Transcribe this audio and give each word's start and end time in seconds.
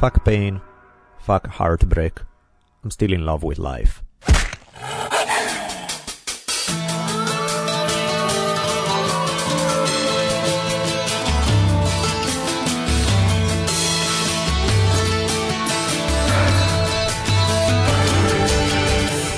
Fuck 0.00 0.24
pain. 0.24 0.62
Fuck 1.18 1.46
heartbreak. 1.46 2.20
I'm 2.82 2.90
still 2.90 3.12
in 3.12 3.26
love 3.26 3.42
with 3.42 3.58
life. 3.58 4.02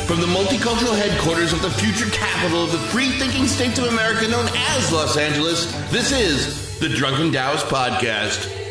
From 0.07 0.21
the 0.21 0.29
multicultural 0.29 0.97
headquarters 0.97 1.53
of 1.53 1.61
the 1.61 1.71
future 1.71 2.09
capital 2.13 2.63
of 2.63 2.71
the 2.71 2.79
free 2.79 3.11
thinking 3.19 3.49
states 3.49 3.81
of 3.81 3.87
America 3.87 4.29
known 4.29 4.49
as 4.55 4.93
Los 4.93 5.17
Angeles, 5.17 5.73
this 5.91 6.13
is 6.13 6.79
the 6.79 6.89
Drunken 6.89 7.33
Taoist 7.33 7.67
Podcast. 7.67 8.62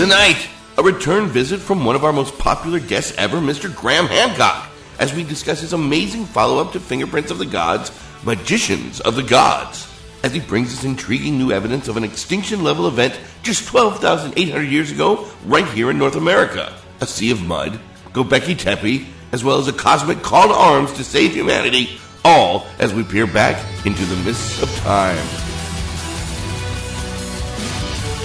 Tonight, 0.00 0.48
a 0.78 0.82
return 0.82 1.26
visit 1.26 1.60
from 1.60 1.84
one 1.84 1.94
of 1.94 2.04
our 2.04 2.12
most 2.14 2.38
popular 2.38 2.80
guests 2.80 3.12
ever, 3.18 3.36
Mr. 3.36 3.70
Graham 3.76 4.06
Hancock, 4.06 4.66
as 4.98 5.12
we 5.12 5.22
discuss 5.22 5.60
his 5.60 5.74
amazing 5.74 6.24
follow 6.24 6.58
up 6.58 6.72
to 6.72 6.80
Fingerprints 6.80 7.30
of 7.30 7.36
the 7.36 7.44
Gods, 7.44 7.92
Magicians 8.24 9.00
of 9.00 9.14
the 9.14 9.22
Gods, 9.22 9.92
as 10.22 10.32
he 10.32 10.40
brings 10.40 10.72
us 10.72 10.84
intriguing 10.84 11.36
new 11.36 11.52
evidence 11.52 11.86
of 11.86 11.98
an 11.98 12.04
extinction 12.04 12.64
level 12.64 12.86
event 12.86 13.20
just 13.42 13.68
12,800 13.68 14.62
years 14.62 14.90
ago, 14.90 15.28
right 15.44 15.68
here 15.68 15.90
in 15.90 15.98
North 15.98 16.16
America. 16.16 16.74
A 17.02 17.06
sea 17.06 17.30
of 17.30 17.42
mud, 17.42 17.78
Gobekli 18.14 18.56
Tepe, 18.56 19.06
as 19.32 19.44
well 19.44 19.58
as 19.58 19.68
a 19.68 19.72
cosmic 19.74 20.22
call 20.22 20.48
to 20.48 20.54
arms 20.54 20.94
to 20.94 21.04
save 21.04 21.34
humanity, 21.34 22.00
all 22.24 22.66
as 22.78 22.94
we 22.94 23.04
peer 23.04 23.26
back 23.26 23.62
into 23.84 24.06
the 24.06 24.16
mists 24.24 24.62
of 24.62 24.74
time. 24.76 25.18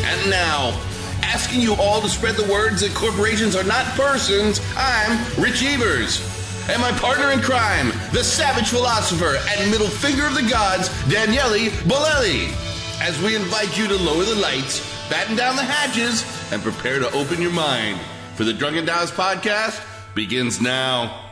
And 0.05 0.29
now, 0.29 0.94
asking 1.25 1.59
you 1.61 1.73
all 1.75 2.01
to 2.01 2.09
spread 2.09 2.35
the 2.35 2.51
words 2.51 2.81
that 2.81 2.93
corporations 2.93 3.55
are 3.55 3.63
not 3.63 3.85
persons, 3.97 4.61
I'm 4.77 5.17
Rich 5.41 5.63
Everts. 5.63 6.21
And 6.69 6.81
my 6.81 6.91
partner 6.93 7.31
in 7.31 7.41
crime, 7.41 7.89
the 8.13 8.23
savage 8.23 8.69
philosopher 8.69 9.37
and 9.49 9.71
middle 9.71 9.87
finger 9.87 10.25
of 10.25 10.35
the 10.35 10.47
gods, 10.49 10.89
Daniele 11.09 11.69
Bolelli. 11.83 12.53
As 13.01 13.21
we 13.21 13.35
invite 13.35 13.77
you 13.77 13.87
to 13.87 13.95
lower 13.95 14.23
the 14.23 14.35
lights, 14.35 14.79
batten 15.09 15.35
down 15.35 15.55
the 15.55 15.63
hatches, 15.63 16.23
and 16.51 16.61
prepare 16.61 16.99
to 16.99 17.11
open 17.11 17.41
your 17.41 17.51
mind. 17.51 17.99
For 18.35 18.43
the 18.43 18.53
Drunken 18.53 18.85
Taoist 18.85 19.13
podcast 19.13 19.83
begins 20.13 20.61
now. 20.61 21.23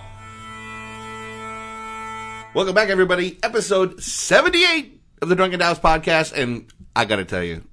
Welcome 2.54 2.76
back, 2.76 2.90
everybody. 2.90 3.40
Episode 3.44 4.02
78 4.02 5.02
of 5.22 5.30
the 5.30 5.36
Drunken 5.36 5.60
Taoist 5.60 5.82
podcast. 5.82 6.34
And 6.34 6.72
I 6.96 7.06
got 7.06 7.16
to 7.18 7.26
tell 7.26 7.44
you, 7.44 7.64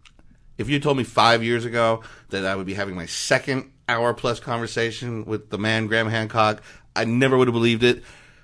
if 0.60 0.68
you 0.68 0.78
told 0.78 0.96
me 0.96 1.04
five 1.04 1.42
years 1.42 1.64
ago 1.64 2.02
that 2.28 2.44
I 2.44 2.54
would 2.54 2.66
be 2.66 2.74
having 2.74 2.94
my 2.94 3.06
second 3.06 3.72
hour 3.88 4.14
plus 4.14 4.38
conversation 4.38 5.24
with 5.24 5.50
the 5.50 5.58
man 5.58 5.86
Graham 5.86 6.08
Hancock, 6.08 6.62
I 6.94 7.04
never 7.04 7.36
would 7.36 7.48
have 7.48 7.54
believed 7.54 7.82
it. 7.82 8.02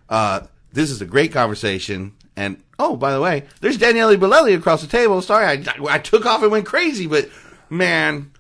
Uh, 0.09 0.41
this 0.73 0.91
is 0.91 1.01
a 1.03 1.07
great 1.07 1.33
conversation. 1.33 2.15
And 2.37 2.63
oh, 2.79 2.97
by 2.97 3.13
the 3.13 3.21
way, 3.21 3.45
there's 3.61 3.79
Daniele 3.79 4.17
Bolelli 4.17 4.57
across 4.57 4.83
the 4.83 4.89
table. 4.89 5.23
Sorry, 5.23 5.47
I, 5.47 5.63
I 5.89 5.99
took 5.99 6.27
off 6.27 6.43
and 6.43 6.51
went 6.51 6.67
crazy, 6.67 7.07
but 7.07 7.29
man, 7.71 8.33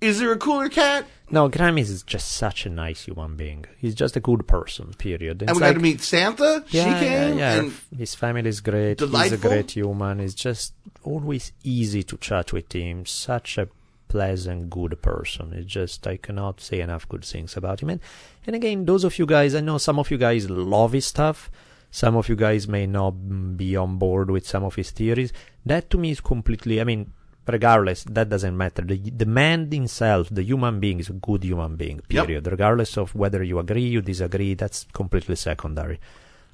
is 0.00 0.18
there 0.18 0.32
a 0.32 0.36
cooler 0.38 0.68
cat? 0.68 1.06
No, 1.32 1.48
Graham 1.48 1.78
is 1.78 2.02
just 2.02 2.32
such 2.32 2.66
a 2.66 2.68
nice 2.70 3.04
human 3.04 3.36
being. 3.36 3.64
He's 3.78 3.94
just 3.94 4.16
a 4.16 4.20
good 4.20 4.48
person, 4.48 4.94
period. 4.98 5.42
And 5.42 5.50
It's 5.50 5.60
we 5.60 5.60
got 5.60 5.74
to 5.74 5.78
meet 5.78 5.98
Santha. 5.98 6.64
Yeah, 6.70 6.84
she 6.98 7.06
came. 7.06 7.12
yeah, 7.12 7.54
yeah. 7.54 7.60
And 7.60 7.72
His 7.96 8.16
family 8.16 8.48
is 8.48 8.60
great. 8.60 8.98
He's 8.98 9.32
a 9.32 9.36
great 9.36 9.70
human. 9.70 10.18
He's 10.18 10.34
just 10.34 10.74
always 11.04 11.52
easy 11.64 12.02
to 12.04 12.16
chat 12.16 12.52
with 12.52 12.72
him. 12.72 13.06
Such 13.06 13.58
a 13.58 13.68
pleasant, 14.08 14.70
good 14.70 15.00
person. 15.00 15.52
It's 15.54 15.72
just 15.72 16.06
I 16.06 16.16
cannot 16.16 16.60
say 16.60 16.80
enough 16.80 17.08
good 17.08 17.24
things 17.24 17.56
about 17.56 17.80
him. 17.82 17.90
And, 17.90 18.00
and 18.46 18.56
again, 18.56 18.84
those 18.84 19.04
of 19.04 19.18
you 19.18 19.26
guys, 19.26 19.54
I 19.54 19.60
know 19.60 19.78
some 19.78 19.98
of 19.98 20.10
you 20.10 20.18
guys 20.18 20.50
love 20.50 20.92
his 20.92 21.06
stuff. 21.06 21.50
Some 21.90 22.16
of 22.16 22.28
you 22.28 22.36
guys 22.36 22.68
may 22.68 22.86
not 22.86 23.56
be 23.56 23.76
on 23.76 23.98
board 23.98 24.30
with 24.30 24.46
some 24.46 24.64
of 24.64 24.76
his 24.76 24.90
theories. 24.90 25.32
That 25.66 25.90
to 25.90 25.98
me 25.98 26.12
is 26.12 26.20
completely. 26.20 26.80
I 26.80 26.84
mean, 26.84 27.12
regardless, 27.46 28.04
that 28.04 28.28
doesn't 28.28 28.56
matter. 28.56 28.82
The, 28.82 28.98
the 29.10 29.26
man 29.26 29.70
himself, 29.70 30.28
the 30.30 30.42
human 30.42 30.78
being, 30.78 31.00
is 31.00 31.08
a 31.08 31.14
good 31.14 31.42
human 31.44 31.76
being. 31.76 32.00
Yep. 32.08 32.26
Period. 32.26 32.46
Regardless 32.46 32.96
of 32.96 33.14
whether 33.14 33.42
you 33.42 33.58
agree, 33.58 33.82
you 33.82 34.02
disagree, 34.02 34.54
that's 34.54 34.86
completely 34.92 35.36
secondary. 35.36 35.98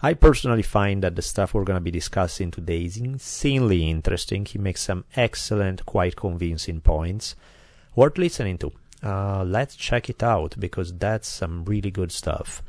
I 0.03 0.13
personally 0.15 0.63
find 0.63 1.03
that 1.03 1.17
the 1.17 1.23
stuff 1.23 1.55
we're 1.55 1.65
going 1.65 1.79
to 1.79 1.81
be 1.81 1.91
discussing 1.91 2.51
today 2.51 2.85
is 2.85 2.99
insanely 2.99 3.89
interesting. 3.89 4.45
He 4.45 4.59
makes 4.59 4.83
some 4.83 5.05
excellent, 5.17 5.87
quite 5.87 6.17
convincing 6.17 6.81
points. 6.81 7.35
Worth 7.95 8.19
listening 8.19 8.59
to. 8.59 8.73
Uh, 9.03 9.45
let's 9.45 9.75
check 9.75 10.11
it 10.11 10.23
out 10.23 10.55
because 10.59 10.93
that's 10.93 11.29
some 11.29 11.65
really 11.65 11.91
good 11.91 12.13
stuff. 12.13 12.63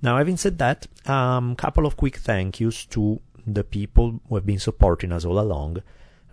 Now, 0.00 0.18
having 0.18 0.36
said 0.36 0.58
that, 0.58 0.86
a 1.06 1.12
um, 1.12 1.56
couple 1.56 1.86
of 1.86 1.96
quick 1.96 2.18
thank 2.18 2.60
yous 2.60 2.84
to 2.86 3.20
the 3.46 3.64
people 3.64 4.20
who 4.28 4.34
have 4.36 4.46
been 4.46 4.58
supporting 4.58 5.10
us 5.12 5.24
all 5.24 5.40
along. 5.40 5.82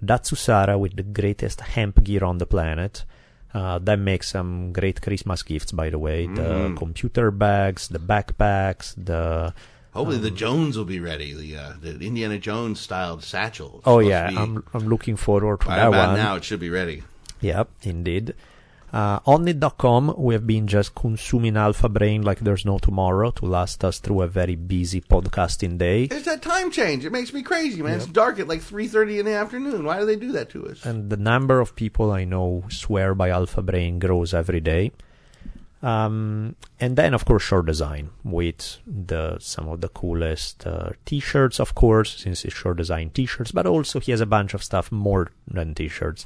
Datsusara 0.04 0.80
with 0.80 0.96
the 0.96 1.04
greatest 1.04 1.62
hemp 1.62 2.04
gear 2.04 2.24
on 2.24 2.38
the 2.38 2.46
planet. 2.46 3.06
Uh, 3.54 3.80
that 3.80 4.00
makes 4.00 4.30
some 4.30 4.72
great 4.72 5.02
Christmas 5.02 5.44
gifts, 5.44 5.72
by 5.72 5.90
the 5.90 6.00
way. 6.00 6.26
The 6.28 6.74
computer 6.78 7.32
bags, 7.32 7.88
the 7.90 8.00
backpacks, 8.00 8.94
the 8.96 9.54
hopefully 9.94 10.18
the 10.18 10.32
Jones 10.32 10.78
will 10.78 10.86
be 10.86 11.00
ready. 11.00 11.34
The 11.34 11.58
uh, 11.58 11.74
the 11.82 12.06
Indiana 12.06 12.38
Jones 12.38 12.80
styled 12.80 13.24
satchel. 13.24 13.76
It's 13.78 13.88
Oh 13.88 14.00
yeah, 14.00 14.28
I'm 14.36 14.64
I'm 14.74 14.88
looking 14.88 15.16
forward 15.16 15.62
to 15.62 15.68
that 15.68 15.88
about 15.88 16.10
one. 16.10 16.18
now 16.18 16.36
it 16.36 16.44
should 16.44 16.60
be 16.60 16.70
ready. 16.70 17.04
Yep, 17.42 17.70
indeed. 17.84 18.34
Uh, 18.94 19.22
Onnit.com, 19.22 20.16
we 20.18 20.34
have 20.34 20.46
been 20.46 20.68
just 20.68 20.94
consuming 20.96 21.56
Alpha 21.56 21.88
Brain 21.88 22.24
like 22.24 22.40
there's 22.40 22.66
no 22.66 22.78
tomorrow 22.78 23.32
to 23.32 23.46
last 23.46 23.86
us 23.86 24.00
through 24.00 24.22
a 24.22 24.28
very 24.28 24.56
busy 24.58 25.00
podcasting 25.00 25.78
day. 25.78 26.04
It's 26.04 26.26
that 26.26 26.42
time 26.42 26.72
change. 26.72 27.06
It 27.06 27.12
makes 27.14 27.32
me 27.32 27.42
crazy, 27.42 27.82
man. 27.82 27.96
It's 27.96 28.06
dark 28.06 28.38
at 28.40 28.50
like 28.50 28.62
three 28.62 28.90
thirty 28.90 29.18
in 29.18 29.26
the 29.26 29.34
afternoon. 29.34 29.86
Why 29.86 30.00
do 30.00 30.06
they 30.06 30.18
do 30.18 30.34
that 30.34 30.50
to 30.50 30.68
us? 30.68 30.86
And 30.86 31.10
the 31.10 31.16
number 31.16 31.62
of 31.62 31.74
people 31.76 32.12
I 32.12 32.26
know 32.26 32.66
swear 32.70 33.16
by 33.16 33.30
Alpha 33.30 33.62
Brain 33.62 33.98
grows 34.00 34.34
every 34.34 34.60
day. 34.60 34.92
Um, 35.84 36.56
and 36.80 36.96
then, 36.96 37.14
of 37.14 37.26
course, 37.26 37.44
short 37.44 37.66
design 37.66 38.12
with 38.24 38.78
the 38.86 39.40
some 39.40 39.68
of 39.68 39.82
the 39.82 39.90
coolest 39.90 40.68
uh, 40.68 40.92
t-shirts, 41.06 41.60
of 41.60 41.74
course, 41.74 42.18
since 42.18 42.46
it's 42.46 42.54
short 42.54 42.78
design 42.78 43.10
t-shirts. 43.10 43.52
But 43.52 43.66
also, 43.66 44.00
he 44.00 44.12
has 44.12 44.22
a 44.22 44.28
bunch 44.28 44.54
of 44.54 44.64
stuff 44.64 44.92
more 44.92 45.32
than 45.48 45.74
t-shirts. 45.74 46.26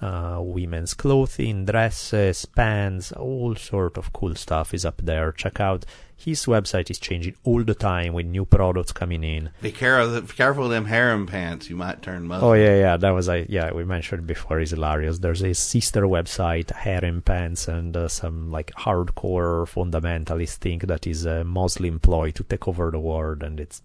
Uh, 0.00 0.38
women's 0.40 0.94
clothing, 0.94 1.66
dresses, 1.66 2.46
pants, 2.46 3.12
all 3.12 3.54
sort 3.54 3.98
of 3.98 4.12
cool 4.12 4.34
stuff 4.34 4.72
is 4.72 4.84
up 4.84 5.00
there. 5.04 5.30
Check 5.30 5.60
out 5.60 5.84
his 6.20 6.44
website 6.46 6.90
is 6.90 6.98
changing 6.98 7.34
all 7.44 7.64
the 7.64 7.74
time 7.74 8.12
with 8.12 8.26
new 8.26 8.44
products 8.44 8.92
coming 8.92 9.24
in. 9.24 9.50
Be 9.62 9.72
careful, 9.72 10.20
careful 10.22 10.64
of 10.66 10.70
them 10.70 10.84
harem 10.84 11.26
pants. 11.26 11.70
You 11.70 11.76
might 11.76 12.02
turn 12.02 12.26
Muslim. 12.26 12.50
Oh 12.50 12.52
yeah, 12.54 12.76
yeah, 12.76 12.96
that 12.98 13.10
was 13.10 13.28
I. 13.28 13.46
Yeah, 13.48 13.72
we 13.72 13.84
mentioned 13.84 14.26
before. 14.26 14.60
Is 14.60 14.70
hilarious. 14.70 15.18
There's 15.18 15.42
a 15.42 15.54
sister 15.54 16.02
website, 16.02 16.70
Harem 16.72 17.22
Pants, 17.22 17.68
and 17.68 17.96
uh, 17.96 18.08
some 18.08 18.50
like 18.50 18.70
hardcore 18.72 19.66
fundamentalist 19.66 20.56
thing 20.56 20.78
that 20.80 21.06
is 21.06 21.24
a 21.24 21.44
Muslim 21.44 21.98
ploy 21.98 22.30
to 22.32 22.44
take 22.44 22.68
over 22.68 22.90
the 22.90 23.00
world, 23.00 23.42
and 23.42 23.58
it's 23.60 23.82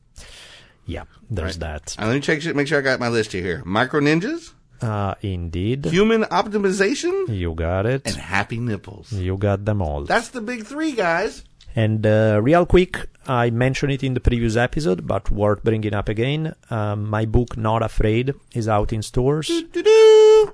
yeah, 0.85 1.03
there's 1.29 1.57
that. 1.59 1.95
Uh, 1.97 2.05
let 2.07 2.13
me 2.15 2.19
check. 2.21 2.43
Make 2.55 2.67
sure 2.67 2.79
I 2.79 2.81
got 2.81 2.99
my 2.99 3.07
list 3.09 3.31
here. 3.31 3.63
Micro 3.65 3.99
ninjas, 4.01 4.51
Uh, 4.81 5.15
indeed, 5.21 5.85
human 5.85 6.23
optimization, 6.25 7.27
you 7.29 7.53
got 7.55 7.85
it. 7.85 8.05
and 8.05 8.15
happy 8.15 8.59
nipples. 8.59 9.11
You 9.11 9.37
got 9.37 9.65
them 9.65 9.81
all. 9.81 10.03
That's 10.03 10.29
the 10.29 10.41
big 10.41 10.65
three, 10.65 10.91
guys. 10.91 11.43
And 11.75 12.07
uh, 12.07 12.39
real 12.41 12.65
quick, 12.65 13.07
I 13.27 13.49
mentioned 13.49 13.91
it 13.91 14.03
in 14.03 14.13
the 14.13 14.21
previous 14.21 14.55
episode, 14.55 15.05
but 15.05 15.29
worth 15.29 15.63
bringing 15.63 15.93
up 15.93 16.07
again. 16.07 16.55
Um, 16.69 17.09
my 17.09 17.25
book, 17.25 17.57
Not 17.57 17.83
Afraid, 17.83 18.33
is 18.53 18.69
out 18.69 18.93
in 18.93 19.01
stores. 19.01 19.51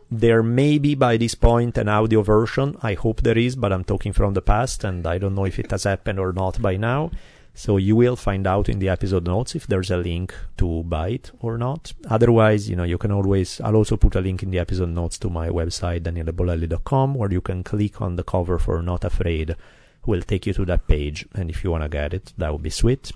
There 0.09 0.41
may 0.41 0.79
be 0.79 0.95
by 0.95 1.17
this 1.17 1.35
point 1.35 1.77
an 1.77 1.89
audio 1.89 2.23
version. 2.23 2.75
I 2.81 2.95
hope 2.95 3.21
there 3.21 3.37
is, 3.37 3.55
but 3.55 3.71
I'm 3.71 3.83
talking 3.83 4.13
from 4.13 4.33
the 4.33 4.41
past 4.41 4.83
and 4.83 5.05
I 5.05 5.19
don't 5.19 5.35
know 5.35 5.45
if 5.45 5.59
it 5.59 5.69
has 5.69 5.83
happened 5.83 6.19
or 6.19 6.33
not 6.33 6.59
by 6.59 6.75
now. 6.77 7.11
So 7.53 7.77
you 7.77 7.95
will 7.97 8.15
find 8.15 8.47
out 8.47 8.69
in 8.69 8.79
the 8.79 8.89
episode 8.89 9.27
notes 9.27 9.55
if 9.55 9.67
there's 9.67 9.91
a 9.91 9.97
link 9.97 10.33
to 10.57 10.83
buy 10.83 11.09
it 11.09 11.31
or 11.41 11.57
not. 11.57 11.93
Otherwise, 12.09 12.69
you 12.69 12.75
know, 12.75 12.85
you 12.85 12.97
can 12.97 13.11
always, 13.11 13.59
I'll 13.61 13.75
also 13.75 13.97
put 13.97 14.15
a 14.15 14.21
link 14.21 14.41
in 14.41 14.51
the 14.51 14.59
episode 14.59 14.89
notes 14.89 15.19
to 15.19 15.29
my 15.29 15.49
website, 15.49 16.01
danielebolelli.com, 16.01 17.13
where 17.13 17.31
you 17.31 17.41
can 17.41 17.63
click 17.63 18.01
on 18.01 18.15
the 18.15 18.23
cover 18.23 18.57
for 18.57 18.81
Not 18.81 19.03
Afraid. 19.03 19.55
Will 20.05 20.21
take 20.21 20.47
you 20.47 20.53
to 20.53 20.65
that 20.65 20.87
page. 20.87 21.27
And 21.33 21.49
if 21.49 21.63
you 21.63 21.71
want 21.71 21.83
to 21.83 21.89
get 21.89 22.13
it, 22.13 22.33
that 22.37 22.51
would 22.51 22.63
be 22.63 22.69
sweet. 22.69 23.11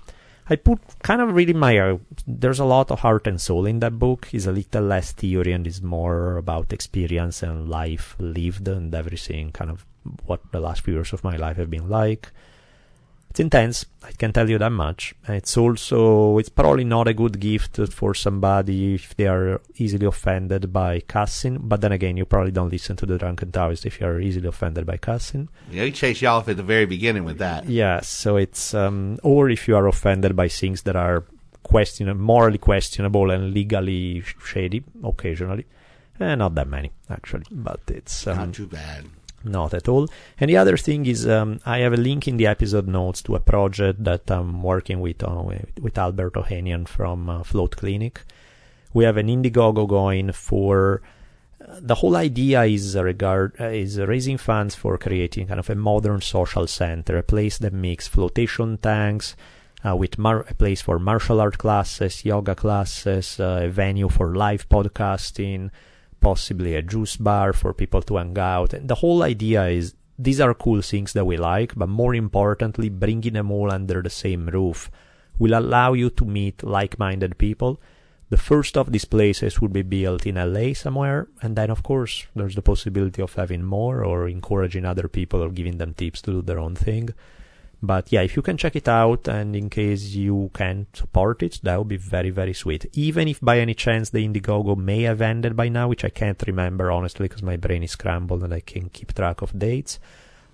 I 0.48 0.54
put 0.54 0.78
kind 1.02 1.20
of 1.20 1.34
really 1.34 1.52
my 1.52 1.76
uh, 1.78 1.98
there's 2.26 2.60
a 2.60 2.64
lot 2.64 2.92
of 2.92 3.00
heart 3.00 3.26
and 3.26 3.40
soul 3.40 3.66
in 3.66 3.80
that 3.80 3.98
book. 3.98 4.28
It's 4.32 4.46
a 4.46 4.52
little 4.52 4.82
less 4.82 5.10
theory 5.10 5.52
and 5.52 5.66
is 5.66 5.82
more 5.82 6.36
about 6.36 6.72
experience 6.72 7.42
and 7.42 7.68
life 7.68 8.14
lived 8.20 8.68
and 8.68 8.94
everything. 8.94 9.50
Kind 9.50 9.70
of 9.70 9.84
what 10.24 10.52
the 10.52 10.60
last 10.60 10.82
few 10.82 10.94
years 10.94 11.12
of 11.12 11.24
my 11.24 11.36
life 11.36 11.56
have 11.56 11.70
been 11.70 11.88
like. 11.88 12.30
It's 13.36 13.40
intense. 13.42 13.84
I 14.02 14.12
can 14.12 14.32
tell 14.32 14.48
you 14.48 14.56
that 14.56 14.72
much. 14.72 15.14
It's 15.28 15.58
also 15.58 16.38
it's 16.38 16.48
probably 16.48 16.84
not 16.84 17.06
a 17.06 17.12
good 17.12 17.38
gift 17.38 17.78
for 17.92 18.14
somebody 18.14 18.94
if 18.94 19.14
they 19.14 19.26
are 19.26 19.60
easily 19.74 20.06
offended 20.06 20.72
by 20.72 21.00
cussing. 21.00 21.58
But 21.58 21.82
then 21.82 21.92
again, 21.92 22.16
you 22.16 22.24
probably 22.24 22.50
don't 22.50 22.72
listen 22.72 22.96
to 22.96 23.04
the 23.04 23.18
Drunken 23.18 23.52
Taoist 23.52 23.84
if 23.84 24.00
you 24.00 24.06
are 24.06 24.18
easily 24.20 24.48
offended 24.48 24.86
by 24.86 24.96
cussing. 24.96 25.50
Yeah, 25.70 25.84
he 25.84 25.92
chased 25.92 26.22
you 26.22 26.28
off 26.28 26.48
at 26.48 26.56
the 26.56 26.62
very 26.62 26.86
beginning 26.86 27.24
with 27.24 27.36
that. 27.36 27.68
Yeah, 27.68 28.00
so 28.00 28.38
it's 28.38 28.72
um, 28.72 29.18
or 29.22 29.50
if 29.50 29.68
you 29.68 29.76
are 29.76 29.86
offended 29.86 30.34
by 30.34 30.48
things 30.48 30.84
that 30.84 30.96
are 30.96 31.24
question 31.62 32.16
morally 32.16 32.58
questionable 32.58 33.30
and 33.30 33.52
legally 33.52 34.22
shady 34.42 34.82
occasionally. 35.04 35.66
Eh, 36.18 36.34
not 36.36 36.54
that 36.54 36.68
many 36.68 36.90
actually, 37.10 37.44
but 37.50 37.80
it's 37.88 38.26
um, 38.26 38.36
not 38.38 38.54
too 38.54 38.66
bad. 38.66 39.04
Not 39.46 39.74
at 39.74 39.88
all. 39.88 40.08
And 40.40 40.50
the 40.50 40.56
other 40.56 40.76
thing 40.76 41.06
is, 41.06 41.26
um, 41.26 41.60
I 41.64 41.78
have 41.78 41.92
a 41.92 41.96
link 41.96 42.26
in 42.26 42.36
the 42.36 42.48
episode 42.48 42.88
notes 42.88 43.22
to 43.22 43.36
a 43.36 43.40
project 43.40 44.02
that 44.02 44.28
I'm 44.28 44.62
working 44.62 45.00
with 45.00 45.22
uh, 45.22 45.42
with 45.80 45.96
Albert 45.96 46.34
Ohanian 46.34 46.88
from 46.88 47.30
uh, 47.30 47.42
Float 47.44 47.76
Clinic. 47.76 48.22
We 48.92 49.04
have 49.04 49.16
an 49.16 49.28
Indiegogo 49.28 49.88
going 49.88 50.32
for. 50.32 51.00
Uh, 51.60 51.78
the 51.80 51.94
whole 51.96 52.16
idea 52.16 52.64
is 52.64 52.96
regard 52.96 53.54
uh, 53.60 53.66
is 53.66 53.98
raising 54.00 54.36
funds 54.36 54.74
for 54.74 54.98
creating 54.98 55.46
kind 55.46 55.60
of 55.60 55.70
a 55.70 55.74
modern 55.76 56.20
social 56.20 56.66
center, 56.66 57.16
a 57.16 57.22
place 57.22 57.58
that 57.58 57.72
makes 57.72 58.08
flotation 58.08 58.78
tanks, 58.78 59.36
uh, 59.86 59.94
with 59.94 60.18
mar- 60.18 60.46
a 60.50 60.54
place 60.54 60.82
for 60.82 60.98
martial 60.98 61.40
art 61.40 61.58
classes, 61.58 62.24
yoga 62.24 62.54
classes, 62.54 63.38
uh, 63.38 63.60
a 63.62 63.68
venue 63.68 64.08
for 64.08 64.34
live 64.34 64.68
podcasting, 64.68 65.70
possibly 66.26 66.74
a 66.74 66.82
juice 66.82 67.16
bar 67.16 67.52
for 67.52 67.72
people 67.72 68.02
to 68.02 68.16
hang 68.16 68.36
out. 68.36 68.72
And 68.72 68.88
the 68.88 68.96
whole 69.02 69.22
idea 69.22 69.66
is 69.66 69.94
these 70.18 70.40
are 70.40 70.54
cool 70.54 70.82
things 70.82 71.12
that 71.12 71.24
we 71.24 71.36
like, 71.36 71.72
but 71.76 71.88
more 71.88 72.16
importantly, 72.16 72.88
bringing 72.88 73.34
them 73.34 73.52
all 73.52 73.70
under 73.70 74.02
the 74.02 74.10
same 74.10 74.48
roof 74.48 74.90
will 75.38 75.56
allow 75.56 75.92
you 75.92 76.10
to 76.10 76.24
meet 76.24 76.64
like-minded 76.64 77.38
people. 77.38 77.80
The 78.30 78.42
first 78.50 78.76
of 78.76 78.90
these 78.90 79.04
places 79.04 79.60
would 79.60 79.72
be 79.72 79.82
built 79.82 80.26
in 80.26 80.34
LA 80.34 80.72
somewhere, 80.74 81.28
and 81.42 81.54
then 81.54 81.70
of 81.70 81.84
course 81.84 82.26
there's 82.34 82.56
the 82.56 82.68
possibility 82.72 83.22
of 83.22 83.34
having 83.34 83.62
more 83.62 84.02
or 84.02 84.26
encouraging 84.26 84.84
other 84.84 85.06
people 85.06 85.40
or 85.44 85.50
giving 85.50 85.78
them 85.78 85.94
tips 85.94 86.22
to 86.22 86.32
do 86.32 86.42
their 86.42 86.58
own 86.58 86.74
thing. 86.74 87.10
But 87.82 88.10
yeah, 88.10 88.22
if 88.22 88.36
you 88.36 88.42
can 88.42 88.56
check 88.56 88.74
it 88.74 88.88
out 88.88 89.28
and 89.28 89.54
in 89.54 89.68
case 89.68 90.14
you 90.14 90.50
can 90.54 90.86
support 90.94 91.42
it, 91.42 91.60
that 91.62 91.78
would 91.78 91.88
be 91.88 91.98
very, 91.98 92.30
very 92.30 92.54
sweet. 92.54 92.86
Even 92.94 93.28
if 93.28 93.40
by 93.40 93.58
any 93.60 93.74
chance 93.74 94.10
the 94.10 94.26
Indiegogo 94.26 94.76
may 94.76 95.02
have 95.02 95.20
ended 95.20 95.54
by 95.56 95.68
now, 95.68 95.88
which 95.88 96.04
I 96.04 96.08
can't 96.08 96.42
remember 96.46 96.90
honestly 96.90 97.28
because 97.28 97.42
my 97.42 97.56
brain 97.56 97.82
is 97.82 97.92
scrambled 97.92 98.42
and 98.42 98.54
I 98.54 98.60
can't 98.60 98.92
keep 98.92 99.14
track 99.14 99.42
of 99.42 99.58
dates. 99.58 99.98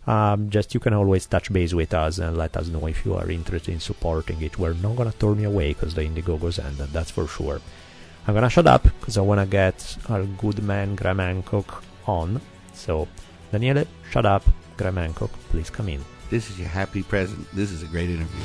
Um, 0.05 0.51
just 0.51 0.75
you 0.75 0.81
can 0.81 0.95
always 0.95 1.27
touch 1.27 1.53
base 1.53 1.73
with 1.73 1.95
us 1.95 2.19
and 2.19 2.37
let 2.37 2.57
us 2.57 2.67
know 2.67 2.89
if 2.89 3.05
you 3.05 3.15
are 3.15 3.31
interested 3.31 3.73
in 3.73 3.79
supporting 3.79 4.43
it. 4.43 4.59
We're 4.59 4.75
not 4.75 4.97
gonna 4.97 5.13
turn 5.13 5.39
you 5.39 5.49
away 5.49 5.75
because 5.75 5.95
the 5.95 6.03
Indiegogo's 6.03 6.59
ended, 6.59 6.89
that's 6.89 7.13
for 7.13 7.29
sure. 7.29 7.61
I'm 8.27 8.35
gonna 8.35 8.51
shut 8.51 8.67
up 8.67 8.83
because 8.83 9.17
I 9.17 9.21
wanna 9.21 9.47
get 9.47 9.97
our 10.09 10.25
good 10.25 10.61
man 10.63 10.97
Graham 10.97 11.21
Hancock 11.21 11.85
on. 12.07 12.41
So, 12.75 13.07
Daniele, 13.53 13.85
shut 14.11 14.27
up. 14.27 14.43
Graham 14.77 14.97
Hancock, 14.97 15.31
please 15.51 15.71
come 15.71 15.89
in. 15.89 16.05
This 16.33 16.49
is 16.49 16.59
your 16.59 16.69
happy 16.69 17.03
present. 17.03 17.47
This 17.53 17.71
is 17.71 17.83
a 17.83 17.87
great 17.87 18.09
interview. 18.09 18.41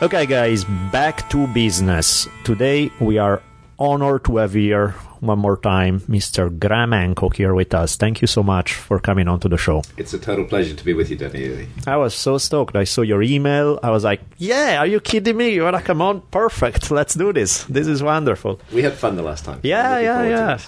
Okay, 0.00 0.24
guys, 0.24 0.64
back 0.90 1.28
to 1.28 1.46
business. 1.48 2.26
Today 2.44 2.90
we 2.98 3.18
are 3.18 3.42
honored 3.78 4.24
to 4.24 4.36
have 4.38 4.54
here 4.54 4.94
one 5.20 5.38
more 5.38 5.56
time 5.56 6.00
Mr. 6.00 6.56
Graham 6.56 6.92
Hancock 6.92 7.36
here 7.36 7.54
with 7.54 7.74
us. 7.74 7.96
Thank 7.96 8.20
you 8.20 8.26
so 8.26 8.42
much 8.42 8.74
for 8.74 8.98
coming 9.00 9.28
on 9.28 9.40
to 9.40 9.48
the 9.48 9.56
show. 9.56 9.82
It's 9.96 10.14
a 10.14 10.18
total 10.18 10.44
pleasure 10.44 10.74
to 10.74 10.84
be 10.84 10.94
with 10.94 11.10
you, 11.10 11.16
Danny. 11.16 11.68
I 11.86 11.96
was 11.96 12.14
so 12.14 12.38
stoked. 12.38 12.76
I 12.76 12.84
saw 12.84 13.02
your 13.02 13.22
email. 13.22 13.78
I 13.82 13.90
was 13.90 14.04
like, 14.04 14.20
yeah, 14.38 14.78
are 14.78 14.86
you 14.86 15.00
kidding 15.00 15.36
me? 15.36 15.50
You 15.50 15.62
want 15.64 15.76
to 15.76 15.82
come 15.82 16.02
on? 16.02 16.20
Perfect. 16.30 16.90
Let's 16.90 17.14
do 17.14 17.32
this. 17.32 17.64
This 17.64 17.86
is 17.86 18.02
wonderful. 18.02 18.60
We 18.72 18.82
had 18.82 18.94
fun 18.94 19.16
the 19.16 19.22
last 19.22 19.44
time. 19.44 19.60
Yeah, 19.62 19.98
yeah, 19.98 20.22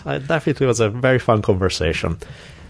yeah. 0.04 0.12
It 0.14 0.26
definitely 0.26 0.66
was 0.66 0.80
a 0.80 0.88
very 0.88 1.18
fun 1.18 1.42
conversation. 1.42 2.18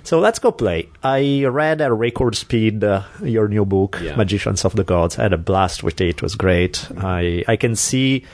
So 0.02 0.18
let's 0.18 0.38
go 0.38 0.50
play. 0.50 0.88
I 1.02 1.44
read 1.44 1.80
at 1.80 1.92
record 1.92 2.34
speed 2.34 2.82
uh, 2.82 3.02
your 3.22 3.48
new 3.48 3.66
book, 3.66 4.00
yeah. 4.02 4.16
Magicians 4.16 4.64
of 4.64 4.74
the 4.74 4.84
Gods. 4.84 5.18
I 5.18 5.22
had 5.24 5.32
a 5.34 5.38
blast 5.38 5.82
with 5.82 6.00
it. 6.00 6.08
It 6.08 6.22
was 6.22 6.34
great. 6.34 6.88
I 6.96 7.44
I 7.46 7.56
can 7.56 7.76
see 7.76 8.24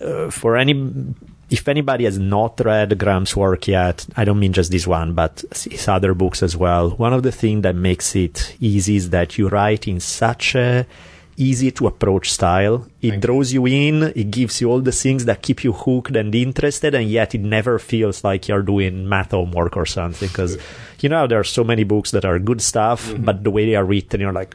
uh, 0.00 0.30
for 0.30 0.56
any 0.56 1.14
if 1.50 1.66
anybody 1.66 2.04
has 2.04 2.18
not 2.18 2.60
read 2.60 2.98
Graham's 2.98 3.34
work 3.34 3.68
yet, 3.68 4.06
I 4.16 4.24
don't 4.24 4.38
mean 4.38 4.52
just 4.52 4.70
this 4.70 4.86
one, 4.86 5.14
but 5.14 5.42
his 5.54 5.88
other 5.88 6.12
books 6.12 6.42
as 6.42 6.56
well. 6.56 6.90
One 6.90 7.14
of 7.14 7.22
the 7.22 7.32
things 7.32 7.62
that 7.62 7.74
makes 7.74 8.14
it 8.14 8.54
easy 8.60 8.96
is 8.96 9.10
that 9.10 9.38
you 9.38 9.48
write 9.48 9.88
in 9.88 10.00
such 10.00 10.54
a 10.54 10.86
easy 11.38 11.70
to 11.70 11.86
approach 11.86 12.32
style. 12.32 12.86
It 13.00 13.10
Thank 13.10 13.22
draws 13.22 13.52
you 13.52 13.64
in. 13.66 14.02
It 14.14 14.30
gives 14.30 14.60
you 14.60 14.70
all 14.70 14.80
the 14.80 14.92
things 14.92 15.24
that 15.24 15.40
keep 15.40 15.64
you 15.64 15.72
hooked 15.72 16.16
and 16.16 16.34
interested, 16.34 16.94
and 16.94 17.08
yet 17.08 17.34
it 17.34 17.40
never 17.40 17.78
feels 17.78 18.24
like 18.24 18.48
you're 18.48 18.62
doing 18.62 19.08
math 19.08 19.30
homework 19.30 19.76
or 19.76 19.86
something. 19.86 20.28
Because 20.28 20.58
you 21.00 21.08
know 21.08 21.26
there 21.26 21.40
are 21.40 21.44
so 21.44 21.64
many 21.64 21.84
books 21.84 22.10
that 22.10 22.24
are 22.24 22.38
good 22.38 22.60
stuff, 22.60 23.06
mm-hmm. 23.06 23.24
but 23.24 23.44
the 23.44 23.50
way 23.50 23.64
they 23.64 23.76
are 23.76 23.84
written, 23.84 24.20
you're 24.20 24.32
like, 24.32 24.54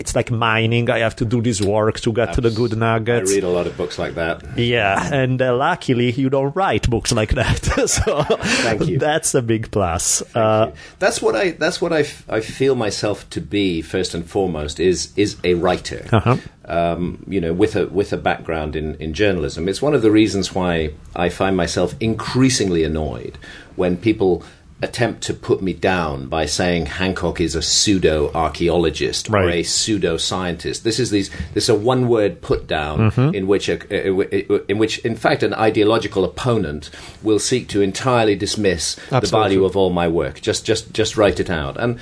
it's 0.00 0.16
like 0.16 0.30
mining. 0.30 0.88
I 0.88 1.00
have 1.00 1.14
to 1.16 1.26
do 1.26 1.42
this 1.42 1.60
work 1.60 2.00
to 2.00 2.12
get 2.12 2.32
to 2.32 2.40
the 2.40 2.50
good 2.50 2.74
nuggets. 2.76 3.30
I 3.30 3.34
read 3.34 3.44
a 3.44 3.50
lot 3.50 3.66
of 3.66 3.76
books 3.76 3.98
like 3.98 4.14
that. 4.14 4.58
Yeah, 4.58 5.12
and 5.12 5.40
uh, 5.40 5.54
luckily 5.54 6.10
you 6.12 6.30
don't 6.30 6.56
write 6.56 6.88
books 6.88 7.12
like 7.12 7.34
that. 7.34 7.62
so 7.86 8.22
Thank 8.22 8.86
you. 8.88 8.98
That's 8.98 9.34
a 9.34 9.42
big 9.42 9.70
plus. 9.70 10.22
Uh, 10.34 10.72
that's 10.98 11.20
what 11.20 11.36
I. 11.36 11.50
That's 11.50 11.82
what 11.82 11.92
I, 11.92 12.00
f- 12.00 12.24
I 12.30 12.40
feel 12.40 12.74
myself 12.74 13.28
to 13.30 13.42
be 13.42 13.82
first 13.82 14.14
and 14.14 14.24
foremost 14.24 14.80
is 14.80 15.12
is 15.16 15.36
a 15.44 15.52
writer. 15.54 16.06
Uh-huh. 16.10 16.38
Um, 16.64 17.22
you 17.28 17.40
know, 17.40 17.52
with 17.52 17.76
a 17.76 17.86
with 17.88 18.12
a 18.14 18.16
background 18.16 18.76
in, 18.76 18.94
in 18.94 19.12
journalism. 19.12 19.68
It's 19.68 19.82
one 19.82 19.92
of 19.92 20.00
the 20.00 20.10
reasons 20.10 20.54
why 20.54 20.94
I 21.14 21.28
find 21.28 21.56
myself 21.56 21.94
increasingly 22.00 22.84
annoyed 22.84 23.36
when 23.76 23.98
people 23.98 24.44
attempt 24.82 25.22
to 25.22 25.34
put 25.34 25.60
me 25.62 25.72
down 25.72 26.26
by 26.26 26.46
saying 26.46 26.86
Hancock 26.86 27.40
is 27.40 27.54
a 27.54 27.62
pseudo 27.62 28.32
archaeologist 28.32 29.28
right. 29.28 29.44
or 29.44 29.50
a 29.50 29.62
pseudo 29.62 30.16
scientist. 30.16 30.84
This 30.84 30.98
is 30.98 31.10
these 31.10 31.30
this 31.52 31.64
is 31.64 31.68
a 31.68 31.74
one 31.74 32.08
word 32.08 32.40
put 32.40 32.66
down 32.66 33.10
mm-hmm. 33.10 33.34
in 33.34 33.46
which 33.46 33.68
a, 33.68 34.70
in 34.70 34.78
which 34.78 34.98
in 35.00 35.16
fact 35.16 35.42
an 35.42 35.52
ideological 35.54 36.24
opponent 36.24 36.90
will 37.22 37.38
seek 37.38 37.68
to 37.68 37.82
entirely 37.82 38.34
dismiss 38.36 38.96
Absolutely. 38.98 39.20
the 39.20 39.36
value 39.36 39.64
of 39.64 39.76
all 39.76 39.90
my 39.90 40.08
work. 40.08 40.40
Just 40.40 40.64
just 40.64 40.92
just 40.92 41.16
write 41.16 41.40
it 41.40 41.50
out 41.50 41.76
and. 41.76 41.98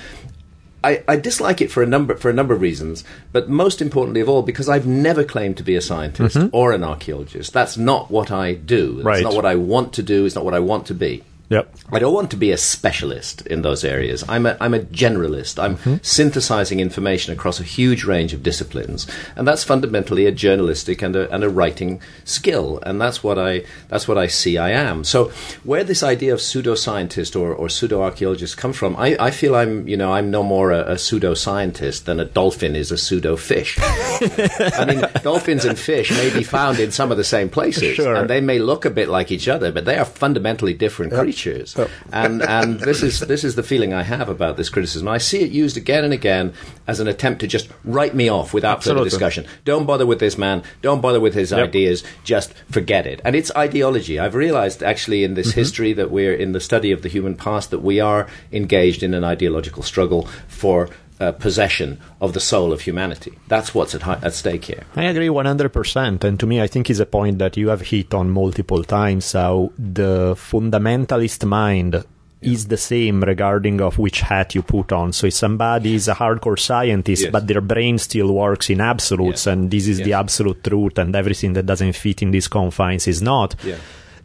I, 0.81 1.03
I, 1.09 1.17
dislike 1.17 1.59
it 1.59 1.69
for 1.69 1.83
a 1.83 1.85
number 1.85 2.15
for 2.15 2.29
a 2.29 2.33
number 2.33 2.53
of 2.53 2.61
reasons, 2.61 3.03
but 3.33 3.49
most 3.49 3.81
importantly 3.81 4.21
of 4.21 4.29
all, 4.29 4.43
because 4.43 4.69
I've 4.69 4.87
never 4.87 5.25
claimed 5.25 5.57
to 5.57 5.63
be 5.63 5.75
a 5.75 5.81
scientist 5.81 6.37
mm-hmm. 6.37 6.55
or 6.55 6.71
an 6.71 6.85
archaeologist. 6.85 7.51
That's 7.51 7.75
not 7.75 8.09
what 8.09 8.31
I 8.31 8.53
do. 8.53 8.93
That's 8.93 9.05
right. 9.05 9.23
not 9.23 9.33
what 9.33 9.45
I 9.45 9.55
want 9.55 9.91
to 9.95 10.03
do. 10.03 10.23
It's 10.23 10.35
not 10.35 10.45
what 10.45 10.53
I 10.53 10.59
want 10.59 10.85
to 10.85 10.93
be. 10.93 11.25
Yep. 11.49 11.75
I 11.91 11.97
don't 11.97 12.13
want 12.13 12.29
to 12.31 12.37
be 12.37 12.51
a 12.51 12.57
specialist 12.57 13.41
in 13.47 13.63
those 13.63 13.83
areas. 13.83 14.23
I'm 14.29 14.45
a, 14.45 14.55
I'm 14.61 14.75
a 14.75 14.81
generalist. 14.81 15.61
I'm 15.61 15.77
mm-hmm. 15.77 15.95
synthesizing 16.03 16.79
information 16.79 17.33
across 17.33 17.59
a 17.59 17.63
huge 17.63 18.03
range 18.03 18.33
of 18.33 18.43
disciplines, 18.43 19.07
and 19.35 19.47
that's 19.47 19.63
fundamentally 19.63 20.27
a 20.27 20.31
journalistic 20.31 21.01
and 21.01 21.15
a, 21.15 21.31
and 21.33 21.43
a 21.43 21.49
writing 21.49 22.01
skill. 22.23 22.79
And 22.83 23.01
that's 23.01 23.23
what 23.23 23.39
I 23.39 23.63
that's 23.87 24.07
what 24.07 24.19
I 24.19 24.27
see 24.27 24.59
I 24.59 24.69
am. 24.69 25.03
So 25.03 25.31
where 25.63 25.83
this 25.83 26.03
idea 26.03 26.33
of 26.33 26.39
pseudoscientist 26.39 27.39
or, 27.39 27.51
or 27.51 27.67
pseudo 27.67 28.03
archaeologist 28.03 28.55
comes 28.55 28.77
from, 28.77 28.95
I, 28.95 29.17
I 29.19 29.31
feel 29.31 29.55
I'm 29.55 29.87
you 29.87 29.97
know 29.97 30.13
I'm 30.13 30.29
no 30.29 30.43
more 30.43 30.71
a, 30.71 30.91
a 30.91 30.97
pseudo 30.99 31.33
scientist 31.33 32.05
than 32.05 32.19
a 32.19 32.25
dolphin 32.25 32.75
is 32.75 32.91
a 32.91 32.97
pseudo 32.97 33.35
fish. 33.35 33.75
I 33.81 34.85
mean, 34.87 35.03
dolphins 35.23 35.65
and 35.65 35.79
fish 35.79 36.11
may 36.11 36.31
be 36.31 36.43
found 36.43 36.79
in 36.79 36.91
some 36.91 37.09
of 37.09 37.17
the 37.17 37.23
same 37.23 37.49
places, 37.49 37.95
sure. 37.95 38.13
and 38.13 38.29
they 38.29 38.39
may 38.39 38.59
look 38.59 38.85
a 38.85 38.91
bit 38.91 39.09
like 39.09 39.31
each 39.31 39.47
other, 39.47 39.71
but 39.71 39.85
they 39.85 39.97
are 39.97 40.05
fundamentally 40.05 40.75
different 40.75 41.11
yep. 41.11 41.21
creatures 41.21 41.38
Oh. 41.77 41.89
And 42.11 42.41
and 42.41 42.79
this 42.79 43.03
is 43.03 43.19
this 43.21 43.43
is 43.43 43.55
the 43.55 43.63
feeling 43.63 43.93
I 43.93 44.03
have 44.03 44.29
about 44.29 44.57
this 44.57 44.69
criticism. 44.69 45.07
I 45.07 45.17
see 45.17 45.41
it 45.41 45.51
used 45.51 45.77
again 45.77 46.03
and 46.03 46.13
again 46.13 46.53
as 46.87 46.99
an 46.99 47.07
attempt 47.07 47.41
to 47.41 47.47
just 47.47 47.69
write 47.83 48.15
me 48.15 48.29
off 48.29 48.53
without 48.53 48.77
Absolutely. 48.77 49.01
further 49.01 49.09
discussion. 49.09 49.45
Don't 49.65 49.85
bother 49.85 50.05
with 50.05 50.19
this 50.19 50.37
man. 50.37 50.63
Don't 50.81 51.01
bother 51.01 51.19
with 51.19 51.33
his 51.33 51.51
yep. 51.51 51.69
ideas. 51.69 52.03
Just 52.23 52.53
forget 52.69 53.05
it. 53.05 53.21
And 53.23 53.35
it's 53.35 53.51
ideology. 53.55 54.19
I've 54.19 54.35
realized 54.35 54.83
actually 54.83 55.23
in 55.23 55.33
this 55.33 55.49
mm-hmm. 55.49 55.59
history 55.59 55.93
that 55.93 56.11
we're 56.11 56.33
in 56.33 56.51
the 56.51 56.59
study 56.59 56.91
of 56.91 57.01
the 57.01 57.09
human 57.09 57.35
past 57.35 57.71
that 57.71 57.79
we 57.79 57.99
are 57.99 58.27
engaged 58.51 59.03
in 59.03 59.13
an 59.13 59.23
ideological 59.23 59.83
struggle 59.83 60.27
for 60.47 60.89
uh, 61.19 61.31
possession 61.33 61.99
of 62.21 62.33
the 62.33 62.39
soul 62.39 62.71
of 62.71 62.81
humanity. 62.81 63.37
That's 63.47 63.75
what's 63.75 63.93
at, 63.95 64.03
hi- 64.03 64.19
at 64.23 64.33
stake 64.33 64.65
here. 64.65 64.83
I 64.95 65.03
agree 65.05 65.27
100%. 65.27 66.23
And 66.23 66.39
to 66.39 66.45
me, 66.47 66.61
I 66.61 66.67
think 66.67 66.89
is 66.89 66.99
a 66.99 67.05
point 67.05 67.39
that 67.39 67.57
you 67.57 67.67
have 67.69 67.81
hit 67.81 68.13
on 68.13 68.29
multiple 68.29 68.83
times 68.83 69.31
how 69.33 69.71
the 69.77 70.35
fundamentalist 70.35 71.45
mind 71.45 72.03
is 72.41 72.67
the 72.69 72.77
same 72.77 73.21
regarding 73.21 73.81
of 73.81 73.97
which 73.97 74.21
hat 74.21 74.55
you 74.55 74.61
put 74.61 74.93
on. 74.93 75.11
So 75.11 75.27
if 75.27 75.33
somebody 75.33 75.95
is 75.95 76.07
a 76.07 76.13
hardcore 76.15 76.57
scientist, 76.57 77.23
Yes. 77.23 77.31
but 77.33 77.47
their 77.47 77.59
brain 77.59 77.97
still 77.97 78.31
works 78.33 78.69
in 78.69 78.79
absolutes, 78.79 79.45
Yes. 79.45 79.47
and 79.47 79.69
this 79.69 79.87
is 79.89 79.97
the 79.97 80.13
absolute 80.13 80.63
truth, 80.63 80.97
and 80.97 81.13
everything 81.17 81.51
that 81.53 81.65
doesn't 81.65 81.93
fit 81.97 82.21
in 82.21 82.31
these 82.31 82.47
confines 82.47 83.07
is 83.09 83.21
not. 83.21 83.55
Yeah. 83.65 83.75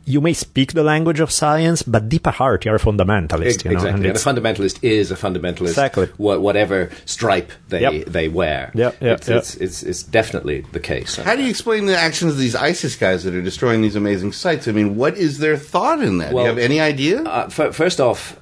You 0.07 0.21
may 0.21 0.35
speak 0.35 0.75
the 0.75 0.83
language 0.83 1.19
of 1.21 1.31
science, 1.31 1.83
but 1.83 2.09
deep 2.11 2.27
at 2.27 2.35
heart, 2.35 2.65
you're 2.67 2.75
a 2.77 2.79
fundamentalist. 2.79 3.65
You 3.65 3.71
know? 3.71 3.77
exactly. 3.77 3.89
and 3.91 4.07
And, 4.07 4.17
a 4.17 4.19
fundamentalist 4.19 4.79
is 4.83 5.11
a 5.11 5.15
fundamentalist. 5.17 5.69
Exactly. 5.69 6.09
wha- 6.19 6.39
whatever 6.39 6.91
stripe 7.07 7.51
they 7.71 7.81
Yep. 7.81 8.07
they 8.07 8.29
wear. 8.29 8.71
Yep, 8.75 8.97
yep, 9.01 9.19
it's, 9.19 9.29
yep. 9.29 9.39
It's, 9.39 9.55
it's, 9.57 9.83
it's 9.83 10.03
definitely 10.03 10.67
the 10.73 10.81
case. 10.81 11.17
How 11.17 11.37
do 11.37 11.43
you 11.43 11.49
explain 11.49 11.87
the 11.87 11.97
actions 11.97 12.33
of 12.33 12.39
these 12.39 12.55
ISIS 12.55 12.97
guys 12.97 13.25
that 13.25 13.35
are 13.35 13.41
destroying 13.43 13.81
these 13.81 13.97
amazing 13.97 14.33
sites? 14.33 14.69
I 14.69 14.73
mean, 14.73 14.97
what 14.97 15.17
is 15.17 15.39
their 15.39 15.57
thought 15.57 16.03
in 16.03 16.19
that? 16.19 16.33
Well, 16.35 16.45
do 16.45 16.51
you 16.51 16.57
have 16.57 16.71
any 16.71 16.81
idea? 16.81 17.23
Uh, 17.23 17.49
f- 17.51 17.75
first 17.75 17.99
off, 17.99 18.39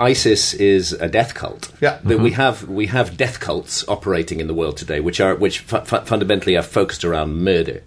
ISIS 0.00 0.52
is 0.54 0.92
a 0.94 1.08
death 1.08 1.34
cult. 1.34 1.70
Yeah. 1.80 1.98
That 2.04 2.18
we 2.20 2.32
have 2.32 2.68
we 2.68 2.86
have 2.88 3.16
death 3.16 3.40
cults 3.40 3.84
operating 3.88 4.40
in 4.40 4.46
the 4.48 4.54
world 4.54 4.76
today, 4.76 5.00
which 5.00 5.20
are 5.20 5.34
which 5.36 5.60
fu- 5.60 5.78
fu- 5.80 6.00
fundamentally 6.00 6.56
are 6.56 6.62
focused 6.62 7.04
around 7.04 7.36
murder. 7.36 7.82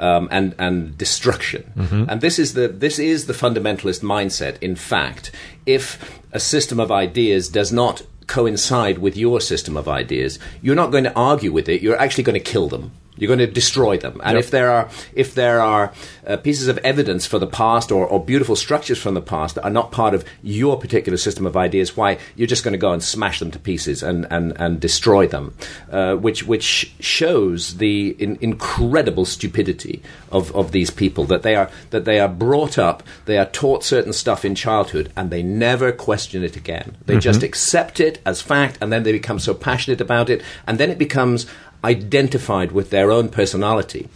Um, 0.00 0.28
and 0.30 0.54
and 0.58 0.96
destruction, 0.96 1.62
and 2.08 2.22
this 2.22 2.38
is 2.38 2.54
the 2.54 2.68
this 2.68 2.98
is 2.98 3.26
the 3.26 3.34
fundamentalist 3.34 4.00
mindset. 4.02 4.56
In 4.62 4.74
fact, 4.74 5.30
if 5.66 5.98
a 6.32 6.40
system 6.40 6.80
of 6.80 6.90
ideas 6.90 7.50
does 7.50 7.70
not 7.70 8.02
coincide 8.26 8.96
with 8.98 9.16
your 9.16 9.40
system 9.40 9.76
of 9.76 9.88
ideas, 9.88 10.38
you're 10.62 10.76
not 10.82 10.90
going 10.90 11.04
to 11.04 11.12
argue 11.14 11.52
with 11.52 11.68
it. 11.68 11.82
You're 11.82 12.00
actually 12.00 12.24
going 12.24 12.38
to 12.44 12.52
kill 12.52 12.68
them. 12.68 12.92
You're 13.20 13.28
going 13.28 13.38
to 13.38 13.46
destroy 13.46 13.98
them. 13.98 14.20
And 14.24 14.36
if 14.38 14.50
there 14.50 14.70
are 14.70 14.88
if 15.12 15.34
there 15.34 15.60
are 15.60 15.92
uh, 16.26 16.38
pieces 16.38 16.66
of 16.68 16.78
evidence 16.78 17.26
for 17.26 17.38
the 17.38 17.46
past 17.46 17.92
or, 17.92 18.06
or 18.06 18.24
beautiful 18.24 18.56
structures 18.56 18.98
from 18.98 19.14
the 19.14 19.20
past 19.20 19.54
that 19.54 19.64
are 19.64 19.70
not 19.70 19.92
part 19.92 20.14
of 20.14 20.24
your 20.42 20.78
particular 20.78 21.18
system 21.18 21.46
of 21.46 21.56
ideas, 21.56 21.96
why 21.96 22.18
you're 22.34 22.46
just 22.48 22.64
going 22.64 22.72
to 22.72 22.78
go 22.78 22.92
and 22.92 23.02
smash 23.02 23.38
them 23.38 23.50
to 23.50 23.58
pieces 23.58 24.02
and 24.02 24.26
and, 24.30 24.58
and 24.58 24.80
destroy 24.80 25.26
them, 25.26 25.54
uh, 25.92 26.16
which 26.16 26.44
which 26.46 26.94
shows 26.98 27.76
the 27.76 28.16
in, 28.18 28.38
incredible 28.40 29.24
stupidity 29.24 30.02
of, 30.32 30.54
of 30.56 30.72
these 30.72 30.90
people 30.90 31.24
that 31.24 31.42
they 31.42 31.54
are 31.54 31.70
that 31.90 32.06
they 32.06 32.18
are 32.18 32.28
brought 32.28 32.78
up, 32.78 33.02
they 33.26 33.36
are 33.38 33.46
taught 33.46 33.84
certain 33.84 34.12
stuff 34.12 34.44
in 34.44 34.54
childhood, 34.54 35.12
and 35.14 35.30
they 35.30 35.42
never 35.42 35.92
question 35.92 36.42
it 36.42 36.56
again. 36.56 36.96
They 37.04 37.18
just 37.18 37.42
accept 37.42 38.00
it 38.00 38.20
as 38.24 38.40
fact, 38.40 38.78
and 38.80 38.90
then 38.90 39.02
they 39.02 39.12
become 39.12 39.38
so 39.38 39.52
passionate 39.52 40.00
about 40.00 40.30
it, 40.30 40.42
and 40.66 40.78
then 40.78 40.90
it 40.90 40.98
becomes 40.98 41.46
identified 41.84 42.72
with 42.72 42.90
their 42.90 43.10
own 43.10 43.28
personality. 43.28 44.08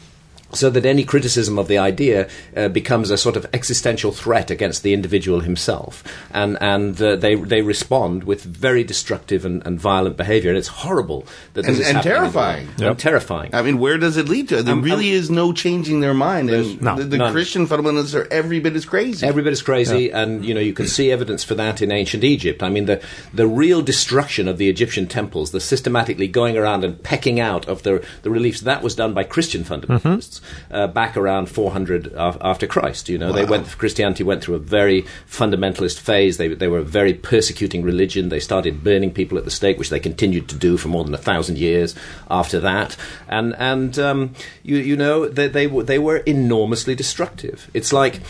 So 0.55 0.71
that 0.71 0.87
any 0.87 1.05
criticism 1.05 1.59
of 1.59 1.69
the 1.69 1.79
idea 1.79 2.29
uh, 2.57 2.69
becomes 2.69 3.11
a 3.11 3.17
sort 3.19 3.37
of 3.37 3.47
existential 3.53 4.13
threat 4.13 4.51
against 4.51 4.83
the 4.83 4.93
individual 4.95 5.41
himself, 5.41 6.03
and 6.33 6.57
and 6.61 7.01
uh, 7.03 7.17
they 7.17 7.35
they 7.35 7.63
respond 7.63 8.25
with 8.25 8.43
very 8.45 8.85
destructive 8.85 9.45
and, 9.45 9.67
and 9.67 9.81
violent 9.81 10.17
behaviour, 10.17 10.51
and 10.51 10.59
it's 10.59 10.69
horrible 10.69 11.27
that 11.55 11.67
And- 11.67 11.75
is 11.75 11.87
and 11.87 11.97
happening 11.97 12.15
terrifying. 12.15 12.67
world. 12.67 12.81
And 12.83 12.99
terrifying. 12.99 13.51
I 13.55 13.63
mean, 13.63 13.79
where 13.79 13.99
does 13.99 14.17
it 14.17 14.29
lead 14.29 14.49
to? 14.51 14.63
There 14.63 14.75
Um, 14.75 14.83
really 14.83 15.11
is 15.11 15.31
no 15.31 15.53
changing 15.53 16.01
their 16.01 16.15
mind. 16.15 16.51
And 16.51 16.81
no, 16.81 16.97
the, 16.97 17.05
the 17.05 17.19
none. 17.19 17.33
Christian 17.33 17.67
fundamentalists 17.67 18.15
are 18.15 18.27
every 18.33 18.61
bit 18.61 18.75
as 18.77 18.85
crazy. 18.85 19.27
Every 19.27 19.43
bit 19.43 19.53
as 19.53 19.63
crazy, 19.63 20.11
and 20.13 20.45
you 20.45 20.55
know 20.55 20.61
you 20.61 20.73
can 20.75 20.87
see 20.87 21.11
evidence 21.11 21.43
for 21.45 21.55
that 21.57 21.83
in 21.83 21.91
ancient 21.93 22.25
Egypt. 22.25 22.63
I 22.63 22.69
mean, 22.71 22.87
the 22.87 23.01
the 23.33 23.47
real 23.47 23.83
destruction 23.83 24.49
of 24.49 24.59
the 24.59 24.69
Egyptian 24.69 25.07
temples, 25.07 25.51
the 25.51 25.61
systematically 25.61 26.29
going 26.29 26.57
around 26.57 26.85
and 26.85 27.03
pecking 27.03 27.41
out 27.41 27.69
of 27.69 27.83
the 27.83 28.05
the 28.23 28.31
reliefs, 28.31 28.61
that 28.63 28.83
was 28.83 28.95
done 28.95 29.13
by 29.15 29.25
Christian 29.25 29.65
fundamentalists 29.65 30.41
uh, 30.71 30.87
back 30.87 31.17
around 31.17 31.49
400 31.49 32.13
af- 32.15 32.39
after 32.41 32.67
Christ. 32.67 33.09
You 33.09 33.19
know, 33.19 33.33
they 33.33 33.45
went 33.45 33.67
Christianity 33.79 34.25
went 34.25 34.43
through 34.43 34.57
a 34.57 34.61
very 34.61 35.03
fundamentalist 35.29 35.99
phase. 35.99 36.37
They 36.37 36.49
they 36.49 36.69
were 36.69 36.79
a 36.79 36.85
very 36.85 37.15
persecuting 37.15 37.83
religion. 37.83 38.29
They 38.29 38.41
started 38.41 38.85
burning 38.85 39.13
people 39.13 39.39
at 39.39 39.45
the 39.45 39.51
stake, 39.51 39.79
which 39.79 39.91
they 39.91 40.01
continued 40.01 40.49
to 40.49 40.57
do 40.57 40.77
for 40.77 40.89
more 40.89 41.05
than 41.05 41.15
a 41.15 41.19
thousand 41.19 41.59
years 41.59 41.95
after 42.31 42.61
that. 42.61 42.97
And 43.29 43.55
and 43.59 43.99
um, 43.99 44.35
you 44.63 44.77
you 44.77 44.97
know 44.97 45.29
they 45.29 45.49
they 45.49 45.67
were 45.67 45.83
they 45.83 45.99
were 45.99 46.19
enormously 46.19 46.95
destructive. 46.95 47.71
It's 47.75 47.93
like 47.93 48.21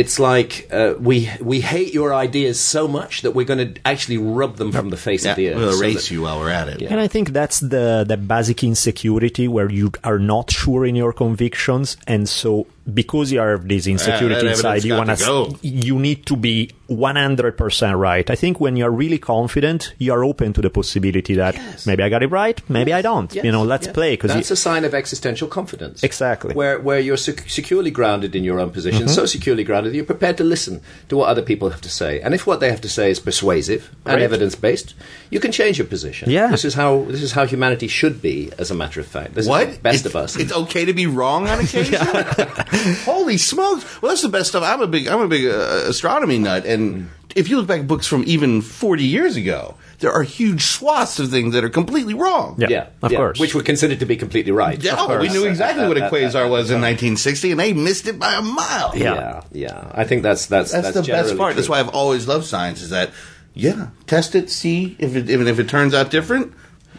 it's 0.00 0.18
like 0.18 0.52
uh, 0.70 0.94
we 1.08 1.16
we 1.52 1.58
hate 1.74 1.90
your 1.98 2.10
ideas 2.26 2.56
so 2.74 2.82
much 2.98 3.22
that 3.22 3.32
we're 3.36 3.48
going 3.52 3.64
to 3.74 3.80
actually 3.84 4.18
rub 4.40 4.52
them 4.60 4.70
from 4.72 4.90
the 4.94 4.96
face 4.96 5.24
Yeah, 5.24 5.32
of 5.32 5.36
the 5.36 5.48
earth. 5.50 5.56
we'll 5.58 5.72
so 5.72 5.78
erase 5.84 5.94
that- 6.08 6.14
you 6.14 6.22
while 6.22 6.38
we're 6.40 6.54
at 6.62 6.68
it. 6.72 6.80
Yeah. 6.80 6.90
And 6.92 7.00
I 7.06 7.08
think 7.14 7.26
that's 7.40 7.58
the 7.74 8.04
the 8.12 8.16
basic 8.16 8.62
insecurity 8.62 9.46
where 9.56 9.70
you 9.80 9.86
are 10.04 10.18
not 10.34 10.46
sure 10.50 10.82
in 10.90 10.94
your 10.96 11.12
convictions, 11.24 11.96
and 12.06 12.28
so 12.28 12.50
because 12.92 13.32
you 13.32 13.38
have 13.40 13.66
this 13.68 13.86
insecurity 13.86 14.34
that 14.34 14.46
inside, 14.46 14.84
you 14.84 14.94
want 14.94 15.16
to 15.18 15.58
you 15.62 15.98
need 15.98 16.24
to 16.26 16.36
be 16.36 16.70
one 16.86 17.16
hundred 17.16 17.58
percent 17.58 17.96
right. 17.98 18.28
I 18.30 18.34
think 18.34 18.60
when 18.60 18.76
you're 18.76 18.90
really 18.90 19.18
confident, 19.18 19.92
you 19.98 20.12
are 20.12 20.24
open 20.24 20.52
to 20.54 20.62
the 20.62 20.70
possibility 20.70 21.34
that 21.34 21.54
Yes. 21.54 21.86
maybe 21.86 22.02
I 22.02 22.08
got 22.08 22.22
it 22.22 22.28
right, 22.28 22.58
maybe 22.70 22.94
I 22.94 23.02
don't. 23.02 23.34
Yes, 23.34 23.44
you 23.44 23.52
know, 23.52 23.62
let's 23.62 23.86
yes. 23.86 23.94
play 23.94 24.12
because 24.14 24.32
that's 24.32 24.50
a 24.50 24.56
sign 24.56 24.84
of 24.86 24.94
existential 24.94 25.48
confidence. 25.48 26.02
Exactly. 26.02 26.54
Where 26.54 26.80
where 26.80 26.98
you're 26.98 27.18
sec- 27.18 27.48
securely 27.48 27.90
grounded 27.90 28.34
in 28.34 28.42
your 28.44 28.58
own 28.60 28.70
position, 28.70 29.02
Mm-hmm. 29.02 29.14
so 29.14 29.26
securely 29.26 29.64
grounded 29.64 29.92
that 29.92 29.96
you're 29.96 30.04
prepared 30.06 30.38
to 30.38 30.44
listen 30.44 30.80
to 31.10 31.16
what 31.18 31.28
other 31.28 31.42
people 31.42 31.68
have 31.70 31.82
to 31.82 31.90
say, 31.90 32.20
and 32.22 32.34
if 32.34 32.46
what 32.46 32.60
they 32.60 32.70
have 32.70 32.80
to 32.80 32.88
say 32.88 33.10
is 33.10 33.20
persuasive 33.20 33.90
and 34.06 34.22
evidence 34.22 34.54
based, 34.54 34.94
you 35.30 35.40
can 35.40 35.52
change 35.52 35.76
your 35.76 35.86
position. 35.86 36.30
Yeah. 36.30 36.46
this 36.48 36.64
is 36.64 36.72
how 36.74 37.02
this 37.04 37.22
is 37.22 37.32
how 37.32 37.44
humanity 37.44 37.88
should 37.88 38.22
be. 38.22 38.50
As 38.58 38.70
a 38.70 38.74
matter 38.74 39.00
of 39.00 39.06
fact, 39.06 39.34
this 39.34 39.46
What? 39.46 39.68
is 39.68 39.76
the 39.76 39.82
best 39.82 40.06
It's- 40.06 40.14
of 40.14 40.16
us. 40.16 40.36
It's 40.36 40.52
okay 40.64 40.86
to 40.86 40.94
be 40.94 41.06
wrong 41.06 41.48
on 41.48 41.60
occasion. 41.60 41.98
Holy 43.04 43.36
smokes! 43.36 44.00
Well, 44.02 44.10
that's 44.10 44.22
the 44.22 44.28
best 44.28 44.50
stuff. 44.50 44.62
I'm 44.62 44.80
a 44.80 44.86
big, 44.86 45.08
I'm 45.08 45.20
a 45.20 45.28
big 45.28 45.46
uh, 45.46 45.84
astronomy 45.88 46.38
nut, 46.38 46.66
and 46.66 47.10
if 47.34 47.48
you 47.48 47.56
look 47.58 47.66
back 47.66 47.80
at 47.80 47.86
books 47.86 48.06
from 48.06 48.24
even 48.26 48.62
40 48.62 49.04
years 49.04 49.36
ago, 49.36 49.76
there 50.00 50.12
are 50.12 50.22
huge 50.22 50.62
swaths 50.62 51.18
of 51.18 51.30
things 51.30 51.54
that 51.54 51.64
are 51.64 51.68
completely 51.68 52.14
wrong. 52.14 52.56
Yeah, 52.58 52.68
yeah, 52.68 52.86
of 53.02 53.12
yeah, 53.12 53.18
course. 53.18 53.38
which 53.38 53.54
were 53.54 53.62
considered 53.62 54.00
to 54.00 54.06
be 54.06 54.16
completely 54.16 54.52
right. 54.52 54.82
Yeah, 54.82 55.02
Of 55.02 55.20
we 55.20 55.28
knew 55.28 55.44
exactly 55.44 55.86
what 55.86 55.96
a 55.96 56.02
quasar 56.02 56.48
was 56.48 56.70
in 56.70 56.80
1960, 56.80 57.52
and 57.52 57.60
they 57.60 57.72
missed 57.72 58.06
it 58.06 58.18
by 58.18 58.34
a 58.34 58.42
mile. 58.42 58.92
Yeah. 58.96 59.14
Yeah, 59.14 59.42
yeah. 59.52 59.92
I 59.94 60.04
think 60.04 60.22
that's 60.22 60.46
that's 60.46 60.72
That's, 60.72 60.88
the 60.88 61.00
best 61.00 61.06
generally 61.06 61.36
part. 61.36 61.56
That's 61.56 61.68
why 61.68 61.80
I've 61.80 61.90
always 61.90 62.26
loved 62.26 62.44
science. 62.44 62.82
Is 62.82 62.90
that 62.90 63.10
yeah, 63.54 63.88
test 64.06 64.34
it, 64.34 64.50
see 64.50 64.96
if 64.98 65.16
it 65.16 65.28
even 65.30 65.48
if 65.48 65.58
it 65.58 65.68
turns 65.68 65.94
out 65.94 66.10
different. 66.10 66.54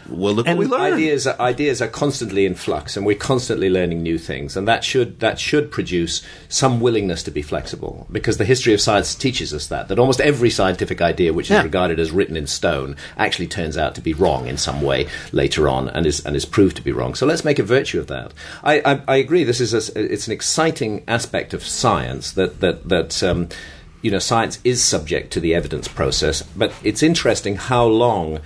Well, 0.09 0.33
look 0.33 0.47
And 0.47 0.57
what 0.57 0.67
we 0.67 0.71
learned. 0.71 0.93
ideas 0.95 1.27
are, 1.27 1.39
ideas 1.39 1.81
are 1.81 1.87
constantly 1.87 2.45
in 2.45 2.55
flux, 2.55 2.97
and 2.97 3.05
we're 3.05 3.15
constantly 3.17 3.69
learning 3.69 4.01
new 4.03 4.17
things, 4.17 4.57
and 4.57 4.67
that 4.67 4.83
should 4.83 5.19
that 5.19 5.39
should 5.39 5.71
produce 5.71 6.21
some 6.47 6.79
willingness 6.79 7.23
to 7.23 7.31
be 7.31 7.41
flexible, 7.41 8.07
because 8.11 8.37
the 8.37 8.45
history 8.45 8.73
of 8.73 8.81
science 8.81 9.15
teaches 9.15 9.53
us 9.53 9.67
that 9.67 9.87
that 9.87 9.99
almost 9.99 10.21
every 10.21 10.49
scientific 10.49 11.01
idea 11.01 11.33
which 11.33 11.47
is 11.47 11.51
Yeah. 11.51 11.63
regarded 11.63 11.99
as 11.99 12.11
written 12.11 12.35
in 12.37 12.47
stone 12.47 12.95
actually 13.17 13.47
turns 13.47 13.77
out 13.77 13.95
to 13.95 14.01
be 14.01 14.13
wrong 14.13 14.47
in 14.47 14.57
some 14.57 14.81
way 14.81 15.07
later 15.31 15.69
on, 15.69 15.89
and 15.89 16.05
is 16.05 16.25
and 16.25 16.35
is 16.35 16.45
proved 16.45 16.75
to 16.77 16.81
be 16.81 16.91
wrong. 16.91 17.15
So 17.15 17.25
let's 17.25 17.45
make 17.45 17.59
a 17.59 17.63
virtue 17.63 17.99
of 17.99 18.07
that. 18.07 18.33
I 18.63 18.81
I, 18.85 19.01
I 19.07 19.15
agree. 19.17 19.43
This 19.43 19.61
is 19.61 19.73
a, 19.73 19.99
it's 20.13 20.27
an 20.27 20.33
exciting 20.33 21.03
aspect 21.07 21.53
of 21.53 21.63
science 21.63 22.31
that 22.33 22.59
that 22.61 22.89
that. 22.89 23.23
Um, 23.23 23.49
you 24.01 24.09
know, 24.09 24.19
science 24.19 24.59
is 24.63 24.81
subject 24.81 25.29
to 25.33 25.41
the 25.41 25.53
evidence 25.53 25.89
process, 25.89 26.41
but 26.55 26.71
it's 26.85 27.03
interesting 27.03 27.57
how 27.57 27.85
long 27.85 28.39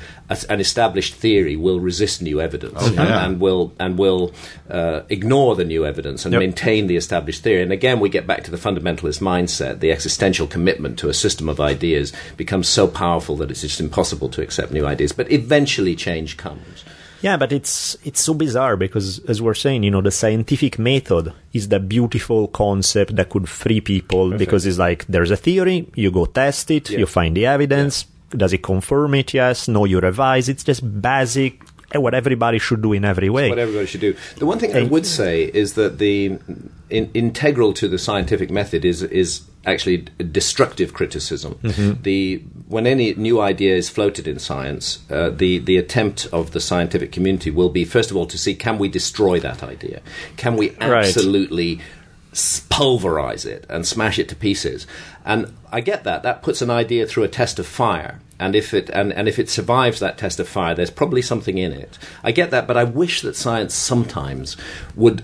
an 0.50 0.60
established 0.60 1.14
theory 1.14 1.56
will 1.56 1.80
resist 1.80 2.22
new 2.22 2.42
evidence 2.42 2.82
and, 2.88 2.96
yeah. 2.96 3.26
and 3.26 3.40
will 3.40 3.72
and 3.80 3.98
will 3.98 4.34
uh, 4.70 5.02
ignore 5.10 5.56
the 5.56 5.66
new 5.66 5.86
evidence 5.86 6.26
and 6.26 6.34
Yep. 6.34 6.40
maintain 6.40 6.88
the 6.88 6.96
established 6.98 7.44
theory. 7.44 7.62
And 7.62 7.72
again, 7.72 8.00
we 8.00 8.10
get 8.10 8.26
back 8.26 8.44
to 8.46 8.52
the 8.52 8.58
fundamentalist 8.58 9.22
mindset. 9.22 9.80
The 9.80 9.92
existential 9.92 10.48
commitment 10.48 10.98
to 11.00 11.10
a 11.10 11.14
system 11.14 11.48
of 11.50 11.60
ideas 11.60 12.12
becomes 12.38 12.68
so 12.68 12.88
powerful 12.88 13.36
that 13.38 13.52
it's 13.52 13.62
just 13.62 13.80
impossible 13.80 14.30
to 14.30 14.42
accept 14.42 14.72
new 14.72 14.86
ideas. 14.86 15.12
But 15.12 15.32
eventually, 15.32 15.96
change 15.96 16.38
comes. 16.38 16.84
Yeah, 17.22 17.38
but 17.38 17.54
it's 17.54 17.96
it's 18.04 18.20
so 18.20 18.34
bizarre 18.34 18.76
because, 18.76 19.20
as 19.30 19.42
we're 19.42 19.54
saying, 19.54 19.84
you 19.84 19.92
know, 19.92 20.02
the 20.02 20.12
scientific 20.12 20.78
method 20.78 21.32
is 21.54 21.70
the 21.70 21.80
beautiful 21.80 22.50
concept 22.50 23.16
that 23.16 23.30
could 23.30 23.48
free 23.48 23.80
people 23.80 24.32
because 24.38 24.66
it's 24.66 24.78
like 24.78 25.06
there's 25.08 25.32
a 25.32 25.38
theory, 25.38 25.88
you 25.96 26.12
go 26.12 26.26
test 26.26 26.70
it, 26.70 26.90
Yeah. 26.90 27.00
you 27.00 27.06
find 27.06 27.38
the 27.38 27.46
evidence, 27.46 28.06
does 28.38 28.54
it 28.54 28.64
confirm 28.64 29.14
it? 29.16 29.34
Yes, 29.34 29.68
no, 29.68 29.86
you 29.86 30.00
revise. 30.00 30.50
It's 30.50 30.64
just 30.64 30.82
basic, 31.02 31.62
eh, 31.94 31.98
what 31.98 32.14
everybody 32.14 32.60
should 32.60 32.82
do 32.82 32.94
in 32.94 33.06
every 33.06 33.30
way. 33.30 33.50
what 33.50 33.60
everybody 33.60 33.86
should 33.88 34.02
do. 34.02 34.16
The 34.38 34.46
one 34.46 34.60
thing 34.60 34.76
I 34.76 34.84
would 34.84 35.06
say 35.06 35.44
is 35.46 35.74
that 35.74 35.98
the 36.00 36.38
in, 36.90 37.10
integral 37.14 37.74
to 37.74 37.88
the 37.88 37.98
scientific 37.98 38.50
method 38.52 38.86
is 38.86 39.02
is 39.04 39.42
actually 39.66 39.98
destructive 40.32 40.94
criticism. 40.94 41.58
The 42.04 42.44
when 42.68 42.86
any 42.86 43.14
new 43.16 43.40
idea 43.40 43.76
is 43.76 43.90
floated 43.90 44.28
in 44.28 44.38
science, 44.40 45.00
uh, 45.10 45.30
the 45.30 45.60
the 45.60 45.78
attempt 45.78 46.28
of 46.34 46.52
the 46.52 46.60
scientific 46.60 47.12
community 47.12 47.50
will 47.50 47.70
be 47.70 47.86
first 47.86 48.12
of 48.12 48.18
all 48.18 48.26
to 48.28 48.38
see 48.38 48.56
can 48.56 48.78
we 48.78 48.90
destroy 48.90 49.40
that 49.40 49.64
idea? 49.64 50.02
Can 50.38 50.58
we 50.58 50.76
absolutely 50.82 51.80
s- 52.34 52.66
pulverize 52.70 53.46
it 53.46 53.66
and 53.70 53.88
smash 53.88 54.20
it 54.20 54.28
to 54.30 54.36
pieces? 54.36 54.86
And 55.26 55.54
I 55.72 55.80
get 55.82 56.04
that. 56.04 56.24
That 56.24 56.42
puts 56.44 56.62
an 56.62 56.70
idea 56.70 57.06
through 57.08 57.24
a 57.24 57.30
test 57.30 57.58
of 57.60 57.66
fire. 57.66 58.20
And 58.40 58.56
if 58.56 58.74
it 58.74 58.90
and, 58.90 59.14
and 59.14 59.28
if 59.28 59.40
it 59.40 59.50
survives 59.50 60.00
that 60.00 60.18
test 60.18 60.40
of 60.40 60.48
fire, 60.48 60.76
there's 60.76 60.92
probably 60.92 61.22
something 61.22 61.58
in 61.58 61.72
it. 61.72 61.98
I 62.24 62.32
get 62.32 62.52
that, 62.52 62.68
but 62.68 62.78
I 62.78 62.84
wish 62.84 63.22
that 63.22 63.36
science 63.36 63.74
sometimes 63.74 64.58
would 64.96 65.24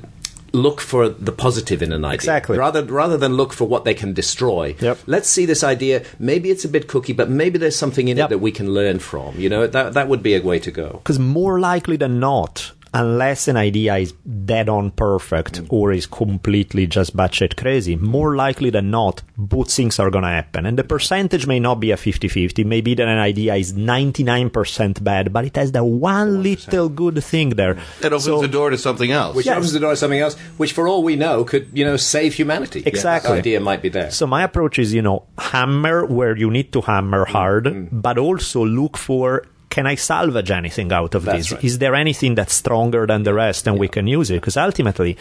look 0.51 0.82
for 0.82 1.10
the 1.10 1.32
positive 1.32 1.84
in 1.84 1.92
an 1.92 2.04
idea. 2.04 2.16
Exactly. 2.16 2.58
Rather 2.58 2.84
rather 2.84 3.18
than 3.18 3.34
look 3.34 3.54
for 3.54 3.66
what 3.68 3.86
they 3.86 3.94
can 3.94 4.13
destroy. 4.13 4.75
Yep. 4.80 5.00
Let's 5.06 5.30
see 5.30 5.46
this 5.46 5.63
idea. 5.63 6.04
Maybe 6.18 6.50
it's 6.50 6.66
a 6.66 6.70
bit 6.70 6.88
cookie, 6.88 7.13
but 7.13 7.30
maybe 7.30 7.60
there's 7.60 7.75
something 7.75 8.08
in 8.08 8.18
Yep. 8.18 8.25
it 8.25 8.30
that 8.30 8.38
we 8.39 8.51
can 8.51 8.74
learn 8.74 9.00
from. 9.00 9.39
You 9.39 9.50
know, 9.50 9.68
that 9.68 9.94
that 9.94 10.08
would 10.08 10.24
be 10.24 10.36
a 10.36 10.42
way 10.42 10.60
to 10.60 10.72
go. 10.72 10.89
Because 11.04 11.20
more 11.20 11.60
likely 11.60 11.98
than 11.98 12.20
not, 12.20 12.72
unless 12.93 13.48
an 13.48 13.58
idea 13.58 13.96
is 13.98 14.12
dead 14.46 14.69
on 14.69 14.91
perfect 14.91 15.62
or 15.69 15.91
is 15.91 16.05
completely 16.05 16.88
just 16.88 17.15
batshit 17.15 17.55
crazy, 17.55 17.96
more 17.96 18.36
likely 18.36 18.69
than 18.69 18.89
not, 18.91 19.22
both 19.38 19.72
things 19.72 20.00
are 20.00 20.10
going 20.10 20.24
to 20.24 20.29
happen. 20.29 20.65
And 20.65 20.77
the 20.77 20.84
percentage 20.84 21.46
may 21.48 21.60
not 21.60 21.75
be 21.79 21.91
a 21.91 21.98
50 21.98 22.27
50. 22.27 22.63
Maybe 22.63 22.93
that 22.96 23.08
an 23.08 23.17
idea 23.19 23.55
is 23.55 23.74
99% 23.74 25.03
bad, 25.03 25.31
but 25.34 25.46
it 25.46 25.55
has 25.55 25.72
that 25.74 25.84
one 25.84 26.43
little 26.43 26.89
good 26.89 27.24
thing 27.24 27.50
there. 27.51 27.75
That 28.01 28.13
opens 28.13 28.25
So- 28.25 28.41
the 28.41 28.48
door 28.48 28.69
to 28.69 28.77
something 28.77 29.12
else. 29.12 29.36
Which 29.36 29.46
Yes. 29.46 29.58
opens 29.58 29.74
the 29.74 29.79
door 29.79 29.91
to 29.91 29.98
something 29.98 30.19
else, 30.19 30.36
which 30.58 30.74
for 30.74 30.88
all 30.88 31.03
we 31.03 31.15
know 31.15 31.43
could, 31.43 31.67
you 31.74 31.86
know, 31.86 31.98
save 31.98 32.34
humanity. 32.34 32.84
Exactly. 32.86 33.31
That 33.31 33.39
idea 33.39 33.60
might 33.60 33.81
be 33.81 33.89
there. 33.89 34.12
So 34.12 34.25
my 34.27 34.43
approach 34.43 34.79
is, 34.79 34.93
you 34.93 35.01
know, 35.01 35.24
hammer 35.38 36.05
where 36.05 36.36
you 36.38 36.50
need 36.50 36.72
to 36.74 36.81
hammer 36.81 37.25
Mm, 37.25 37.29
hard, 37.31 37.88
but 37.91 38.17
also 38.17 38.65
look 38.65 38.98
for 38.98 39.43
can 39.70 39.86
I 39.86 39.96
salvage 39.96 40.52
anything 40.52 40.92
out 40.92 41.14
of 41.16 41.26
That's 41.26 41.38
this? 41.50 41.52
right. 41.54 41.64
Is 41.64 41.78
there 41.80 41.94
anything 41.96 42.36
that's 42.36 42.54
stronger 42.54 43.06
than 43.06 43.24
the 43.24 43.34
rest 43.34 43.68
and 43.68 43.78
we 43.80 43.88
can 43.88 44.08
use 44.08 44.30
it? 44.32 44.36
Because 44.36 44.58
ultimately, 44.58 45.18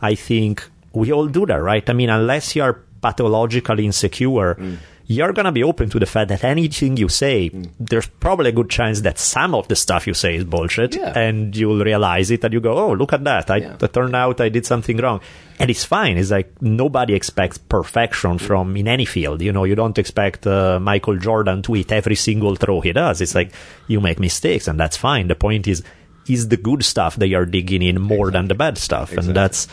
I 0.00 0.14
think 0.16 0.68
we 0.92 1.12
all 1.12 1.26
do 1.28 1.46
that, 1.46 1.62
right? 1.62 1.88
I 1.88 1.92
mean, 1.92 2.10
unless 2.10 2.56
you're 2.56 2.80
pathologically 3.00 3.84
insecure, 3.84 4.54
Mm. 4.56 4.78
You're 5.06 5.32
going 5.32 5.44
to 5.46 5.52
be 5.52 5.62
open 5.64 5.90
to 5.90 5.98
the 5.98 6.06
fact 6.06 6.28
that 6.28 6.44
anything 6.44 6.96
you 6.96 7.08
say, 7.08 7.50
Mm. 7.50 7.70
there's 7.80 8.06
probably 8.06 8.48
a 8.50 8.52
good 8.52 8.70
chance 8.70 9.00
that 9.02 9.18
some 9.18 9.54
of 9.54 9.68
the 9.68 9.76
stuff 9.76 10.06
you 10.06 10.14
say 10.14 10.36
is 10.36 10.44
bullshit, 10.44 10.94
Yeah. 10.96 11.18
and 11.18 11.54
you'll 11.56 11.82
realize 11.84 12.30
it 12.30 12.44
and 12.44 12.52
you 12.54 12.60
go, 12.60 12.72
oh, 12.78 12.92
look 12.92 13.12
at 13.12 13.24
that. 13.24 13.50
I, 13.50 13.56
Yeah. 13.56 13.76
it 13.80 13.92
turned 13.92 14.14
out 14.16 14.40
I 14.40 14.48
did 14.48 14.64
something 14.66 14.96
wrong. 14.98 15.20
And 15.58 15.70
it's 15.70 15.84
fine. 15.84 16.16
It's 16.18 16.30
like 16.30 16.50
nobody 16.60 17.14
expects 17.14 17.58
perfection 17.58 18.38
from 18.38 18.76
in 18.76 18.88
any 18.88 19.04
field. 19.04 19.42
You 19.42 19.52
know, 19.52 19.64
you 19.64 19.74
don't 19.74 19.98
expect 19.98 20.46
uh, 20.46 20.80
Michael 20.80 21.16
Jordan 21.18 21.62
to 21.62 21.74
hit 21.74 21.92
every 21.92 22.16
single 22.16 22.56
throw 22.56 22.80
he 22.80 22.92
does. 22.92 23.20
It's 23.20 23.34
like 23.34 23.52
you 23.86 24.00
make 24.00 24.18
mistakes, 24.18 24.66
and 24.66 24.78
that's 24.80 24.96
fine. 24.96 25.28
The 25.28 25.34
point 25.36 25.68
is, 25.68 25.82
is 26.28 26.48
the 26.48 26.56
good 26.56 26.84
stuff 26.84 27.16
they 27.16 27.34
are 27.34 27.44
digging 27.46 27.82
in 27.82 28.00
more 28.00 28.30
than 28.30 28.48
the 28.48 28.54
bad 28.54 28.78
stuff, 28.78 29.12
and 29.12 29.34
that's 29.34 29.68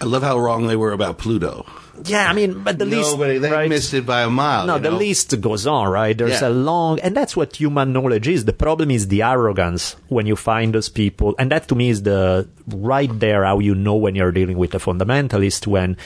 I 0.00 0.04
love 0.04 0.22
how 0.22 0.38
wrong 0.38 0.66
they 0.68 0.76
were 0.76 0.92
about 0.92 1.18
Pluto. 1.18 1.66
Yeah. 2.04 2.28
I 2.28 2.32
mean, 2.32 2.62
but 2.62 2.78
the 2.78 2.84
least 2.84 3.10
Nobody, 3.12 3.38
they 3.38 3.50
right? 3.50 3.68
missed 3.68 3.92
it 3.94 4.06
by 4.06 4.22
a 4.22 4.30
mile. 4.30 4.66
No, 4.66 4.78
the 4.78 4.90
know? 4.90 4.96
list 4.96 5.40
goes 5.40 5.66
on, 5.66 5.88
right? 5.88 6.16
There's 6.16 6.40
Yeah. 6.42 6.48
a 6.48 6.50
long, 6.50 6.98
and 7.00 7.16
that's 7.16 7.36
what 7.36 7.56
human 7.56 7.92
knowledge 7.92 8.28
is. 8.28 8.44
The 8.44 8.52
problem 8.52 8.90
is 8.90 9.08
the 9.08 9.22
arrogance 9.22 9.96
when 10.08 10.26
you 10.26 10.36
find 10.36 10.74
those 10.74 10.88
people, 10.88 11.34
and 11.38 11.50
that 11.50 11.68
to 11.68 11.74
me 11.74 11.90
is 11.90 12.02
the 12.02 12.48
right 12.68 13.10
there 13.18 13.44
how 13.44 13.58
you 13.60 13.74
know 13.74 13.94
when 13.94 14.14
you're 14.14 14.32
dealing 14.32 14.58
with 14.58 14.74
a 14.74 14.78
fundamentalist 14.78 15.66
when 15.66 15.96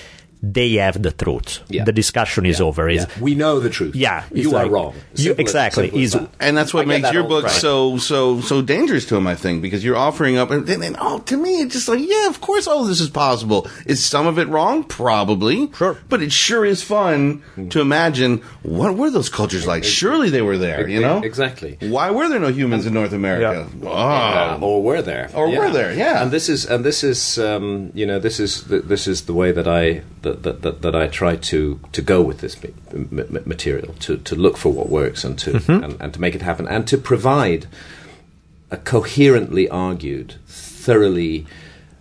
they 0.43 0.73
have 0.73 1.01
the 1.01 1.13
truth. 1.13 1.61
Yeah. 1.69 1.85
The 1.85 1.93
discussion 1.93 2.45
is 2.47 2.59
Yeah. 2.59 2.67
over. 2.67 2.89
Is 2.89 3.03
Yeah. 3.09 3.23
We 3.23 3.35
know 3.37 3.61
the 3.61 3.71
truth. 3.71 3.95
yeah, 3.95 4.25
it's 4.31 4.41
you 4.43 4.51
are 4.57 4.65
like- 4.65 4.73
wrong. 4.73 4.95
You, 5.15 5.35
exactly. 5.39 5.89
Is 5.95 6.17
and 6.41 6.57
that's 6.57 6.75
what 6.75 6.83
I 6.83 6.87
makes 6.87 7.03
that 7.03 7.15
your 7.15 7.23
book 7.25 7.45
right. 7.45 7.53
so 7.53 7.97
so 7.99 8.41
so 8.41 8.61
dangerous 8.63 9.07
to 9.07 9.17
him. 9.17 9.27
I 9.27 9.37
think 9.37 9.63
because 9.63 9.85
you're 9.85 9.97
offering 9.97 10.37
up, 10.39 10.51
and 10.51 10.67
then 10.67 10.97
oh, 11.01 11.21
to 11.21 11.37
me, 11.37 11.61
it's 11.63 11.75
just 11.75 11.89
like 11.89 12.01
yeah, 12.01 12.29
of 12.29 12.41
course, 12.41 12.67
all 12.67 12.83
of 12.83 12.89
this 12.89 13.01
is 13.01 13.09
possible. 13.11 13.69
Is 13.87 14.05
some 14.05 14.27
of 14.27 14.39
it 14.39 14.49
wrong? 14.49 14.83
Probably, 14.85 15.71
Sure. 15.77 15.97
but 16.09 16.23
it 16.23 16.33
sure 16.33 16.65
is 16.65 16.83
fun 16.83 17.43
to 17.71 17.81
imagine 17.81 18.41
what 18.63 18.97
were 18.97 19.11
those 19.11 19.29
cultures 19.29 19.67
like. 19.67 19.85
Surely 19.85 20.29
they 20.31 20.43
were 20.43 20.59
there, 20.59 20.89
you 20.89 21.01
know. 21.01 21.21
Exactly. 21.23 21.77
Why 21.81 22.11
were 22.11 22.29
there 22.29 22.41
no 22.41 22.49
humans 22.49 22.85
in 22.87 22.95
North 22.95 23.13
America? 23.13 23.69
Ah. 23.87 24.59
or 24.61 24.83
were 24.83 25.03
there? 25.03 25.31
Or 25.35 25.49
were 25.49 25.71
there, 25.71 25.93
yeah. 25.93 26.23
And 26.23 26.31
this 26.33 26.49
is 26.49 26.65
and 26.67 26.85
this 26.85 27.05
is 27.05 27.39
um, 27.39 27.91
you 27.95 28.07
know 28.07 28.19
this 28.19 28.41
is 28.41 28.63
th- 28.65 28.85
this 28.85 29.07
is 29.07 29.23
the 29.23 29.35
way 29.35 29.53
that 29.53 29.69
I 29.69 30.03
that 30.33 30.43
that, 30.43 30.63
that, 30.63 30.83
that 30.83 30.95
I 30.95 31.09
try 31.09 31.37
to 31.37 31.79
to 31.93 32.03
go 32.03 32.23
with 32.23 32.39
this 32.41 32.57
ma- 32.63 32.71
ma- 33.11 33.25
ma- 33.31 33.41
material 33.45 33.95
to 34.01 34.17
to 34.17 34.35
look 34.35 34.57
for 34.57 34.73
what 34.73 34.89
works 34.89 35.25
and 35.25 35.39
to 35.41 35.53
Mm-hmm. 35.53 35.85
and, 35.85 36.01
and 36.01 36.15
to 36.15 36.21
make 36.21 36.35
it 36.35 36.43
happen 36.43 36.67
and 36.69 36.87
to 36.89 36.97
provide 36.99 37.67
a 38.71 38.77
coherently 38.77 39.69
argued, 39.69 40.35
thoroughly 40.47 41.47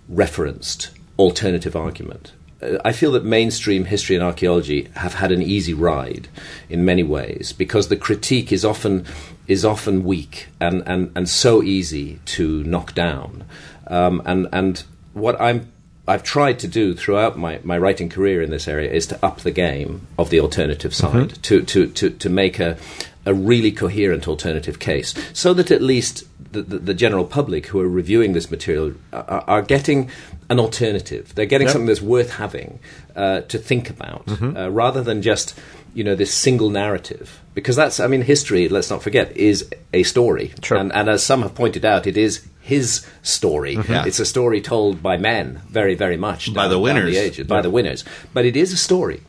referenced 0.09 0.91
alternative 1.19 1.75
argument. 1.75 2.31
Uh, 2.61 2.77
I 2.85 2.93
feel 2.93 3.11
that 3.11 3.25
mainstream 3.25 3.85
history 3.85 4.15
and 4.15 4.23
archaeology 4.23 4.87
have 4.95 5.15
had 5.15 5.31
an 5.31 5.41
easy 5.41 5.73
ride 5.73 6.27
in 6.69 6.85
many 6.85 7.03
ways 7.03 7.53
because 7.53 7.87
the 7.89 7.97
critique 7.97 8.51
is 8.51 8.63
often 8.65 9.05
is 9.47 9.65
often 9.65 10.03
weak 10.05 10.47
and, 10.61 10.81
and, 10.87 11.11
and 11.15 11.27
so 11.27 11.61
easy 11.61 12.19
to 12.25 12.63
knock 12.63 12.93
down. 12.95 13.43
Um, 13.87 14.21
and 14.25 14.47
and 14.53 14.83
what 15.13 15.39
I'm 15.41 15.71
I've 16.07 16.23
tried 16.23 16.59
to 16.59 16.67
do 16.67 16.93
throughout 16.93 17.37
my, 17.37 17.59
my 17.63 17.77
writing 17.77 18.09
career 18.09 18.41
in 18.41 18.49
this 18.49 18.67
area 18.67 18.91
is 18.91 19.05
to 19.07 19.25
up 19.25 19.41
the 19.41 19.51
game 19.51 20.07
of 20.17 20.29
the 20.29 20.39
alternative 20.39 20.93
side, 20.95 21.41
to, 21.43 21.61
to, 21.63 21.87
to, 21.87 22.09
to 22.09 22.29
make 22.29 22.59
a, 22.59 22.77
a 23.25 23.33
really 23.33 23.71
coherent 23.71 24.27
alternative 24.27 24.79
case, 24.79 25.13
so 25.31 25.53
that 25.53 25.69
at 25.71 25.81
least 25.81 26.23
the, 26.53 26.63
the, 26.63 26.79
the 26.79 26.93
general 26.93 27.23
public 27.23 27.67
who 27.67 27.79
are 27.79 27.87
reviewing 27.87 28.33
this 28.33 28.49
material 28.49 28.93
are, 29.13 29.43
are 29.47 29.61
getting 29.61 30.09
an 30.49 30.59
alternative. 30.59 31.33
They're 31.35 31.45
getting 31.45 31.67
Yep. 31.67 31.73
something 31.73 31.87
that's 31.87 32.01
worth 32.01 32.31
having 32.31 32.79
uh, 33.15 33.41
to 33.41 33.57
think 33.57 33.89
about, 33.89 34.23
uh, 34.41 34.69
rather 34.71 35.03
than 35.03 35.21
just 35.21 35.57
you 35.93 36.03
know 36.03 36.15
this 36.15 36.33
single 36.33 36.69
narrative. 36.69 37.39
Because 37.53 37.75
that's, 37.75 37.99
I 37.99 38.07
mean, 38.07 38.21
history. 38.21 38.69
Let's 38.69 38.89
not 38.89 39.03
forget 39.03 39.35
is 39.35 39.69
a 39.93 40.03
story, 40.03 40.53
Sure. 40.63 40.77
and, 40.77 40.91
and 40.93 41.09
as 41.09 41.21
some 41.21 41.41
have 41.41 41.53
pointed 41.53 41.83
out, 41.83 42.07
it 42.07 42.15
is 42.15 42.47
his 42.61 43.05
story. 43.23 43.73
Yeah. 43.89 44.05
It's 44.05 44.19
a 44.19 44.25
story 44.25 44.61
told 44.61 45.03
by 45.03 45.17
men, 45.17 45.59
very, 45.69 45.95
very 45.95 46.15
much 46.15 46.53
By 46.53 46.61
down- 46.63 46.69
the 46.71 46.79
winners. 46.79 47.17
ages, 47.17 47.47
by 47.47 47.61
the 47.61 47.69
winners. 47.69 48.05
But 48.33 48.45
it 48.45 48.55
is 48.55 48.71
a 48.71 48.77
story. 48.77 49.19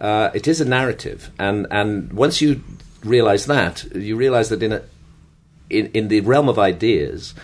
Uh, 0.00 0.30
it 0.34 0.48
is 0.48 0.60
a 0.60 0.64
narrative, 0.64 1.30
and 1.38 1.66
and 1.70 2.12
once 2.12 2.40
you 2.40 2.60
realize 3.04 3.44
that, 3.46 3.84
you 3.94 4.16
realize 4.16 4.48
that 4.48 4.62
in 4.62 4.72
a 4.72 4.82
in, 5.68 5.86
in 5.92 6.08
the 6.08 6.20
realm 6.22 6.48
of 6.48 6.58
ideas, 6.58 7.34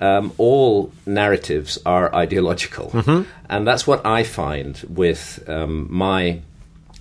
um, 0.00 0.32
all 0.38 0.92
narratives 1.04 1.78
are 1.84 2.14
ideological, 2.14 2.92
and 3.48 3.66
that's 3.66 3.86
what 3.86 4.06
I 4.06 4.22
find 4.22 4.80
with 4.88 5.42
um, 5.48 5.88
my 5.90 6.40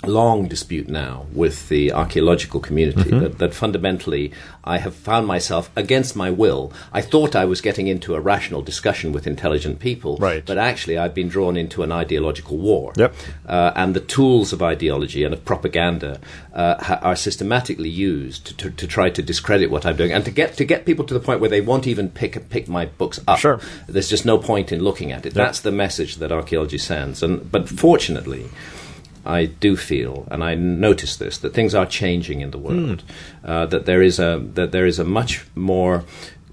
long 0.08 0.48
dispute 0.48 0.88
now 0.88 1.26
with 1.34 1.70
the 1.70 1.92
archaeological 1.92 2.60
community 2.60 3.10
that, 3.12 3.38
that 3.40 3.54
fundamentally 3.54 4.32
I 4.64 4.78
have 4.80 4.96
found 4.96 5.28
myself 5.28 5.70
against 5.76 6.16
my 6.16 6.32
will. 6.32 6.72
I 6.94 7.02
thought 7.02 7.36
I 7.36 7.46
was 7.46 7.62
getting 7.62 7.88
into 7.88 8.16
a 8.16 8.20
rational 8.20 8.62
discussion 8.62 9.12
with 9.12 9.28
intelligent 9.28 9.80
people, 9.80 10.18
Right. 10.18 10.44
but 10.46 10.58
actually 10.58 10.98
I've 10.98 11.14
been 11.14 11.28
drawn 11.30 11.56
into 11.58 11.84
an 11.84 11.92
ideological 11.92 12.58
war. 12.58 12.94
Yep. 12.98 13.14
Uh, 13.48 13.72
and 13.76 13.96
the 13.96 14.00
tools 14.00 14.54
of 14.54 14.62
ideology 14.64 15.24
and 15.24 15.34
of 15.34 15.46
propaganda 15.46 16.20
uh, 16.54 16.84
ha- 16.84 17.00
are 17.02 17.16
systematically 17.16 17.90
used 17.90 18.46
to, 18.48 18.58
to, 18.58 18.72
to 18.72 18.88
try 18.88 19.10
to 19.10 19.22
discredit 19.22 19.70
what 19.70 19.86
I'm 19.86 19.96
doing 19.96 20.12
and 20.12 20.26
to 20.26 20.32
get 20.32 20.56
to 20.58 20.66
get 20.66 20.86
people 20.86 21.06
to 21.06 21.14
the 21.14 21.20
point 21.20 21.40
where 21.42 21.50
they 21.50 21.62
won't 21.62 21.86
even 21.88 22.10
pick 22.10 22.50
pick 22.50 22.68
my 22.68 22.86
books 22.86 23.20
up. 23.28 23.40
Sure. 23.40 23.60
There's 23.88 24.10
just 24.10 24.26
no 24.26 24.38
point 24.38 24.72
in 24.72 24.82
looking 24.82 25.12
at 25.12 25.26
it. 25.26 25.34
That's 25.34 25.60
the 25.62 25.72
message 25.72 26.16
that 26.18 26.32
archaeology 26.32 26.78
sends. 26.78 27.22
And 27.22 27.52
but 27.52 27.70
fortunately. 27.70 28.50
I 29.26 29.46
do 29.46 29.76
feel, 29.76 30.28
and 30.30 30.44
I 30.44 30.56
notice 30.56 31.18
this, 31.18 31.38
that 31.40 31.54
things 31.54 31.74
are 31.74 31.86
changing 31.86 32.42
in 32.42 32.52
the 32.52 32.60
world. 32.60 33.04
Uh, 33.44 33.66
that 33.66 33.86
there 33.86 34.02
is 34.02 34.20
a 34.20 34.40
that 34.54 34.72
there 34.72 34.86
is 34.86 35.00
a 35.00 35.04
much 35.04 35.46
more 35.56 36.04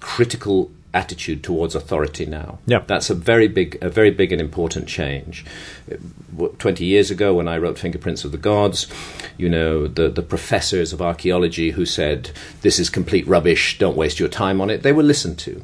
critical 0.01 0.71
attitude 0.95 1.43
towards 1.43 1.75
authority 1.75 2.27
now. 2.27 2.59
Yep. 2.67 2.87
That's 2.87 3.11
a 3.11 3.15
very 3.15 3.49
big, 3.49 3.79
a 3.81 3.89
very 3.89 4.11
big 4.11 4.33
and 4.33 4.41
important 4.41 4.89
change. 4.89 5.45
Twenty 6.59 6.85
years 6.85 7.11
ago, 7.11 7.35
when 7.35 7.49
I 7.49 7.59
wrote 7.59 7.79
Fingerprints 7.79 8.25
of 8.25 8.33
the 8.33 8.39
Gods, 8.39 8.87
you 9.37 9.49
know, 9.49 9.87
the 9.87 10.09
the 10.09 10.23
professors 10.23 10.93
of 10.93 11.01
archaeology 11.01 11.73
who 11.73 11.87
said 11.87 12.31
this 12.63 12.79
is 12.79 12.91
complete 12.91 13.27
rubbish, 13.27 13.79
don't 13.79 13.97
waste 13.97 14.19
your 14.19 14.29
time 14.29 14.61
on 14.61 14.71
it, 14.71 14.83
they 14.83 14.93
were 14.93 15.03
listened 15.03 15.39
to. 15.41 15.63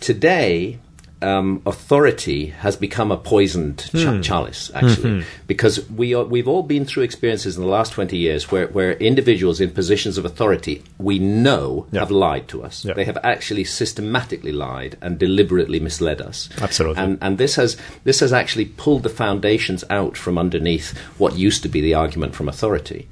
Today. 0.00 0.78
Um, 1.24 1.62
authority 1.64 2.46
has 2.46 2.76
become 2.76 3.10
a 3.10 3.16
poisoned 3.16 3.78
ch- 3.96 4.22
chalice, 4.26 4.70
actually, 4.74 5.24
because 5.46 5.88
we 5.90 6.14
are, 6.14 6.24
we've 6.24 6.46
all 6.48 6.62
been 6.62 6.84
through 6.84 7.04
experiences 7.04 7.56
in 7.56 7.62
the 7.62 7.68
last 7.68 7.92
20 7.92 8.16
years 8.16 8.50
where, 8.52 8.66
where 8.68 8.92
individuals 8.92 9.60
in 9.60 9.70
positions 9.70 10.18
of 10.18 10.24
authority 10.24 10.82
we 10.98 11.18
know 11.18 11.86
Yeah. 11.92 12.00
have 12.00 12.10
lied 12.10 12.46
to 12.48 12.62
us. 12.62 12.84
Yeah. 12.84 12.92
They 12.94 13.04
have 13.04 13.18
actually 13.24 13.64
systematically 13.64 14.52
lied 14.52 14.98
and 15.00 15.18
deliberately 15.18 15.80
misled 15.80 16.20
us. 16.20 16.48
Absolutely. 16.60 17.02
And, 17.02 17.18
and 17.22 17.38
this, 17.38 17.56
has, 17.56 17.76
this 18.04 18.20
has 18.20 18.32
actually 18.32 18.66
pulled 18.66 19.02
the 19.02 19.08
foundations 19.08 19.82
out 19.90 20.16
from 20.16 20.36
underneath 20.38 20.96
what 21.18 21.38
used 21.38 21.62
to 21.62 21.68
be 21.70 21.80
the 21.80 21.94
argument 21.94 22.34
from 22.34 22.48
authority. 22.48 23.08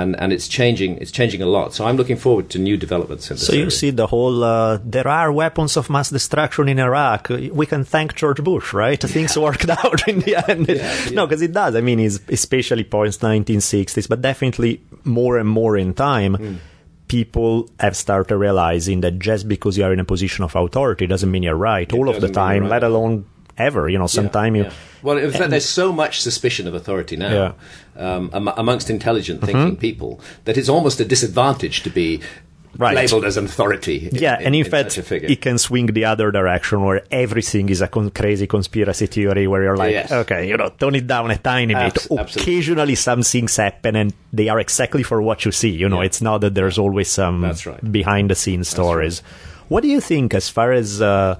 And, 0.00 0.18
and 0.20 0.32
it's, 0.32 0.48
changing, 0.48 0.98
it's 0.98 1.12
changing 1.12 1.40
a 1.40 1.46
lot. 1.46 1.72
So 1.72 1.84
I'm 1.86 1.96
looking 1.96 2.16
forward 2.16 2.50
to 2.50 2.58
new 2.58 2.76
developments 2.76 3.30
in 3.30 3.36
this 3.36 3.46
So 3.46 3.52
you 3.52 3.60
area. 3.60 3.70
see 3.70 3.90
the 3.90 4.08
whole 4.08 4.42
uh, 4.42 4.78
there 4.84 5.06
are 5.06 5.30
weapons 5.30 5.76
of 5.76 5.88
mass 5.88 6.10
destruction 6.10 6.68
in 6.68 6.80
Iraq. 6.80 7.28
We 7.30 7.64
can 7.64 7.84
thank 7.84 8.16
George 8.16 8.42
Bush, 8.42 8.72
right? 8.74 9.00
Things 9.00 9.38
worked 9.38 9.68
out 9.84 10.08
in 10.08 10.18
the 10.26 10.34
end. 10.50 11.14
No, 11.14 11.26
because 11.26 11.42
it 11.42 11.52
does. 11.52 11.76
I 11.76 11.80
mean, 11.80 12.00
it's 12.00 12.18
especially 12.28 12.82
post 12.82 13.20
1960s, 13.20 14.08
but 14.08 14.20
definitely 14.20 14.80
more 15.04 15.38
and 15.38 15.48
more 15.48 15.76
in 15.76 15.94
time. 15.94 16.58
people 17.06 17.68
have 17.78 17.96
started 17.96 18.36
realizing 18.36 19.00
that 19.02 19.18
just 19.18 19.46
because 19.48 19.76
you 19.78 19.84
are 19.84 19.92
in 19.92 20.00
a 20.00 20.04
position 20.04 20.42
of 20.44 20.56
authority 20.56 21.06
doesn't 21.06 21.30
mean 21.30 21.42
you're 21.42 21.54
right 21.54 21.92
all 21.92 22.08
of 22.08 22.20
the 22.20 22.28
time, 22.28 22.62
you're 22.62 22.70
let 22.70 22.82
alone 22.82 23.26
ever. 23.58 23.88
You 23.88 23.98
know, 23.98 24.06
sometime 24.08 24.56
you. 24.56 24.64
Yeah. 24.64 24.72
Well, 25.02 25.18
in 25.18 25.30
fact, 25.30 25.50
there's 25.50 25.68
so 25.68 25.92
much 25.92 26.20
suspicion 26.22 26.66
of 26.66 26.74
authority 26.74 27.16
now 27.16 27.30
Yeah. 27.32 27.52
Um, 27.96 28.30
am- 28.32 28.48
amongst 28.56 28.90
intelligent 28.90 29.40
thinking 29.42 29.76
people 29.76 30.20
that 30.44 30.56
it's 30.56 30.68
almost 30.68 31.00
a 31.00 31.04
disadvantage 31.04 31.82
to 31.82 31.90
be 31.90 32.20
Right. 32.76 32.96
labeled 32.96 33.24
as 33.24 33.36
an 33.36 33.44
authority. 33.44 34.08
Yeah, 34.10 34.36
in, 34.40 34.46
and 34.46 34.54
in, 34.56 34.64
in 34.64 34.68
fact, 34.68 34.98
it 34.98 35.40
can 35.40 35.58
swing 35.58 35.86
the 35.86 36.06
other 36.06 36.32
direction 36.32 36.82
where 36.82 37.02
everything 37.08 37.68
is 37.68 37.80
a 37.80 37.86
con- 37.86 38.10
crazy 38.10 38.48
conspiracy 38.48 39.06
theory 39.06 39.46
where 39.46 39.62
you're 39.62 39.76
like, 39.76 39.92
Yes. 39.92 40.10
okay, 40.10 40.48
you 40.48 40.56
know, 40.56 40.70
tone 40.70 40.96
it 40.96 41.06
down 41.06 41.30
a 41.30 41.38
tiny 41.38 41.72
Abs- 41.72 42.08
bit. 42.08 42.18
absolutely. 42.18 42.42
Occasionally 42.42 42.94
some 42.96 43.22
things 43.22 43.54
happen 43.56 43.94
and 43.94 44.12
they 44.32 44.48
are 44.48 44.58
exactly 44.58 45.04
for 45.04 45.22
what 45.22 45.44
you 45.44 45.52
see. 45.52 45.70
You 45.70 45.88
know, 45.88 46.00
Yeah. 46.00 46.06
it's 46.06 46.20
not 46.20 46.40
that 46.40 46.56
there's 46.56 46.76
always 46.76 47.08
some 47.08 47.44
right. 47.44 47.92
behind 47.92 48.30
the 48.30 48.34
scenes 48.34 48.66
stories. 48.68 49.22
What 49.68 49.82
do 49.84 49.88
you 49.88 50.00
think 50.00 50.34
as 50.34 50.48
far 50.48 50.72
as 50.72 51.00
uh, 51.00 51.36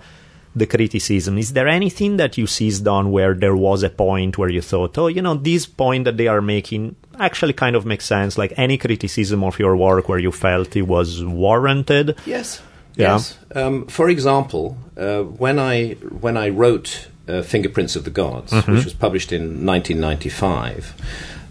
the 0.56 0.66
criticism? 0.66 1.36
Is 1.38 1.52
there 1.52 1.66
anything 1.68 2.16
that 2.18 2.38
you 2.38 2.46
seized 2.46 2.86
on 2.86 3.10
where 3.10 3.34
there 3.34 3.56
was 3.56 3.82
a 3.82 3.90
point 3.90 4.38
where 4.38 4.48
you 4.48 4.60
thought, 4.62 4.96
oh, 4.98 5.08
you 5.08 5.20
know, 5.22 5.34
this 5.34 5.66
point 5.66 6.04
that 6.04 6.16
they 6.16 6.28
are 6.28 6.40
making 6.42 6.96
actually 7.18 7.52
kind 7.52 7.74
of 7.76 7.84
makes 7.84 8.04
sense? 8.06 8.38
Like 8.38 8.52
any 8.56 8.78
criticism 8.78 9.42
of 9.42 9.58
your 9.58 9.76
work 9.76 10.08
where 10.08 10.18
you 10.18 10.30
felt 10.32 10.76
it 10.76 10.82
was 10.82 11.24
warranted? 11.24 12.16
Yes. 12.26 12.62
Yeah. 12.96 13.14
Yes. 13.14 13.36
Um, 13.54 13.86
for 13.86 14.08
example, 14.08 14.76
uh, 14.96 15.22
when 15.22 15.58
I 15.58 15.94
when 16.20 16.36
I 16.36 16.48
wrote 16.50 17.08
uh, 17.26 17.42
Fingerprints 17.42 17.96
of 17.96 18.04
the 18.04 18.10
Gods, 18.10 18.52
Mm-hmm. 18.52 18.72
which 18.72 18.84
was 18.84 18.94
published 18.94 19.32
in 19.32 19.66
1995, 19.66 20.94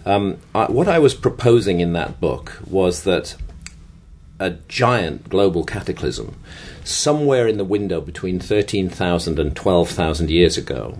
um, 0.06 0.38
I, 0.54 0.66
what 0.70 0.88
I 0.88 0.98
was 0.98 1.14
proposing 1.14 1.80
in 1.80 1.92
that 1.94 2.20
book 2.20 2.58
was 2.66 3.02
that 3.04 3.36
a 4.40 4.50
giant 4.68 5.28
global 5.28 5.64
cataclysm, 5.64 6.36
somewhere 6.84 7.48
in 7.48 7.56
the 7.58 7.64
window 7.64 8.00
between 8.00 8.38
13,000 8.38 9.38
and 9.38 9.56
12,000 9.56 10.30
years 10.30 10.56
ago, 10.56 10.98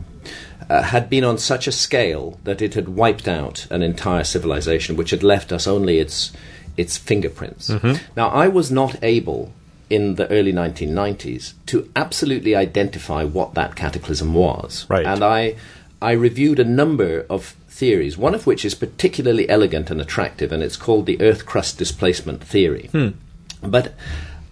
uh, 0.70 0.82
had 0.82 1.10
been 1.10 1.24
on 1.24 1.36
such 1.38 1.66
a 1.66 1.72
scale 1.72 2.38
that 2.44 2.62
it 2.62 2.74
had 2.74 2.88
wiped 2.88 3.28
out 3.28 3.66
an 3.70 3.82
entire 3.82 4.24
civilization, 4.24 4.96
which 4.96 5.10
had 5.10 5.22
left 5.22 5.52
us 5.52 5.66
only 5.66 5.98
its 5.98 6.32
its 6.76 6.96
fingerprints. 6.96 7.68
Now, 8.16 8.30
I 8.30 8.48
was 8.48 8.68
not 8.72 8.96
able 9.04 9.52
in 9.88 10.16
the 10.16 10.28
early 10.28 10.52
1990s 10.52 11.52
to 11.66 11.88
absolutely 11.94 12.56
identify 12.56 13.22
what 13.22 13.54
that 13.54 13.76
cataclysm 13.76 14.34
was, 14.34 14.84
Right. 14.88 15.06
and 15.06 15.22
I 15.22 15.54
I 16.02 16.12
reviewed 16.12 16.58
a 16.58 16.64
number 16.64 17.26
of 17.30 17.54
theories, 17.68 18.18
one 18.18 18.34
of 18.34 18.46
which 18.46 18.64
is 18.64 18.74
particularly 18.74 19.48
elegant 19.48 19.90
and 19.90 20.00
attractive, 20.00 20.50
and 20.50 20.62
it's 20.64 20.76
called 20.76 21.06
the 21.06 21.20
Earth 21.20 21.44
crust 21.46 21.78
displacement 21.78 22.42
theory. 22.42 22.90
But 23.62 23.94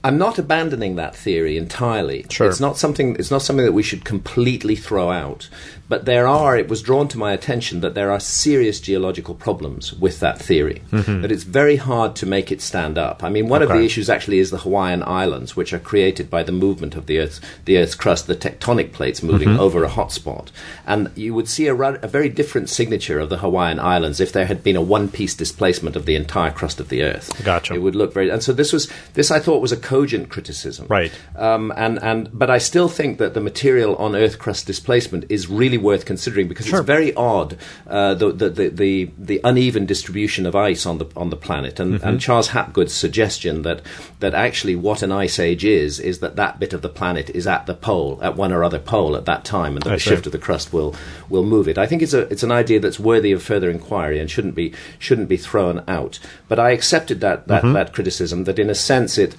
I'm 0.05 0.19
not 0.19 0.39
abandoning 0.39 0.97
that 0.97 1.15
theory 1.15 1.57
entirely. 1.57 2.27
Sure. 2.29 2.49
It's 2.49 2.61
not 2.61 2.77
something. 2.77 3.17
It's 3.17 3.31
not 3.31 3.43
something 3.43 3.65
that 3.65 3.73
we 3.73 3.85
should 3.85 4.05
completely 4.05 4.75
throw 4.75 5.11
out. 5.11 5.49
But 5.93 6.07
there 6.07 6.27
are. 6.27 6.57
It 6.57 6.69
was 6.69 6.81
drawn 6.81 7.07
to 7.09 7.19
my 7.19 7.33
attention 7.35 7.81
that 7.81 7.93
there 7.93 8.11
are 8.11 8.19
serious 8.19 8.81
geological 8.81 9.35
problems 9.35 9.93
with 9.93 10.21
that 10.21 10.39
theory. 10.39 10.81
That 11.21 11.31
it's 11.31 11.43
very 11.43 11.77
hard 11.77 12.17
to 12.17 12.25
make 12.25 12.51
it 12.51 12.63
stand 12.63 12.97
up. 12.97 13.23
I 13.23 13.29
mean, 13.29 13.47
one 13.47 13.61
of 13.61 13.69
the 13.69 13.85
issues 13.85 14.09
actually 14.09 14.39
is 14.39 14.51
the 14.51 14.65
Hawaiian 14.65 15.03
Islands, 15.03 15.55
which 15.55 15.75
are 15.75 15.79
created 15.79 16.31
by 16.31 16.45
the 16.45 16.51
movement 16.51 16.95
of 16.95 17.05
the 17.05 17.19
Earth's 17.19 17.43
the 17.67 17.77
Earth's 17.77 17.95
crust, 17.95 18.27
the 18.27 18.35
tectonic 18.35 18.93
plates 18.93 19.23
moving 19.23 19.59
over 19.59 19.85
a 19.85 19.91
hotspot, 19.91 20.49
and 20.87 21.11
you 21.15 21.35
would 21.35 21.47
see 21.47 21.67
a, 21.67 21.75
a 21.75 22.09
very 22.09 22.31
different 22.31 22.71
signature 22.71 23.19
of 23.19 23.29
the 23.29 23.41
Hawaiian 23.45 23.79
Islands 23.79 24.19
if 24.19 24.33
there 24.33 24.47
had 24.47 24.65
been 24.65 24.77
a 24.77 24.81
one-piece 24.81 25.35
displacement 25.35 25.95
of 25.95 26.07
the 26.07 26.17
entire 26.17 26.53
crust 26.53 26.81
of 26.81 26.89
the 26.89 27.03
Earth. 27.03 27.45
Gotcha. 27.45 27.75
It 27.75 27.83
would 27.83 27.95
look 27.95 28.15
very. 28.15 28.31
And 28.31 28.43
so 28.43 28.55
this 28.55 28.73
was 28.73 28.91
this 29.13 29.31
I 29.31 29.41
thought 29.41 29.61
was 29.61 29.73
a 29.73 29.77
cogent 29.77 30.31
criticism. 30.31 30.87
Right. 30.89 31.13
Um, 31.37 31.71
and 31.77 32.03
and 32.03 32.31
but 32.33 32.49
I 32.49 32.57
still 32.57 32.89
think 32.89 33.19
that 33.19 33.35
the 33.35 33.43
material 33.43 33.95
on 33.97 34.17
Earth 34.17 34.39
crust 34.39 34.67
displacement 34.67 35.27
is 35.29 35.49
really 35.49 35.82
worth 35.83 36.05
considering 36.05 36.49
because 36.49 36.67
Sure. 36.67 36.79
it's 36.81 36.87
very 36.87 37.13
odd 37.15 37.57
uh, 37.87 38.15
the, 38.15 38.33
the, 38.33 38.49
the 38.51 38.69
the 38.69 39.11
the 39.19 39.41
uneven 39.45 39.85
distribution 39.87 40.47
of 40.47 40.55
ice 40.55 40.87
on 40.87 40.99
the 40.99 41.07
on 41.17 41.31
the 41.31 41.37
planet 41.37 41.79
and, 41.81 41.95
Mm-hmm. 41.95 42.07
and 42.09 42.21
Charles 42.21 42.49
Hapgood's 42.49 42.95
suggestion 42.95 43.63
that 43.63 43.83
that 44.21 44.35
actually 44.35 44.77
what 44.77 45.03
an 45.03 45.13
ice 45.13 45.39
age 45.39 45.65
is 45.65 45.99
is 46.01 46.21
that 46.21 46.37
that 46.37 46.59
bit 46.61 46.73
of 46.73 46.83
the 46.83 46.89
planet 46.89 47.29
is 47.31 47.47
at 47.47 47.67
the 47.67 47.75
pole 47.75 48.19
at 48.23 48.37
one 48.37 48.53
or 48.53 48.63
other 48.65 48.79
pole 48.79 49.17
at 49.17 49.25
that 49.27 49.45
time 49.45 49.75
and 49.77 49.83
that 49.85 49.93
I 49.93 49.97
the 49.97 50.01
see. 50.01 50.11
shift 50.11 50.27
of 50.27 50.33
the 50.33 50.39
crust 50.39 50.73
will 50.73 50.95
will 51.29 51.45
move 51.45 51.69
it. 51.69 51.79
I 51.79 51.87
think 51.87 52.03
it's 52.03 52.15
a 52.15 52.21
it's 52.33 52.43
an 52.43 52.53
idea 52.53 52.81
that's 52.81 53.01
worthy 53.01 53.33
of 53.33 53.43
further 53.43 53.71
inquiry 53.71 54.19
and 54.21 54.31
shouldn't 54.31 54.55
be 54.55 54.73
shouldn't 54.99 55.29
be 55.29 55.37
thrown 55.37 55.83
out. 55.89 56.19
But 56.49 56.59
I 56.59 56.71
accepted 56.71 57.21
that 57.21 57.49
that, 57.49 57.63
Mm-hmm. 57.63 57.75
that 57.75 57.93
criticism 57.93 58.45
that 58.45 58.59
in 58.59 58.71
a 58.71 58.75
sense 58.75 59.19
it 59.19 59.35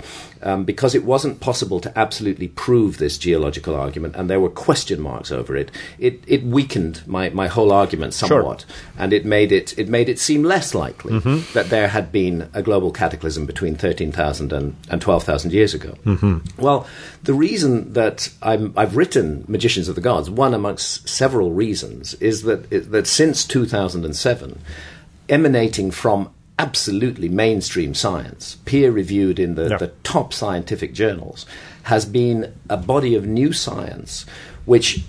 um, 0.45 0.65
because 0.65 0.93
it 0.93 1.03
wasn't 1.03 1.39
possible 1.39 1.79
to 1.79 1.97
absolutely 1.97 2.49
prove 2.49 2.97
this 2.97 3.17
geological 3.17 3.75
argument 3.75 4.15
and 4.15 4.29
there 4.29 4.39
were 4.39 4.49
question 4.49 5.01
marks 5.01 5.31
over 5.31 5.55
it. 5.55 5.71
It 5.99 6.23
it 6.27 6.43
weakened 6.43 7.01
my, 7.07 7.29
my 7.29 7.47
whole 7.47 7.71
argument 7.71 8.13
somewhat 8.13 8.65
and 8.97 9.13
it 9.13 9.25
made 9.25 9.51
it 9.51 9.77
it 9.77 9.87
made 9.87 10.09
it 10.09 10.19
seem 10.19 10.43
less 10.43 10.73
likely 10.73 11.13
Mm-hmm. 11.13 11.53
that 11.53 11.69
there 11.69 11.87
had 11.89 12.11
been 12.11 12.49
a 12.53 12.61
global 12.61 12.91
cataclysm 12.91 13.45
between 13.45 13.75
13,000 13.75 14.51
and, 14.51 14.75
and 14.89 15.01
12,000 15.01 15.53
years 15.53 15.73
ago. 15.73 15.95
Mm-hmm. 16.05 16.61
Well, 16.61 16.87
the 17.23 17.33
reason 17.33 17.93
that 17.93 18.29
I'm, 18.41 18.73
I've 18.75 18.95
written 18.95 19.45
Magicians 19.47 19.87
of 19.87 19.95
the 19.95 20.01
Gods, 20.01 20.29
one 20.29 20.53
amongst 20.53 21.07
several 21.07 21.51
reasons, 21.51 22.15
is 22.15 22.43
that, 22.43 22.71
is 22.71 22.89
that 22.89 23.07
since 23.07 23.45
2007, 23.45 24.59
emanating 25.29 25.91
from 25.91 26.29
absolutely 26.59 27.29
mainstream 27.29 27.93
science, 27.93 28.57
peer 28.65 28.91
reviewed 28.91 29.39
in 29.39 29.55
the, 29.55 29.69
Yeah. 29.69 29.77
the 29.77 29.91
top 30.03 30.33
scientific 30.33 30.93
journals, 30.93 31.45
has 31.83 32.05
been 32.05 32.53
a 32.69 32.77
body 32.77 33.15
of 33.15 33.25
new 33.25 33.51
science 33.51 34.25
which 34.65 35.03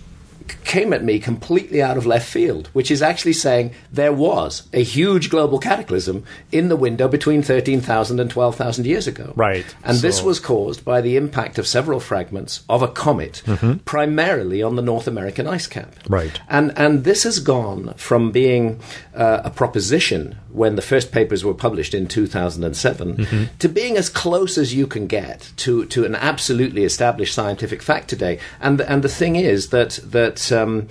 came 0.65 0.93
at 0.93 1.03
me 1.03 1.19
completely 1.19 1.81
out 1.83 1.97
of 1.97 2.05
left 2.05 2.29
field, 2.29 2.69
which 2.75 2.91
is 2.91 3.01
actually 3.01 3.33
saying 3.33 3.71
there 3.91 4.13
was 4.13 4.65
a 4.75 4.83
huge 4.83 5.31
global 5.31 5.59
cataclysm 5.59 6.23
in 6.53 6.69
the 6.69 6.77
window 6.77 7.09
between 7.09 7.43
13,000 7.43 8.21
and 8.21 8.31
12,000 8.31 8.85
years 8.85 9.07
ago. 9.07 9.33
Right. 9.37 9.65
And 9.85 9.99
this 9.99 10.23
was 10.23 10.41
caused 10.41 10.85
by 10.85 11.01
the 11.01 11.17
impact 11.17 11.59
of 11.59 11.67
several 11.67 11.99
fragments 11.99 12.63
of 12.69 12.83
a 12.83 12.89
comet, 12.89 13.43
primarily 13.87 14.63
on 14.63 14.77
the 14.77 14.83
North 14.83 15.07
American 15.07 15.47
ice 15.47 15.67
cap. 15.67 15.95
Right. 16.09 16.39
And 16.49 16.77
and 16.77 17.05
this 17.05 17.23
has 17.23 17.39
gone 17.39 17.95
from 17.97 18.31
being 18.31 18.81
uh, 19.15 19.41
a 19.45 19.51
proposition 19.51 20.37
when 20.55 20.77
the 20.77 20.83
first 20.83 21.13
papers 21.13 21.45
were 21.45 21.53
published 21.53 21.95
in 21.95 22.07
2007 22.07 23.51
to 23.59 23.69
being 23.69 23.97
as 23.97 24.09
close 24.09 24.57
as 24.57 24.73
you 24.73 24.87
can 24.87 25.07
get 25.07 25.53
to, 25.57 25.85
to 25.87 26.05
an 26.05 26.15
absolutely 26.15 26.85
established 26.85 27.35
scientific 27.35 27.83
fact 27.83 28.09
today. 28.09 28.39
And 28.61 28.81
and 28.81 29.03
the 29.03 29.09
thing 29.09 29.37
is 29.37 29.69
that 29.71 29.99
that. 30.05 30.51
Um, 30.53 30.89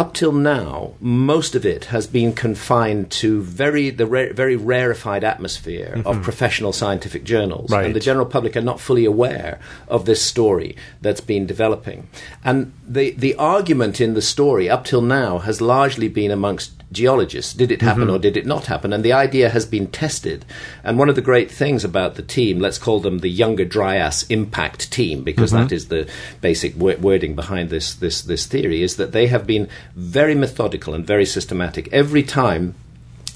up 0.00 0.14
till 0.14 0.32
now, 0.32 0.94
most 1.00 1.54
of 1.54 1.66
it 1.74 1.82
has 1.94 2.06
been 2.06 2.32
confined 2.32 3.10
to 3.10 3.42
very 3.42 3.90
the 3.90 4.06
ra- 4.06 4.32
very 4.32 4.56
rarefied 4.56 5.24
atmosphere 5.32 5.92
of 6.08 6.14
mm-hmm. 6.14 6.22
professional 6.22 6.72
scientific 6.72 7.22
journals, 7.22 7.70
Right. 7.70 7.84
and 7.86 7.94
the 7.94 8.00
general 8.00 8.24
public 8.36 8.56
are 8.56 8.68
not 8.70 8.80
fully 8.80 9.04
aware 9.04 9.52
of 9.88 10.06
this 10.06 10.22
story 10.22 10.74
that's 11.02 11.20
been 11.32 11.44
developing. 11.46 12.08
And 12.42 12.72
the 12.96 13.06
the 13.24 13.34
argument 13.36 14.00
in 14.00 14.14
the 14.14 14.22
story 14.34 14.70
up 14.74 14.84
till 14.84 15.02
now 15.02 15.38
has 15.38 15.60
largely 15.60 16.08
been 16.08 16.30
amongst 16.30 16.72
geologists. 16.92 17.54
Did 17.54 17.70
it 17.70 17.82
happen 17.82 18.04
mm-hmm. 18.04 18.16
or 18.16 18.18
did 18.18 18.36
it 18.36 18.46
not 18.46 18.66
happen? 18.66 18.92
And 18.92 19.04
the 19.04 19.12
idea 19.12 19.50
has 19.50 19.66
been 19.66 19.86
tested. 19.86 20.44
And 20.82 20.98
one 20.98 21.08
of 21.08 21.14
the 21.14 21.28
great 21.30 21.50
things 21.50 21.84
about 21.84 22.14
the 22.16 22.22
team, 22.22 22.58
let's 22.58 22.78
call 22.78 23.00
them 23.00 23.20
the 23.20 23.30
Younger 23.42 23.64
Dryas 23.64 24.24
Impact 24.28 24.90
Team, 24.90 25.22
because 25.22 25.52
mm-hmm. 25.52 25.68
that 25.68 25.72
is 25.72 25.86
the 25.86 26.08
basic 26.40 26.74
wo- 26.74 26.96
wording 26.96 27.34
behind 27.36 27.70
this 27.70 27.94
this 27.94 28.22
this 28.22 28.46
theory, 28.46 28.82
is 28.82 28.96
that 28.96 29.12
they 29.12 29.28
have 29.28 29.46
been 29.46 29.68
very 29.94 30.34
methodical 30.34 30.94
and 30.94 31.06
very 31.06 31.26
systematic. 31.26 31.88
Every 31.92 32.22
time 32.22 32.74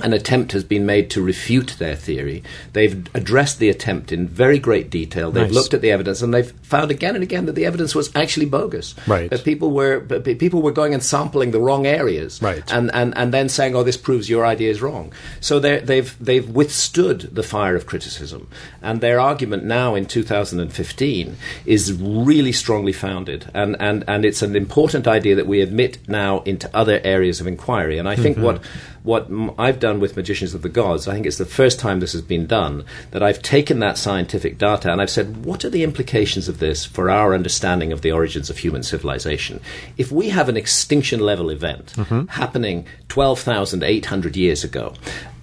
an 0.01 0.13
attempt 0.13 0.53
has 0.53 0.65
been 0.65 0.87
made 0.87 1.11
to 1.11 1.23
refute 1.23 1.77
their 1.79 1.95
theory. 1.95 2.43
They've 2.73 3.07
addressed 3.15 3.59
the 3.59 3.69
attempt 3.69 4.13
in 4.13 4.27
very 4.27 4.59
great 4.59 4.91
detail. 4.91 5.31
They've 5.31 5.45
Nice. 5.45 5.53
looked 5.53 5.75
at 5.75 5.81
the 5.81 5.91
evidence 5.91 6.23
and 6.23 6.33
they've 6.33 6.51
found 6.63 6.91
again 6.91 7.15
and 7.15 7.23
again 7.23 7.47
that 7.47 7.55
the 7.55 7.67
evidence 7.67 7.95
was 7.95 8.11
actually 8.15 8.47
bogus. 8.47 8.95
Right. 9.07 9.31
That 9.31 9.45
people 9.45 9.71
were 9.71 10.01
but 10.01 10.25
people 10.25 10.63
were 10.63 10.73
going 10.73 10.95
and 10.95 11.03
sampling 11.03 11.51
the 11.51 11.61
wrong 11.61 11.87
areas. 11.87 12.41
Right. 12.43 12.65
And 12.73 12.91
and, 12.95 13.17
and 13.17 13.33
then 13.33 13.49
saying, 13.49 13.77
"Oh, 13.77 13.83
this 13.83 13.97
proves 13.97 14.29
your 14.29 14.45
idea 14.45 14.71
is 14.71 14.83
wrong." 14.83 15.13
So 15.41 15.59
they've 15.61 16.17
they've 16.19 16.49
withstood 16.49 17.31
the 17.33 17.43
fire 17.43 17.77
of 17.77 17.87
criticism, 17.87 18.49
and 18.83 19.01
their 19.01 19.21
argument 19.21 19.65
now 19.65 19.95
in 19.95 20.07
2015 20.07 21.37
is 21.67 21.93
really 21.93 22.53
strongly 22.53 22.93
founded, 22.93 23.51
and 23.55 23.77
and 23.81 24.05
and 24.09 24.25
it's 24.25 24.43
an 24.43 24.57
important 24.57 25.07
idea 25.07 25.35
that 25.35 25.47
we 25.47 25.61
admit 25.61 25.99
now 26.09 26.41
into 26.41 26.69
other 26.75 27.01
areas 27.05 27.41
of 27.41 27.47
inquiry. 27.47 27.99
And 27.99 28.09
I 28.09 28.17
think 28.17 28.37
mm-hmm. 28.37 28.47
what 28.47 28.63
what 29.05 29.27
m- 29.27 29.53
I've 29.59 29.79
done 29.79 30.01
with 30.01 30.17
Magicians 30.17 30.55
of 30.55 30.63
the 30.63 30.69
Gods, 30.69 31.07
I 31.07 31.13
think 31.15 31.27
it's 31.27 31.39
the 31.39 31.45
first 31.45 31.79
time 31.79 32.01
this 32.01 32.15
has 32.15 32.23
been 32.23 32.47
done, 32.47 32.85
that 33.13 33.23
I've 33.23 33.43
taken 33.43 33.79
that 33.79 33.97
scientific 33.99 34.59
data 34.59 34.91
and 34.91 35.01
I've 35.01 35.11
said, 35.11 35.45
what 35.45 35.65
are 35.65 35.71
the 35.71 35.85
implications 35.85 36.49
of 36.49 36.59
this 36.59 36.85
for 36.87 37.11
our 37.11 37.35
understanding 37.35 37.93
of 37.93 38.01
the 38.01 38.11
origins 38.13 38.49
of 38.51 38.59
human 38.59 38.83
civilization? 38.83 39.61
If 39.97 40.11
we 40.11 40.31
have 40.31 40.49
an 40.49 40.57
extinction 40.57 41.21
level 41.21 41.51
event 41.51 41.95
happening 42.31 42.87
12,800 43.09 44.37
years 44.37 44.65
ago, 44.65 44.95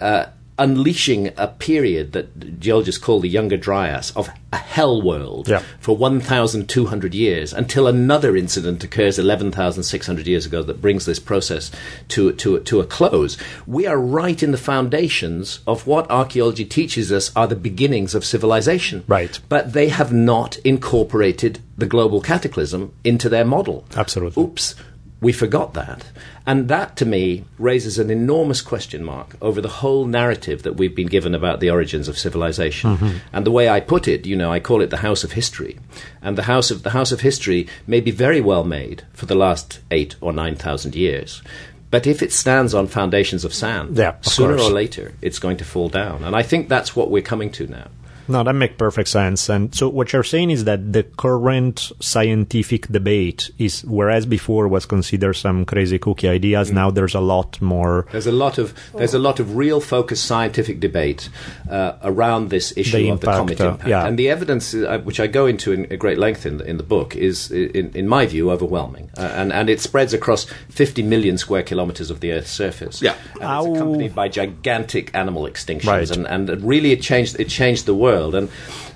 uh, 0.02 0.26
unleashing 0.59 1.31
a 1.37 1.47
period 1.47 2.11
that 2.11 2.59
geologists 2.59 3.01
call 3.01 3.19
the 3.19 3.29
Younger 3.29 3.57
Dryas 3.57 4.11
of 4.15 4.29
a 4.53 4.57
hell 4.57 5.01
world 5.01 5.47
Yeah. 5.47 5.63
for 5.79 5.95
1,200 5.95 7.13
years 7.15 7.53
until 7.53 7.87
another 7.87 8.35
incident 8.35 8.83
occurs 8.83 9.17
11,600 9.17 10.27
years 10.27 10.45
ago 10.45 10.61
that 10.63 10.81
brings 10.81 11.05
this 11.05 11.19
process 11.19 11.71
to, 12.09 12.33
to, 12.33 12.59
to 12.59 12.79
a 12.79 12.85
close. 12.85 13.37
We 13.65 13.87
are 13.87 13.97
right 13.97 14.41
in 14.43 14.51
the 14.51 14.57
foundations 14.57 15.61
of 15.65 15.87
what 15.87 16.09
archaeology 16.11 16.65
teaches 16.65 17.11
us 17.11 17.31
are 17.35 17.47
the 17.47 17.55
beginnings 17.55 18.13
of 18.13 18.25
civilization. 18.25 19.03
Right. 19.07 19.39
But 19.49 19.73
they 19.73 19.87
have 19.89 20.11
not 20.13 20.57
incorporated 20.57 21.59
the 21.77 21.85
global 21.85 22.21
cataclysm 22.21 22.93
into 23.03 23.29
their 23.29 23.45
model. 23.45 23.85
Absolutely. 23.95 24.43
Oops, 24.43 24.75
we 25.21 25.31
forgot 25.31 25.75
that. 25.75 26.03
And 26.47 26.67
that, 26.67 26.95
to 26.97 27.05
me, 27.05 27.45
raises 27.60 27.99
an 27.99 28.10
enormous 28.10 28.62
question 28.62 29.03
mark 29.03 29.36
over 29.41 29.62
the 29.62 29.69
whole 29.69 30.05
narrative 30.05 30.63
that 30.63 30.73
we've 30.77 30.95
been 30.95 31.07
given 31.07 31.36
about 31.36 31.60
the 31.60 31.69
origins 31.69 32.07
of 32.07 32.17
civilization. 32.17 32.97
Mm-hmm. 32.97 33.17
And 33.31 33.45
the 33.45 33.51
way 33.51 33.69
I 33.69 33.79
put 33.81 34.07
it, 34.07 34.25
you 34.25 34.36
know, 34.36 34.51
I 34.51 34.60
call 34.60 34.81
it 34.81 34.89
the 34.89 34.97
House 34.97 35.23
of 35.23 35.34
History. 35.34 35.77
And 36.23 36.38
the 36.38 36.43
House 36.43 36.71
of, 36.71 36.81
the 36.81 36.89
House 36.89 37.12
of 37.12 37.21
History 37.21 37.67
may 37.86 38.01
be 38.01 38.10
very 38.12 38.41
well 38.41 38.63
made 38.63 39.03
for 39.13 39.27
the 39.27 39.36
last 39.36 39.79
eight 39.91 40.15
or 40.21 40.34
nine 40.34 40.55
thousand 40.55 40.95
years. 40.95 41.43
But 41.91 42.07
if 42.07 42.23
it 42.23 42.31
stands 42.31 42.73
on 42.73 42.88
foundations 42.88 43.45
of 43.45 43.53
sand, 43.53 43.97
Yeah, 43.97 44.15
of 44.17 44.25
sooner 44.25 44.55
course. 44.55 44.69
or 44.69 44.73
later 44.73 45.13
it's 45.21 45.39
going 45.39 45.57
to 45.57 45.65
fall 45.65 45.89
down. 45.89 46.23
And 46.23 46.36
I 46.36 46.41
think 46.41 46.67
that's 46.67 46.95
what 46.95 47.12
we're 47.12 47.21
coming 47.21 47.51
to 47.51 47.67
now. 47.67 47.88
No, 48.31 48.43
that 48.43 48.53
makes 48.53 48.75
perfect 48.77 49.09
sense. 49.09 49.49
And 49.49 49.73
so 49.75 49.89
what 49.89 50.13
you're 50.13 50.23
saying 50.23 50.51
is 50.51 50.63
that 50.65 50.93
the 50.93 51.03
current 51.03 51.91
scientific 51.99 52.87
debate 52.87 53.51
is, 53.57 53.83
whereas 53.85 54.25
before 54.25 54.67
was 54.67 54.85
considered 54.85 55.33
some 55.33 55.65
crazy 55.65 55.99
cookie 55.99 56.27
ideas, 56.29 56.69
Mm. 56.71 56.73
now 56.75 56.91
there's 56.91 57.15
a 57.15 57.19
lot 57.21 57.61
more. 57.61 58.05
There's 58.11 58.27
a 58.27 58.31
lot 58.31 58.57
of 58.57 58.73
there's 58.95 59.13
a 59.13 59.19
lot 59.19 59.39
of 59.39 59.55
real 59.55 59.81
focused 59.81 60.25
scientific 60.25 60.79
debate 60.79 61.29
uh, 61.69 61.93
around 62.03 62.49
this 62.49 62.73
issue 62.77 62.97
The 62.97 63.09
of 63.09 63.19
the 63.21 63.27
impact, 63.31 63.37
comet 63.37 63.61
uh, 63.61 63.69
impact, 63.71 63.89
yeah. 63.89 64.07
and 64.07 64.17
the 64.17 64.29
evidence, 64.29 64.73
uh, 64.73 64.99
which 65.03 65.19
I 65.19 65.27
go 65.27 65.45
into 65.45 65.71
in, 65.73 65.85
in 65.85 65.97
great 65.99 66.17
length 66.17 66.45
in 66.45 66.57
the, 66.57 66.65
in 66.71 66.77
the 66.77 66.83
book, 66.95 67.15
is, 67.15 67.51
in, 67.51 67.91
in 67.93 68.07
my 68.07 68.25
view, 68.25 68.51
overwhelming, 68.51 69.09
uh, 69.17 69.21
and 69.39 69.51
and 69.51 69.69
it 69.69 69.79
spreads 69.81 70.13
across 70.13 70.45
50 70.69 71.03
million 71.03 71.37
square 71.37 71.63
kilometers 71.63 72.09
of 72.11 72.19
the 72.19 72.31
Earth's 72.31 72.51
surface. 72.51 73.01
Yeah. 73.01 73.15
and 73.41 73.67
it's 73.67 73.75
accompanied 73.77 74.13
by 74.15 74.27
gigantic 74.29 75.11
animal 75.13 75.43
extinctions, 75.43 75.87
Right. 75.87 76.09
and 76.15 76.25
and 76.27 76.63
really 76.63 76.91
it 76.91 77.01
changed 77.01 77.39
it 77.39 77.49
changed 77.49 77.85
the 77.85 77.95
world. 77.95 78.20
And 78.36 78.49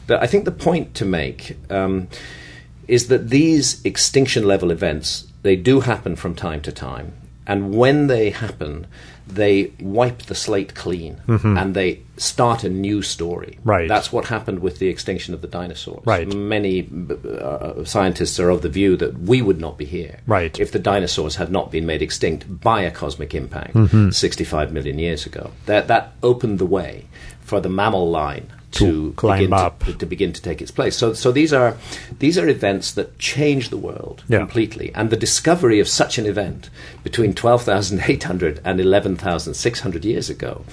the, 0.07 0.21
I 0.21 0.27
think 0.27 0.45
the 0.45 0.51
point 0.51 0.93
to 0.95 1.05
make. 1.05 1.57
Um, 1.69 2.07
is 2.87 3.07
that 3.07 3.29
these 3.31 3.83
extinction 3.83 4.43
level 4.47 4.69
events 4.69 5.25
they 5.41 5.55
do 5.55 5.79
happen 5.79 6.15
from 6.15 6.35
time 6.35 6.61
to 6.61 6.71
time 6.71 7.13
and 7.47 7.73
when 7.73 8.05
they 8.05 8.29
happen 8.29 8.85
they 9.27 9.71
wipe 9.79 10.21
the 10.23 10.35
slate 10.35 10.75
clean 10.75 11.19
and 11.27 11.73
they 11.75 11.99
start 12.17 12.63
a 12.63 12.69
new 12.69 13.01
story 13.01 13.53
Mm-hmm. 13.57 13.69
Right. 13.69 13.87
that's 13.89 14.11
what 14.13 14.25
happened 14.25 14.59
with 14.59 14.77
the 14.77 14.87
extinction 14.87 15.33
of 15.33 15.41
the 15.41 15.47
dinosaurs 15.47 16.05
Right. 16.05 16.27
many 16.31 16.87
uh, 17.41 17.83
scientists 17.85 18.39
are 18.39 18.49
of 18.51 18.61
the 18.61 18.69
view 18.69 18.95
that 18.97 19.17
we 19.19 19.41
would 19.41 19.59
not 19.59 19.79
be 19.79 19.85
here 19.85 20.19
Right. 20.27 20.59
if 20.59 20.71
the 20.71 20.77
dinosaurs 20.79 21.35
had 21.37 21.51
not 21.51 21.71
been 21.71 21.87
made 21.87 22.03
extinct 22.03 22.61
by 22.61 22.81
a 22.81 22.91
cosmic 22.91 23.33
impact 23.33 23.73
Mm-hmm. 23.73 24.11
65 24.11 24.71
million 24.71 24.99
years 24.99 25.25
ago 25.25 25.49
that 25.65 25.87
that 25.87 26.13
opened 26.21 26.59
the 26.59 26.65
way 26.65 27.07
for 27.41 27.59
the 27.59 27.69
mammal 27.69 28.09
line 28.11 28.51
To 28.75 28.85
to, 28.85 29.13
climb 29.15 29.39
begin 29.49 29.69
to- 29.85 29.93
to 29.99 30.05
begin 30.05 30.31
to 30.33 30.41
take 30.41 30.61
its 30.61 30.71
place. 30.71 30.95
So, 30.97 31.13
so 31.13 31.31
these 31.31 31.53
are 31.53 31.75
these 32.19 32.37
are 32.37 32.47
events 32.49 32.91
that 32.93 33.17
change 33.19 33.69
the 33.69 33.77
world 33.77 34.23
Yeah. 34.27 34.39
completely, 34.39 34.91
and 34.95 35.09
the 35.09 35.17
discovery 35.27 35.79
of 35.79 35.87
such 35.87 36.17
an 36.17 36.25
event 36.25 36.69
between 37.03 37.33
twelve 37.33 37.63
thousand 37.63 38.03
eight 38.09 38.23
hundred 38.23 38.59
and 38.65 38.79
eleven 38.79 39.15
thousand 39.15 39.53
six 39.55 39.79
hundred 39.81 40.03
years 40.05 40.29
ago 40.29 40.63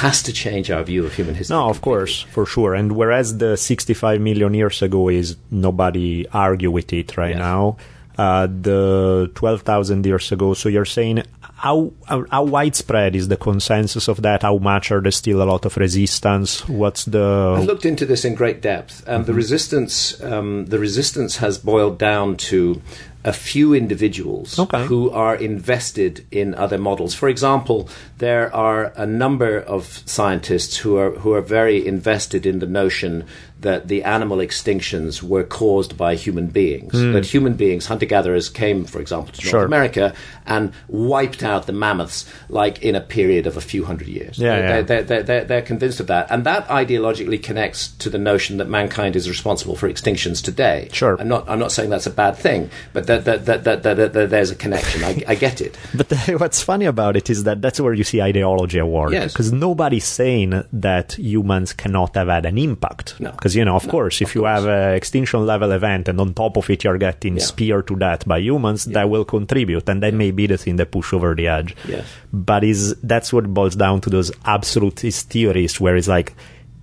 has 0.00 0.22
to 0.22 0.32
change 0.32 0.70
our 0.70 0.84
view 0.84 1.04
of 1.06 1.14
human 1.14 1.34
history. 1.34 1.56
No, 1.56 1.68
of 1.70 1.80
course, 1.80 2.26
for 2.30 2.44
sure. 2.46 2.74
And 2.74 2.92
whereas 2.92 3.38
the 3.38 3.56
65 3.56 4.20
million 4.20 4.52
years 4.54 4.82
ago 4.82 5.08
is 5.08 5.36
nobody 5.50 6.26
argue 6.32 6.70
with 6.70 6.92
it 6.92 7.16
right 7.16 7.30
Yes. 7.36 7.38
now, 7.38 7.76
uh, 8.18 8.46
the 8.62 9.30
12,000 9.34 10.04
years 10.04 10.32
ago. 10.32 10.54
So 10.54 10.68
you're 10.68 10.84
saying 10.98 11.22
how, 11.56 11.92
how 12.06 12.26
how 12.30 12.44
widespread 12.44 13.16
is 13.16 13.28
the 13.28 13.36
consensus 13.36 14.08
of 14.08 14.20
that? 14.22 14.42
How 14.42 14.58
much 14.58 14.90
are 14.92 15.00
there 15.00 15.10
still 15.10 15.42
a 15.42 15.44
lot 15.44 15.64
of 15.64 15.76
resistance? 15.78 16.68
What's 16.68 17.04
the? 17.06 17.54
I 17.56 17.62
looked 17.62 17.86
into 17.86 18.04
this 18.04 18.24
in 18.26 18.34
great 18.34 18.60
depth, 18.60 19.02
and 19.06 19.24
the 19.24 19.32
resistance 19.32 20.22
um, 20.22 20.66
the 20.66 20.78
resistance 20.78 21.38
has 21.38 21.56
boiled 21.58 21.98
down 21.98 22.36
to 22.36 22.82
a 23.24 23.32
few 23.32 23.74
individuals 23.74 24.56
Okay. 24.56 24.84
who 24.86 25.10
are 25.10 25.34
invested 25.34 26.24
in 26.30 26.54
other 26.54 26.78
models. 26.78 27.12
For 27.14 27.28
example, 27.28 27.88
there 28.18 28.54
are 28.54 28.92
a 28.94 29.06
number 29.06 29.58
of 29.58 30.02
scientists 30.06 30.76
who 30.76 30.96
are 30.98 31.12
who 31.12 31.32
are 31.32 31.40
very 31.40 31.84
invested 31.86 32.44
in 32.46 32.58
the 32.58 32.66
notion 32.66 33.24
that 33.60 33.88
the 33.88 34.02
animal 34.04 34.38
extinctions 34.38 35.22
were 35.22 35.42
caused 35.42 35.96
by 35.96 36.14
human 36.14 36.46
beings. 36.48 36.92
That 36.92 37.24
human 37.24 37.54
beings, 37.54 37.86
hunter 37.86 38.06
gatherers, 38.06 38.48
came, 38.48 38.84
for 38.84 39.00
example, 39.00 39.32
to 39.32 39.40
Hmm. 39.42 39.48
Sure. 39.48 39.60
North 39.60 39.66
America 39.68 40.14
and 40.46 40.72
wiped 40.88 41.42
out 41.42 41.66
the 41.66 41.72
mammoths 41.72 42.30
like 42.48 42.82
in 42.82 42.94
a 42.94 43.00
period 43.00 43.46
of 43.46 43.56
a 43.56 43.60
few 43.60 43.84
hundred 43.84 44.08
years. 44.08 44.38
Yeah, 44.38 44.56
yeah. 44.58 44.60
They're- 44.60 44.82
they're, 44.82 45.02
they're, 45.02 45.22
they're, 45.22 45.44
they're 45.44 45.62
convinced 45.62 46.00
of 46.00 46.06
that. 46.08 46.26
And 46.30 46.44
that 46.44 46.68
ideologically 46.68 47.42
connects 47.42 47.88
to 47.98 48.10
the 48.10 48.18
notion 48.18 48.58
that 48.58 48.68
mankind 48.68 49.16
is 49.16 49.28
responsible 49.28 49.74
for 49.74 49.88
extinctions 49.88 50.42
today. 50.42 50.88
Sure. 50.92 51.16
I'm 51.18 51.28
not, 51.28 51.48
I'm 51.48 51.58
not 51.58 51.72
saying 51.72 51.90
that's 51.90 52.06
a 52.06 52.10
bad 52.10 52.36
thing, 52.36 52.70
but 52.92 53.06
that, 53.06 53.24
that, 53.24 53.46
that, 53.46 53.64
that, 53.64 53.82
that, 53.82 54.12
that 54.12 54.30
there's 54.30 54.50
a 54.50 54.54
connection. 54.54 55.02
I, 55.02 55.22
I 55.26 55.34
get 55.34 55.60
it. 55.60 55.76
But 55.96 56.12
what's 56.40 56.62
funny 56.62 56.84
about 56.84 57.16
it 57.16 57.30
is 57.30 57.44
that 57.44 57.62
that's 57.62 57.80
where 57.80 57.94
you 57.94 58.04
see 58.04 58.20
ideology 58.20 58.78
at 58.78 58.86
work. 58.86 59.12
Yes. 59.12 59.32
Because 59.32 59.52
nobody's 59.52 60.04
saying 60.04 60.62
that 60.72 61.12
humans 61.18 61.72
cannot 61.72 62.14
have 62.14 62.28
had 62.28 62.44
an 62.46 62.58
impact. 62.58 63.18
No. 63.18 63.30
Because, 63.46 63.54
you 63.54 63.64
know, 63.64 63.76
of 63.76 63.86
No, 63.86 63.90
course, 63.92 64.20
if 64.22 64.30
of 64.30 64.34
you 64.34 64.40
course. 64.40 64.58
have 64.58 64.66
an 64.66 64.94
extinction 64.94 65.46
level 65.46 65.70
event 65.70 66.08
and 66.08 66.20
on 66.20 66.34
top 66.34 66.56
of 66.56 66.68
it 66.68 66.82
you're 66.82 66.98
getting 66.98 67.36
Yeah. 67.36 67.44
speared 67.44 67.86
to 67.86 67.94
death 67.94 68.26
by 68.26 68.38
humans, 68.38 68.86
that 68.86 69.08
will 69.08 69.24
contribute. 69.24 69.88
And 69.88 70.02
that 70.02 70.14
may 70.14 70.32
be 70.32 70.48
the 70.48 70.56
thing 70.58 70.74
that 70.76 70.90
push 70.90 71.12
over 71.12 71.32
the 71.36 71.46
edge. 71.46 71.76
Yes. 71.88 72.04
But 72.32 72.64
is 72.64 72.96
that's 73.04 73.32
what 73.32 73.46
boils 73.54 73.76
down 73.76 74.00
to 74.00 74.10
those 74.10 74.32
absolutist 74.44 75.30
theories 75.30 75.80
where 75.80 75.94
it's 75.94 76.08
like, 76.08 76.34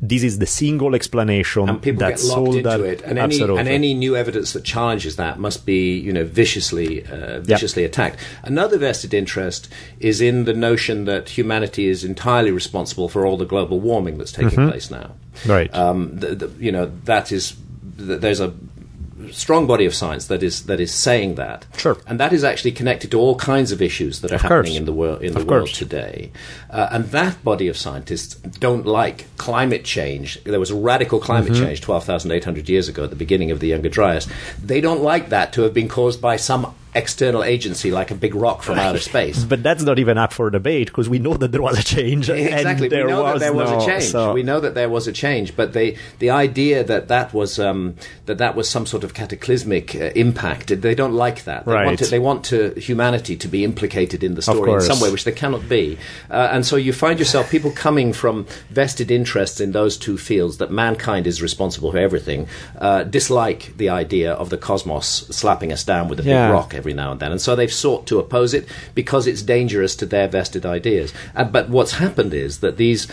this 0.05 0.21
is 0.21 0.39
the 0.39 0.45
single 0.45 0.95
explanation 0.95 1.69
and 1.69 1.81
people 1.81 2.01
that 2.01 2.17
get 2.17 2.23
locked 2.25 2.45
sold 2.45 2.55
into 2.57 2.69
that. 2.69 2.79
it, 2.81 3.01
and 3.03 3.17
any 3.17 3.41
and 3.41 3.69
any 3.69 3.93
new 3.93 4.17
evidence 4.17 4.51
that 4.51 4.65
challenges 4.65 5.15
that 5.15 5.39
must 5.39 5.65
be 5.65 5.97
you 5.97 6.11
know 6.11 6.25
viciously 6.25 7.05
uh, 7.07 7.39
viciously 7.39 7.85
attacked. 7.85 8.19
Another 8.43 8.77
vested 8.77 9.13
interest 9.13 9.69
is 10.01 10.19
in 10.19 10.43
the 10.43 10.53
notion 10.53 11.05
that 11.05 11.29
humanity 11.29 11.87
is 11.87 12.03
entirely 12.03 12.51
responsible 12.51 13.07
for 13.07 13.25
all 13.25 13.37
the 13.37 13.45
global 13.45 13.79
warming 13.79 14.17
that's 14.17 14.33
taking 14.33 14.69
place 14.69 14.91
now. 14.91 15.11
Mm-hmm. 15.35 15.51
Right. 15.51 15.73
Um, 15.73 16.19
the, 16.19 16.35
the, 16.35 16.47
you 16.63 16.71
know 16.71 16.91
that 17.05 17.31
is 17.31 17.55
there's 17.95 18.41
a 18.41 18.53
strong 19.31 19.67
body 19.67 19.85
of 19.85 19.93
science 19.95 20.27
that 20.27 20.43
is 20.43 20.65
that 20.65 20.79
is 20.79 20.91
saying 20.93 21.35
that. 21.35 21.65
Sure. 21.77 21.97
And 22.07 22.19
that 22.19 22.33
is 22.33 22.43
actually 22.43 22.71
connected 22.71 23.11
to 23.11 23.19
all 23.19 23.35
kinds 23.35 23.71
of 23.71 23.81
issues 23.81 24.21
that 24.21 24.31
are 24.31 24.35
Of 24.35 24.41
happening 24.41 24.63
course. 24.73 24.77
in 24.77 24.85
the 24.85 24.93
world 24.93 25.21
in 25.21 25.33
the 25.33 25.39
Of 25.41 25.47
world 25.47 25.69
today. 25.69 26.31
Uh, 26.69 26.87
and 26.91 27.05
that 27.11 27.43
body 27.43 27.67
of 27.67 27.77
scientists 27.77 28.35
don't 28.35 28.85
like 28.85 29.25
climate 29.37 29.83
change. 29.85 30.43
There 30.43 30.59
was 30.59 30.71
a 30.71 30.75
radical 30.75 31.19
climate 31.19 31.53
Mm-hmm. 31.53 31.63
change 31.65 31.81
12,800 31.81 32.69
years 32.69 32.87
ago 32.89 33.03
at 33.03 33.09
the 33.09 33.15
beginning 33.15 33.51
of 33.51 33.59
the 33.59 33.67
Younger 33.67 33.89
Dryas. 33.89 34.27
They 34.63 34.81
don't 34.81 35.01
like 35.01 35.29
that 35.29 35.53
to 35.53 35.61
have 35.63 35.73
been 35.73 35.87
caused 35.89 36.21
by 36.21 36.37
some 36.37 36.73
external 36.95 37.43
agency 37.43 37.91
like 37.91 38.11
a 38.11 38.15
big 38.15 38.35
rock 38.35 38.63
from 38.63 38.79
outer 38.79 38.99
space. 39.11 39.43
But 39.43 39.63
that's 39.63 39.83
not 39.83 39.99
even 39.99 40.17
up 40.17 40.33
for 40.33 40.49
debate 40.49 40.87
because 40.87 41.09
we 41.09 41.19
know 41.19 41.33
that 41.35 41.51
there 41.51 41.61
was 41.61 41.79
a 41.79 41.83
change. 41.83 42.29
Exactly. 42.43 42.85
And 42.87 42.91
there 42.91 43.05
we 43.05 43.11
know 43.11 43.23
was 43.23 43.33
that 43.33 43.39
there 43.39 43.53
was 43.53 43.69
no, 43.71 43.81
a 43.81 43.85
change. 43.85 44.03
so- 44.03 44.33
We 44.33 44.43
know 44.43 44.59
that 44.59 44.73
there 44.75 44.89
was 44.89 45.07
a 45.07 45.11
change, 45.11 45.55
but 45.55 45.73
the 45.73 45.95
the 46.19 46.29
idea 46.29 46.83
that 46.83 47.07
that 47.07 47.33
was 47.33 47.59
um, 47.59 47.95
that 48.25 48.37
that 48.37 48.55
was 48.55 48.69
some 48.69 48.85
sort 48.85 49.03
of 49.03 49.13
cataclysmic 49.13 49.95
uh, 49.95 50.11
impact, 50.15 50.67
they 50.81 50.95
don't 50.95 51.13
like 51.13 51.43
that. 51.45 51.65
They 51.65 51.71
Right. 51.73 51.85
want 51.87 51.99
to, 51.99 52.05
they 52.05 52.19
want 52.19 52.45
to 52.45 52.73
humanity 52.79 53.35
to 53.37 53.47
be 53.47 53.63
implicated 53.63 54.23
in 54.23 54.35
the 54.35 54.41
story 54.41 54.71
in 54.73 54.81
some 54.81 54.99
way, 54.99 55.11
which 55.11 55.23
they 55.23 55.31
cannot 55.31 55.67
be. 55.69 55.97
Uh, 56.29 56.49
and 56.51 56.65
so 56.65 56.75
you 56.75 56.93
find 56.93 57.19
yourself 57.19 57.49
people 57.49 57.71
coming 57.71 58.13
from 58.13 58.45
vested 58.69 59.09
interests 59.11 59.59
in 59.59 59.71
those 59.71 59.97
two 59.97 60.17
fields 60.17 60.57
that 60.57 60.71
mankind 60.71 61.27
is 61.27 61.41
responsible 61.41 61.91
for 61.91 61.97
everything, 61.97 62.47
uh, 62.79 63.03
dislike 63.03 63.73
the 63.77 63.89
idea 63.89 64.33
of 64.33 64.49
the 64.49 64.57
cosmos 64.57 65.07
slapping 65.31 65.71
us 65.71 65.83
down 65.83 66.07
with 66.07 66.19
a 66.19 66.23
Yeah. 66.23 66.47
big 66.47 66.53
rock 66.53 66.73
every 66.83 66.93
now 66.93 67.11
and 67.11 67.21
then, 67.21 67.31
and 67.31 67.41
so 67.41 67.55
they've 67.55 67.71
sought 67.71 68.05
to 68.07 68.19
oppose 68.19 68.53
it 68.53 68.67
because 68.93 69.25
it's 69.25 69.41
dangerous 69.41 69.95
to 69.95 70.05
their 70.05 70.27
vested 70.27 70.65
ideas. 70.65 71.13
Uh, 71.33 71.45
but 71.45 71.69
what's 71.69 71.93
happened 71.93 72.33
is 72.33 72.59
that 72.59 72.75
these 72.75 73.07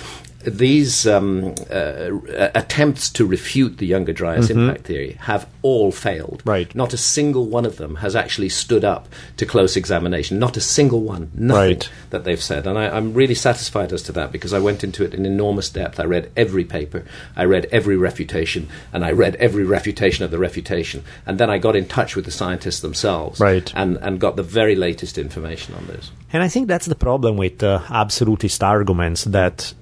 these 0.44 1.06
um, 1.06 1.54
uh, 1.70 2.10
attempts 2.54 3.10
to 3.10 3.26
refute 3.26 3.78
the 3.78 3.86
Younger 3.86 4.12
Dryas 4.12 4.48
impact 4.50 4.84
theory 4.86 5.12
have 5.20 5.46
all 5.62 5.92
failed. 5.92 6.38
Mm-hmm. 6.40 6.48
Right. 6.50 6.74
Not 6.74 6.92
a 6.94 6.96
single 6.96 7.46
one 7.46 7.66
of 7.66 7.76
them 7.76 7.96
has 7.96 8.16
actually 8.16 8.48
stood 8.48 8.84
up 8.84 9.08
to 9.36 9.44
close 9.44 9.76
examination. 9.76 10.38
Not 10.38 10.56
a 10.56 10.60
single 10.60 11.00
one. 11.02 11.30
Nothing 11.34 11.60
Right. 11.60 11.90
that 12.10 12.24
they've 12.24 12.42
said. 12.42 12.66
And 12.66 12.78
I, 12.78 12.88
I'm 12.88 13.12
really 13.12 13.34
satisfied 13.34 13.92
as 13.92 14.02
to 14.04 14.12
that 14.12 14.32
because 14.32 14.54
I 14.54 14.58
went 14.58 14.82
into 14.82 15.04
it 15.04 15.12
in 15.14 15.26
enormous 15.26 15.68
depth. 15.68 16.00
I 16.00 16.04
read 16.04 16.30
every 16.36 16.64
paper, 16.64 17.04
I 17.36 17.44
read 17.44 17.66
every 17.70 17.96
refutation, 17.96 18.68
and 18.92 19.04
I 19.04 19.12
read 19.12 19.36
every 19.36 19.64
refutation 19.64 20.24
of 20.24 20.30
the 20.30 20.38
refutation. 20.38 21.04
And 21.26 21.38
then 21.38 21.50
I 21.50 21.58
got 21.58 21.76
in 21.76 21.86
touch 21.86 22.16
with 22.16 22.24
the 22.24 22.30
scientists 22.30 22.80
themselves 22.80 23.40
Right. 23.40 23.70
and, 23.76 23.98
and 23.98 24.18
got 24.18 24.36
the 24.36 24.42
very 24.42 24.74
latest 24.74 25.18
information 25.18 25.74
on 25.74 25.86
this. 25.86 26.10
And 26.32 26.42
I 26.42 26.48
think 26.48 26.68
that's 26.68 26.86
the 26.86 26.94
problem 26.94 27.36
with 27.36 27.62
uh, 27.62 27.80
absolutist 27.90 28.62
arguments 28.62 29.24
that 29.24 29.74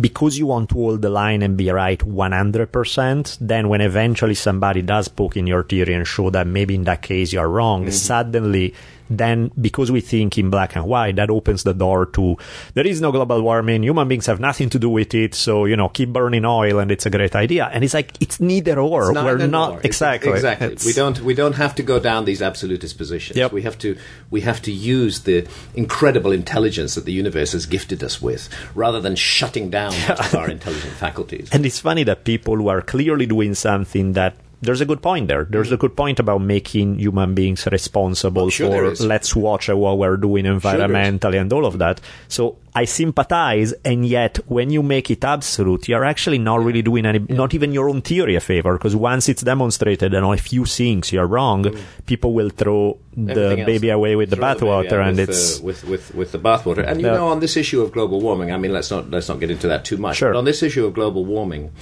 because 0.00 0.38
you 0.38 0.46
want 0.46 0.70
to 0.70 0.74
hold 0.74 1.02
the 1.02 1.10
line 1.10 1.42
and 1.42 1.56
be 1.56 1.70
right 1.70 1.98
100%, 1.98 3.38
then 3.40 3.68
when 3.68 3.80
eventually 3.80 4.34
somebody 4.34 4.82
does 4.82 5.08
poke 5.08 5.36
in 5.36 5.46
your 5.46 5.62
theory 5.62 5.94
and 5.94 6.06
show 6.06 6.30
that 6.30 6.46
maybe 6.46 6.74
in 6.74 6.84
that 6.84 7.02
case 7.02 7.32
you're 7.32 7.48
wrong, 7.48 7.82
mm-hmm. 7.82 7.90
suddenly 7.90 8.74
then 9.10 9.50
because 9.60 9.90
we 9.90 10.00
think 10.00 10.38
in 10.38 10.50
black 10.50 10.76
and 10.76 10.84
white, 10.84 11.16
that 11.16 11.30
opens 11.30 11.62
the 11.62 11.74
door 11.74 12.06
to 12.06 12.36
there 12.74 12.86
is 12.86 13.00
no 13.00 13.12
global 13.12 13.42
warming, 13.42 13.82
human 13.82 14.08
beings 14.08 14.26
have 14.26 14.40
nothing 14.40 14.70
to 14.70 14.78
do 14.78 14.90
with 14.90 15.14
it, 15.14 15.34
so 15.34 15.64
you 15.64 15.76
know, 15.76 15.88
keep 15.88 16.12
burning 16.12 16.44
oil 16.44 16.78
and 16.78 16.90
it's 16.90 17.06
a 17.06 17.10
great 17.10 17.34
idea. 17.34 17.70
And 17.72 17.84
it's 17.84 17.94
like 17.94 18.12
it's 18.20 18.40
neither 18.40 18.78
or. 18.78 19.10
It's 19.10 19.22
We're 19.22 19.46
not 19.46 19.72
or. 19.72 19.80
exactly 19.82 20.30
it's, 20.30 20.38
exactly. 20.38 20.68
It's, 20.68 20.84
we 20.84 20.92
don't 20.92 21.20
we 21.20 21.34
don't 21.34 21.54
have 21.54 21.74
to 21.76 21.82
go 21.82 22.00
down 22.00 22.24
these 22.24 22.42
absolutist 22.42 22.98
positions. 22.98 23.36
Yep. 23.36 23.52
We 23.52 23.62
have 23.62 23.78
to 23.78 23.96
we 24.30 24.42
have 24.42 24.62
to 24.62 24.72
use 24.72 25.20
the 25.20 25.46
incredible 25.74 26.32
intelligence 26.32 26.94
that 26.94 27.04
the 27.04 27.12
universe 27.12 27.52
has 27.52 27.66
gifted 27.66 28.02
us 28.02 28.20
with, 28.20 28.48
rather 28.74 29.00
than 29.00 29.16
shutting 29.16 29.70
down 29.70 29.92
our 30.34 30.50
intelligent 30.50 30.94
faculties. 30.94 31.48
And 31.52 31.64
it's 31.64 31.78
funny 31.78 32.04
that 32.04 32.24
people 32.24 32.56
who 32.56 32.68
are 32.68 32.82
clearly 32.82 33.26
doing 33.26 33.54
something 33.54 34.12
that 34.14 34.34
there's 34.60 34.80
a 34.80 34.86
good 34.86 35.02
point 35.02 35.28
there. 35.28 35.44
There's 35.44 35.72
a 35.72 35.76
good 35.76 35.96
point 35.96 36.18
about 36.18 36.40
making 36.40 36.98
human 36.98 37.34
beings 37.34 37.66
responsible 37.66 38.50
sure 38.50 38.94
for 38.94 39.04
let's 39.04 39.36
watch 39.36 39.68
what 39.68 39.98
we're 39.98 40.16
doing 40.16 40.44
environmentally 40.44 41.32
sure 41.32 41.40
and 41.40 41.52
all 41.52 41.66
of 41.66 41.78
that. 41.78 42.00
So 42.28 42.58
I 42.74 42.84
sympathize, 42.84 43.72
and 43.84 44.06
yet 44.06 44.38
when 44.46 44.70
you 44.70 44.82
make 44.82 45.10
it 45.10 45.24
absolute, 45.24 45.88
you're 45.88 46.04
actually 46.04 46.38
not 46.38 46.60
really 46.62 46.82
doing 46.82 47.06
any, 47.06 47.18
yeah. 47.20 47.36
not 47.36 47.54
even 47.54 47.72
your 47.72 47.88
own 47.88 48.02
theory 48.02 48.34
a 48.34 48.40
favor, 48.40 48.74
because 48.74 48.94
once 48.94 49.28
it's 49.28 49.42
demonstrated 49.42 50.14
and 50.14 50.24
on 50.24 50.34
a 50.34 50.38
few 50.38 50.64
things 50.64 51.12
you're 51.12 51.26
wrong, 51.26 51.64
mm. 51.64 51.80
people 52.06 52.32
will 52.32 52.50
throw 52.50 52.98
the 53.16 53.62
baby 53.66 53.90
away 53.90 54.14
with 54.14 54.30
the 54.30 54.36
bathwater, 54.36 55.04
and 55.04 55.16
with, 55.16 55.28
it's 55.28 55.60
uh, 55.60 55.64
with 55.64 55.84
with 55.84 56.14
with 56.14 56.32
the 56.32 56.38
bathwater. 56.38 56.86
And 56.86 57.00
you 57.00 57.08
uh, 57.08 57.14
know, 57.14 57.28
on 57.28 57.40
this 57.40 57.56
issue 57.56 57.80
of 57.82 57.90
global 57.90 58.20
warming, 58.20 58.52
I 58.52 58.58
mean, 58.58 58.72
let's 58.72 58.90
not 58.90 59.10
let's 59.10 59.28
not 59.28 59.40
get 59.40 59.50
into 59.50 59.68
that 59.68 59.84
too 59.84 59.96
much. 59.96 60.18
Sure. 60.18 60.32
But 60.32 60.38
on 60.38 60.44
this 60.44 60.62
issue 60.62 60.86
of 60.86 60.94
global 60.94 61.24
warming 61.24 61.72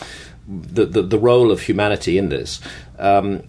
the, 0.46 0.86
the, 0.86 1.02
the 1.02 1.18
role 1.18 1.50
of 1.50 1.62
humanity 1.62 2.18
in 2.18 2.28
this. 2.28 2.60
Um, 2.98 3.42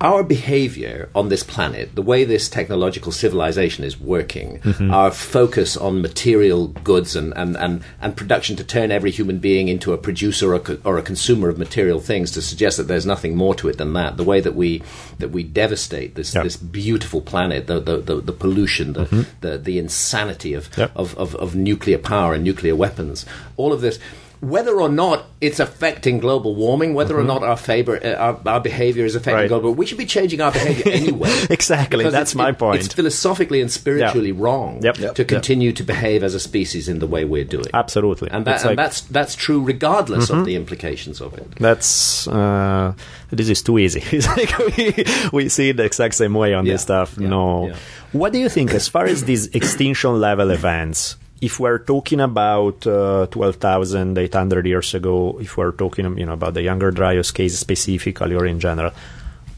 our 0.00 0.22
behavior 0.22 1.08
on 1.14 1.30
this 1.30 1.42
planet, 1.42 1.94
the 1.94 2.02
way 2.02 2.24
this 2.24 2.50
technological 2.50 3.12
civilization 3.12 3.82
is 3.82 3.98
working, 3.98 4.58
mm-hmm. 4.58 4.90
our 4.90 5.10
focus 5.10 5.74
on 5.74 6.02
material 6.02 6.68
goods 6.68 7.16
and, 7.16 7.32
and, 7.34 7.56
and, 7.56 7.82
and 8.02 8.14
production 8.14 8.56
to 8.56 8.64
turn 8.64 8.92
every 8.92 9.10
human 9.10 9.38
being 9.38 9.68
into 9.68 9.94
a 9.94 9.98
producer 9.98 10.52
or 10.52 10.56
a, 10.56 10.78
or 10.84 10.98
a 10.98 11.02
consumer 11.02 11.48
of 11.48 11.56
material 11.56 11.98
things 11.98 12.30
to 12.32 12.42
suggest 12.42 12.76
that 12.76 12.88
there's 12.88 13.06
nothing 13.06 13.36
more 13.36 13.54
to 13.54 13.68
it 13.68 13.78
than 13.78 13.94
that. 13.94 14.18
The 14.18 14.24
way 14.24 14.40
that 14.42 14.54
we 14.54 14.82
that 15.18 15.30
we 15.30 15.42
devastate 15.42 16.14
this 16.14 16.34
yep. 16.34 16.44
this 16.44 16.58
beautiful 16.58 17.22
planet, 17.22 17.66
the 17.66 17.80
the, 17.80 17.96
the, 17.96 18.20
the 18.20 18.32
pollution, 18.32 18.92
the, 18.92 19.06
mm-hmm. 19.06 19.22
the 19.40 19.56
the 19.56 19.78
insanity 19.78 20.52
of, 20.52 20.68
yep. 20.76 20.92
of, 20.94 21.16
of, 21.16 21.34
of 21.36 21.56
nuclear 21.56 21.98
power 21.98 22.34
and 22.34 22.44
nuclear 22.44 22.76
weapons, 22.76 23.24
all 23.56 23.72
of 23.72 23.80
this 23.80 23.98
whether 24.40 24.80
or 24.80 24.88
not 24.88 25.24
it's 25.40 25.60
affecting 25.60 26.18
global 26.18 26.54
warming, 26.54 26.94
whether 26.94 27.14
mm-hmm. 27.14 27.30
or 27.30 27.40
not 27.40 27.42
our 27.42 27.56
favor, 27.56 27.98
uh, 28.04 28.14
our, 28.14 28.40
our, 28.46 28.60
behavior 28.60 29.04
is 29.04 29.14
affecting 29.14 29.34
right. 29.34 29.48
global, 29.48 29.72
we 29.72 29.86
should 29.86 29.98
be 29.98 30.06
changing 30.06 30.40
our 30.40 30.52
behavior 30.52 30.92
anyway. 30.92 31.30
exactly, 31.50 32.08
that's 32.10 32.34
my 32.34 32.50
it, 32.50 32.58
point. 32.58 32.84
It's 32.84 32.94
philosophically 32.94 33.60
and 33.60 33.70
spiritually 33.70 34.30
yep. 34.30 34.40
wrong 34.40 34.82
yep. 34.82 34.98
Yep. 34.98 35.14
to 35.14 35.24
continue 35.24 35.72
to 35.72 35.82
behave 35.82 36.22
as 36.22 36.34
a 36.34 36.40
species 36.40 36.88
in 36.88 36.98
the 36.98 37.06
way 37.06 37.24
we're 37.24 37.44
doing. 37.44 37.66
Absolutely, 37.72 38.30
and, 38.30 38.44
that, 38.46 38.60
and 38.60 38.70
like, 38.70 38.76
that's 38.76 39.02
that's 39.02 39.34
true 39.34 39.62
regardless 39.62 40.28
mm-hmm. 40.28 40.40
of 40.40 40.46
the 40.46 40.56
implications 40.56 41.20
of 41.20 41.34
it. 41.34 41.50
That's 41.56 42.28
uh, 42.28 42.94
this 43.30 43.48
is 43.48 43.62
too 43.62 43.78
easy. 43.78 44.00
like 44.36 44.58
we, 44.58 45.04
we 45.32 45.48
see 45.48 45.70
it 45.70 45.76
the 45.76 45.84
exact 45.84 46.14
same 46.14 46.34
way 46.34 46.54
on 46.54 46.66
yeah. 46.66 46.74
this 46.74 46.82
stuff. 46.82 47.16
Yeah. 47.18 47.28
No, 47.28 47.68
yeah. 47.68 47.76
what 48.12 48.32
do 48.32 48.38
you 48.38 48.48
think 48.48 48.72
as 48.72 48.86
far 48.88 49.06
as 49.06 49.24
these 49.24 49.46
extinction 49.48 50.20
level 50.20 50.50
events? 50.50 51.16
If 51.46 51.60
we're 51.60 51.78
talking 51.78 52.20
about 52.20 52.84
uh, 52.86 53.26
12,800 53.30 54.66
years 54.66 54.94
ago, 54.94 55.38
if 55.40 55.56
we're 55.56 55.70
talking 55.70 56.18
you 56.18 56.26
know, 56.26 56.32
about 56.32 56.54
the 56.54 56.62
Younger 56.62 56.90
Dryas 56.90 57.30
case 57.32 57.56
specifically 57.56 58.34
or 58.34 58.46
in 58.46 58.58
general, 58.58 58.90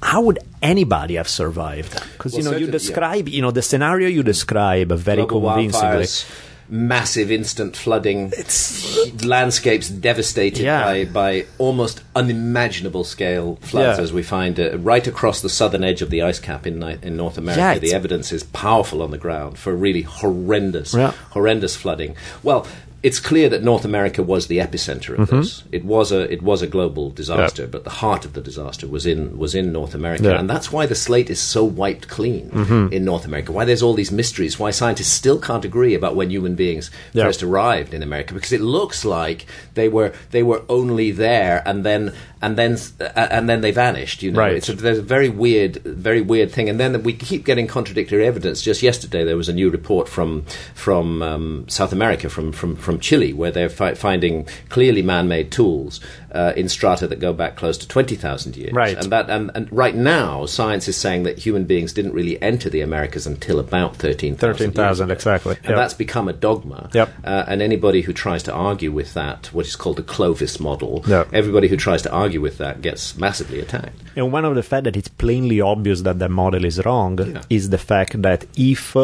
how 0.03 0.20
would 0.20 0.38
anybody 0.61 1.14
have 1.14 1.29
survived? 1.29 1.94
Because 2.12 2.35
well, 2.35 2.44
you 2.44 2.51
know 2.51 2.57
you 2.57 2.70
describe 2.70 3.27
yeah. 3.27 3.37
you 3.37 3.42
know 3.42 3.51
the 3.51 3.62
scenario 3.62 4.07
you 4.09 4.22
describe 4.22 4.92
very 4.92 5.24
Global 5.24 5.51
convincingly. 5.51 6.05
Wildfires 6.05 6.47
massive 6.68 7.31
instant 7.31 7.76
flooding, 7.76 8.33
it's, 8.37 9.24
landscapes 9.24 9.88
devastated 9.88 10.62
yeah. 10.62 10.85
by, 10.85 11.04
by 11.04 11.46
almost 11.59 12.02
unimaginable 12.14 13.04
scale 13.04 13.57
floods, 13.57 13.98
yeah. 13.98 14.02
as 14.02 14.12
we 14.12 14.22
find 14.22 14.59
uh, 14.61 14.76
right 14.78 15.07
across 15.07 15.40
the 15.40 15.48
southern 15.48 15.85
edge 15.85 16.02
of 16.02 16.11
the 16.11 16.22
ice 16.22 16.38
cap 16.38 16.66
in, 16.66 16.83
in 16.83 17.16
North 17.16 17.38
America. 17.38 17.61
Yeah, 17.61 17.78
the 17.78 17.94
evidence 17.94 18.33
is 18.33 18.44
powerful 18.44 19.02
on 19.02 19.11
the 19.11 19.18
ground 19.18 19.59
for 19.59 19.74
really 19.74 20.02
horrendous, 20.02 20.94
horrendous 21.31 21.76
flooding. 21.76 22.16
Well, 22.42 22.66
it's 23.09 23.21
clear 23.21 23.49
that 23.49 23.62
North 23.62 23.87
America 23.87 24.23
was 24.23 24.49
the 24.49 24.59
epicenter 24.59 25.18
of 25.18 25.29
mm-hmm. 25.29 25.40
this. 25.40 25.64
It 25.73 25.85
was 25.85 26.12
a 26.12 26.31
it 26.31 26.42
was 26.42 26.61
a 26.61 26.66
global 26.66 27.11
disaster, 27.11 27.62
yeah. 27.62 27.73
but 27.75 27.85
the 27.85 27.97
heart 28.03 28.27
of 28.27 28.35
the 28.35 28.42
disaster 28.42 28.87
was 28.87 29.07
in 29.07 29.38
was 29.38 29.55
in 29.55 29.73
North 29.73 29.94
America, 29.94 30.25
yeah. 30.25 30.38
and 30.38 30.49
that's 30.49 30.71
why 30.71 30.85
the 30.85 30.94
slate 30.94 31.31
is 31.31 31.40
so 31.40 31.64
wiped 31.64 32.09
clean 32.09 32.51
mm-hmm. 32.51 32.92
in 32.92 33.05
North 33.05 33.25
America. 33.25 33.51
Why 33.51 33.64
there's 33.64 33.83
all 33.83 33.94
these 33.94 34.12
mysteries. 34.12 34.59
Why 34.59 34.71
scientists 34.71 35.12
still 35.23 35.40
can't 35.40 35.64
agree 35.64 35.94
about 35.94 36.16
when 36.16 36.29
human 36.31 36.55
beings 36.55 36.90
yeah. 37.14 37.25
first 37.25 37.42
arrived 37.42 37.94
in 37.94 38.03
America, 38.03 38.35
because 38.35 38.53
it 38.53 38.61
looks 38.61 39.05
like 39.05 39.47
they 39.75 39.88
were 39.88 40.12
they 40.31 40.42
were 40.42 40.62
only 40.68 41.11
there 41.11 41.62
and 41.64 41.85
then 41.85 42.12
and 42.42 42.57
then 42.57 42.77
uh, 43.01 43.29
and 43.31 43.49
then 43.49 43.61
they 43.61 43.71
vanished. 43.71 44.23
You 44.23 44.33
know, 44.33 44.40
right. 44.40 44.53
it's 44.53 44.68
a, 44.68 44.75
there's 44.75 44.99
a 44.99 45.03
very 45.03 45.29
weird, 45.29 45.77
very 45.77 46.21
weird 46.21 46.53
thing. 46.53 46.68
And 46.68 46.79
then 46.79 47.03
we 47.03 47.12
keep 47.12 47.44
getting 47.44 47.66
contradictory 47.66 48.27
evidence. 48.27 48.62
Just 48.62 48.83
yesterday, 48.83 49.25
there 49.25 49.37
was 49.37 49.49
a 49.49 49.53
new 49.53 49.71
report 49.71 50.09
from 50.09 50.44
from 50.75 51.23
um, 51.23 51.64
South 51.68 51.92
America, 51.92 52.29
from, 52.29 52.53
from 52.53 52.77
from 52.77 52.97
Chile, 53.00 53.32
where 53.32 53.50
they're 53.50 53.68
fi- 53.68 53.94
finding 53.94 54.46
clearly 54.68 55.02
man-made 55.02 55.50
tools 55.50 56.00
uh, 56.32 56.52
in 56.56 56.68
strata 56.68 57.06
that 57.06 57.20
go 57.20 57.32
back 57.32 57.56
close 57.56 57.78
to 57.78 57.88
twenty 57.88 58.16
thousand 58.16 58.56
years. 58.56 58.72
Right. 58.72 58.96
And 58.96 59.11
that 59.12 59.30
and, 59.30 59.50
and, 59.54 59.72
right 59.72 59.94
now, 59.94 60.46
science 60.46 60.88
is 60.88 60.96
saying 60.96 61.22
that 61.22 61.38
human 61.38 61.64
beings 61.64 61.92
didn't 61.92 62.12
really 62.12 62.40
enter 62.42 62.68
the 62.68 62.80
Americas 62.80 63.26
until 63.26 63.58
about 63.58 63.96
thirteen 63.96 64.37
thirteen 64.37 64.72
thousand 64.72 65.11
exactly, 65.11 65.56
and 65.64 65.76
that's 65.76 65.94
become 65.94 66.28
a 66.28 66.32
dogma. 66.32 66.90
Yep. 66.92 67.08
Uh, 67.24 67.44
and 67.48 67.62
anybody 67.62 68.02
who 68.02 68.12
tries 68.12 68.42
to 68.44 68.52
argue 68.52 68.92
with 68.92 69.14
that, 69.14 69.46
what 69.52 69.66
is 69.66 69.76
called 69.76 69.96
the 69.96 70.02
Clovis 70.02 70.61
model, 70.61 71.04
yep. 71.06 71.28
everybody 71.32 71.68
who 71.68 71.76
tries 71.76 72.02
to 72.02 72.12
argue 72.12 72.40
with 72.40 72.58
that 72.58 72.82
gets 72.82 73.16
massively 73.16 73.61
attacked. 73.61 73.96
And 74.16 74.32
one 74.32 74.44
of 74.44 74.54
the 74.54 74.62
fact 74.62 74.84
that 74.84 74.96
it's 74.96 75.08
plainly 75.08 75.61
obvious 75.61 76.02
that 76.02 76.18
the 76.18 76.28
model 76.28 76.64
is 76.64 76.84
wrong 76.84 77.18
yeah. 77.18 77.42
is 77.48 77.70
the 77.70 77.78
fact 77.78 78.20
that 78.22 78.46
if 78.56 78.96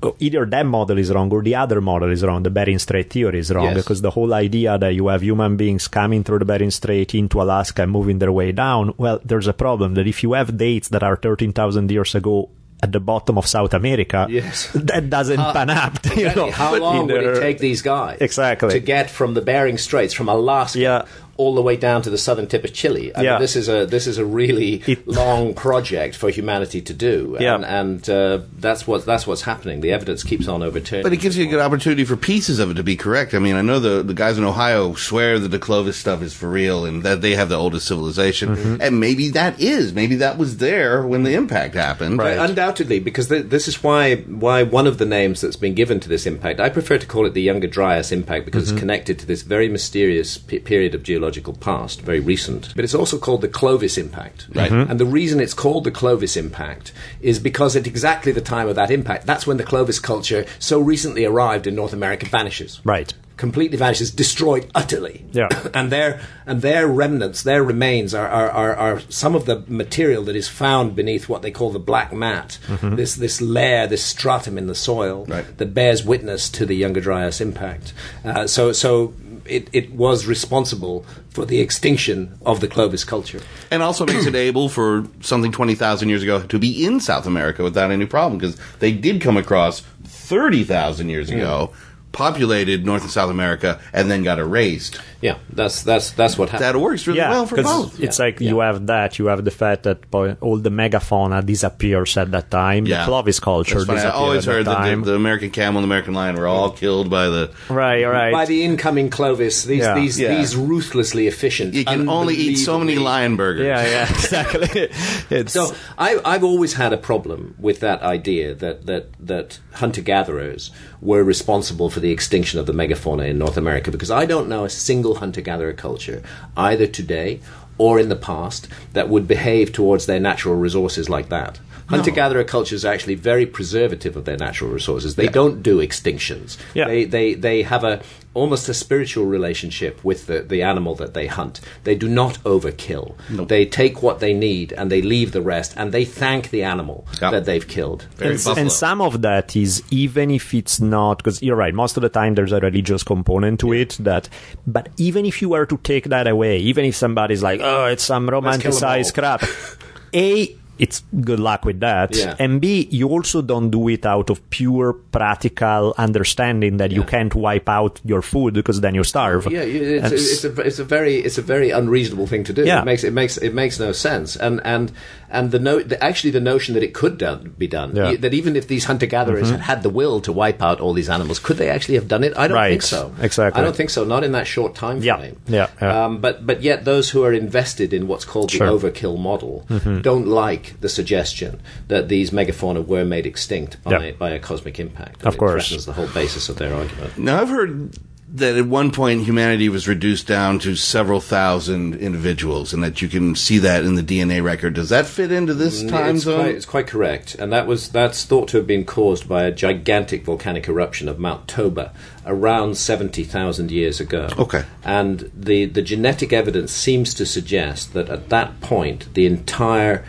Uh, 0.00 0.12
either 0.20 0.46
that 0.46 0.64
model 0.64 0.96
is 0.98 1.10
wrong 1.10 1.30
or 1.32 1.42
the 1.42 1.54
other 1.54 1.80
model 1.80 2.10
is 2.10 2.22
wrong, 2.22 2.42
the 2.42 2.50
Bering 2.50 2.78
Strait 2.78 3.10
theory 3.10 3.40
is 3.40 3.50
wrong, 3.50 3.64
yes. 3.64 3.76
because 3.76 4.00
the 4.00 4.10
whole 4.10 4.32
idea 4.32 4.78
that 4.78 4.94
you 4.94 5.08
have 5.08 5.22
human 5.22 5.56
beings 5.56 5.88
coming 5.88 6.22
through 6.22 6.38
the 6.38 6.44
Bering 6.44 6.70
Strait 6.70 7.14
into 7.14 7.42
Alaska 7.42 7.82
and 7.82 7.90
moving 7.90 8.18
their 8.18 8.30
way 8.30 8.52
down, 8.52 8.94
well, 8.96 9.20
there's 9.24 9.48
a 9.48 9.52
problem 9.52 9.94
that 9.94 10.06
if 10.06 10.22
you 10.22 10.34
have 10.34 10.56
dates 10.56 10.88
that 10.88 11.02
are 11.02 11.16
13,000 11.16 11.90
years 11.90 12.14
ago 12.14 12.48
at 12.80 12.92
the 12.92 13.00
bottom 13.00 13.38
of 13.38 13.46
South 13.46 13.74
America, 13.74 14.28
yes. 14.30 14.70
that 14.74 15.10
doesn't 15.10 15.38
how, 15.38 15.52
pan 15.52 15.70
up. 15.70 15.98
You 16.16 16.32
know, 16.34 16.50
how 16.52 16.76
long 16.76 17.08
would 17.08 17.24
it 17.24 17.40
take 17.40 17.58
these 17.58 17.82
guys 17.82 18.18
exactly 18.20 18.70
to 18.70 18.80
get 18.80 19.10
from 19.10 19.34
the 19.34 19.40
Bering 19.40 19.78
Straits, 19.78 20.14
from 20.14 20.28
Alaska, 20.28 20.78
yeah 20.78 21.06
all 21.38 21.54
the 21.54 21.62
way 21.62 21.76
down 21.76 22.02
to 22.02 22.10
the 22.10 22.18
southern 22.18 22.48
tip 22.48 22.64
of 22.64 22.74
Chile. 22.74 23.14
I 23.14 23.22
yeah. 23.22 23.30
mean, 23.30 23.40
this 23.40 23.56
is 23.56 23.68
a 23.68 23.86
this 23.86 24.06
is 24.06 24.18
a 24.18 24.24
really 24.26 24.74
it, 24.86 25.06
long 25.06 25.54
project 25.54 26.16
for 26.16 26.28
humanity 26.28 26.82
to 26.82 26.92
do, 26.92 27.36
yeah. 27.40 27.54
and, 27.54 27.64
and 27.64 28.10
uh, 28.10 28.40
that's 28.58 28.86
what 28.86 29.06
that's 29.06 29.26
what's 29.26 29.42
happening. 29.42 29.80
The 29.80 29.92
evidence 29.92 30.24
keeps 30.24 30.48
on 30.48 30.62
overturning. 30.62 31.04
But 31.04 31.12
it 31.12 31.20
gives 31.20 31.38
you 31.38 31.46
a 31.46 31.48
good 31.48 31.60
opportunity 31.60 32.04
for 32.04 32.16
pieces 32.16 32.58
of 32.58 32.72
it 32.72 32.74
to 32.74 32.82
be 32.82 32.96
correct. 32.96 33.34
I 33.34 33.38
mean, 33.38 33.54
I 33.54 33.62
know 33.62 33.78
the 33.78 34.02
the 34.02 34.14
guys 34.14 34.36
in 34.36 34.44
Ohio 34.44 34.94
swear 34.94 35.38
that 35.38 35.48
the 35.48 35.60
Clovis 35.60 35.96
stuff 35.96 36.22
is 36.22 36.34
for 36.34 36.50
real 36.50 36.84
and 36.84 37.04
that 37.04 37.22
they 37.22 37.36
have 37.36 37.48
the 37.48 37.56
oldest 37.56 37.86
civilization, 37.86 38.56
mm-hmm. 38.56 38.82
and 38.82 38.98
maybe 38.98 39.30
that 39.30 39.60
is 39.60 39.94
maybe 39.94 40.16
that 40.16 40.38
was 40.38 40.56
there 40.56 41.06
when 41.06 41.22
the 41.22 41.34
impact 41.34 41.74
happened. 41.74 42.18
Right. 42.18 42.36
Undoubtedly, 42.36 42.98
because 42.98 43.28
th- 43.28 43.46
this 43.46 43.68
is 43.68 43.80
why 43.82 44.16
why 44.16 44.64
one 44.64 44.88
of 44.88 44.98
the 44.98 45.06
names 45.06 45.40
that's 45.40 45.56
been 45.56 45.74
given 45.74 46.00
to 46.00 46.08
this 46.08 46.26
impact. 46.26 46.58
I 46.58 46.68
prefer 46.68 46.98
to 46.98 47.06
call 47.06 47.26
it 47.26 47.34
the 47.34 47.42
Younger 47.42 47.68
Dryas 47.68 48.10
impact 48.10 48.44
because 48.44 48.64
mm-hmm. 48.64 48.74
it's 48.74 48.80
connected 48.80 49.18
to 49.20 49.26
this 49.26 49.42
very 49.42 49.68
mysterious 49.68 50.36
p- 50.36 50.58
period 50.58 50.96
of 50.96 51.04
geological 51.04 51.27
past 51.60 52.00
very 52.02 52.20
recent. 52.20 52.74
But 52.74 52.84
it's 52.84 52.94
also 52.94 53.18
called 53.18 53.40
the 53.40 53.48
Clovis 53.48 53.98
impact. 53.98 54.48
Right. 54.54 54.70
Mm-hmm. 54.70 54.90
And 54.90 55.00
the 55.00 55.06
reason 55.06 55.40
it's 55.40 55.54
called 55.54 55.84
the 55.84 55.90
Clovis 55.90 56.36
impact 56.36 56.92
is 57.20 57.38
because 57.38 57.76
at 57.76 57.86
exactly 57.86 58.32
the 58.32 58.40
time 58.40 58.68
of 58.68 58.76
that 58.76 58.90
impact, 58.90 59.26
that's 59.26 59.46
when 59.46 59.56
the 59.56 59.64
Clovis 59.64 59.98
culture, 59.98 60.46
so 60.58 60.80
recently 60.80 61.24
arrived 61.24 61.66
in 61.66 61.74
North 61.74 61.92
America, 61.92 62.26
vanishes. 62.26 62.80
Right 62.84 63.12
completely 63.38 63.78
vanishes, 63.78 64.10
destroyed 64.10 64.70
utterly. 64.74 65.24
Yeah. 65.32 65.48
and 65.74 65.90
their 65.90 66.20
and 66.44 66.60
their 66.60 66.86
remnants, 66.86 67.42
their 67.42 67.62
remains 67.62 68.12
are, 68.12 68.28
are, 68.28 68.50
are, 68.50 68.76
are, 68.76 69.00
some 69.08 69.34
of 69.34 69.46
the 69.46 69.64
material 69.68 70.24
that 70.24 70.36
is 70.36 70.48
found 70.48 70.94
beneath 70.94 71.28
what 71.28 71.42
they 71.42 71.50
call 71.50 71.70
the 71.70 71.78
black 71.78 72.12
mat. 72.12 72.58
Mm-hmm. 72.66 72.96
This 72.96 73.14
this 73.14 73.40
layer, 73.40 73.86
this 73.86 74.04
stratum 74.04 74.58
in 74.58 74.66
the 74.66 74.74
soil 74.74 75.24
right. 75.26 75.56
that 75.56 75.72
bears 75.72 76.04
witness 76.04 76.50
to 76.50 76.66
the 76.66 76.74
Younger 76.74 77.00
Dryas 77.00 77.40
impact. 77.40 77.94
Uh, 78.24 78.46
so 78.46 78.72
so 78.72 79.14
it, 79.48 79.68
it 79.72 79.92
was 79.92 80.26
responsible 80.26 81.04
for 81.30 81.44
the 81.44 81.60
extinction 81.60 82.38
of 82.44 82.60
the 82.60 82.68
Clovis 82.68 83.04
culture. 83.04 83.40
And 83.70 83.82
also 83.82 84.06
makes 84.06 84.26
it 84.26 84.34
able 84.34 84.68
for 84.68 85.06
something 85.20 85.52
20,000 85.52 86.08
years 86.08 86.22
ago 86.22 86.42
to 86.42 86.58
be 86.58 86.84
in 86.84 87.00
South 87.00 87.26
America 87.26 87.62
without 87.62 87.90
any 87.90 88.06
problem 88.06 88.38
because 88.38 88.56
they 88.78 88.92
did 88.92 89.20
come 89.20 89.36
across 89.36 89.80
30,000 90.04 91.08
years 91.08 91.30
ago. 91.30 91.72
Populated 92.12 92.84
North 92.86 93.02
and 93.02 93.10
South 93.10 93.30
America 93.30 93.80
and 93.92 94.10
then 94.10 94.22
got 94.22 94.38
erased. 94.38 95.00
Yeah, 95.20 95.38
that's 95.52 95.82
that's 95.82 96.12
that's 96.12 96.38
what 96.38 96.50
happened. 96.50 96.74
That 96.74 96.80
works 96.80 97.06
really 97.06 97.18
yeah, 97.18 97.30
well 97.30 97.46
for 97.46 97.60
both. 97.62 97.98
It's 98.00 98.18
Yeah, 98.18 98.24
like 98.24 98.40
yeah. 98.40 98.48
you 98.50 98.60
have 98.60 98.86
that, 98.86 99.18
you 99.18 99.26
have 99.26 99.44
the 99.44 99.50
fact 99.50 99.82
that 99.82 99.98
all 100.40 100.56
the 100.56 100.70
megafauna 100.70 101.44
disappears 101.44 102.16
at 102.16 102.30
that 102.30 102.50
time. 102.50 102.86
Yeah. 102.86 103.00
The 103.00 103.04
Clovis 103.06 103.40
culture 103.40 103.74
That's 103.74 103.86
funny. 103.86 103.98
I 103.98 104.02
disappeared 104.04 104.22
always 104.22 104.48
at 104.48 104.52
heard 104.54 104.66
that 104.66 104.70
that 104.70 104.88
time. 104.90 105.00
the, 105.02 105.10
the 105.10 105.16
American 105.16 105.50
camel 105.50 105.80
and 105.82 105.84
the 105.84 105.92
American 105.92 106.14
lion 106.14 106.36
were 106.36 106.46
all 106.46 106.70
killed 106.70 107.10
by 107.10 107.26
the. 107.28 107.50
right, 107.68 108.04
right. 108.04 108.32
By 108.32 108.44
the 108.46 108.62
incoming 108.64 109.10
Clovis, 109.10 109.64
these 109.64 109.80
Yeah. 109.82 109.94
these 109.94 110.20
Yeah. 110.20 110.36
these 110.36 110.54
ruthlessly 110.56 111.26
efficient. 111.26 111.74
You 111.74 111.84
can 111.84 112.08
only 112.08 112.34
eat 112.36 112.56
so 112.56 112.78
many 112.78 112.96
lion 112.96 113.34
burgers. 113.36 113.66
yeah, 113.66 113.82
yeah, 113.84 114.08
exactly. 114.10 114.88
it's 115.30 115.52
So 115.52 115.74
I, 115.98 116.20
I've 116.24 116.44
always 116.44 116.74
had 116.74 116.92
a 116.92 116.96
problem 116.96 117.56
with 117.58 117.80
that 117.80 118.02
idea 118.02 118.54
that 118.54 118.86
that 118.86 119.06
that 119.18 119.58
hunter 119.74 120.00
gatherers 120.00 120.70
were 121.00 121.22
responsible 121.24 121.90
for 121.90 122.00
the 122.00 122.07
extinction 122.10 122.58
of 122.58 122.66
the 122.66 122.72
megafauna 122.72 123.28
in 123.28 123.38
North 123.38 123.56
America 123.56 123.90
because 123.90 124.10
I 124.10 124.26
don't 124.26 124.48
know 124.48 124.64
a 124.64 124.70
single 124.70 125.16
hunter 125.16 125.40
gatherer 125.40 125.72
culture 125.72 126.22
either 126.56 126.86
today 126.86 127.40
or 127.78 127.98
in 127.98 128.08
the 128.08 128.16
past 128.16 128.68
that 128.92 129.08
would 129.08 129.28
behave 129.28 129.72
towards 129.72 130.06
their 130.06 130.20
natural 130.20 130.56
resources 130.56 131.08
like 131.08 131.28
that. 131.28 131.60
Hunter 131.88 132.10
gatherer 132.10 132.44
cultures 132.44 132.84
are 132.84 132.92
actually 132.92 133.14
very 133.14 133.46
preservative 133.46 134.16
of 134.16 134.24
their 134.24 134.36
natural 134.36 134.70
resources. 134.70 135.16
They 135.16 135.28
don't 135.28 135.62
do 135.62 135.78
extinctions. 135.78 136.58
Yeah. 136.74 136.86
They, 136.86 137.04
they 137.04 137.34
they 137.34 137.62
have 137.62 137.82
a 137.84 138.02
almost 138.34 138.68
a 138.68 138.74
spiritual 138.74 139.24
relationship 139.26 140.04
with 140.04 140.26
the, 140.26 140.40
the 140.42 140.62
animal 140.62 140.94
that 140.94 141.12
they 141.14 141.26
hunt. 141.26 141.60
They 141.84 141.96
do 141.96 142.08
not 142.08 142.34
overkill. 142.44 143.16
They 143.48 143.64
take 143.66 144.00
what 144.02 144.20
they 144.20 144.32
need 144.32 144.72
and 144.74 144.92
they 144.92 145.02
leave 145.02 145.32
the 145.32 145.40
rest 145.42 145.72
and 145.76 145.90
they 145.92 146.04
thank 146.04 146.50
the 146.50 146.62
animal 146.62 147.06
Yeah. 147.20 147.30
that 147.32 147.46
they've 147.46 147.66
killed. 147.66 148.06
And, 148.20 148.38
and 148.58 148.70
some 148.70 149.00
of 149.00 149.22
that 149.22 149.56
is 149.56 149.82
even 149.90 150.30
if 150.30 150.54
it's 150.54 150.78
not 150.80 151.18
because 151.18 151.42
you're 151.42 151.56
right 151.56 151.74
most 151.74 151.96
of 151.96 152.02
the 152.02 152.08
time 152.10 152.34
there's 152.34 152.52
a 152.52 152.60
religious 152.60 153.02
component 153.02 153.58
to 153.60 153.72
it 153.72 153.96
that 154.00 154.28
but 154.66 154.88
even 154.98 155.24
if 155.26 155.40
you 155.42 155.48
were 155.48 155.66
to 155.66 155.76
take 155.78 156.04
that 156.10 156.26
away 156.28 156.58
even 156.58 156.84
if 156.84 156.94
somebody's 156.94 157.42
like 157.42 157.60
oh 157.62 157.86
it's 157.86 158.04
some 158.04 158.28
romanticized 158.28 159.14
crap 159.14 159.42
a 160.14 160.54
it's 160.78 161.02
good 161.20 161.40
luck 161.40 161.64
with 161.64 161.80
that 161.80 162.14
Yeah. 162.16 162.34
and 162.38 162.60
b 162.60 162.88
you 162.90 163.08
also 163.08 163.42
don't 163.42 163.70
do 163.70 163.88
it 163.88 164.06
out 164.06 164.30
of 164.30 164.38
pure 164.50 164.92
practical 164.92 165.94
understanding 165.98 166.76
that 166.78 166.90
you 166.92 167.02
can't 167.04 167.34
wipe 167.34 167.68
out 167.68 168.00
your 168.04 168.22
food 168.22 168.54
because 168.54 168.80
then 168.80 168.94
you 168.94 169.04
starve 169.04 169.46
Yeah, 169.50 169.60
it's, 169.62 170.02
That's- 170.02 170.32
it's, 170.32 170.44
a, 170.44 170.60
it's 170.68 170.78
a 170.78 170.84
very 170.84 171.16
it's 171.16 171.38
a 171.38 171.42
very 171.42 171.70
unreasonable 171.70 172.26
thing 172.26 172.44
to 172.44 172.52
do. 172.52 172.64
Yeah. 172.64 172.80
It 172.82 172.84
makes 172.84 173.04
it 173.04 173.12
makes 173.12 173.36
it 173.36 173.54
makes 173.54 173.78
no 173.80 173.92
sense. 173.92 174.36
And 174.36 174.60
and 174.64 174.92
and 175.30 175.50
the 175.50 175.58
no 175.58 175.80
the, 175.82 176.02
actually 176.02 176.30
the 176.32 176.40
notion 176.40 176.74
that 176.74 176.82
it 176.82 176.94
could 176.94 177.18
done, 177.18 177.54
be 177.58 177.66
done 177.66 177.94
Yeah. 177.96 178.16
that 178.16 178.32
even 178.34 178.56
if 178.56 178.66
these 178.68 178.84
hunter 178.84 179.06
gatherers 179.06 179.50
had 179.50 179.60
had 179.60 179.82
the 179.82 179.90
will 179.90 180.20
to 180.22 180.32
wipe 180.32 180.62
out 180.62 180.80
all 180.80 180.92
these 180.94 181.10
animals, 181.10 181.38
could 181.38 181.56
they 181.58 181.68
actually 181.68 181.94
have 181.96 182.08
done 182.08 182.24
it? 182.24 182.36
I 182.36 182.48
don't 182.48 182.56
Right, 182.56 182.70
think 182.70 182.82
so. 182.82 183.12
exactly. 183.20 183.60
I 183.60 183.64
don't 183.64 183.76
think 183.76 183.90
so. 183.90 184.04
Not 184.04 184.24
in 184.24 184.32
that 184.32 184.46
short 184.46 184.74
time 184.74 185.00
frame. 185.00 185.36
yeah, 185.46 185.68
yeah. 185.80 186.04
Um, 186.04 186.18
but 186.18 186.46
but 186.46 186.62
yet 186.62 186.84
those 186.84 187.10
who 187.10 187.22
are 187.24 187.32
invested 187.32 187.92
in 187.92 188.06
what's 188.08 188.24
called 188.24 188.50
Sure. 188.50 188.66
Mm-hmm. 188.66 188.86
the 188.86 188.90
overkill 188.90 189.18
model 189.18 189.64
don't 190.02 190.26
like 190.26 190.67
the 190.80 190.88
suggestion 190.88 191.60
that 191.88 192.08
these 192.08 192.30
megafauna 192.30 192.86
were 192.86 193.04
made 193.04 193.26
extinct 193.26 193.82
by 193.82 194.06
Yeah. 194.06 194.12
by 194.18 194.30
a 194.30 194.38
cosmic 194.38 194.78
impact. 194.80 195.24
Of 195.24 195.34
it 195.34 195.38
course. 195.38 195.68
threatens 195.68 195.86
the 195.86 195.92
whole 195.92 196.08
basis 196.08 196.48
of 196.48 196.56
their 196.56 196.74
argument. 196.74 197.18
Now, 197.18 197.40
I've 197.40 197.48
heard 197.48 197.90
that 198.30 198.56
at 198.58 198.66
one 198.66 198.90
point 198.90 199.22
humanity 199.24 199.70
was 199.70 199.88
reduced 199.88 200.26
down 200.26 200.58
to 200.58 200.76
several 200.76 201.18
thousand 201.18 201.94
individuals, 201.94 202.74
and 202.74 202.84
that 202.84 203.00
you 203.00 203.08
can 203.08 203.34
see 203.34 203.56
that 203.58 203.84
in 203.84 203.94
the 203.94 204.02
DNA 204.02 204.42
record. 204.42 204.74
Does 204.74 204.90
that 204.90 205.06
fit 205.06 205.32
into 205.32 205.54
this 205.54 205.82
mm, 205.82 205.88
time 205.88 206.16
it's 206.16 206.24
zone? 206.24 206.40
Quite, 206.42 206.54
it's 206.54 206.66
quite 206.66 206.86
correct, 206.86 207.36
and 207.36 207.50
that 207.54 207.66
was 207.66 207.88
that's 207.88 208.24
thought 208.24 208.48
to 208.48 208.58
have 208.58 208.66
been 208.66 208.84
caused 208.84 209.26
by 209.28 209.44
a 209.44 209.50
gigantic 209.50 210.24
volcanic 210.24 210.68
eruption 210.68 211.08
of 211.08 211.18
Mount 211.18 211.48
Toba 211.48 211.94
around 212.26 212.76
seventy 212.76 213.24
thousand 213.24 213.70
years 213.70 213.98
ago. 213.98 214.28
Okay. 214.38 214.64
and 214.84 215.30
the 215.34 215.64
the 215.64 215.80
genetic 215.80 216.30
evidence 216.30 216.70
seems 216.70 217.14
to 217.14 217.24
suggest 217.24 217.94
that 217.94 218.10
at 218.10 218.28
that 218.28 218.60
point 218.60 219.08
the 219.14 219.24
entire 219.24 220.04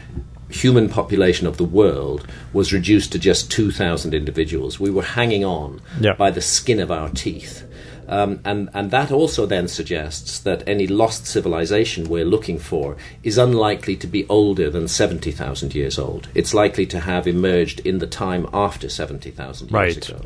human 0.49 0.89
population 0.89 1.45
of 1.47 1.57
the 1.57 1.63
world 1.63 2.25
was 2.53 2.73
reduced 2.73 3.11
to 3.11 3.19
just 3.19 3.51
2,000 3.51 4.13
individuals. 4.13 4.79
We 4.79 4.89
were 4.89 5.03
hanging 5.03 5.45
on 5.45 5.81
Yeah. 6.01 6.13
by 6.13 6.31
the 6.31 6.41
skin 6.41 6.79
of 6.79 6.89
our 6.91 7.09
teeth. 7.09 7.63
Um, 8.09 8.39
and, 8.43 8.69
and 8.73 8.89
that 8.89 9.11
also 9.11 9.45
then 9.45 9.67
suggests 9.67 10.39
that 10.39 10.67
any 10.67 10.87
lost 10.87 11.27
civilization 11.27 12.09
we're 12.09 12.25
looking 12.25 12.57
for 12.57 12.97
is 13.23 13.37
unlikely 13.37 13.95
to 13.97 14.07
be 14.07 14.25
older 14.27 14.69
than 14.71 14.87
70,000 14.87 15.75
years 15.75 15.99
old. 15.99 16.27
It's 16.33 16.53
likely 16.55 16.87
to 16.87 16.99
have 17.01 17.27
emerged 17.27 17.81
in 17.81 17.99
the 17.99 18.07
time 18.07 18.47
after 18.51 18.89
70,000 18.89 19.67
years 19.69 19.71
Right. 19.71 20.09
ago. 20.09 20.25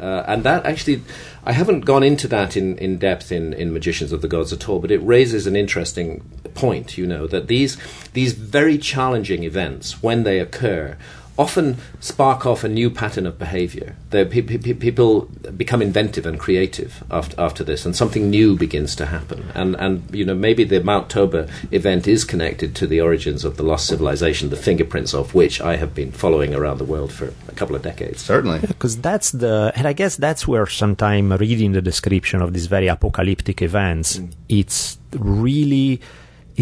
Uh, 0.00 0.24
and 0.26 0.42
that 0.44 0.64
actually, 0.64 1.02
I 1.44 1.52
haven't 1.52 1.80
gone 1.82 2.02
into 2.02 2.26
that 2.28 2.56
in, 2.56 2.78
in 2.78 2.96
depth 2.96 3.30
in, 3.30 3.52
in 3.52 3.74
Magicians 3.74 4.10
of 4.12 4.22
the 4.22 4.28
Gods 4.28 4.50
at 4.54 4.66
all, 4.66 4.78
but 4.78 4.90
it 4.90 4.98
raises 4.98 5.46
an 5.46 5.54
interesting 5.54 6.22
point, 6.54 6.96
you 6.96 7.06
know, 7.06 7.26
that 7.26 7.46
these, 7.48 7.76
these 8.14 8.32
very 8.32 8.78
challenging 8.78 9.44
events, 9.44 10.02
when 10.02 10.22
they 10.22 10.38
occur, 10.40 10.96
often 11.38 11.76
spark 12.00 12.44
off 12.44 12.64
a 12.64 12.68
new 12.68 12.90
pattern 12.90 13.26
of 13.26 13.38
behavior. 13.38 13.94
Pe- 14.10 14.24
pe- 14.24 14.58
pe- 14.58 14.74
people 14.74 15.22
become 15.56 15.80
inventive 15.80 16.26
and 16.26 16.38
creative 16.38 17.04
after, 17.10 17.40
after 17.40 17.64
this, 17.64 17.86
and 17.86 17.94
something 17.94 18.28
new 18.28 18.56
begins 18.56 18.96
to 18.96 19.06
happen. 19.06 19.50
And, 19.54 19.76
and, 19.76 20.14
you 20.14 20.24
know, 20.24 20.34
maybe 20.34 20.64
the 20.64 20.82
Mount 20.82 21.08
Toba 21.08 21.48
event 21.70 22.08
is 22.08 22.24
connected 22.24 22.74
to 22.76 22.86
the 22.86 23.00
origins 23.00 23.44
of 23.44 23.56
the 23.56 23.62
lost 23.62 23.86
civilization, 23.86 24.50
the 24.50 24.56
fingerprints 24.56 25.14
of 25.14 25.34
which 25.34 25.60
I 25.60 25.76
have 25.76 25.94
been 25.94 26.12
following 26.12 26.54
around 26.54 26.78
the 26.78 26.84
world 26.84 27.12
for 27.12 27.32
a 27.48 27.52
couple 27.52 27.76
of 27.76 27.82
decades. 27.82 28.20
Certainly. 28.20 28.60
because 28.66 28.98
that's 29.00 29.32
the 29.32 29.72
and 29.74 29.86
i 29.86 29.92
guess 29.92 30.16
that's 30.16 30.46
where 30.46 30.66
sometime 30.66 31.32
reading 31.32 31.72
the 31.72 31.82
description 31.82 32.42
of 32.42 32.52
these 32.52 32.66
very 32.66 32.88
apocalyptic 32.88 33.62
events 33.62 34.18
mm. 34.18 34.32
it's 34.48 34.98
really 35.12 36.00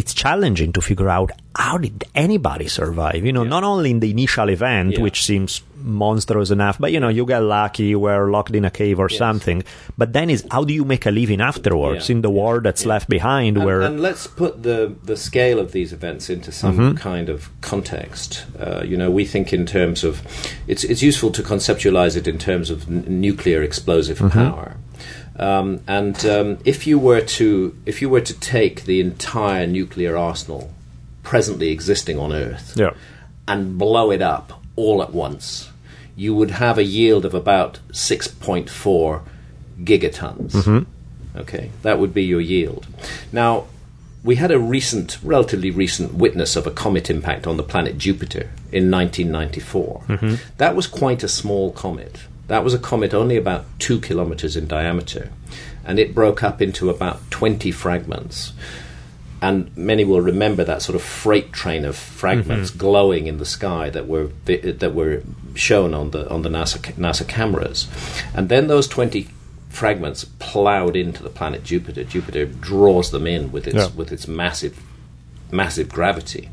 it's 0.00 0.12
challenging 0.14 0.70
to 0.76 0.80
figure 0.80 1.08
out 1.18 1.30
how 1.64 1.76
did 1.84 2.04
anybody 2.14 2.68
survive 2.80 3.20
you 3.28 3.32
know 3.36 3.44
not 3.56 3.64
only 3.72 3.90
in 3.94 4.00
the 4.04 4.10
initial 4.16 4.48
event 4.56 4.92
Yeah. 4.92 5.02
which 5.04 5.18
seems 5.30 5.62
monstrous 6.02 6.50
enough 6.50 6.76
but 6.78 6.90
you 6.92 7.00
know 7.00 7.08
you 7.18 7.24
get 7.26 7.42
lucky 7.42 7.84
you 7.84 8.00
were 8.00 8.28
locked 8.30 8.54
in 8.60 8.64
a 8.64 8.70
cave 8.80 8.98
or 9.04 9.08
Yes. 9.10 9.18
something 9.18 9.62
but 9.96 10.12
then 10.12 10.28
is 10.34 10.44
how 10.50 10.62
do 10.64 10.74
you 10.74 10.84
make 10.84 11.06
a 11.06 11.10
living 11.10 11.40
afterwards 11.40 12.08
Yeah. 12.08 12.16
in 12.16 12.22
the 12.26 12.30
war 12.40 12.60
that's 12.60 12.84
left 12.92 13.08
behind 13.08 13.56
And, 13.56 13.64
where 13.66 13.80
and 13.82 14.00
let's 14.08 14.26
put 14.26 14.62
the, 14.68 14.78
the 15.10 15.16
scale 15.16 15.58
of 15.64 15.72
these 15.72 15.92
events 15.98 16.28
into 16.28 16.50
some 16.52 16.76
Mm-hmm. 16.76 16.96
kind 17.10 17.28
of 17.34 17.48
context. 17.62 18.44
Uh, 18.60 18.82
you 18.90 18.96
know, 19.00 19.10
we 19.10 19.24
think 19.24 19.52
in 19.52 19.64
terms 19.66 20.04
of 20.04 20.14
it's 20.72 20.84
it's 20.84 21.02
useful 21.10 21.30
to 21.38 21.42
conceptualize 21.42 22.14
it 22.20 22.26
in 22.32 22.38
terms 22.38 22.68
of 22.74 22.78
n- 22.88 23.04
nuclear 23.28 23.62
explosive 23.62 24.18
Mm-hmm. 24.18 24.38
power. 24.50 24.76
Um, 25.38 25.80
and 25.86 26.24
um, 26.24 26.58
if 26.64 26.86
you 26.86 26.98
were 26.98 27.20
to 27.20 27.76
if 27.84 28.00
you 28.00 28.08
were 28.08 28.22
to 28.22 28.34
take 28.40 28.84
the 28.84 29.00
entire 29.00 29.66
nuclear 29.66 30.16
arsenal 30.16 30.72
presently 31.22 31.68
existing 31.68 32.18
on 32.18 32.32
Earth 32.32 32.74
yeah 32.76 32.94
and 33.48 33.76
blow 33.78 34.10
it 34.10 34.22
up 34.22 34.62
all 34.76 35.02
at 35.02 35.12
once, 35.12 35.70
you 36.16 36.34
would 36.34 36.52
have 36.52 36.78
a 36.78 36.84
yield 36.84 37.24
of 37.24 37.34
about 37.34 37.78
6.4 37.92 39.22
gigatons. 39.82 40.54
Okay, 41.36 41.70
that 41.82 41.98
would 41.98 42.14
be 42.14 42.24
your 42.24 42.40
yield. 42.40 42.86
Now, 43.30 43.66
we 44.24 44.36
had 44.36 44.50
a 44.50 44.58
recent, 44.58 45.18
relatively 45.22 45.70
recent 45.70 46.14
witness 46.14 46.56
of 46.56 46.66
a 46.66 46.70
comet 46.70 47.10
impact 47.10 47.46
on 47.46 47.56
the 47.56 47.62
planet 47.62 47.98
Jupiter 47.98 48.50
in 48.72 48.90
1994. 48.90 50.04
That 50.56 50.74
was 50.74 50.86
quite 50.86 51.22
a 51.22 51.28
small 51.28 51.70
comet. 51.72 52.22
That 52.48 52.64
was 52.64 52.74
a 52.74 52.78
comet 52.78 53.12
only 53.12 53.36
about 53.36 53.64
two 53.78 54.00
kilometers 54.00 54.56
in 54.56 54.66
diameter, 54.66 55.30
and 55.84 55.98
it 55.98 56.14
broke 56.14 56.42
up 56.42 56.62
into 56.62 56.90
about 56.90 57.30
20 57.30 57.70
fragments 57.72 58.52
and 59.42 59.74
many 59.76 60.04
will 60.04 60.20
remember 60.20 60.64
that 60.64 60.82
sort 60.82 60.96
of 60.96 61.02
freight 61.02 61.52
train 61.52 61.84
of 61.84 61.94
fragments 61.96 62.70
mm-hmm. 62.70 62.78
glowing 62.78 63.26
in 63.26 63.38
the 63.38 63.44
sky 63.44 63.90
that 63.90 64.08
were 64.08 64.28
that 64.46 64.94
were 64.94 65.22
shown 65.54 65.94
on 65.94 66.10
the 66.10 66.28
on 66.30 66.42
the 66.42 66.48
NASA 66.48 66.78
NASA 66.94 67.26
cameras, 67.28 67.88
and 68.34 68.48
then 68.48 68.66
those 68.66 68.88
twenty 68.88 69.28
fragments 69.68 70.24
ploughed 70.38 70.96
into 70.96 71.22
the 71.22 71.28
planet 71.28 71.64
Jupiter. 71.64 72.04
Jupiter 72.04 72.46
draws 72.46 73.10
them 73.10 73.26
in 73.26 73.52
with 73.52 73.66
its 73.66 73.76
Yeah. 73.76 73.88
with 73.94 74.10
its 74.10 74.26
massive 74.26 74.78
massive 75.50 75.90
gravity, 75.90 76.48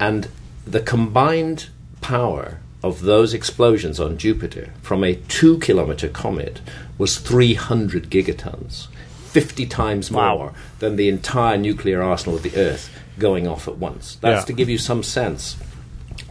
and 0.00 0.28
the 0.66 0.80
combined 0.80 1.68
power 2.00 2.58
of 2.82 3.02
those 3.02 3.32
explosions 3.32 4.00
on 4.00 4.18
Jupiter 4.18 4.72
from 4.82 5.04
a 5.04 5.14
two 5.14 5.58
kilometer 5.58 6.08
comet 6.08 6.60
was 6.98 7.18
300 7.18 8.10
gigatons, 8.10 8.88
50 9.30 9.66
times 9.66 10.10
Wow. 10.10 10.36
more 10.36 10.52
than 10.80 10.96
the 10.96 11.08
entire 11.08 11.56
nuclear 11.56 12.02
arsenal 12.02 12.36
of 12.36 12.42
the 12.42 12.56
Earth 12.56 12.90
going 13.18 13.46
off 13.46 13.68
at 13.68 13.78
once. 13.78 14.18
That's 14.20 14.42
Yeah. 14.42 14.46
to 14.46 14.52
give 14.52 14.68
you 14.68 14.78
some 14.78 15.02
sense 15.02 15.56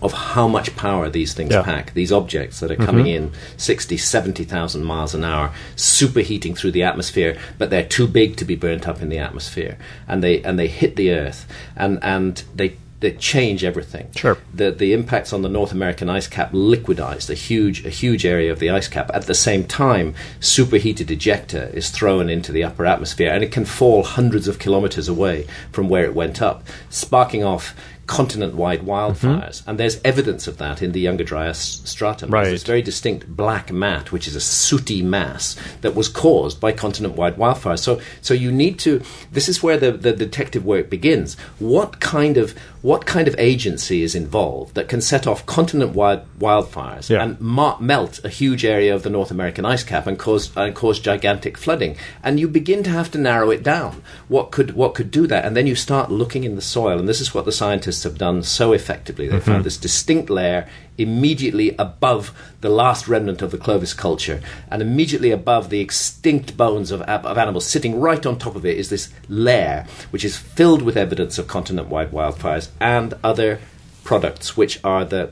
of 0.01 0.13
how 0.13 0.47
much 0.47 0.75
power 0.75 1.09
these 1.09 1.33
things 1.33 1.51
Yeah. 1.51 1.61
pack, 1.61 1.93
these 1.93 2.11
objects 2.11 2.59
that 2.59 2.71
are 2.71 2.75
mm-hmm. 2.75 2.85
coming 2.85 3.07
in 3.07 3.31
60, 3.57 3.97
70,000 3.97 4.83
miles 4.83 5.13
an 5.13 5.23
hour, 5.23 5.51
superheating 5.75 6.57
through 6.57 6.71
the 6.71 6.83
atmosphere, 6.83 7.37
but 7.57 7.69
they're 7.69 7.83
too 7.83 8.07
big 8.07 8.35
to 8.37 8.45
be 8.45 8.55
burnt 8.55 8.87
up 8.87 9.01
in 9.01 9.09
the 9.09 9.19
atmosphere. 9.19 9.77
And 10.07 10.23
they, 10.23 10.41
and 10.41 10.57
they 10.57 10.67
hit 10.67 10.95
the 10.95 11.11
Earth, 11.11 11.45
and, 11.75 11.99
and 12.01 12.43
they 12.55 12.73
that 13.01 13.19
change 13.19 13.63
everything. 13.63 14.09
Sure. 14.15 14.37
The 14.53 14.71
the 14.71 14.93
impacts 14.93 15.33
on 15.33 15.41
the 15.41 15.49
North 15.49 15.71
American 15.71 16.09
ice 16.09 16.27
cap 16.27 16.51
liquidized 16.51 17.29
a 17.29 17.33
huge 17.33 17.85
a 17.85 17.89
huge 17.89 18.25
area 18.25 18.51
of 18.51 18.59
the 18.59 18.69
ice 18.69 18.87
cap. 18.87 19.11
At 19.13 19.23
the 19.27 19.35
same 19.35 19.65
time, 19.65 20.15
superheated 20.39 21.07
ejecta 21.07 21.73
is 21.73 21.89
thrown 21.89 22.29
into 22.29 22.51
the 22.51 22.63
upper 22.63 22.85
atmosphere, 22.85 23.31
and 23.31 23.43
it 23.43 23.51
can 23.51 23.65
fall 23.65 24.03
hundreds 24.03 24.47
of 24.47 24.59
kilometers 24.59 25.07
away 25.07 25.47
from 25.71 25.89
where 25.89 26.05
it 26.05 26.15
went 26.15 26.41
up, 26.41 26.63
sparking 26.89 27.43
off 27.43 27.75
continent 28.07 28.55
wide 28.55 28.81
wildfires. 28.81 29.61
Mm-hmm. 29.61 29.69
And 29.69 29.79
there's 29.79 30.01
evidence 30.03 30.45
of 30.45 30.57
that 30.57 30.81
in 30.81 30.91
the 30.91 30.99
Younger 30.99 31.23
Dryas 31.23 31.81
stratum. 31.85 32.29
Right. 32.29 32.43
There's 32.43 32.55
this 32.55 32.67
very 32.67 32.81
distinct 32.81 33.25
black 33.27 33.71
mat, 33.71 34.11
which 34.11 34.27
is 34.27 34.35
a 34.35 34.41
sooty 34.41 35.01
mass 35.01 35.55
that 35.79 35.95
was 35.95 36.09
caused 36.09 36.59
by 36.59 36.73
continent 36.73 37.15
wide 37.15 37.37
wildfires. 37.37 37.79
So, 37.79 38.01
so 38.21 38.33
you 38.33 38.51
need 38.51 38.79
to, 38.79 39.01
this 39.31 39.47
is 39.47 39.63
where 39.63 39.77
the, 39.77 39.93
the 39.93 40.11
detective 40.11 40.65
work 40.65 40.89
begins. 40.89 41.39
What 41.59 42.01
kind 42.01 42.35
of 42.35 42.53
what 42.81 43.05
kind 43.05 43.27
of 43.27 43.35
agency 43.37 44.01
is 44.01 44.15
involved 44.15 44.73
that 44.75 44.87
can 44.87 45.01
set 45.01 45.27
off 45.27 45.45
continent 45.45 45.93
wide 45.93 46.21
wildfires 46.39 47.09
Yeah. 47.09 47.23
and 47.23 47.39
melt 47.79 48.19
a 48.23 48.29
huge 48.29 48.65
area 48.65 48.93
of 48.95 49.03
the 49.03 49.09
North 49.09 49.29
American 49.29 49.65
ice 49.65 49.83
cap 49.83 50.07
and 50.07 50.17
cause 50.17 50.51
and 50.55 50.73
cause 50.73 50.99
gigantic 50.99 51.57
flooding? 51.57 51.95
And 52.23 52.39
you 52.39 52.47
begin 52.47 52.83
to 52.83 52.89
have 52.89 53.11
to 53.11 53.17
narrow 53.17 53.51
it 53.51 53.63
down. 53.63 54.01
What 54.27 54.51
could 54.51 54.73
what 54.75 54.95
could 54.95 55.11
do 55.11 55.27
that? 55.27 55.45
And 55.45 55.55
then 55.55 55.67
you 55.67 55.75
start 55.75 56.11
looking 56.11 56.43
in 56.43 56.55
the 56.55 56.61
soil, 56.61 56.99
and 56.99 57.07
this 57.07 57.21
is 57.21 57.33
what 57.33 57.45
the 57.45 57.51
scientists 57.51 58.03
have 58.03 58.17
done 58.17 58.43
so 58.43 58.73
effectively. 58.73 59.27
They 59.27 59.37
mm-hmm. 59.37 59.51
found 59.51 59.63
this 59.63 59.77
distinct 59.77 60.29
layer 60.29 60.67
immediately 60.97 61.75
above 61.77 62.31
the 62.61 62.69
last 62.69 63.07
remnant 63.07 63.41
of 63.41 63.51
the 63.51 63.57
Clovis 63.57 63.93
culture, 63.93 64.41
and 64.69 64.81
immediately 64.81 65.31
above 65.31 65.69
the 65.69 65.79
extinct 65.79 66.55
bones 66.57 66.91
of, 66.91 67.01
of 67.01 67.37
animals, 67.37 67.65
sitting 67.65 67.99
right 67.99 68.25
on 68.25 68.37
top 68.37 68.55
of 68.55 68.65
it, 68.65 68.77
is 68.77 68.89
this 68.89 69.09
layer 69.27 69.85
which 70.11 70.25
is 70.25 70.37
filled 70.37 70.81
with 70.81 70.97
evidence 70.97 71.37
of 71.37 71.47
continent-wide 71.47 72.11
wildfires 72.11 72.69
and 72.79 73.13
other 73.23 73.59
products, 74.03 74.55
which 74.57 74.79
are 74.83 75.05
the 75.05 75.31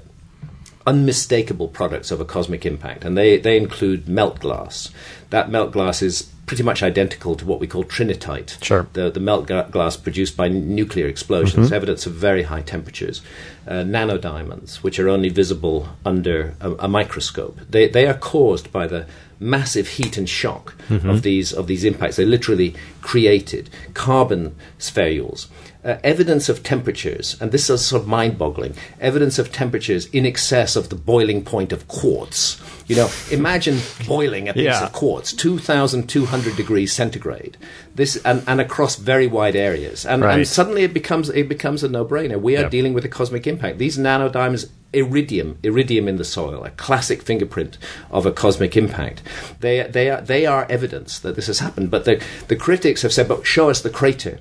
unmistakable 0.87 1.67
products 1.67 2.09
of 2.09 2.19
a 2.19 2.25
cosmic 2.25 2.65
impact, 2.65 3.05
and 3.05 3.17
they, 3.17 3.37
they 3.37 3.57
include 3.57 4.07
melt 4.07 4.39
glass. 4.39 4.89
That 5.29 5.51
melt 5.51 5.71
glass 5.71 6.01
is 6.01 6.31
pretty 6.49 6.63
much 6.63 6.81
identical 6.81 7.35
to 7.35 7.45
what 7.45 7.59
we 7.59 7.67
call 7.67 7.83
trinitite, 7.83 8.51
Sure. 8.63 8.87
the, 8.93 9.11
the 9.11 9.19
melt 9.19 9.45
ga- 9.45 9.67
glass 9.69 9.95
produced 9.95 10.35
by 10.35 10.47
n- 10.47 10.73
nuclear 10.73 11.07
explosions, 11.07 11.71
evidence 11.71 12.07
of 12.07 12.13
very 12.13 12.41
high 12.51 12.63
temperatures. 12.63 13.21
Uh, 13.67 13.83
nanodiamonds, 13.83 14.77
which 14.77 14.97
are 14.99 15.07
only 15.07 15.29
visible 15.29 15.89
under 16.03 16.55
a, 16.59 16.71
a 16.79 16.87
microscope, 16.87 17.59
they, 17.69 17.87
they 17.87 18.07
are 18.07 18.15
caused 18.17 18.71
by 18.71 18.87
the 18.87 19.05
massive 19.39 19.87
heat 19.97 20.17
and 20.17 20.27
shock 20.27 20.73
of 20.89 21.21
these 21.21 21.53
of 21.53 21.67
these 21.67 21.83
impacts. 21.85 22.15
They're 22.15 22.25
literally 22.37 22.75
created 23.01 23.69
carbon 23.93 24.55
spherules. 24.79 25.45
Uh, 25.81 25.95
evidence 26.03 26.49
of 26.49 26.61
temperatures, 26.61 27.37
and 27.39 27.53
this 27.53 27.69
is 27.69 27.85
sort 27.85 28.01
of 28.01 28.07
mind-boggling. 28.07 28.73
Evidence 28.99 29.39
of 29.39 29.49
temperatures 29.49 30.07
in 30.07 30.25
excess 30.25 30.75
of 30.75 30.89
the 30.89 30.95
boiling 30.95 31.41
point 31.41 31.71
of 31.71 31.87
quartz. 31.87 32.59
You 32.87 32.97
know, 32.97 33.09
imagine 33.31 33.79
boiling 34.05 34.49
a 34.49 34.53
piece 34.53 34.63
Yeah. 34.63 34.83
of 34.83 34.91
quartz, 34.91 35.31
two 35.31 35.57
thousand 35.57 36.09
two 36.09 36.25
hundred 36.25 36.57
degrees 36.57 36.91
centigrade. 36.91 37.55
This 37.95 38.17
and, 38.25 38.43
and 38.45 38.59
across 38.59 38.97
very 38.97 39.25
wide 39.27 39.55
areas, 39.55 40.05
and, 40.05 40.21
Right. 40.21 40.39
and 40.39 40.45
suddenly 40.45 40.83
it 40.83 40.93
becomes 40.93 41.29
it 41.29 41.47
becomes 41.47 41.81
a 41.81 41.87
no-brainer. 41.87 42.41
We 42.41 42.57
are 42.57 42.63
Yep. 42.63 42.71
dealing 42.71 42.93
with 42.93 43.05
a 43.05 43.09
cosmic 43.19 43.47
impact. 43.47 43.77
These 43.77 43.97
nanodiamonds, 43.97 44.67
iridium, 44.91 45.59
iridium 45.63 46.09
in 46.09 46.17
the 46.17 46.25
soil, 46.25 46.61
a 46.65 46.71
classic 46.71 47.21
fingerprint 47.21 47.77
of 48.11 48.25
a 48.25 48.33
cosmic 48.33 48.75
impact. 48.75 49.21
They 49.61 49.87
they 49.89 50.09
are 50.09 50.19
they 50.19 50.45
are 50.45 50.67
evidence 50.69 51.19
that 51.19 51.37
this 51.37 51.47
has 51.47 51.59
happened. 51.59 51.89
But 51.89 52.03
the 52.03 52.19
the 52.49 52.57
critics 52.57 53.01
have 53.03 53.13
said, 53.13 53.29
"But 53.29 53.45
show 53.47 53.69
us 53.69 53.79
the 53.79 53.89
crater." 53.89 54.39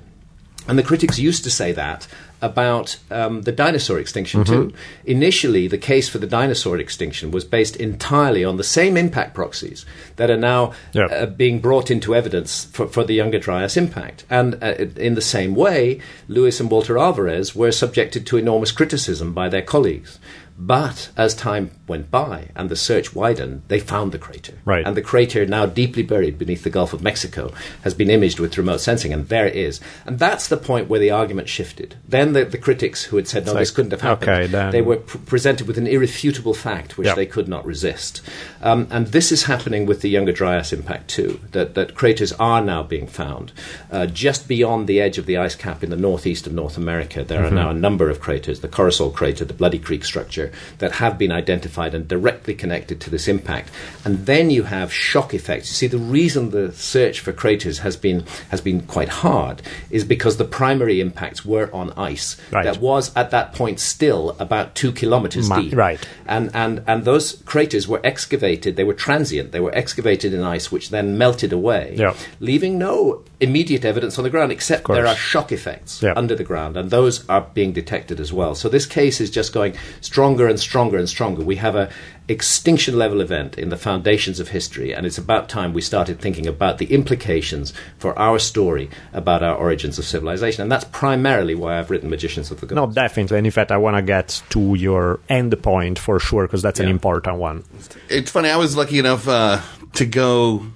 And 0.68 0.78
the 0.78 0.82
critics 0.82 1.18
used 1.18 1.44
to 1.44 1.50
say 1.50 1.72
that 1.72 2.06
about 2.40 2.98
um, 3.10 3.42
the 3.42 3.50
dinosaur 3.52 3.98
extinction 3.98 4.44
too. 4.44 4.72
Initially, 5.04 5.66
the 5.66 5.78
case 5.78 6.08
for 6.08 6.18
the 6.18 6.26
dinosaur 6.26 6.78
extinction 6.78 7.30
was 7.30 7.44
based 7.44 7.74
entirely 7.76 8.44
on 8.44 8.58
the 8.58 8.62
same 8.64 8.96
impact 8.96 9.34
proxies 9.34 9.84
that 10.16 10.30
are 10.30 10.36
now 10.36 10.72
Yeah. 10.92 11.06
uh, 11.06 11.26
being 11.26 11.58
brought 11.60 11.90
into 11.90 12.14
evidence 12.14 12.66
for, 12.66 12.86
for 12.86 13.02
the 13.02 13.14
Younger 13.14 13.38
Dryas 13.40 13.76
impact. 13.76 14.24
And 14.30 14.62
uh, 14.62 14.74
in 14.96 15.14
the 15.14 15.20
same 15.22 15.54
way, 15.56 16.00
Luis 16.28 16.60
and 16.60 16.70
Walter 16.70 16.96
Alvarez 16.98 17.56
were 17.56 17.72
subjected 17.72 18.24
to 18.26 18.36
enormous 18.36 18.70
criticism 18.70 19.32
by 19.32 19.48
their 19.48 19.62
colleagues. 19.62 20.20
But 20.56 21.08
as 21.16 21.34
time 21.34 21.70
went 21.88 22.10
by 22.10 22.48
and 22.54 22.68
the 22.68 22.76
search 22.76 23.14
widened, 23.14 23.62
they 23.68 23.80
found 23.80 24.12
the 24.12 24.18
crater. 24.18 24.54
Right. 24.64 24.86
And 24.86 24.96
the 24.96 25.02
crater, 25.02 25.46
now 25.46 25.66
deeply 25.66 26.02
buried 26.02 26.38
beneath 26.38 26.62
the 26.64 26.70
Gulf 26.70 26.92
of 26.92 27.02
Mexico, 27.02 27.52
has 27.82 27.94
been 27.94 28.10
imaged 28.10 28.38
with 28.40 28.56
remote 28.58 28.80
sensing, 28.80 29.12
and 29.12 29.28
there 29.28 29.46
it 29.46 29.56
is. 29.56 29.80
And 30.06 30.18
that's 30.18 30.48
the 30.48 30.56
point 30.56 30.88
where 30.88 31.00
the 31.00 31.10
argument 31.10 31.48
shifted. 31.48 31.96
Then 32.06 32.32
the, 32.32 32.44
the 32.44 32.58
critics 32.58 33.04
who 33.04 33.16
had 33.16 33.28
said, 33.28 33.46
no, 33.46 33.52
It's 33.52 33.60
this 33.60 33.70
couldn't 33.70 33.90
have 33.92 34.00
happened, 34.02 34.30
okay, 34.30 34.46
then- 34.46 34.70
they 34.72 34.82
were 34.82 34.96
pr- 34.96 35.18
presented 35.18 35.66
with 35.66 35.78
an 35.78 35.86
irrefutable 35.86 36.54
fact 36.54 36.98
which 36.98 37.06
Yeah. 37.06 37.14
they 37.14 37.26
could 37.26 37.48
not 37.48 37.64
resist. 37.64 38.20
Um, 38.60 38.86
and 38.90 39.08
this 39.08 39.32
is 39.32 39.44
happening 39.44 39.86
with 39.86 40.00
the 40.02 40.08
Younger 40.10 40.32
Dryas 40.32 40.72
impact 40.72 41.08
too, 41.08 41.40
that, 41.52 41.74
that 41.74 41.94
craters 41.94 42.32
are 42.34 42.60
now 42.60 42.82
being 42.82 43.06
found. 43.06 43.52
Uh, 43.90 44.06
just 44.06 44.48
beyond 44.48 44.86
the 44.86 45.00
edge 45.00 45.16
of 45.18 45.26
the 45.26 45.36
ice 45.36 45.54
cap 45.54 45.82
in 45.84 45.90
the 45.90 45.96
northeast 45.96 46.46
of 46.46 46.52
North 46.52 46.76
America, 46.76 47.24
there 47.24 47.38
Mm-hmm. 47.38 47.56
are 47.56 47.62
now 47.64 47.70
a 47.70 47.74
number 47.74 48.10
of 48.10 48.20
craters, 48.20 48.60
the 48.60 48.68
Corossol 48.68 49.14
crater, 49.14 49.44
the 49.44 49.54
Bloody 49.54 49.78
Creek 49.78 50.04
structure, 50.04 50.50
that 50.78 50.92
have 50.92 51.16
been 51.16 51.30
identified 51.30 51.77
and 51.94 52.06
directly 52.08 52.54
connected 52.54 53.00
to 53.00 53.10
this 53.10 53.28
impact. 53.28 53.70
And 54.04 54.26
then 54.26 54.50
you 54.50 54.64
have 54.64 54.92
shock 54.92 55.32
effects. 55.34 55.68
You 55.70 55.74
see, 55.74 55.86
the 55.86 55.98
reason 55.98 56.50
the 56.50 56.72
search 56.72 57.20
for 57.20 57.32
craters 57.32 57.78
has 57.80 57.96
been, 57.96 58.24
has 58.50 58.60
been 58.60 58.80
quite 58.82 59.08
hard 59.08 59.62
is 59.90 60.04
because 60.04 60.36
the 60.36 60.44
primary 60.44 61.00
impacts 61.00 61.44
were 61.44 61.70
on 61.74 61.92
ice 61.96 62.36
Right. 62.50 62.64
that 62.64 62.78
was 62.78 63.14
at 63.16 63.30
that 63.30 63.52
point 63.54 63.78
still 63.80 64.36
about 64.38 64.74
two 64.74 64.92
kilometers 64.92 65.48
Ma- 65.48 65.60
deep. 65.60 65.74
right. 65.76 66.00
And, 66.26 66.50
and, 66.54 66.82
and 66.86 67.04
those 67.04 67.42
craters 67.44 67.86
were 67.86 68.00
excavated, 68.04 68.76
they 68.76 68.84
were 68.84 68.94
transient, 68.94 69.52
they 69.52 69.60
were 69.60 69.74
excavated 69.74 70.32
in 70.34 70.42
ice, 70.42 70.72
which 70.72 70.90
then 70.90 71.16
melted 71.18 71.52
away, 71.52 71.94
Yeah. 71.96 72.14
leaving 72.40 72.78
no 72.78 73.22
immediate 73.40 73.84
evidence 73.84 74.18
on 74.18 74.24
the 74.24 74.30
ground, 74.30 74.50
except 74.50 74.88
there 74.88 75.06
are 75.06 75.14
shock 75.14 75.52
effects 75.52 76.02
Yeah. 76.02 76.12
under 76.16 76.34
the 76.34 76.42
ground, 76.44 76.76
and 76.76 76.90
those 76.90 77.24
are 77.28 77.46
being 77.54 77.72
detected 77.72 78.18
as 78.18 78.32
well. 78.32 78.54
So 78.56 78.68
this 78.68 78.84
case 78.86 79.20
is 79.20 79.30
just 79.30 79.52
going 79.52 79.74
stronger 80.00 80.48
and 80.48 80.58
stronger 80.58 80.98
and 80.98 81.08
stronger. 81.08 81.42
We 81.44 81.56
have 81.56 81.76
a 81.76 81.88
extinction 82.26 82.98
level 82.98 83.20
event 83.22 83.56
in 83.56 83.68
the 83.70 83.76
foundations 83.76 84.38
of 84.40 84.48
history, 84.48 84.92
and 84.92 85.06
it's 85.06 85.18
about 85.18 85.48
time 85.48 85.72
we 85.72 85.80
started 85.80 86.20
thinking 86.20 86.46
about 86.46 86.78
the 86.78 86.86
implications 86.92 87.72
for 87.98 88.18
our 88.18 88.38
story 88.38 88.90
about 89.12 89.42
our 89.42 89.54
origins 89.56 89.98
of 89.98 90.04
civilization. 90.04 90.62
And 90.62 90.70
that's 90.70 90.84
primarily 90.84 91.54
why 91.54 91.78
I've 91.78 91.90
written 91.90 92.10
Magicians 92.10 92.50
of 92.50 92.60
the 92.60 92.66
Gods. 92.66 92.76
No, 92.76 92.86
definitely. 92.92 93.38
And 93.38 93.46
in 93.46 93.50
fact, 93.52 93.70
I 93.70 93.76
want 93.78 93.96
to 93.96 94.02
get 94.02 94.42
to 94.50 94.74
your 94.74 95.20
end 95.28 95.60
point 95.62 95.98
for 95.98 96.18
sure 96.20 96.46
because 96.46 96.60
that's 96.60 96.80
an 96.80 96.88
important 96.88 97.36
one. 97.38 97.64
It's 98.10 98.30
funny. 98.30 98.50
I 98.50 98.56
was 98.56 98.76
lucky 98.76 98.98
enough 98.98 99.26
uh, 99.26 99.60
to 99.94 100.04
go 100.04 100.66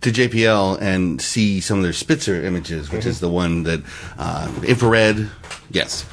to 0.00 0.10
JPL 0.10 0.80
and 0.80 1.20
see 1.20 1.60
some 1.60 1.78
of 1.78 1.82
their 1.84 1.92
Spitzer 1.92 2.42
images, 2.42 2.90
which 2.90 3.06
is 3.06 3.20
the 3.20 3.28
one 3.28 3.64
that 3.64 3.82
uh, 4.18 4.52
infrared. 4.64 5.28
Yes. 5.70 6.06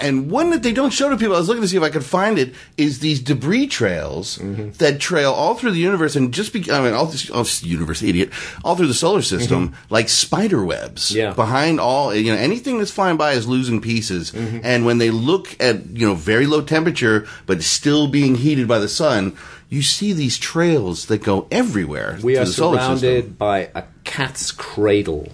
And 0.00 0.30
one 0.30 0.50
that 0.50 0.62
they 0.62 0.72
don't 0.72 0.90
show 0.90 1.10
to 1.10 1.16
people, 1.16 1.34
I 1.34 1.38
was 1.38 1.48
looking 1.48 1.62
to 1.62 1.68
see 1.68 1.76
if 1.76 1.82
I 1.82 1.90
could 1.90 2.04
find 2.04 2.38
it, 2.38 2.54
is 2.76 3.00
these 3.00 3.20
debris 3.20 3.66
trails 3.66 4.38
mm-hmm. 4.38 4.70
that 4.72 5.00
trail 5.00 5.32
all 5.32 5.54
through 5.54 5.72
the 5.72 5.80
universe 5.80 6.16
and 6.16 6.32
just 6.32 6.52
be, 6.52 6.70
I 6.70 6.80
mean, 6.80 6.94
all 6.94 7.06
this, 7.06 7.28
all 7.30 7.42
this 7.42 7.62
universe, 7.62 8.02
idiot, 8.02 8.30
all 8.64 8.74
through 8.74 8.86
the 8.86 8.94
solar 8.94 9.20
mm-hmm. 9.20 9.38
system, 9.38 9.76
like 9.90 10.08
spider 10.08 10.64
webs. 10.64 11.10
Yeah. 11.14 11.32
Behind 11.34 11.78
all, 11.78 12.14
you 12.14 12.32
know, 12.32 12.38
anything 12.38 12.78
that's 12.78 12.90
flying 12.90 13.16
by 13.16 13.32
is 13.32 13.46
losing 13.46 13.80
pieces. 13.80 14.30
Mm-hmm. 14.30 14.60
And 14.62 14.86
when 14.86 14.98
they 14.98 15.10
look 15.10 15.60
at, 15.60 15.86
you 15.90 16.06
know, 16.06 16.14
very 16.14 16.46
low 16.46 16.62
temperature, 16.62 17.26
but 17.46 17.62
still 17.62 18.08
being 18.08 18.36
heated 18.36 18.66
by 18.66 18.78
the 18.78 18.88
sun, 18.88 19.36
you 19.72 19.80
see 19.80 20.12
these 20.12 20.36
trails 20.36 21.06
that 21.06 21.22
go 21.22 21.46
everywhere. 21.50 22.18
We 22.22 22.36
are 22.36 22.44
surrounded 22.44 23.38
by 23.38 23.70
a 23.74 23.84
cat's 24.04 24.52
cradle 24.52 25.32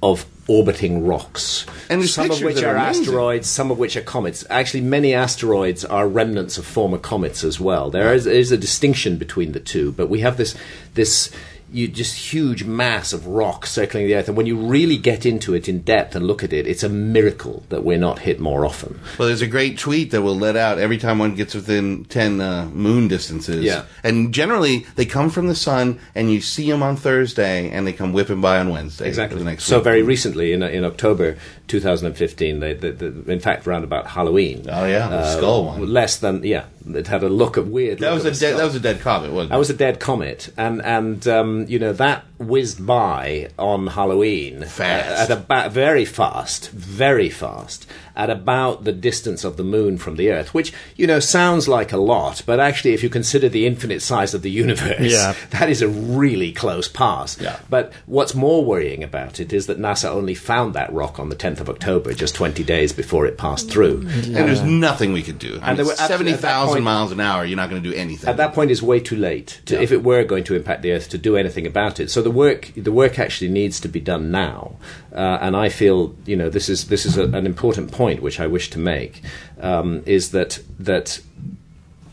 of 0.00 0.26
orbiting 0.46 1.04
rocks. 1.04 1.66
And 1.90 2.04
some 2.04 2.30
of 2.30 2.40
which 2.40 2.62
are, 2.62 2.76
are 2.76 2.76
asteroids, 2.76 3.48
some 3.48 3.72
of 3.72 3.78
which 3.78 3.96
are 3.96 4.00
comets. 4.00 4.44
Actually, 4.48 4.82
many 4.82 5.12
asteroids 5.12 5.84
are 5.84 6.06
remnants 6.06 6.56
of 6.56 6.64
former 6.64 6.98
comets 6.98 7.42
as 7.42 7.58
well. 7.58 7.90
There 7.90 8.14
is, 8.14 8.28
is 8.28 8.52
a 8.52 8.56
distinction 8.56 9.16
between 9.16 9.50
the 9.50 9.60
two, 9.60 9.90
but 9.90 10.08
we 10.08 10.20
have 10.20 10.36
this 10.36 10.54
this 10.94 11.32
you 11.74 11.88
just 11.88 12.32
huge 12.32 12.64
mass 12.64 13.12
of 13.12 13.26
rock 13.26 13.66
circling 13.66 14.06
the 14.06 14.14
Earth, 14.14 14.28
and 14.28 14.36
when 14.36 14.46
you 14.46 14.56
really 14.56 14.96
get 14.96 15.26
into 15.26 15.54
it 15.54 15.68
in 15.68 15.80
depth 15.80 16.14
and 16.14 16.26
look 16.26 16.44
at 16.44 16.52
it, 16.52 16.66
it's 16.66 16.82
a 16.82 16.88
miracle 16.88 17.64
that 17.68 17.84
we're 17.84 17.98
not 17.98 18.20
hit 18.20 18.38
more 18.38 18.64
often. 18.64 19.00
Well, 19.18 19.28
there's 19.28 19.42
a 19.42 19.46
great 19.46 19.78
tweet 19.78 20.12
that 20.12 20.22
will 20.22 20.36
let 20.36 20.56
out 20.56 20.78
every 20.78 20.98
time 20.98 21.18
one 21.18 21.34
gets 21.34 21.54
within 21.54 22.04
10 22.04 22.40
uh, 22.40 22.66
moon 22.66 23.08
distances. 23.08 23.64
Yeah. 23.64 23.84
And 24.02 24.32
generally, 24.32 24.86
they 24.94 25.04
come 25.04 25.30
from 25.30 25.48
the 25.48 25.54
sun, 25.54 25.98
and 26.14 26.30
you 26.30 26.40
see 26.40 26.70
them 26.70 26.82
on 26.82 26.96
Thursday, 26.96 27.70
and 27.70 27.86
they 27.86 27.92
come 27.92 28.12
whipping 28.12 28.40
by 28.40 28.58
on 28.58 28.70
Wednesday. 28.70 29.08
Exactly. 29.08 29.38
The 29.38 29.44
next 29.44 29.64
so 29.64 29.78
week. 29.78 29.84
very 29.84 30.02
recently, 30.02 30.52
in 30.52 30.62
in 30.62 30.84
October 30.84 31.36
2015, 31.68 32.60
they, 32.60 32.74
they, 32.74 32.90
they, 32.90 33.32
in 33.32 33.40
fact, 33.40 33.66
around 33.66 33.84
about 33.84 34.06
Halloween. 34.06 34.68
uh, 34.68 34.80
Oh, 34.82 34.86
yeah, 34.86 35.08
the 35.08 35.36
skull 35.36 35.64
one. 35.64 35.86
Less 35.92 36.16
than 36.18 36.42
yeah, 36.44 36.64
it 36.86 37.06
had 37.06 37.22
a 37.22 37.28
look 37.28 37.56
of 37.56 37.68
weird. 37.68 37.98
That 38.00 38.12
look 38.14 38.24
was 38.24 38.36
a 38.36 38.40
dead, 38.40 38.58
that 38.58 38.64
was 38.64 38.74
a 38.74 38.80
dead 38.80 39.00
comet, 39.00 39.32
wasn't 39.32 39.50
it? 39.50 39.52
That 39.54 39.58
was 39.58 39.70
a 39.70 39.74
dead 39.74 40.00
comet, 40.00 40.50
and 40.56 40.82
and 40.82 41.26
um, 41.28 41.64
you 41.68 41.78
know 41.78 41.92
that 41.94 42.24
whizzed 42.48 42.86
by 42.86 43.50
on 43.58 43.88
Halloween 43.88 44.62
uh, 44.62 44.66
Fast. 44.66 45.30
at 45.30 45.36
about 45.38 45.72
very 45.72 46.04
fast, 46.04 46.70
very 46.70 47.30
fast, 47.30 47.86
at 48.16 48.30
about 48.30 48.84
the 48.84 48.92
distance 48.92 49.42
of 49.44 49.56
the 49.56 49.64
moon 49.64 49.98
from 49.98 50.16
the 50.16 50.30
Earth, 50.30 50.54
which 50.54 50.72
you 50.96 51.06
know 51.06 51.18
sounds 51.20 51.66
like 51.68 51.92
a 51.92 51.96
lot, 51.96 52.42
but 52.46 52.60
actually, 52.60 52.94
if 52.94 53.02
you 53.02 53.08
consider 53.08 53.48
the 53.48 53.66
infinite 53.66 54.00
size 54.02 54.34
of 54.34 54.42
the 54.42 54.50
universe, 54.50 55.00
Yeah. 55.12 55.34
that 55.50 55.68
is 55.68 55.82
a 55.82 55.88
really 55.88 56.52
close 56.52 56.88
pass. 56.88 57.40
Yeah. 57.40 57.58
But 57.68 57.92
what's 58.06 58.34
more 58.34 58.64
worrying 58.64 59.02
about 59.02 59.40
it 59.40 59.52
is 59.52 59.66
that 59.66 59.78
NASA 59.80 60.10
only 60.10 60.34
found 60.34 60.74
that 60.74 60.92
rock 60.92 61.18
on 61.18 61.28
the 61.28 61.36
10th 61.36 61.60
of 61.60 61.68
October, 61.68 62.14
just 62.14 62.34
20 62.34 62.62
days 62.64 62.92
before 62.92 63.26
it 63.26 63.36
passed 63.38 63.70
through. 63.70 64.00
And 64.06 64.34
there's 64.34 64.62
nothing 64.62 65.12
we 65.12 65.22
could 65.22 65.38
do. 65.38 65.58
I 65.62 65.70
And 65.70 65.78
there 65.78 65.84
mean, 65.84 65.86
were 65.86 65.92
absolutely- 66.00 66.32
at 66.34 66.40
that 66.42 66.52
70,000 66.52 66.82
miles 66.84 67.12
an 67.12 67.20
hour, 67.20 67.44
you're 67.44 67.56
not 67.56 67.70
going 67.70 67.82
to 67.82 67.90
do 67.90 67.94
anything. 67.96 68.28
At 68.30 68.36
that 68.36 68.52
point, 68.54 68.70
is 68.70 68.82
way 68.82 69.00
too 69.00 69.16
late. 69.16 69.60
To, 69.66 69.80
If 69.82 69.90
it 69.92 70.02
were 70.04 70.24
going 70.24 70.44
to 70.44 70.54
impact 70.54 70.82
the 70.82 70.92
Earth, 70.92 71.08
to 71.10 71.18
do 71.18 71.36
anything 71.36 71.66
about 71.66 72.00
it. 72.00 72.10
So 72.10 72.22
the 72.22 72.30
work, 72.34 72.72
the 72.76 72.92
work 72.92 73.18
actually 73.18 73.50
needs 73.50 73.80
to 73.80 73.88
be 73.88 74.00
done 74.00 74.30
now. 74.30 74.76
Uh, 75.12 75.38
and 75.40 75.56
I 75.56 75.68
feel, 75.68 76.14
you 76.26 76.36
know, 76.36 76.50
this 76.50 76.68
is 76.68 76.88
this 76.88 77.06
is 77.06 77.16
a, 77.16 77.24
an 77.24 77.46
important 77.46 77.92
point 77.92 78.22
which 78.22 78.40
I 78.40 78.46
wish 78.46 78.70
to 78.70 78.78
make. 78.78 79.22
Um, 79.60 80.02
is 80.06 80.30
that 80.32 80.60
that 80.78 81.20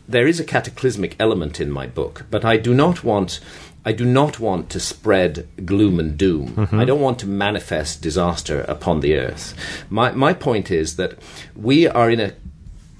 there 0.08 0.26
is 0.26 0.40
a 0.40 0.44
cataclysmic 0.44 1.16
element 1.18 1.60
in 1.60 1.70
my 1.70 1.86
book, 1.86 2.26
but 2.30 2.44
I 2.44 2.56
do 2.56 2.74
not 2.74 3.04
want. 3.04 3.40
I 3.84 3.90
do 3.90 4.04
not 4.04 4.38
want 4.38 4.70
to 4.70 4.78
spread 4.78 5.48
gloom 5.66 5.98
and 5.98 6.16
doom. 6.16 6.68
I 6.70 6.84
don't 6.84 7.00
want 7.00 7.18
to 7.18 7.26
manifest 7.26 8.00
disaster 8.00 8.60
upon 8.68 9.00
the 9.00 9.16
earth. 9.16 9.56
My, 9.90 10.12
my 10.12 10.34
point 10.34 10.70
is 10.70 10.94
that 10.98 11.18
we 11.56 11.88
are 11.88 12.08
in 12.08 12.20
a 12.20 12.32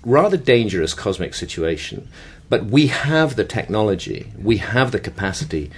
rather 0.05 0.37
dangerous 0.37 0.93
cosmic 0.93 1.35
situation, 1.35 2.09
but 2.49 2.64
we 2.64 2.89
have 2.89 3.37
the 3.37 3.45
technology, 3.45 4.33
we 4.37 4.57
have 4.59 4.91
the 4.91 4.99
capacity 4.99 5.70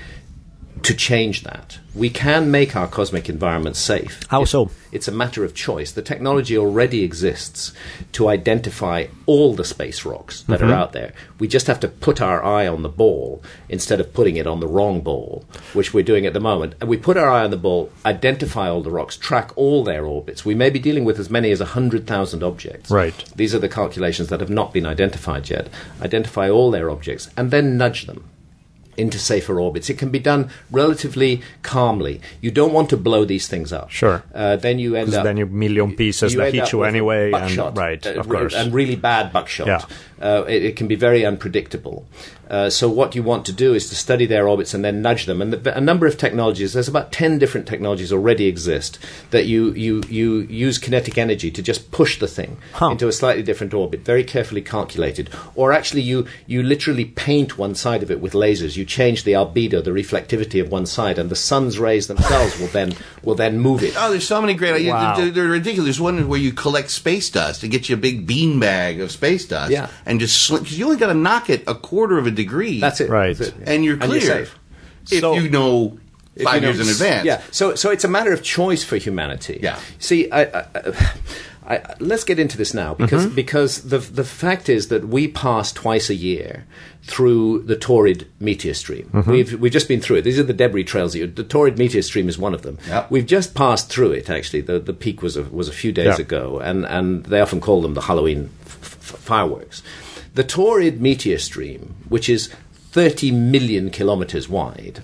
to 0.85 0.95
change 0.95 1.43
that. 1.43 1.79
We 1.95 2.11
can 2.11 2.51
make 2.51 2.77
our 2.77 2.87
cosmic 2.89 3.29
environment 3.29 3.77
safe. 3.77 4.21
How 4.29 4.45
so? 4.45 4.71
It's 4.93 5.09
a 5.09 5.13
matter 5.13 5.45
of 5.45 5.55
choice. 5.55 5.93
The 5.93 6.03
technology 6.03 6.59
already 6.59 7.03
exists 7.03 7.73
to 8.13 8.29
identify 8.29 9.07
all 9.27 9.55
the 9.55 9.65
space 9.65 10.05
rocks 10.05 10.43
that 10.43 10.61
Mm-hmm. 10.61 10.71
are 10.71 10.75
out 10.75 10.93
there. 10.93 11.13
We 11.39 11.49
just 11.49 11.67
have 11.69 11.81
to 11.81 11.89
put 11.89 12.21
our 12.21 12.45
eye 12.45 12.67
on 12.67 12.83
the 12.83 12.89
ball 12.89 13.43
instead 13.69 13.99
of 14.01 14.13
putting 14.13 14.37
it 14.37 14.47
on 14.47 14.61
the 14.61 14.69
wrong 14.69 15.01
ball, 15.01 15.45
which 15.73 15.95
we're 15.95 16.05
doing 16.05 16.27
at 16.27 16.33
the 16.33 16.41
moment. 16.41 16.75
And 16.81 16.89
we 16.91 16.97
put 16.97 17.17
our 17.17 17.29
eye 17.31 17.45
on 17.45 17.51
the 17.51 17.57
ball, 17.57 17.91
identify 18.05 18.69
all 18.69 18.83
the 18.83 18.91
rocks, 18.91 19.17
track 19.17 19.53
all 19.57 19.85
their 19.85 20.05
orbits. 20.05 20.45
We 20.45 20.55
may 20.55 20.71
be 20.71 20.79
dealing 20.79 21.05
with 21.05 21.19
as 21.19 21.31
many 21.31 21.51
as 21.51 21.61
100,000 21.61 22.43
objects. 22.43 22.91
Right. 22.91 23.25
These 23.35 23.55
are 23.55 23.59
the 23.59 23.69
calculations 23.69 24.29
that 24.29 24.41
have 24.41 24.51
not 24.51 24.73
been 24.73 24.87
identified 24.87 25.49
yet. 25.49 25.69
Identify 26.03 26.51
all 26.51 26.71
their 26.71 26.91
objects 26.91 27.31
and 27.37 27.51
then 27.51 27.77
nudge 27.79 28.07
them 28.07 28.25
into 28.97 29.19
safer 29.19 29.61
orbits. 29.61 29.91
It 29.91 29.99
can 29.99 30.11
be 30.11 30.19
done 30.19 30.51
relatively 30.71 31.43
calmly. 31.63 32.21
You 32.41 32.51
don't 32.51 32.73
want 32.73 32.91
to 32.91 32.97
blow 32.97 33.25
these 33.25 33.49
things 33.49 33.73
up. 33.73 33.91
Sure. 33.91 34.23
Uh, 34.35 34.57
then 34.57 34.79
you 34.79 34.97
end 34.97 35.15
up 35.15 35.25
then 35.25 35.37
you 35.37 35.47
million 35.47 35.95
pieces 35.97 36.35
that 36.35 36.53
hit 36.55 36.73
you 36.73 36.85
anyway, 36.85 37.33
and- 37.33 37.77
right, 37.77 38.07
uh, 38.07 38.21
of 38.21 38.31
re- 38.31 38.39
course. 38.39 38.55
and 38.55 38.73
really 38.73 38.97
bad 38.97 39.33
buckshot. 39.33 39.67
Yeah. 39.67 39.83
Uh, 40.21 40.45
it, 40.49 40.63
it 40.65 40.77
can 40.77 40.87
be 40.87 40.95
very 40.95 41.25
unpredictable. 41.27 42.07
Uh, 42.49 42.69
so 42.69 42.89
what 42.91 43.15
you 43.15 43.23
want 43.23 43.47
to 43.47 43.53
do 43.53 43.73
is 43.73 43.89
to 43.89 43.95
study 43.97 44.27
their 44.27 44.47
orbits 44.47 44.75
and 44.75 44.85
then 44.85 45.01
nudge 45.01 45.25
them. 45.25 45.41
And 45.41 45.51
the, 45.53 45.77
a 45.77 45.81
number 45.81 46.07
of 46.07 46.19
technologies, 46.19 46.75
there's 46.75 46.89
about 46.89 47.11
10 47.11 47.39
different 47.39 47.67
technologies 47.67 48.13
already 48.13 48.47
exist 48.47 48.99
that 49.31 49.47
you, 49.47 49.73
you, 49.73 50.03
you 50.09 50.41
use 50.43 50.77
kinetic 50.79 51.17
energy 51.17 51.51
to 51.51 51.63
just 51.63 51.91
push 51.91 52.19
the 52.19 52.29
thing 52.29 52.59
Huh. 52.75 52.91
into 52.91 53.09
a 53.09 53.13
slightly 53.13 53.43
different 53.43 53.73
orbit, 53.73 54.01
very 54.01 54.23
carefully 54.25 54.61
calculated. 54.61 55.31
Or 55.55 55.73
actually 55.73 56.03
you, 56.03 56.27
you 56.47 56.63
literally 56.63 57.07
paint 57.07 57.57
one 57.57 57.75
side 57.75 58.03
of 58.03 58.11
it 58.11 58.21
with 58.21 58.35
lasers. 58.35 58.77
You 58.77 58.85
change 58.85 59.25
the 59.25 59.33
albedo, 59.33 59.83
the 59.83 59.91
reflectivity 59.91 60.61
of 60.61 60.71
one 60.71 60.85
side, 60.87 61.19
and 61.19 61.31
the 61.31 61.37
sun's 61.37 61.79
rays 61.79 62.09
themselves 62.09 62.61
will 62.61 62.69
then, 62.69 62.95
will 63.23 63.35
then 63.35 63.59
move 63.59 63.83
it. 63.83 63.95
Oh, 63.97 64.11
there's 64.11 64.29
so 64.29 64.41
many 64.43 64.53
great 64.55 64.75
ideas. 64.75 64.93
Wow. 64.93 65.17
They're, 65.17 65.31
they're 65.31 65.45
ridiculous. 65.47 65.87
There's 65.87 66.01
one 66.01 66.29
where 66.29 66.39
you 66.39 66.53
collect 66.53 66.91
space 66.91 67.31
dust 67.31 67.63
to 67.63 67.69
get 67.69 67.89
you 67.89 67.95
a 67.97 67.99
big 67.99 68.27
bean 68.27 68.61
bag 68.61 69.01
of 69.01 69.11
space 69.11 69.47
dust. 69.47 69.71
Yeah. 69.73 69.89
And 70.07 70.21
just 70.21 70.51
because 70.51 70.79
you 70.79 70.85
only 70.85 70.97
got 70.99 71.09
to 71.09 71.15
knock 71.15 71.49
it 71.51 71.65
a 71.67 71.75
quarter 71.75 72.19
of 72.19 72.27
a 72.27 72.31
degree. 72.31 72.81
That's 72.81 73.01
it. 73.01 73.09
Right. 73.11 73.37
That's 73.37 73.51
it. 73.51 73.57
And 73.67 73.85
you're 73.85 73.95
And 73.95 74.05
clear. 74.05 74.21
you're 74.21 74.31
safe. 74.47 74.59
If 75.11 75.21
So- 75.21 75.35
you 75.35 75.49
know 75.51 75.99
five 76.43 76.57
you 76.57 76.61
know- 76.63 76.67
years 76.75 76.81
in 76.81 76.89
advance. 76.89 77.25
Yeah, 77.27 77.41
so 77.51 77.75
so 77.75 77.91
it's 77.91 78.05
a 78.05 78.09
matter 78.09 78.33
of 78.33 78.43
choice 78.43 78.83
for 78.85 78.97
humanity. 78.97 79.61
Yeah. 79.63 79.79
See, 79.99 80.31
I, 80.31 80.43
I, 80.43 80.67
I, 80.75 80.93
I, 81.67 81.95
let's 81.99 82.25
get 82.25 82.39
into 82.39 82.59
this 82.59 82.75
now 82.75 82.93
because 82.95 83.25
mm-hmm. 83.27 83.35
because 83.35 83.83
the 83.89 83.99
the 83.99 84.25
fact 84.25 84.69
is 84.69 84.89
that 84.89 85.09
we 85.09 85.29
pass 85.29 85.73
twice 85.73 86.11
a 86.11 86.15
year 86.15 86.67
through 87.05 87.63
the 87.63 87.77
Taurid 87.77 88.27
meteor 88.41 88.75
stream. 88.75 89.09
Mm-hmm. 89.13 89.31
We've 89.31 89.61
we've 89.61 89.73
just 89.73 89.89
been 89.89 90.01
through 90.01 90.17
it. 90.17 90.23
These 90.23 90.39
are 90.39 90.43
the 90.43 90.53
debris 90.53 90.85
trails. 90.85 91.13
that 91.15 91.37
The 91.37 91.45
Taurid 91.45 91.79
meteor 91.79 92.03
stream 92.03 92.29
is 92.29 92.37
one 92.39 92.53
of 92.55 92.63
them. 92.63 92.79
Yeah. 92.89 93.07
We've 93.11 93.27
just 93.27 93.55
passed 93.55 93.89
through 93.89 94.13
it. 94.13 94.29
Actually, 94.29 94.61
the 94.63 94.79
the 94.79 94.93
peak 94.93 95.23
was 95.23 95.37
a, 95.39 95.45
was 95.45 95.69
a 95.69 95.73
few 95.73 95.93
days 95.93 96.19
Yeah. 96.19 96.25
ago, 96.27 96.59
and 96.61 96.85
and 96.85 97.25
they 97.27 97.41
often 97.41 97.61
call 97.61 97.81
them 97.81 97.95
the 97.95 98.03
Halloween 98.03 98.51
f- 98.64 98.64
f- 98.64 98.64
fireworks. 99.19 99.83
The 100.35 100.45
Taurid 100.45 101.01
meteor 101.01 101.39
stream, 101.39 101.95
which 102.09 102.29
is 102.29 102.49
30 102.93 103.31
million 103.31 103.91
kilometers 103.91 104.49
wide, 104.49 105.03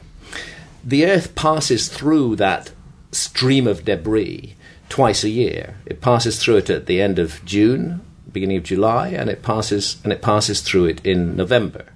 the 0.84 1.06
Earth 1.06 1.34
passes 1.34 1.88
through 1.88 2.36
that 2.36 2.72
stream 3.12 3.66
of 3.66 3.84
debris 3.84 4.56
twice 4.88 5.24
a 5.24 5.28
year. 5.28 5.76
It 5.86 6.00
passes 6.00 6.42
through 6.42 6.58
it 6.58 6.70
at 6.70 6.86
the 6.86 7.00
end 7.00 7.18
of 7.18 7.44
June, 7.44 8.00
beginning 8.32 8.58
of 8.58 8.64
July, 8.64 9.08
and 9.08 9.28
it 9.28 9.42
passes 9.42 9.96
and 10.04 10.12
it 10.12 10.22
passes 10.22 10.60
through 10.60 10.86
it 10.86 11.04
in 11.04 11.36
November. 11.36 11.86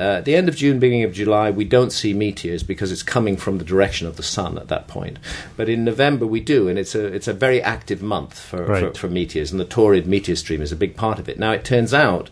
Uh, 0.00 0.16
at 0.16 0.24
the 0.24 0.34
end 0.34 0.48
of 0.48 0.56
June, 0.56 0.78
beginning 0.78 1.04
of 1.04 1.12
July, 1.12 1.50
we 1.50 1.64
don't 1.64 1.92
see 1.92 2.14
meteors 2.14 2.62
because 2.62 2.90
it's 2.90 3.02
coming 3.02 3.36
from 3.36 3.58
the 3.58 3.64
direction 3.64 4.06
of 4.06 4.16
the 4.16 4.22
sun 4.22 4.56
at 4.56 4.68
that 4.68 4.88
point. 4.88 5.18
But 5.58 5.68
in 5.68 5.84
November, 5.84 6.26
we 6.26 6.40
do, 6.40 6.68
and 6.68 6.78
it's 6.78 6.94
a 6.94 7.04
it's 7.04 7.28
a 7.28 7.34
very 7.34 7.60
active 7.62 8.00
month 8.00 8.38
for, 8.40 8.64
Right. 8.64 8.96
for, 8.96 8.98
for 9.00 9.08
meteors, 9.08 9.52
and 9.52 9.60
the 9.60 9.66
Taurid 9.66 10.06
meteor 10.06 10.36
stream 10.36 10.62
is 10.62 10.72
a 10.72 10.76
big 10.76 10.96
part 10.96 11.18
of 11.18 11.28
it. 11.28 11.38
Now, 11.38 11.52
it 11.52 11.64
turns 11.66 11.92
out 11.92 12.30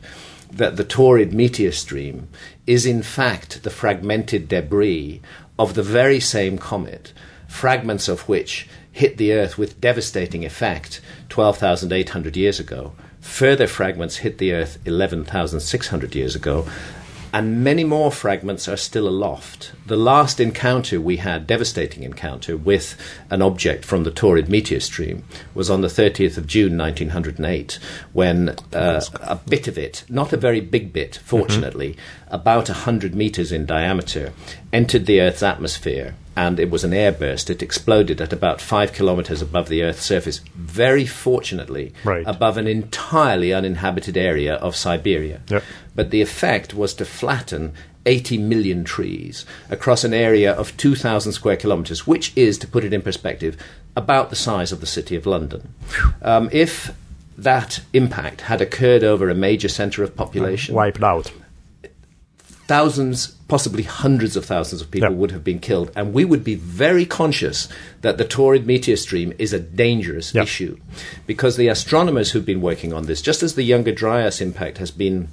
that 0.50 0.76
the 0.76 0.84
Taurid 0.84 1.32
meteor 1.32 1.72
stream 1.72 2.28
is 2.66 2.86
in 2.86 3.02
fact 3.02 3.62
the 3.64 3.70
fragmented 3.70 4.48
debris 4.48 5.20
of 5.58 5.74
the 5.74 5.82
very 5.82 6.20
same 6.20 6.56
comet, 6.56 7.12
fragments 7.46 8.08
of 8.08 8.26
which 8.30 8.66
hit 8.90 9.18
the 9.18 9.32
Earth 9.34 9.58
with 9.58 9.78
devastating 9.78 10.42
effect 10.44 11.02
12,800 11.28 12.34
years 12.34 12.58
ago. 12.58 12.92
Further 13.20 13.66
fragments 13.66 14.18
hit 14.18 14.38
the 14.38 14.52
Earth 14.54 14.78
11,600 14.86 16.14
years 16.14 16.34
ago. 16.34 16.66
And 17.32 17.62
many 17.62 17.84
more 17.84 18.10
fragments 18.10 18.68
are 18.68 18.76
still 18.76 19.06
aloft. 19.06 19.72
The 19.86 19.96
last 19.96 20.40
encounter 20.40 20.98
we 20.98 21.18
had, 21.18 21.46
devastating 21.46 22.02
encounter, 22.02 22.56
with 22.56 22.96
an 23.28 23.42
object 23.42 23.84
from 23.84 24.04
the 24.04 24.10
Taurid 24.10 24.48
meteor 24.48 24.80
stream 24.80 25.24
was 25.54 25.68
on 25.68 25.82
the 25.82 25.88
30th 25.88 26.38
of 26.38 26.46
June 26.46 26.78
1908, 26.78 27.78
when 28.14 28.56
uh, 28.72 29.02
a 29.20 29.36
bit 29.36 29.68
of 29.68 29.76
it, 29.76 30.04
not 30.08 30.32
a 30.32 30.38
very 30.38 30.60
big 30.60 30.92
bit, 30.92 31.16
fortunately, 31.22 31.96
about 32.28 32.68
100 32.68 33.14
meters 33.14 33.52
in 33.52 33.66
diameter, 33.66 34.32
entered 34.72 35.04
the 35.04 35.20
Earth's 35.20 35.42
atmosphere 35.42 36.14
and 36.38 36.60
it 36.60 36.70
was 36.70 36.84
an 36.84 36.92
airburst. 36.92 37.50
It 37.50 37.62
exploded 37.64 38.20
at 38.20 38.32
about 38.32 38.60
five 38.60 38.92
kilometers 38.92 39.42
above 39.42 39.68
the 39.68 39.82
Earth's 39.82 40.04
surface, 40.04 40.38
very 40.54 41.04
fortunately, 41.04 41.92
Right. 42.04 42.24
above 42.28 42.56
an 42.56 42.68
entirely 42.68 43.52
uninhabited 43.52 44.16
area 44.16 44.54
of 44.54 44.76
Siberia. 44.76 45.40
Yep. 45.50 45.64
But 45.96 46.10
the 46.10 46.22
effect 46.22 46.74
was 46.74 46.94
to 46.94 47.04
flatten 47.04 47.72
80 48.06 48.38
million 48.38 48.84
trees 48.84 49.44
across 49.68 50.04
an 50.04 50.14
area 50.14 50.52
of 50.52 50.76
2,000 50.76 51.32
square 51.32 51.56
kilometers, 51.56 52.06
which 52.06 52.32
is, 52.36 52.56
to 52.58 52.68
put 52.68 52.84
it 52.84 52.92
in 52.92 53.02
perspective, 53.02 53.56
about 53.96 54.30
the 54.30 54.36
size 54.36 54.70
of 54.70 54.80
the 54.80 54.86
city 54.86 55.16
of 55.16 55.26
London. 55.26 55.74
Um, 56.22 56.48
if 56.52 56.92
that 57.36 57.80
impact 57.92 58.42
had 58.42 58.60
occurred 58.60 59.02
over 59.02 59.28
a 59.28 59.34
major 59.34 59.68
center 59.68 60.04
of 60.04 60.14
population, 60.14 60.76
Wiped 60.76 61.02
out. 61.02 61.32
Thousands, 62.68 63.28
possibly 63.48 63.82
hundreds 63.82 64.36
of 64.36 64.44
thousands 64.44 64.82
of 64.82 64.90
people 64.90 65.08
Yeah. 65.08 65.16
would 65.16 65.30
have 65.30 65.42
been 65.42 65.58
killed. 65.58 65.90
And 65.96 66.12
we 66.12 66.24
would 66.24 66.44
be 66.44 66.54
very 66.54 67.06
conscious 67.06 67.66
that 68.02 68.18
the 68.18 68.24
Taurid 68.26 68.66
meteor 68.66 68.96
stream 68.96 69.32
is 69.38 69.52
a 69.54 69.58
dangerous 69.58 70.32
Yeah. 70.34 70.42
issue 70.42 70.76
because 71.26 71.56
the 71.56 71.68
astronomers 71.68 72.30
who've 72.32 72.44
been 72.44 72.60
working 72.60 72.92
on 72.92 73.06
this, 73.06 73.22
just 73.22 73.42
as 73.42 73.54
the 73.54 73.62
Younger 73.62 73.92
Dryas 73.92 74.40
impact 74.42 74.78
has 74.78 74.90
been 74.90 75.28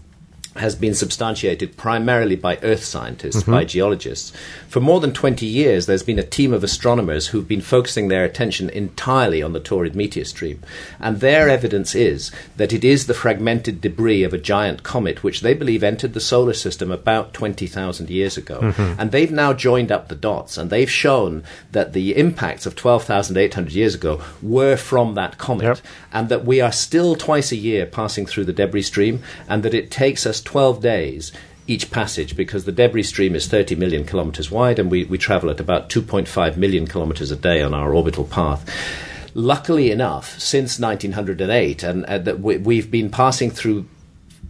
has 0.55 0.75
been 0.75 0.93
substantiated 0.93 1.75
primarily 1.75 2.35
by 2.35 2.57
earth 2.63 2.83
scientists, 2.83 3.43
by 3.43 3.61
mm-hmm. 3.63 3.67
geologists. 3.67 4.31
For 4.69 4.79
more 4.79 4.99
than 5.01 5.11
20 5.11 5.45
years, 5.45 5.85
there's 5.85 6.03
been 6.03 6.19
a 6.19 6.23
team 6.23 6.53
of 6.53 6.63
astronomers 6.63 7.27
who've 7.27 7.47
been 7.47 7.61
focusing 7.61 8.07
their 8.07 8.23
attention 8.23 8.69
entirely 8.69 9.43
on 9.43 9.51
the 9.51 9.59
Taurid 9.59 9.95
meteor 9.95 10.23
stream. 10.23 10.61
And 10.99 11.19
their 11.19 11.49
evidence 11.49 11.93
is 11.93 12.31
that 12.55 12.71
it 12.71 12.85
is 12.85 13.07
the 13.07 13.13
fragmented 13.13 13.81
debris 13.81 14.23
of 14.23 14.33
a 14.33 14.37
giant 14.37 14.83
comet 14.83 15.23
which 15.23 15.41
they 15.41 15.53
believe 15.53 15.83
entered 15.83 16.13
the 16.13 16.21
solar 16.21 16.53
system 16.53 16.89
about 16.89 17.33
20,000 17.33 18.09
years 18.09 18.37
ago. 18.37 18.59
Mm-hmm. 18.61 18.99
And 18.99 19.11
they've 19.11 19.31
now 19.31 19.51
joined 19.51 19.91
up 19.91 20.07
the 20.07 20.15
dots 20.15 20.57
and 20.57 20.69
they've 20.69 20.89
shown 20.89 21.43
that 21.73 21.91
the 21.91 22.15
impacts 22.15 22.65
of 22.65 22.75
12,800 22.75 23.73
years 23.73 23.93
ago 23.93 24.21
were 24.41 24.77
from 24.77 25.15
that 25.15 25.37
comet 25.37 25.65
Yep. 25.65 25.79
and 26.13 26.29
that 26.29 26.45
we 26.45 26.61
are 26.61 26.71
still 26.71 27.15
twice 27.15 27.51
a 27.51 27.55
year 27.55 27.85
passing 27.85 28.25
through 28.25 28.45
the 28.45 28.53
debris 28.53 28.83
stream, 28.83 29.21
and 29.49 29.63
that 29.63 29.73
it 29.73 29.91
takes 29.91 30.25
us 30.25 30.41
12 30.45 30.81
days 30.81 31.31
each 31.67 31.89
passage 31.91 32.35
because 32.35 32.65
the 32.65 32.71
debris 32.71 33.03
stream 33.03 33.35
is 33.35 33.47
30 33.47 33.75
million 33.75 34.05
kilometers 34.05 34.51
wide 34.51 34.77
and 34.79 34.91
we, 34.91 35.03
we 35.05 35.17
travel 35.17 35.49
at 35.49 35.59
about 35.59 35.89
2.5 35.89 36.57
million 36.57 36.85
kilometers 36.87 37.31
a 37.31 37.35
day 37.35 37.61
on 37.61 37.73
our 37.73 37.93
orbital 37.93 38.23
path. 38.23 38.69
Luckily 39.33 39.91
enough, 39.91 40.39
since 40.39 40.79
1908, 40.79 41.83
and 41.83 42.05
uh, 42.05 42.17
that 42.19 42.39
we, 42.39 42.57
we've 42.57 42.89
been 42.89 43.09
passing 43.09 43.49
through 43.51 43.85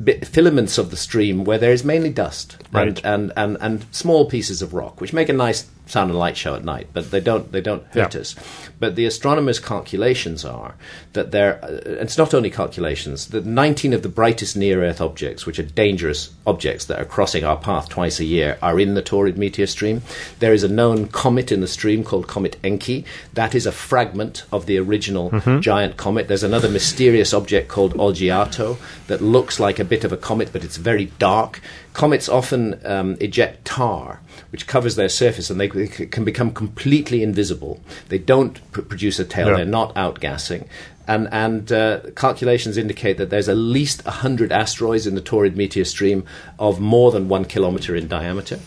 bit, 0.04 0.28
filaments 0.28 0.78
of 0.78 0.92
the 0.92 0.98
stream 0.98 1.44
where 1.44 1.58
there 1.58 1.72
is 1.72 1.84
mainly 1.84 2.12
dust 2.12 2.58
Right. 2.72 2.88
and, 2.88 3.06
and, 3.06 3.34
and, 3.36 3.58
and 3.62 3.86
small 3.96 4.30
pieces 4.30 4.62
of 4.62 4.74
rock, 4.74 5.02
which 5.02 5.14
make 5.14 5.30
a 5.30 5.34
nice 5.34 5.70
sound 5.88 6.10
and 6.10 6.20
light 6.20 6.36
show 6.38 6.56
at 6.56 6.64
night, 6.66 6.88
but 6.94 7.12
they 7.12 7.20
don't 7.20 7.52
they 7.52 7.62
don't 7.62 7.84
hurt 7.92 8.14
Yeah. 8.16 8.22
us. 8.22 8.36
But 8.80 8.96
the 8.96 9.06
astronomers' 9.06 9.60
calculations 9.60 10.44
are 10.44 10.76
that 11.14 11.32
there. 11.32 11.60
Uh, 11.64 11.68
it's 12.02 12.18
not 12.18 12.34
only 12.34 12.50
calculations. 12.50 13.28
That 13.28 13.46
19 13.46 13.94
of 13.94 14.02
the 14.02 14.10
brightest 14.10 14.58
near-Earth 14.58 15.00
objects, 15.02 15.46
which 15.46 15.60
are 15.60 15.64
dangerous 15.64 16.30
objects 16.46 16.86
that 16.86 17.00
are 17.00 17.06
crossing 17.06 17.44
our 17.44 17.58
path 17.58 17.90
twice 17.90 18.20
a 18.20 18.26
year, 18.26 18.58
are 18.62 18.80
in 18.80 18.94
the 18.96 19.02
Taurid 19.04 19.38
meteor 19.38 19.68
stream. 19.68 20.02
There 20.40 20.54
is 20.54 20.64
a 20.64 20.68
known 20.68 21.08
comet 21.08 21.52
in 21.52 21.62
the 21.62 21.68
stream 21.68 22.04
called 22.04 22.28
Comet 22.28 22.58
Encke. 22.64 23.06
That 23.34 23.56
is 23.56 23.66
a 23.66 23.72
fragment 23.72 24.44
of 24.52 24.66
the 24.66 24.78
original 24.80 25.30
giant 25.62 25.98
comet. 25.98 26.28
There's 26.28 26.44
another 26.44 26.70
mysterious 26.70 27.34
object 27.34 27.68
called 27.70 27.94
Oljato 27.94 28.78
that 29.08 29.22
looks 29.22 29.60
like 29.60 29.80
a 29.80 29.86
bit 29.86 30.04
of 30.04 30.12
a 30.12 30.18
comet, 30.18 30.50
but 30.52 30.64
it's 30.64 30.78
very 30.78 31.06
dark. 31.20 31.62
Comets 31.96 32.28
often 32.28 32.80
um, 32.86 33.16
eject 33.22 33.64
tar, 33.64 34.20
which 34.52 34.68
covers 34.68 34.98
their 34.98 35.08
surface, 35.08 35.50
and 35.50 35.60
they 35.62 35.70
can 35.70 36.26
become 36.26 36.52
completely 36.52 37.24
invisible. 37.24 37.80
They 38.10 38.18
don't 38.18 38.60
pr- 38.74 38.82
produce 38.82 39.18
a 39.18 39.24
tail; 39.24 39.48
Yeah. 39.48 39.56
they're 39.56 39.66
not 39.66 39.96
outgassing. 39.96 40.68
And, 41.08 41.30
and 41.32 41.72
uh, 41.72 42.02
calculations 42.16 42.78
indicate 42.78 43.18
that 43.18 43.30
there's 43.30 43.48
at 43.48 43.56
least 43.58 44.04
100 44.06 44.52
asteroids 44.52 45.08
in 45.08 45.16
the 45.16 45.22
Taurid 45.22 45.56
meteor 45.56 45.86
stream 45.86 46.26
of 46.60 46.80
more 46.82 47.12
than 47.12 47.30
one 47.30 47.46
kilometer 47.46 47.96
in 47.96 48.08
diameter. 48.08 48.60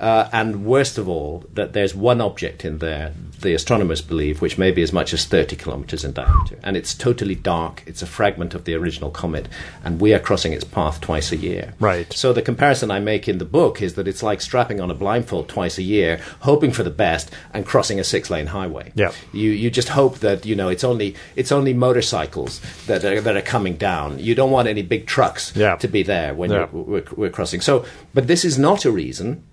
Uh, 0.00 0.28
and 0.32 0.64
worst 0.64 0.96
of 0.98 1.08
all, 1.08 1.44
that 1.52 1.74
there's 1.74 1.94
one 1.94 2.20
object 2.22 2.64
in 2.64 2.78
there, 2.78 3.12
the 3.40 3.52
astronomers 3.54 4.00
believe, 4.00 4.40
which 4.40 4.56
may 4.58 4.70
be 4.70 4.82
as 4.82 4.92
much 4.92 5.12
as 5.12 5.24
30 5.26 5.56
kilometers 5.56 6.04
in 6.04 6.12
diameter. 6.12 6.58
And 6.62 6.76
it's 6.76 6.94
totally 6.94 7.34
dark. 7.34 7.82
It's 7.86 8.00
a 8.02 8.06
fragment 8.06 8.54
of 8.54 8.64
the 8.64 8.74
original 8.74 9.10
comet. 9.10 9.46
And 9.84 10.00
we 10.00 10.14
are 10.14 10.18
crossing 10.18 10.52
its 10.54 10.64
path 10.64 11.00
twice 11.00 11.32
a 11.32 11.36
year. 11.36 11.74
Right. 11.80 12.10
So 12.12 12.32
the 12.32 12.42
comparison 12.42 12.90
I 12.90 12.98
make 13.00 13.28
in 13.28 13.38
the 13.38 13.44
book 13.44 13.82
is 13.82 13.94
that 13.94 14.08
it's 14.08 14.22
like 14.22 14.40
strapping 14.40 14.80
on 14.80 14.90
a 14.90 14.94
blindfold 14.94 15.48
twice 15.48 15.76
a 15.78 15.82
year, 15.82 16.20
hoping 16.40 16.70
for 16.72 16.82
the 16.82 16.90
best, 16.90 17.30
and 17.52 17.66
crossing 17.66 18.00
a 18.00 18.04
six-lane 18.04 18.46
highway. 18.46 18.92
Yeah. 18.94 19.12
You 19.32 19.50
you 19.50 19.70
just 19.70 19.90
hope 19.90 20.18
that 20.20 20.46
you 20.46 20.54
know 20.54 20.68
it's 20.68 20.84
only 20.84 21.14
it's 21.36 21.52
only 21.52 21.74
motorcycles 21.74 22.60
that 22.86 23.04
are, 23.04 23.20
that 23.20 23.36
are 23.36 23.42
coming 23.42 23.76
down. 23.76 24.18
You 24.18 24.34
don't 24.34 24.50
want 24.50 24.68
any 24.68 24.82
big 24.82 25.06
trucks 25.06 25.52
Yeah. 25.54 25.76
to 25.76 25.88
be 25.88 26.02
there 26.02 26.34
when 26.34 26.50
Yeah. 26.50 26.68
you're, 26.72 26.82
we're, 26.82 27.04
we're 27.16 27.30
crossing. 27.30 27.60
So, 27.60 27.84
but 28.14 28.26
this 28.26 28.44
is 28.44 28.58
not 28.58 28.84
a 28.84 28.90
reason 28.90 29.44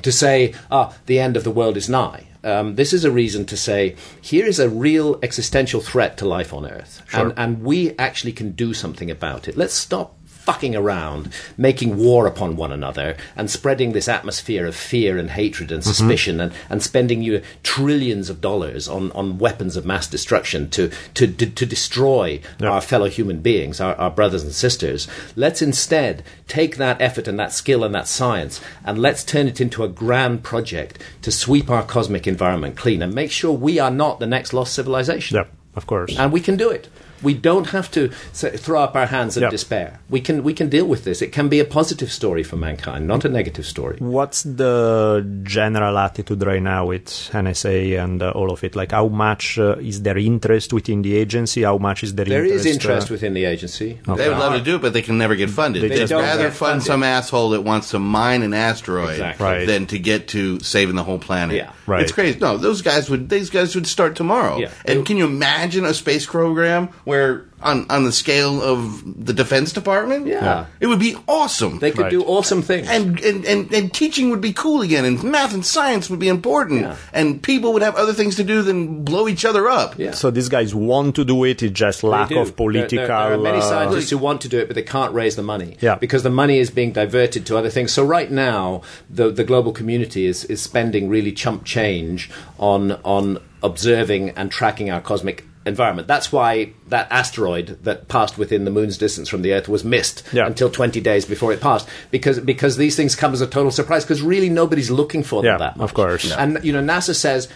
to 0.00 0.12
say, 0.12 0.54
ah, 0.70 0.94
the 1.06 1.18
end 1.18 1.36
of 1.36 1.44
the 1.44 1.50
world 1.50 1.76
is 1.76 1.88
nigh. 1.88 2.28
Um, 2.44 2.74
this 2.74 2.92
is 2.92 3.04
a 3.04 3.10
reason 3.10 3.44
to 3.46 3.56
say, 3.56 3.94
here 4.20 4.46
is 4.46 4.58
a 4.58 4.68
real 4.68 5.18
existential 5.22 5.80
threat 5.80 6.16
to 6.18 6.26
life 6.26 6.52
on 6.52 6.66
Earth, 6.66 7.02
and, 7.12 7.32
and 7.36 7.62
we 7.62 7.96
actually 7.98 8.32
can 8.32 8.52
do 8.52 8.74
something 8.74 9.10
about 9.10 9.46
it. 9.46 9.56
Let's 9.56 9.74
stop 9.74 10.16
fucking 10.44 10.74
around, 10.74 11.32
making 11.56 11.96
war 11.96 12.26
upon 12.26 12.56
one 12.56 12.72
another, 12.72 13.16
and 13.36 13.50
spreading 13.50 13.92
this 13.92 14.08
atmosphere 14.08 14.66
of 14.66 14.74
fear 14.74 15.16
and 15.16 15.30
hatred 15.30 15.70
and 15.70 15.82
mm-hmm. 15.82 15.92
suspicion, 15.92 16.40
and, 16.40 16.52
and 16.68 16.82
spending 16.82 17.22
you 17.22 17.40
trillions 17.62 18.28
of 18.28 18.40
dollars 18.40 18.88
on, 18.88 19.12
on 19.12 19.38
weapons 19.38 19.76
of 19.76 19.86
mass 19.86 20.06
destruction 20.08 20.68
to, 20.70 20.90
to, 21.14 21.26
to, 21.26 21.46
to 21.46 21.66
destroy 21.66 22.40
Yeah. 22.58 22.70
our 22.70 22.80
fellow 22.80 23.08
human 23.08 23.40
beings, 23.40 23.80
our, 23.80 23.94
our 23.96 24.10
brothers 24.10 24.42
and 24.42 24.52
sisters. 24.52 25.06
Let's 25.36 25.62
instead 25.62 26.24
take 26.48 26.76
that 26.76 27.00
effort 27.00 27.28
and 27.28 27.38
that 27.38 27.52
skill 27.52 27.84
and 27.84 27.94
that 27.94 28.08
science 28.08 28.60
and 28.84 28.98
let's 28.98 29.24
turn 29.24 29.46
it 29.46 29.60
into 29.60 29.84
a 29.84 29.88
grand 29.88 30.42
project 30.42 30.98
to 31.22 31.30
sweep 31.30 31.70
our 31.70 31.82
cosmic 31.82 32.26
environment 32.26 32.76
clean 32.76 33.02
and 33.02 33.14
make 33.14 33.30
sure 33.30 33.52
we 33.52 33.78
are 33.78 33.90
not 33.90 34.20
the 34.20 34.26
next 34.26 34.52
lost 34.52 34.74
civilization. 34.74 35.36
Yeah, 35.36 35.44
of 35.74 35.86
course. 35.86 36.18
And 36.18 36.32
we 36.32 36.40
can 36.40 36.56
do 36.56 36.70
it. 36.70 36.88
We 37.22 37.34
don't 37.34 37.68
have 37.68 37.90
to 37.92 38.08
throw 38.08 38.82
up 38.82 38.94
our 38.96 39.06
hands 39.06 39.36
in 39.36 39.42
Yeah. 39.44 39.50
despair. 39.50 40.00
We 40.10 40.20
can, 40.20 40.42
we 40.42 40.54
can 40.54 40.68
deal 40.68 40.86
with 40.86 41.04
this. 41.04 41.22
It 41.22 41.32
can 41.32 41.48
be 41.48 41.60
a 41.60 41.64
positive 41.64 42.10
story 42.10 42.42
for 42.42 42.56
mankind, 42.56 43.06
not 43.06 43.24
a 43.24 43.28
negative 43.28 43.66
story. 43.66 43.96
What's 43.98 44.42
the 44.42 45.24
general 45.44 45.98
attitude 45.98 46.42
right 46.44 46.62
now 46.62 46.86
with 46.86 47.06
NSA 47.32 48.02
and 48.02 48.22
uh, 48.22 48.30
all 48.30 48.50
of 48.52 48.62
it? 48.64 48.74
Like, 48.76 48.92
how 48.92 49.08
much 49.08 49.58
uh, 49.58 49.76
is 49.80 50.02
there 50.02 50.18
interest 50.18 50.72
within 50.72 51.02
the 51.02 51.16
agency? 51.16 51.62
How 51.62 51.78
much 51.78 52.02
is 52.04 52.14
there, 52.14 52.24
There 52.26 52.44
is 52.44 52.66
interest? 52.66 52.84
interest 52.84 53.10
uh, 53.10 53.14
within 53.14 53.34
the 53.34 53.44
agency. 53.44 53.98
They 54.06 54.28
would 54.28 54.38
love 54.38 54.54
to 54.54 54.62
do 54.64 54.76
it, 54.76 54.82
but 54.82 54.92
they 54.92 55.02
can 55.02 55.18
never 55.18 55.34
get 55.36 55.50
funded. 55.50 55.82
They 55.82 55.88
They'd 55.88 55.98
just 56.08 56.12
rather 56.12 56.50
fund 56.50 56.82
funded. 56.82 56.86
some 56.86 57.02
asshole 57.02 57.50
that 57.50 57.62
wants 57.62 57.90
to 57.90 57.98
mine 57.98 58.42
an 58.42 58.54
asteroid 58.54 59.10
Exactly. 59.10 59.44
Right. 59.46 59.66
than 59.66 59.86
to 59.86 59.98
get 59.98 60.28
to 60.28 60.60
saving 60.60 60.96
the 60.96 61.04
whole 61.04 61.18
planet. 61.18 61.56
Yeah. 61.56 61.72
Right. 61.86 62.02
It's 62.02 62.12
crazy. 62.12 62.38
No, 62.38 62.56
those 62.56 62.82
guys 62.82 63.08
would 63.10 63.28
these 63.28 63.50
guys 63.50 63.74
would 63.74 63.86
start 63.86 64.16
tomorrow. 64.16 64.58
Yeah. 64.58 64.70
And 64.84 65.04
can 65.06 65.16
you 65.16 65.24
imagine 65.26 65.84
a 65.84 65.94
space 65.94 66.26
program 66.26 66.88
where 67.12 67.44
on 67.60 67.86
on 67.90 68.04
the 68.04 68.12
scale 68.12 68.54
of 68.72 69.24
the 69.26 69.32
Defense 69.42 69.72
Department? 69.72 70.26
Yeah. 70.26 70.66
It 70.80 70.86
would 70.88 70.98
be 70.98 71.14
awesome. 71.28 71.78
They 71.78 71.90
could 71.92 72.06
Right. 72.08 72.10
do 72.18 72.22
awesome 72.24 72.62
things. 72.62 72.88
and, 72.88 73.20
and, 73.20 73.44
and, 73.52 73.72
and 73.78 73.92
teaching 73.92 74.30
would 74.30 74.40
be 74.40 74.52
cool 74.64 74.80
again, 74.82 75.04
and 75.04 75.22
math 75.22 75.52
and 75.54 75.64
science 75.64 76.04
would 76.10 76.18
be 76.18 76.28
important, 76.28 76.80
Yeah. 76.80 76.96
and 77.12 77.26
people 77.42 77.68
would 77.74 77.82
have 77.82 77.96
other 78.02 78.14
things 78.14 78.34
to 78.36 78.44
do 78.44 78.62
than 78.62 79.04
blow 79.04 79.24
each 79.28 79.44
other 79.44 79.68
up. 79.68 79.90
Yeah. 79.98 80.12
So 80.12 80.30
these 80.30 80.48
guys 80.48 80.74
want 80.74 81.14
to 81.16 81.24
do 81.24 81.44
it. 81.44 81.62
It's 81.62 81.78
just 81.86 82.02
lack 82.02 82.30
do. 82.30 82.38
of 82.40 82.56
political. 82.56 82.96
There, 82.98 83.06
there, 83.06 83.28
there 83.28 83.38
are 83.38 83.42
many 83.50 83.58
uh, 83.58 83.72
scientists 83.72 84.10
who 84.10 84.18
want 84.18 84.40
to 84.44 84.48
do 84.48 84.58
it, 84.62 84.66
but 84.68 84.74
they 84.74 84.88
can't 84.96 85.12
raise 85.14 85.36
the 85.36 85.42
money. 85.54 85.76
Yeah. 85.80 85.96
Because 86.06 86.22
the 86.24 86.30
money 86.42 86.58
is 86.64 86.70
being 86.70 86.92
diverted 86.92 87.46
to 87.46 87.56
other 87.58 87.70
things. 87.70 87.92
So 87.92 88.02
right 88.16 88.30
now, 88.30 88.82
the 89.18 89.30
the 89.30 89.44
global 89.44 89.72
community 89.80 90.22
is, 90.32 90.44
is 90.46 90.60
spending 90.70 91.08
really 91.16 91.32
chump 91.42 91.64
change 91.76 92.30
on 92.58 92.92
on 93.16 93.38
observing 93.62 94.30
and 94.30 94.50
tracking 94.50 94.90
our 94.90 95.00
cosmic 95.00 95.44
environment. 95.64 96.08
That's 96.08 96.32
why 96.32 96.72
that 96.88 97.06
asteroid 97.10 97.78
that 97.84 98.08
passed 98.08 98.36
within 98.38 98.64
the 98.64 98.70
moon's 98.70 98.98
distance 98.98 99.28
from 99.28 99.42
the 99.42 99.52
Earth 99.52 99.68
was 99.68 99.84
missed 99.84 100.22
Yeah. 100.32 100.46
until 100.46 100.70
20 100.70 101.00
days 101.00 101.24
before 101.24 101.52
it 101.52 101.60
passed. 101.60 101.88
Because 102.10 102.40
because 102.40 102.76
these 102.76 102.96
things 102.96 103.14
come 103.14 103.32
as 103.32 103.40
a 103.40 103.46
total 103.46 103.70
surprise. 103.70 104.04
Because 104.04 104.22
really 104.22 104.48
nobody's 104.48 104.90
looking 104.90 105.22
for 105.22 105.42
them 105.42 105.52
Yeah, 105.52 105.58
that 105.58 105.76
much. 105.76 105.84
of 105.84 105.94
course. 105.94 106.32
And 106.32 106.58
you 106.64 106.72
know, 106.72 106.82
NASA 106.82 107.14
says 107.14 107.48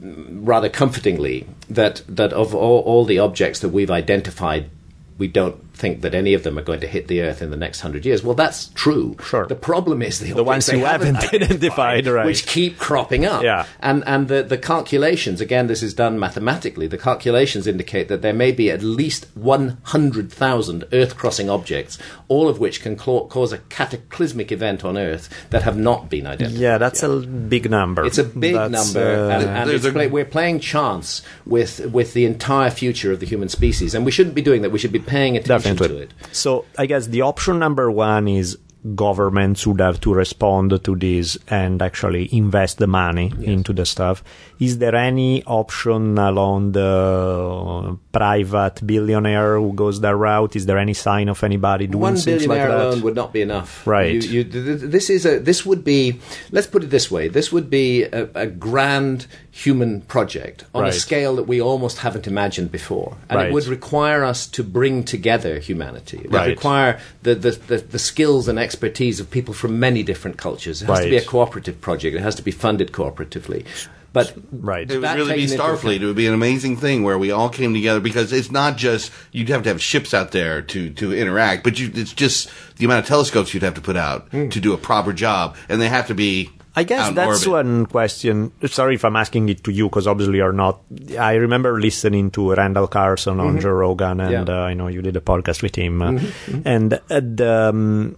mm, 0.00 0.26
rather 0.42 0.68
comfortingly 0.68 1.46
that 1.68 2.02
that 2.08 2.32
of 2.32 2.54
all, 2.54 2.80
all 2.80 3.04
the 3.04 3.18
objects 3.18 3.60
that 3.60 3.68
we've 3.70 3.90
identified, 3.90 4.70
we 5.18 5.28
don't 5.28 5.56
think 5.80 6.02
that 6.02 6.14
any 6.14 6.34
of 6.34 6.42
them 6.44 6.58
are 6.58 6.62
going 6.62 6.80
to 6.80 6.86
hit 6.86 7.08
the 7.08 7.22
Earth 7.22 7.40
in 7.42 7.50
the 7.50 7.56
next 7.56 7.80
hundred 7.80 8.04
years. 8.06 8.22
Well, 8.22 8.34
that's 8.34 8.68
true. 8.74 9.16
Sure. 9.24 9.46
The 9.46 9.54
problem 9.56 10.02
is 10.02 10.20
the, 10.20 10.32
The 10.32 10.44
ones 10.44 10.68
objects 10.68 10.70
they 10.70 10.78
you 10.78 10.84
haven't 10.84 11.16
identified, 11.34 12.06
right. 12.06 12.26
which 12.26 12.46
keep 12.46 12.78
cropping 12.78 13.24
up. 13.24 13.42
Yeah. 13.42 13.66
And 13.80 14.04
and 14.06 14.28
the 14.28 14.42
the 14.42 14.58
calculations 14.58 15.40
again, 15.40 15.66
this 15.66 15.82
is 15.82 15.94
done 15.94 16.18
mathematically. 16.18 16.86
The 16.86 16.98
calculations 16.98 17.66
indicate 17.66 18.08
that 18.08 18.22
there 18.22 18.32
may 18.34 18.52
be 18.52 18.70
at 18.70 18.82
least 18.82 19.26
one 19.34 19.78
hundred 19.84 20.30
thousand 20.32 20.84
Earth 20.92 21.16
crossing 21.16 21.48
objects, 21.50 21.98
all 22.28 22.48
of 22.48 22.58
which 22.58 22.82
can 22.82 22.94
cla- 22.96 23.26
cause 23.28 23.52
a 23.52 23.58
cataclysmic 23.58 24.52
event 24.52 24.84
on 24.84 24.96
Earth 24.98 25.28
that 25.50 25.62
have 25.62 25.76
not 25.78 26.08
been 26.10 26.26
identified. 26.26 26.60
Yeah, 26.60 26.78
that's 26.78 27.02
a 27.02 27.18
big 27.20 27.70
number. 27.70 28.04
It's 28.04 28.18
a 28.18 28.24
big 28.24 28.54
That's, 28.54 28.72
number, 28.94 29.06
uh, 29.30 29.30
and, 29.38 29.48
and 29.48 29.70
it's 29.70 29.84
a- 29.84 29.92
play, 29.92 30.06
we're 30.06 30.24
playing 30.24 30.60
chance 30.60 31.22
with 31.46 31.80
with 31.86 32.12
the 32.12 32.24
entire 32.26 32.70
future 32.70 33.12
of 33.12 33.20
the 33.20 33.26
human 33.26 33.48
species, 33.48 33.94
and 33.94 34.04
we 34.04 34.10
shouldn't 34.10 34.34
be 34.34 34.42
doing 34.42 34.62
that. 34.62 34.70
We 34.70 34.78
should 34.78 34.92
be 34.92 34.98
paying 34.98 35.36
attention 35.36 35.69
it. 35.78 36.12
So 36.32 36.64
I 36.78 36.86
guess 36.86 37.06
the 37.06 37.22
option 37.22 37.58
number 37.58 37.90
one 37.90 38.28
is 38.28 38.58
governments 38.94 39.66
would 39.66 39.80
have 39.80 40.00
to 40.00 40.14
respond 40.14 40.82
to 40.84 40.96
this 40.96 41.38
and 41.48 41.82
actually 41.82 42.28
invest 42.34 42.78
the 42.78 42.86
money 42.86 43.32
into 43.42 43.72
the 43.72 43.84
stuff. 43.84 44.22
Is 44.58 44.78
there 44.78 44.94
any 44.94 45.42
option 45.44 46.16
along 46.18 46.72
the 46.72 46.80
uh, 46.84 47.94
private 48.12 48.84
billionaire 48.86 49.58
who 49.58 49.72
goes 49.72 50.00
that 50.00 50.16
route? 50.16 50.56
Is 50.56 50.66
there 50.66 50.78
any 50.78 50.94
sign 50.94 51.28
of 51.28 51.42
anybody 51.44 51.86
doing 51.86 52.00
One 52.00 52.16
things 52.16 52.46
like 52.46 52.58
billionaire 52.58 52.68
that? 52.68 52.86
alone 52.88 53.02
would 53.02 53.14
not 53.14 53.32
be 53.32 53.42
enough. 53.42 53.86
Right. 53.86 54.22
You, 54.22 54.30
you, 54.30 54.44
th- 54.44 54.64
th- 54.64 54.90
this 54.90 55.10
is 55.10 55.26
a. 55.26 55.38
This 55.38 55.64
would 55.66 55.82
be. 55.84 56.20
Let's 56.50 56.66
put 56.66 56.84
it 56.84 56.90
this 56.90 57.10
way. 57.10 57.28
This 57.28 57.50
would 57.52 57.70
be 57.70 58.04
a, 58.04 58.28
a 58.34 58.46
grand 58.46 59.26
human 59.50 60.02
project 60.02 60.64
on 60.74 60.82
Right. 60.84 60.90
a 60.94 60.96
scale 60.96 61.36
that 61.36 61.42
we 61.44 61.60
almost 61.60 61.98
haven't 61.98 62.26
imagined 62.26 62.70
before, 62.70 63.16
and 63.28 63.36
Right. 63.38 63.48
it 63.48 63.52
would 63.52 63.66
require 63.66 64.24
us 64.24 64.46
to 64.48 64.62
bring 64.62 65.04
together 65.04 65.58
humanity. 65.58 66.18
It 66.18 66.24
would 66.30 66.34
Right. 66.34 66.48
require 66.50 67.00
the, 67.22 67.34
the, 67.34 67.50
the, 67.52 67.76
the 67.78 67.98
skills 67.98 68.46
and 68.46 68.58
expertise 68.70 69.18
of 69.20 69.26
people 69.30 69.52
from 69.54 69.72
many 69.80 70.02
different 70.10 70.36
cultures. 70.46 70.82
It 70.82 70.86
has 70.86 71.00
to 71.00 71.10
be 71.10 71.16
a 71.16 71.24
cooperative 71.24 71.80
project. 71.80 72.14
It 72.16 72.22
has 72.22 72.36
to 72.36 72.42
be 72.42 72.52
funded 72.52 72.92
cooperatively. 72.92 73.64
But 74.12 74.34
Right. 74.50 74.90
It 74.90 74.98
would 74.98 75.14
really 75.20 75.36
be 75.36 75.46
Starfleet. 75.46 76.00
It 76.02 76.06
would 76.06 76.16
be 76.16 76.26
an 76.26 76.34
amazing 76.34 76.76
thing 76.84 77.04
where 77.04 77.18
we 77.24 77.30
all 77.30 77.48
came 77.48 77.72
together 77.74 78.00
because 78.00 78.32
it's 78.32 78.50
not 78.50 78.76
just 78.76 79.12
you'd 79.32 79.48
have 79.54 79.62
to 79.64 79.68
have 79.72 79.80
ships 79.80 80.12
out 80.14 80.30
there 80.32 80.62
to, 80.62 80.90
to 81.00 81.12
interact, 81.22 81.62
but 81.64 81.78
you, 81.78 81.90
it's 81.94 82.12
just 82.12 82.50
the 82.78 82.84
amount 82.86 83.00
of 83.04 83.06
telescopes 83.06 83.54
you'd 83.54 83.62
have 83.62 83.74
to 83.74 83.80
put 83.90 83.96
out 83.96 84.20
Hmm. 84.30 84.48
to 84.54 84.58
do 84.60 84.72
a 84.72 84.78
proper 84.78 85.12
job, 85.12 85.56
and 85.68 85.80
they 85.80 85.88
have 85.88 86.06
to 86.08 86.14
be. 86.14 86.50
I 86.76 86.84
guess 86.84 87.06
out 87.08 87.14
that's 87.16 87.46
orbit. 87.46 87.66
one 87.66 87.86
question. 87.86 88.50
Sorry 88.66 88.94
if 88.94 89.04
I'm 89.04 89.16
asking 89.16 89.48
it 89.48 89.62
to 89.64 89.70
you, 89.72 89.86
because 89.88 90.06
obviously 90.06 90.38
you're 90.38 90.52
not. 90.64 90.78
I 91.18 91.34
remember 91.34 91.80
listening 91.80 92.30
to 92.32 92.54
Randall 92.54 92.86
Carlson 92.88 93.38
on 93.40 93.58
Joe 93.60 93.70
Rogan, 93.82 94.18
and 94.20 94.46
Yeah. 94.48 94.54
uh, 94.54 94.70
I 94.70 94.74
know 94.74 94.86
you 94.88 95.02
did 95.02 95.16
a 95.16 95.20
podcast 95.20 95.62
with 95.62 95.74
him. 95.76 96.00
Uh, 96.02 96.18
And 96.64 96.94
uh, 96.94 97.20
the, 97.40 97.70
um, 97.74 98.16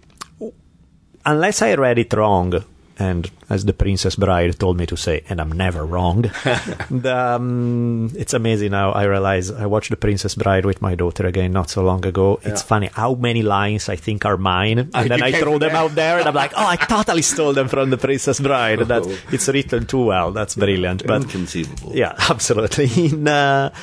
unless 1.25 1.61
I 1.61 1.75
read 1.75 1.97
it 1.99 2.13
wrong, 2.13 2.63
and 2.99 3.29
as 3.49 3.65
the 3.65 3.73
Princess 3.73 4.15
Bride 4.15 4.59
told 4.59 4.77
me 4.77 4.85
to 4.85 4.95
say, 4.95 5.23
and 5.27 5.41
I'm 5.41 5.51
never 5.51 5.83
wrong. 5.85 6.21
the, 6.91 7.13
um, 7.15 8.11
it's 8.15 8.33
amazing 8.33 8.71
now. 8.71 8.91
I 8.91 9.05
realize 9.05 9.49
I 9.49 9.65
watched 9.65 9.89
the 9.89 9.97
Princess 9.97 10.35
Bride 10.35 10.63
with 10.65 10.79
my 10.81 10.93
daughter 10.93 11.25
again 11.25 11.51
not 11.53 11.69
so 11.71 11.83
long 11.83 12.05
ago. 12.05 12.39
It's 12.43 12.61
funny 12.61 12.89
how 12.93 13.15
many 13.15 13.41
lines 13.41 13.89
I 13.89 13.95
think 13.95 14.25
are 14.25 14.37
mine, 14.37 14.77
and 14.79 14.91
Oh, 14.93 15.03
then 15.07 15.23
I 15.23 15.31
throw 15.31 15.57
them 15.57 15.75
out 15.75 15.95
there, 15.95 16.19
and 16.19 16.27
I'm 16.27 16.35
like, 16.35 16.53
oh, 16.55 16.67
I 16.67 16.75
totally 16.75 17.23
stole 17.23 17.53
them 17.53 17.67
from 17.67 17.89
the 17.89 17.97
Princess 17.97 18.39
Bride. 18.39 18.79
That 18.79 19.03
Oh. 19.03 19.17
it's 19.31 19.47
written 19.47 19.85
too 19.87 20.05
well. 20.05 20.31
That's 20.31 20.55
brilliant. 20.55 21.05
But 21.07 21.23
Inconceivable. 21.23 21.95
yeah, 21.95 22.13
absolutely. 22.29 23.07
In, 23.07 23.27
uh, 23.27 23.73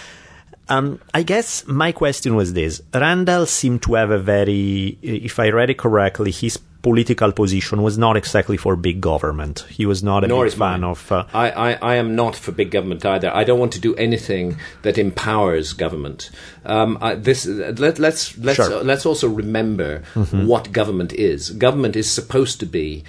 um, 0.68 1.00
I 1.12 1.24
guess 1.24 1.66
my 1.66 1.90
question 1.90 2.36
was 2.36 2.52
this: 2.52 2.80
Randall 2.94 3.46
seemed 3.46 3.82
to 3.82 3.94
have 3.94 4.10
a 4.12 4.18
very, 4.20 4.96
if 5.02 5.40
I 5.40 5.48
read 5.50 5.70
it 5.70 5.78
correctly, 5.78 6.30
his 6.30 6.60
political 6.82 7.30
position 7.32 7.82
was 7.82 7.98
not 7.98 8.16
exactly 8.16 8.56
for 8.56 8.74
big 8.76 9.00
government. 9.00 9.66
He 9.68 9.84
was 9.86 10.02
not 10.02 10.24
a 10.24 10.28
Nor 10.28 10.44
big 10.44 10.54
fan 10.54 10.80
mine. 10.80 10.84
of. 10.84 11.12
Uh, 11.12 11.24
I, 11.34 11.50
I, 11.50 11.72
I 11.74 11.94
am 11.96 12.16
not 12.16 12.34
for 12.36 12.52
big 12.52 12.70
government 12.70 13.04
either. 13.04 13.30
I 13.34 13.44
don't 13.44 13.58
want 13.58 13.72
to 13.72 13.80
do 13.80 13.94
anything 13.96 14.56
that 14.82 14.96
empowers 14.98 15.72
government. 15.74 16.30
Um, 16.64 16.96
I, 17.00 17.14
this 17.16 17.46
let, 17.46 17.98
let's 17.98 18.36
let's 18.38 18.56
Sure. 18.56 18.66
Mm-hmm. 18.66 18.78
uh, 18.80 18.82
let's 18.84 19.04
also 19.06 19.28
remember 19.28 20.02
what 20.32 20.72
government 20.72 21.12
is. 21.12 21.50
Government 21.50 21.96
is 21.96 22.10
supposed 22.10 22.60
to 22.60 22.66
be 22.66 23.04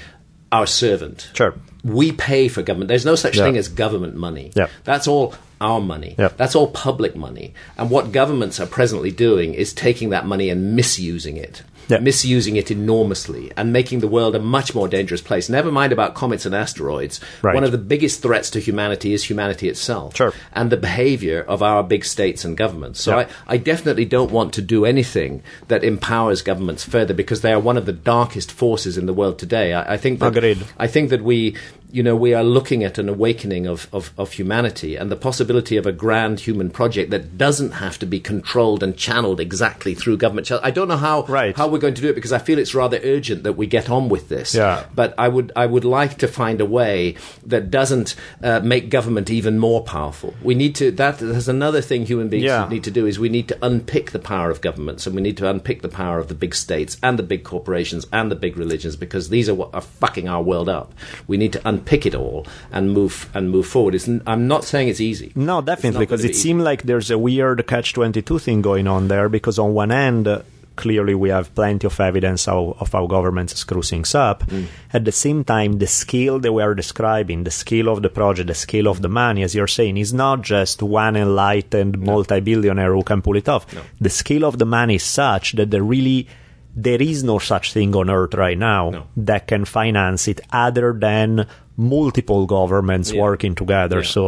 our 0.52 0.68
servant. 0.68 1.30
Sure. 1.34 1.54
We 1.84 2.12
pay 2.12 2.48
for 2.50 2.62
government. 2.62 2.90
There's 2.90 3.06
no 3.06 3.16
such 3.16 3.38
Yeah. 3.38 3.46
thing 3.46 3.58
as 3.58 3.70
government 3.70 4.16
money. 4.16 4.52
Yeah. 4.56 4.68
That's 4.84 5.08
all 5.08 5.34
our 5.62 5.80
money. 5.80 6.16
Yeah. 6.20 6.30
That's 6.38 6.56
all 6.56 6.68
public 6.68 7.16
money. 7.16 7.54
And 7.78 7.90
what 7.90 8.12
governments 8.12 8.60
are 8.60 8.66
presently 8.66 9.12
doing 9.12 9.54
is 9.54 9.74
taking 9.74 10.10
that 10.10 10.26
money 10.26 10.50
and 10.50 10.76
misusing 10.76 11.38
it. 11.38 11.64
Yeah. 11.88 12.00
Misusing 12.00 12.56
it 12.56 12.72
enormously 12.72 13.52
and 13.58 13.74
making 13.74 14.00
the 14.00 14.08
world 14.08 14.36
a 14.36 14.40
much 14.40 14.74
more 14.76 14.88
dangerous 14.88 15.22
place. 15.22 15.50
Never 15.50 15.72
mind 15.72 15.92
about 15.92 16.16
comets 16.16 16.46
and 16.46 16.56
asteroids. 16.56 17.20
Right. 17.42 17.54
One 17.56 17.64
of 17.64 17.72
the 17.72 17.78
biggest 17.78 18.22
threats 18.22 18.50
to 18.52 18.60
humanity 18.60 19.14
is 19.14 19.24
humanity 19.24 19.70
itself. 19.70 20.16
Sure. 20.16 20.34
And 20.54 20.70
the 20.70 20.78
behavior 20.78 21.42
of 21.42 21.62
our 21.64 21.84
big 21.84 22.06
states 22.06 22.46
and 22.46 22.56
governments. 22.58 23.02
So 23.02 23.12
Yeah. 23.20 23.28
I, 23.48 23.54
I 23.56 23.58
definitely 23.58 24.06
don't 24.06 24.32
want 24.32 24.54
to 24.54 24.62
do 24.62 24.86
anything 24.86 25.44
that 25.68 25.84
empowers 25.84 26.42
governments 26.42 26.84
further 26.84 27.14
because 27.14 27.42
they 27.42 27.54
are 27.54 27.60
one 27.60 27.78
of 27.78 27.86
the 27.86 27.94
darkest 27.94 28.52
forces 28.52 28.98
in 28.98 29.06
the 29.06 29.14
world 29.14 29.40
today. 29.40 29.74
I, 29.74 29.94
I 29.94 29.98
think 29.98 30.20
that 30.20 30.36
Agreed. 30.38 30.64
I 30.78 30.88
think 30.88 31.10
that 31.10 31.24
we 31.24 31.56
you 31.92 32.02
know, 32.04 32.16
we 32.16 32.34
are 32.34 32.44
looking 32.44 32.84
at 32.84 32.98
an 32.98 33.10
awakening 33.10 33.68
of, 33.68 33.88
of, 33.92 34.14
of 34.18 34.32
humanity 34.34 34.96
and 34.96 35.12
the 35.12 35.16
possibility 35.16 35.76
of 35.78 35.86
a 35.86 35.92
grand 35.92 36.40
human 36.42 36.70
project 36.70 37.12
that 37.12 37.38
doesn't 37.38 37.72
have 37.72 38.00
to 38.00 38.06
be 38.06 38.20
controlled 38.20 38.82
and 38.82 38.96
channeled 38.96 39.40
exactly 39.40 39.94
through 39.94 40.18
government. 40.18 40.50
I 40.52 40.72
don't 40.72 40.88
know 40.88 40.98
how 40.98 41.24
Right. 41.28 41.56
how 41.56 41.68
we're 41.68 41.80
going 41.80 41.94
to 41.96 42.02
do 42.02 42.10
it 42.10 42.16
because 42.16 42.32
I 42.32 42.40
feel 42.40 42.58
it's 42.60 42.74
rather 42.74 43.00
urgent 43.04 43.44
that 43.44 43.54
we 43.54 43.68
get 43.68 43.90
on 43.90 44.08
with 44.10 44.30
this. 44.30 44.56
Yeah. 44.56 44.86
But 44.96 45.14
I 45.18 45.28
would 45.28 45.52
I 45.56 45.66
would 45.66 45.84
like 45.86 46.18
to 46.20 46.28
find 46.28 46.62
a 46.62 46.66
way 46.66 47.16
that 47.46 47.70
doesn't 47.70 48.16
uh, 48.42 48.62
make 48.62 48.90
government 48.90 49.30
even 49.30 49.60
more 49.60 49.84
powerful. 49.84 50.34
We 50.42 50.56
need 50.56 50.76
to 50.76 50.92
that 50.92 51.20
there's 51.20 51.50
another 51.50 51.82
thing 51.82 52.06
human 52.06 52.30
beings 52.30 52.46
Yeah. 52.46 52.68
need 52.70 52.86
to 52.86 52.92
do 52.92 53.06
is 53.06 53.20
we 53.20 53.30
need 53.30 53.48
to 53.50 53.58
unpick 53.62 54.12
the 54.12 54.20
power 54.20 54.50
of 54.50 54.62
governments 54.62 55.06
and 55.06 55.16
we 55.16 55.22
need 55.22 55.38
to 55.38 55.50
unpick 55.50 55.82
the 55.82 55.90
power 55.90 56.20
of 56.20 56.28
the 56.30 56.36
big 56.36 56.56
states 56.56 56.98
and 57.04 57.20
the 57.20 57.24
big 57.24 57.44
corporations 57.44 58.08
and 58.14 58.32
the 58.32 58.36
big 58.36 58.56
religions 58.56 58.96
because 58.96 59.28
these 59.30 59.50
are 59.50 59.56
what 59.56 59.74
are 59.74 59.82
fucking 59.82 60.30
our 60.30 60.42
world 60.42 60.70
up. 60.70 60.94
We 61.28 61.36
need 61.38 61.52
to 61.54 61.62
unpick 61.68 61.81
it 61.90 62.16
all 62.16 62.46
and 62.72 62.92
move 62.94 63.30
and 63.34 63.50
move 63.50 63.68
forward. 63.68 63.96
It's, 63.96 64.08
I'm 64.28 64.48
not 64.48 64.64
saying 64.64 64.88
it's 64.90 65.02
easy. 65.02 65.32
No, 65.36 65.62
definitely, 65.62 66.00
because 66.00 66.24
it 66.24 66.30
be 66.30 66.34
seemed 66.34 66.62
like 66.62 66.84
there's 66.84 67.12
a 67.12 67.18
weird 67.18 67.66
catch 67.68 67.94
22 67.94 68.40
thing 68.40 68.62
going 68.62 68.88
on 68.88 69.08
there. 69.08 69.30
Because 69.30 69.60
on 69.60 69.74
one 69.74 69.92
end, 69.92 70.28
uh, 70.28 70.42
clearly 70.78 71.14
we 71.14 71.30
have 71.30 71.54
plenty 71.54 71.86
of 71.86 72.00
evidence 72.00 72.48
of, 72.48 72.82
of 72.82 72.92
how 72.92 73.06
governments 73.06 73.56
screw 73.56 73.82
things 73.82 74.16
up. 74.16 74.44
Mm. 74.48 74.66
At 74.94 75.06
the 75.06 75.12
same 75.12 75.44
time, 75.44 75.74
the 75.80 75.88
scale 75.88 76.40
that 76.40 76.52
we 76.52 76.64
are 76.64 76.74
describing, 76.74 77.44
the 77.44 77.52
scale 77.52 77.90
of 77.90 78.02
the 78.02 78.10
project, 78.10 78.48
the 78.48 78.56
scale 78.56 78.88
of 78.88 79.02
the 79.02 79.10
money, 79.10 79.44
as 79.44 79.54
you're 79.54 79.68
saying, 79.68 79.98
is 79.98 80.14
not 80.14 80.42
just 80.42 80.82
one 80.82 81.16
enlightened 81.16 82.00
multi-billionaire 82.00 82.94
who 82.94 83.04
can 83.04 83.22
pull 83.22 83.36
it 83.36 83.50
off. 83.50 83.66
The 84.00 84.10
scale 84.10 84.46
of 84.46 84.58
the 84.58 84.66
money 84.66 84.96
is 84.96 85.04
such 85.04 85.54
that 85.54 85.72
there 85.72 85.84
really 85.84 86.28
there 86.74 87.02
is 87.02 87.22
no 87.22 87.38
such 87.38 87.74
thing 87.74 87.94
on 87.98 88.10
earth 88.10 88.34
right 88.34 88.58
now 88.58 88.90
No. 88.92 89.08
that 89.18 89.46
can 89.46 89.66
finance 89.66 90.30
it 90.30 90.40
other 90.54 90.94
than 90.94 91.46
multiple 91.78 92.46
governments 92.46 93.12
Yeah. 93.12 93.22
working 93.22 93.56
together. 93.56 93.98
Yeah. 93.98 94.08
So 94.10 94.22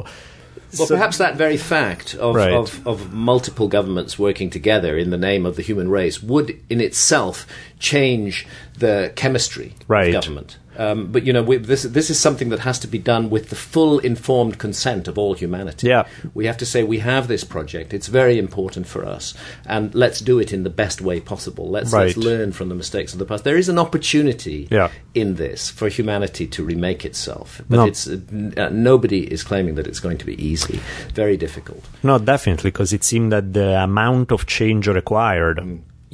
Well, 0.78 0.88
so- 0.88 0.96
perhaps 0.96 1.18
that 1.20 1.36
very 1.36 1.58
fact 1.58 2.16
of, 2.16 2.36
Right. 2.36 2.52
of, 2.54 2.86
of 2.88 3.14
multiple 3.14 3.68
governments 3.68 4.18
working 4.18 4.50
together 4.50 4.98
in 4.98 5.12
the 5.12 5.18
name 5.18 5.46
of 5.46 5.56
the 5.56 5.62
human 5.62 5.90
race 5.90 6.24
would, 6.24 6.56
in 6.70 6.82
itself, 6.82 7.46
change 7.80 8.48
the 8.80 9.12
chemistry 9.16 9.74
Right. 9.88 10.08
of 10.08 10.14
government. 10.24 10.58
Um, 10.78 11.12
but 11.12 11.24
you 11.26 11.34
know, 11.34 11.44
we, 11.44 11.58
this 11.58 11.84
this 11.84 12.10
is 12.10 12.20
something 12.20 12.50
that 12.50 12.60
has 12.60 12.80
to 12.80 12.88
be 12.88 12.98
done 12.98 13.30
with 13.30 13.50
the 13.50 13.56
full 13.56 14.00
informed 14.00 14.58
consent 14.60 15.08
of 15.08 15.18
all 15.18 15.34
humanity. 15.34 15.88
Yeah. 15.88 16.08
we 16.34 16.46
have 16.46 16.58
to 16.58 16.66
say 16.66 16.84
we 16.84 17.00
have 17.00 17.28
this 17.28 17.44
project. 17.44 17.94
It's 17.94 18.08
very 18.08 18.38
important 18.40 18.88
for 18.88 19.06
us, 19.06 19.34
and 19.66 19.94
let's 19.94 20.20
do 20.22 20.40
it 20.40 20.52
in 20.54 20.64
the 20.64 20.70
best 20.70 21.02
way 21.02 21.20
possible. 21.20 21.70
Let's, 21.70 21.94
let's 21.94 22.18
learn 22.18 22.52
from 22.54 22.70
the 22.70 22.76
mistakes 22.76 23.14
of 23.14 23.20
the 23.20 23.26
past. 23.26 23.44
There 23.44 23.58
is 23.58 23.70
an 23.70 23.78
opportunity 23.80 24.68
Yeah. 24.72 24.90
in 25.14 25.36
this 25.36 25.70
for 25.70 25.90
humanity 25.90 26.48
to 26.48 26.64
remake 26.64 27.06
itself, 27.06 27.62
but 27.70 27.78
No. 27.78 27.86
it's 27.86 28.08
uh, 28.08 28.18
n- 28.32 28.54
uh, 28.58 28.70
nobody 28.70 29.32
is 29.32 29.44
claiming 29.44 29.76
that 29.76 29.88
it's 29.88 30.00
going 30.00 30.18
to 30.18 30.26
be 30.26 30.36
easy. 30.44 30.80
Very 31.14 31.38
difficult. 31.38 31.84
No, 32.04 32.18
definitely, 32.20 32.72
because 32.72 32.94
it 32.94 33.04
seemed 33.04 33.32
that 33.32 33.54
the 33.54 33.84
amount 33.84 34.32
of 34.32 34.46
change 34.46 34.88
required, 34.88 35.60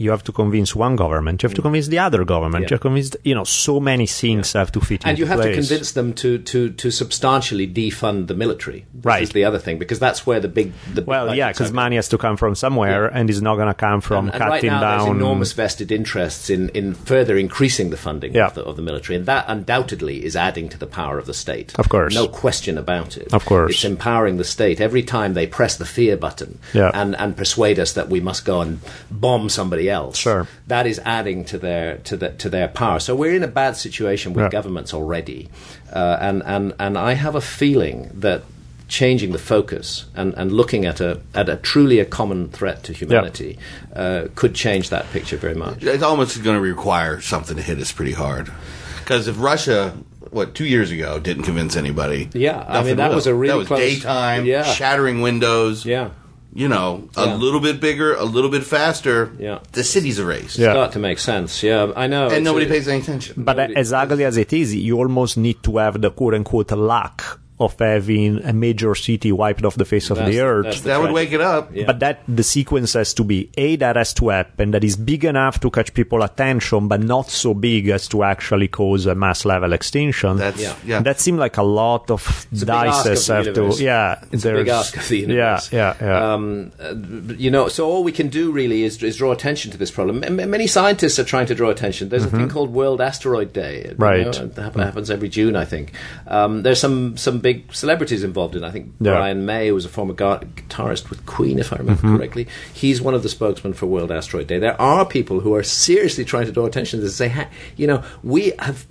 you 0.03 0.09
have 0.15 0.23
to 0.29 0.31
convince 0.41 0.69
one 0.85 0.95
government, 0.95 1.35
you 1.43 1.47
have 1.49 1.55
to 1.55 1.61
convince 1.61 1.87
the 1.87 1.99
other 2.07 2.21
government, 2.33 2.61
Mm. 2.65 2.67
Yeah. 2.67 2.69
you 2.69 2.75
have 2.75 2.81
to 2.83 2.87
convince, 2.89 3.09
you 3.29 3.35
know, 3.37 3.43
so 3.65 3.73
many 3.91 4.07
things 4.21 4.53
have 4.53 4.71
to 4.75 4.79
fit 4.89 5.03
in 5.03 5.09
And 5.09 5.19
you 5.19 5.25
have 5.31 5.39
place. 5.41 5.55
to 5.55 5.61
convince 5.61 5.91
them 5.91 6.13
to, 6.21 6.29
to, 6.51 6.59
to 6.81 6.87
substantially 6.91 7.67
defund 7.67 8.27
the 8.31 8.33
military. 8.43 8.79
This 8.93 9.05
Right. 9.11 9.23
is 9.23 9.29
the 9.31 9.43
other 9.45 9.59
thing 9.65 9.77
because 9.83 9.99
that's 9.99 10.25
where 10.27 10.39
the 10.39 10.47
big 10.47 10.71
the 10.93 11.01
big 11.01 11.07
Well, 11.07 11.35
yeah, 11.35 11.49
because 11.51 11.71
money 11.73 11.95
has 11.97 12.07
to 12.09 12.17
come 12.17 12.37
from 12.37 12.55
somewhere, 12.55 13.05
and 13.07 13.29
it's 13.29 13.41
not 13.41 13.55
going 13.55 13.67
to 13.67 13.79
come 13.87 13.99
from 14.01 14.25
And, 14.25 14.35
and 14.35 14.41
right 14.49 14.57
cutting 14.61 14.71
now, 14.71 14.81
down. 14.81 14.97
there's 15.05 15.15
enormous 15.17 15.51
vested 15.53 15.91
interests 15.91 16.49
in, 16.49 16.69
in 16.69 16.93
further 16.93 17.35
increasing 17.37 17.89
the 17.89 17.97
funding 17.97 18.33
Yeah. 18.33 18.47
of, 18.47 18.53
the, 18.55 18.63
of 18.63 18.75
the 18.77 18.81
military, 18.81 19.15
and 19.17 19.25
that 19.25 19.45
undoubtedly 19.47 20.23
is 20.25 20.35
adding 20.35 20.69
to 20.69 20.77
the 20.77 20.87
power 20.87 21.17
of 21.19 21.25
the 21.25 21.33
state. 21.33 21.73
Of 21.77 21.89
course. 21.89 22.13
no 22.15 22.27
question 22.27 22.77
about 22.77 23.17
it. 23.17 23.33
Of 23.33 23.45
course. 23.45 23.71
it's 23.73 23.83
empowering 23.85 24.37
the 24.37 24.43
state 24.43 24.79
every 24.81 25.03
time 25.03 25.33
they 25.33 25.47
press 25.47 25.75
the 25.77 25.85
fear 25.85 26.15
button 26.17 26.59
Yeah. 26.73 26.91
and 26.93 27.15
and 27.19 27.35
persuade 27.35 27.79
us 27.79 27.91
that 27.93 28.07
we 28.09 28.19
must 28.19 28.45
go 28.45 28.61
and 28.61 28.79
bomb 29.11 29.49
somebody 29.49 29.88
else. 29.89 30.17
Sure. 30.17 30.47
that 30.67 30.85
is 30.87 30.99
adding 31.05 31.45
to 31.45 31.57
their 31.57 31.97
to 31.99 32.17
the, 32.17 32.29
to 32.31 32.49
their 32.49 32.67
power. 32.67 32.99
So 32.99 33.15
we're 33.15 33.35
in 33.35 33.43
a 33.43 33.47
bad 33.47 33.75
situation 33.77 34.33
with 34.33 34.43
Yeah. 34.45 34.49
governments 34.49 34.93
already, 34.93 35.49
uh, 35.93 36.17
and 36.21 36.43
and 36.45 36.73
and 36.79 36.97
I 36.97 37.13
have 37.13 37.35
a 37.35 37.41
feeling 37.41 38.09
that. 38.13 38.43
Changing 38.91 39.33
the 39.33 39.37
focus 39.37 40.05
and, 40.15 40.33
and 40.33 40.51
looking 40.51 40.87
at 40.87 40.99
a 40.99 41.19
at 41.35 41.47
a 41.47 41.57
truly 41.57 41.99
a 41.99 42.05
common 42.05 42.49
threat 42.49 42.81
to 42.85 42.91
humanity 42.91 43.59
uh, 43.95 44.29
could 44.33 44.55
change 44.55 44.89
that 44.89 45.05
picture 45.11 45.37
very 45.37 45.53
much. 45.53 45.83
It's 45.83 46.01
almost 46.01 46.41
going 46.43 46.55
to 46.57 46.61
require 46.61 47.21
something 47.21 47.55
to 47.55 47.61
hit 47.61 47.77
us 47.77 47.91
pretty 47.91 48.13
hard. 48.13 48.51
Because 48.97 49.27
if 49.27 49.39
Russia, 49.39 49.95
what 50.31 50.55
two 50.55 50.65
years 50.65 50.89
ago, 50.89 51.19
didn't 51.19 51.43
convince 51.43 51.75
anybody, 51.75 52.29
Yeah, 52.33 52.65
I 52.67 52.81
mean, 52.81 52.95
that 52.97 53.09
will. 53.09 53.15
was 53.17 53.27
a 53.27 53.35
really 53.35 53.51
that 53.53 53.57
was 53.59 53.67
close- 53.67 53.79
daytime, 53.79 54.47
Yeah. 54.47 54.63
shattering 54.63 55.21
windows. 55.21 55.85
Yeah. 55.85 56.09
You 56.53 56.67
know, 56.67 57.07
a 57.15 57.25
Yeah. 57.27 57.35
little 57.35 57.59
bit 57.59 57.79
bigger, 57.79 58.15
a 58.15 58.23
little 58.25 58.49
bit 58.49 58.63
faster. 58.63 59.31
Yeah. 59.39 59.59
the 59.73 59.83
city's 59.83 60.17
erased. 60.19 60.57
Yeah. 60.57 60.71
Start 60.73 60.91
to 60.93 60.99
make 60.99 61.19
sense. 61.19 61.61
Yeah, 61.63 61.91
I 61.95 62.07
know. 62.07 62.27
and 62.29 62.43
nobody 62.43 62.65
a- 62.65 62.69
pays 62.69 62.87
any 62.87 62.99
attention. 63.01 63.35
But 63.37 63.57
Nobody- 63.57 63.75
as 63.75 63.93
ugly 63.93 64.23
as 64.25 64.35
it 64.37 64.51
is, 64.53 64.73
you 64.75 64.97
almost 64.97 65.37
need 65.37 65.61
to 65.63 65.77
have 65.77 66.01
the 66.01 66.09
quote 66.11 66.33
unquote 66.33 66.71
luck 66.71 67.39
of 67.59 67.77
having 67.79 68.43
a 68.43 68.53
major 68.53 68.95
city 68.95 69.31
wiped 69.31 69.65
off 69.65 69.75
the 69.75 69.85
face 69.85 70.09
of 70.09 70.17
the 70.17 70.39
earth. 70.39 70.83
The 70.83 70.89
that 70.89 71.01
would 71.01 71.11
wake 71.11 71.31
it 71.33 71.41
up. 71.41 71.75
Yeah. 71.75 71.85
But 71.87 71.99
that 71.99 72.21
the 72.27 72.43
sequence 72.43 72.93
has 72.93 73.13
to 73.15 73.23
be 73.23 73.49
a 73.57 73.75
that 73.77 73.95
has 73.97 74.13
to 74.15 74.29
happen 74.29 74.71
that 74.71 74.83
is 74.83 74.95
big 74.95 75.25
enough 75.25 75.59
to 75.61 75.69
catch 75.69 75.93
people 75.93 76.23
attention, 76.23 76.87
but 76.87 77.01
not 77.01 77.29
so 77.29 77.53
big 77.53 77.89
as 77.89 78.07
to 78.09 78.23
actually 78.23 78.67
cause 78.69 79.05
a 79.05 79.15
mass 79.15 79.43
level 79.45 79.73
extinction. 79.73 80.37
That's 80.37 80.61
Yeah. 80.61 80.75
yeah. 80.85 81.01
That 81.01 81.19
seemed 81.19 81.39
like 81.39 81.57
a 81.57 81.63
lot 81.63 82.09
of 82.11 82.47
It's 82.51 82.61
a 82.61 82.65
of 82.65 82.69
dices 82.69 83.27
have 83.27 83.45
universe. 83.47 83.77
to. 83.79 83.83
Yeah, 83.83 84.23
It's 84.31 84.45
a 84.45 84.53
big 84.53 84.67
ask 84.69 84.95
of 84.95 85.07
the 85.07 85.17
universe. 85.17 85.71
Yeah, 85.73 85.95
yeah, 85.99 86.07
yeah. 86.07 86.33
Um, 86.33 86.71
uh, 86.79 86.93
you 87.35 87.51
know, 87.51 87.67
so 87.67 87.89
all 87.89 88.03
we 88.03 88.11
can 88.13 88.29
do 88.29 88.51
really 88.51 88.83
is, 88.83 89.01
is 89.03 89.17
draw 89.17 89.31
attention 89.31 89.71
to 89.71 89.77
this 89.77 89.91
problem. 89.91 90.23
M- 90.23 90.39
m- 90.39 90.49
many 90.49 90.67
scientists 90.67 91.19
are 91.19 91.23
trying 91.25 91.47
to 91.47 91.55
draw 91.55 91.69
attention. 91.69 92.07
There's 92.09 92.23
a 92.25 92.29
thing 92.29 92.47
called 92.47 92.71
World 92.71 93.01
Asteroid 93.01 93.51
Day. 93.53 93.77
you 93.83 93.89
Mm-hmm. 93.95 94.01
Right. 94.01 94.25
know, 94.39 94.75
it 94.77 94.79
happens 94.85 95.09
every 95.11 95.27
June, 95.29 95.55
I 95.55 95.65
think. 95.65 95.91
Um, 96.27 96.61
there's 96.63 96.79
some 96.79 97.17
some 97.17 97.39
big 97.39 97.48
celebrities 97.71 98.23
involved 98.23 98.55
in. 98.55 98.63
I 98.63 98.71
think 98.71 98.93
Yeah. 98.99 99.13
Brian 99.13 99.45
May, 99.45 99.67
who 99.69 99.75
was 99.75 99.85
a 99.85 99.89
former 99.89 100.13
guitarist 100.13 101.09
with 101.09 101.25
Queen, 101.25 101.59
if 101.59 101.71
I 101.73 101.77
remember 101.77 102.01
Mm-hmm. 102.01 102.17
correctly, 102.17 102.47
he's 102.73 103.01
one 103.01 103.13
of 103.13 103.23
the 103.23 103.29
spokesmen 103.29 103.73
for 103.73 103.85
World 103.85 104.11
Asteroid 104.11 104.47
Day. 104.47 104.59
There 104.59 104.79
are 104.81 105.05
people 105.05 105.39
who 105.41 105.53
are 105.55 105.63
seriously 105.63 106.25
trying 106.25 106.45
to 106.47 106.51
draw 106.51 106.65
attention 106.65 106.99
to 106.99 107.05
this. 107.05 107.19
and 107.19 107.31
Say, 107.31 107.35
"Ha- 107.41 107.49
you 107.77 107.87
know, 107.87 108.03
we 108.23 108.53
have 108.59 108.85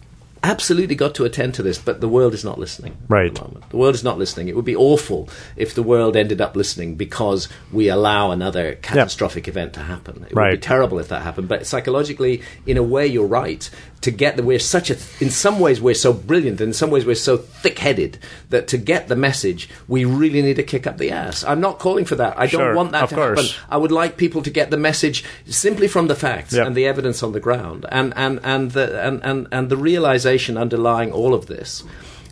absolutely 0.44 0.94
got 0.94 1.16
to 1.16 1.24
attend 1.24 1.52
to 1.52 1.64
this, 1.64 1.78
but 1.78 2.00
the 2.00 2.08
world 2.08 2.32
is 2.32 2.44
not 2.44 2.58
listening. 2.60 2.96
Right. 3.08 3.26
At 3.26 3.34
the, 3.34 3.40
moment. 3.42 3.70
the 3.70 3.76
world 3.76 3.96
is 3.96 4.04
not 4.04 4.18
listening. 4.18 4.46
It 4.46 4.54
would 4.54 4.64
be 4.64 4.76
awful 4.76 5.28
if 5.56 5.74
the 5.74 5.82
world 5.82 6.16
ended 6.16 6.40
up 6.40 6.54
listening 6.54 6.94
because 6.94 7.48
we 7.72 7.88
allow 7.88 8.30
another 8.30 8.76
catastrophic 8.80 9.48
event 9.48 9.72
to 9.72 9.80
happen. 9.80 10.24
It 10.30 10.36
Right. 10.36 10.52
would 10.52 10.60
be 10.60 10.64
terrible 10.64 11.00
if 11.00 11.08
that 11.08 11.22
happened. 11.22 11.48
But 11.48 11.66
psychologically, 11.66 12.42
in 12.66 12.76
a 12.76 12.84
way, 12.84 13.04
you're 13.08 13.26
right. 13.26 13.68
To 14.02 14.12
get 14.12 14.36
the, 14.36 14.44
we're 14.44 14.60
such 14.60 14.90
a, 14.90 14.96
in 15.20 15.28
some 15.30 15.58
ways, 15.58 15.80
we're 15.80 15.92
so 15.94 16.12
brilliant, 16.12 16.60
and 16.60 16.68
in 16.68 16.72
some 16.72 16.88
ways, 16.90 17.04
we're 17.04 17.16
so 17.16 17.36
thick 17.36 17.80
headed 17.80 18.18
that 18.50 18.68
to 18.68 18.78
get 18.78 19.08
the 19.08 19.16
message, 19.16 19.68
we 19.88 20.04
really 20.04 20.40
need 20.40 20.54
to 20.54 20.62
kick 20.62 20.86
up 20.86 20.98
the 20.98 21.10
ass. 21.10 21.42
I'm 21.42 21.60
not 21.60 21.80
calling 21.80 22.04
for 22.04 22.14
that. 22.14 22.38
I 22.38 22.46
don't 22.46 22.60
Sure, 22.60 22.74
want 22.76 22.92
that 22.92 23.02
of 23.04 23.08
to 23.10 23.14
course. 23.16 23.52
happen. 23.56 23.66
I 23.68 23.76
would 23.76 23.90
like 23.90 24.16
people 24.16 24.40
to 24.42 24.50
get 24.50 24.70
the 24.70 24.76
message 24.76 25.24
simply 25.46 25.88
from 25.88 26.06
the 26.06 26.14
facts 26.14 26.52
Yep. 26.54 26.66
and 26.68 26.76
the 26.76 26.86
evidence 26.86 27.24
on 27.24 27.32
the 27.32 27.40
ground, 27.40 27.86
and 27.90 28.12
and 28.16 28.38
and 28.44 28.70
the 28.70 29.04
and, 29.04 29.20
and, 29.24 29.48
and 29.50 29.68
the 29.68 29.76
realization 29.76 30.56
underlying 30.56 31.10
all 31.10 31.34
of 31.34 31.46
this 31.46 31.82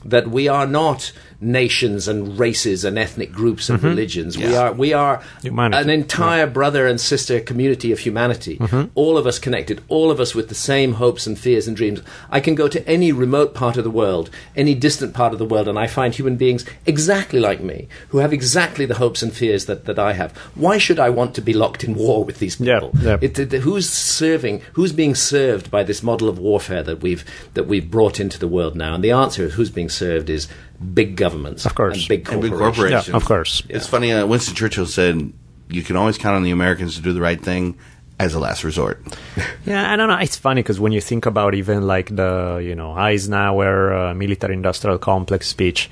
that 0.04 0.28
we 0.28 0.46
are 0.46 0.68
not 0.68 1.10
nations 1.40 2.08
and 2.08 2.38
races 2.38 2.84
and 2.84 2.98
ethnic 2.98 3.30
groups 3.32 3.68
and 3.68 3.82
religions. 3.82 4.36
We 4.38 4.54
are 4.54 4.72
we 4.72 4.92
are 4.92 5.18
Mm-hmm. 5.18 5.46
Humanity. 5.46 5.82
an 5.82 5.90
entire 5.90 6.46
brother 6.46 6.86
and 6.86 7.00
sister 7.00 7.40
community 7.40 7.92
of 7.92 7.98
humanity. 8.00 8.56
Mm-hmm. 8.58 8.90
All 8.94 9.16
of 9.18 9.26
us 9.26 9.38
connected, 9.38 9.82
all 9.88 10.10
of 10.10 10.20
us 10.20 10.34
with 10.34 10.48
the 10.48 10.54
same 10.54 10.94
hopes 10.94 11.26
and 11.26 11.38
fears 11.38 11.68
and 11.68 11.76
dreams. 11.76 12.00
I 12.30 12.40
can 12.40 12.54
go 12.54 12.68
to 12.68 12.86
any 12.88 13.12
remote 13.12 13.54
part 13.54 13.76
of 13.76 13.84
the 13.84 13.90
world, 13.90 14.30
any 14.56 14.74
distant 14.74 15.14
part 15.14 15.32
of 15.32 15.38
the 15.38 15.44
world, 15.44 15.68
and 15.68 15.78
I 15.78 15.86
find 15.86 16.14
human 16.14 16.36
beings 16.36 16.64
exactly 16.86 17.38
like 17.40 17.60
me, 17.60 17.88
who 18.08 18.18
have 18.18 18.32
exactly 18.32 18.86
the 18.86 18.94
hopes 18.96 19.22
and 19.22 19.32
fears 19.32 19.66
that, 19.66 19.84
that 19.84 19.98
I 19.98 20.12
have. 20.14 20.36
Why 20.54 20.78
should 20.78 20.98
I 20.98 21.10
want 21.10 21.34
to 21.36 21.40
be 21.42 21.52
locked 21.52 21.84
in 21.84 21.94
war 21.94 22.24
with 22.24 22.38
these 22.38 22.58
Yeah, 22.60 22.80
people? 22.80 22.92
yeah. 23.00 23.18
It, 23.20 23.38
it- 23.38 23.52
who's 23.62 23.88
serving? 23.88 24.62
Who's 24.74 24.92
being 24.92 25.14
served 25.14 25.70
by 25.70 25.82
this 25.82 26.02
model 26.02 26.28
of 26.28 26.38
warfare 26.38 26.82
that 26.82 27.00
we've 27.02 27.24
that 27.54 27.66
we've 27.66 27.90
brought 27.90 28.20
into 28.20 28.38
the 28.38 28.48
world 28.48 28.74
now? 28.76 28.94
And 28.94 29.04
the 29.04 29.12
answer 29.12 29.44
is 29.44 29.54
who's 29.54 29.70
being 29.70 29.88
served 29.88 30.28
is 30.30 30.48
big 30.94 31.16
governments, 31.16 31.64
Of 31.66 31.74
course. 31.74 31.98
and 31.98 32.08
big 32.08 32.28
And 32.30 32.42
big 32.42 32.50
corporations. 32.52 32.76
corporations. 32.76 33.08
Yeah, 33.08 33.16
of 33.16 33.24
course. 33.24 33.62
It's 33.68 33.86
funny. 33.86 34.12
Uh, 34.12 34.26
Winston 34.26 34.54
Churchill 34.54 34.86
said, 34.86 35.32
"You 35.68 35.82
can 35.82 35.96
always 35.96 36.18
count 36.18 36.36
on 36.36 36.42
the 36.42 36.50
Americans 36.50 36.96
to 36.96 37.02
do 37.02 37.12
the 37.12 37.20
right 37.20 37.40
thing 37.40 37.76
as 38.18 38.34
a 38.34 38.38
last 38.38 38.64
resort." 38.64 39.02
Yeah, 39.66 39.92
I 39.92 39.96
don't 39.96 40.08
know. 40.08 40.18
It's 40.18 40.36
funny 40.36 40.62
because 40.62 40.78
when 40.78 40.92
you 40.92 41.00
think 41.00 41.26
about 41.26 41.54
even 41.54 41.86
like 41.86 42.14
the 42.14 42.60
you 42.62 42.74
know 42.76 42.92
Eisenhower 42.92 43.92
uh, 43.92 44.14
military-industrial 44.14 44.98
complex 44.98 45.48
speech, 45.48 45.90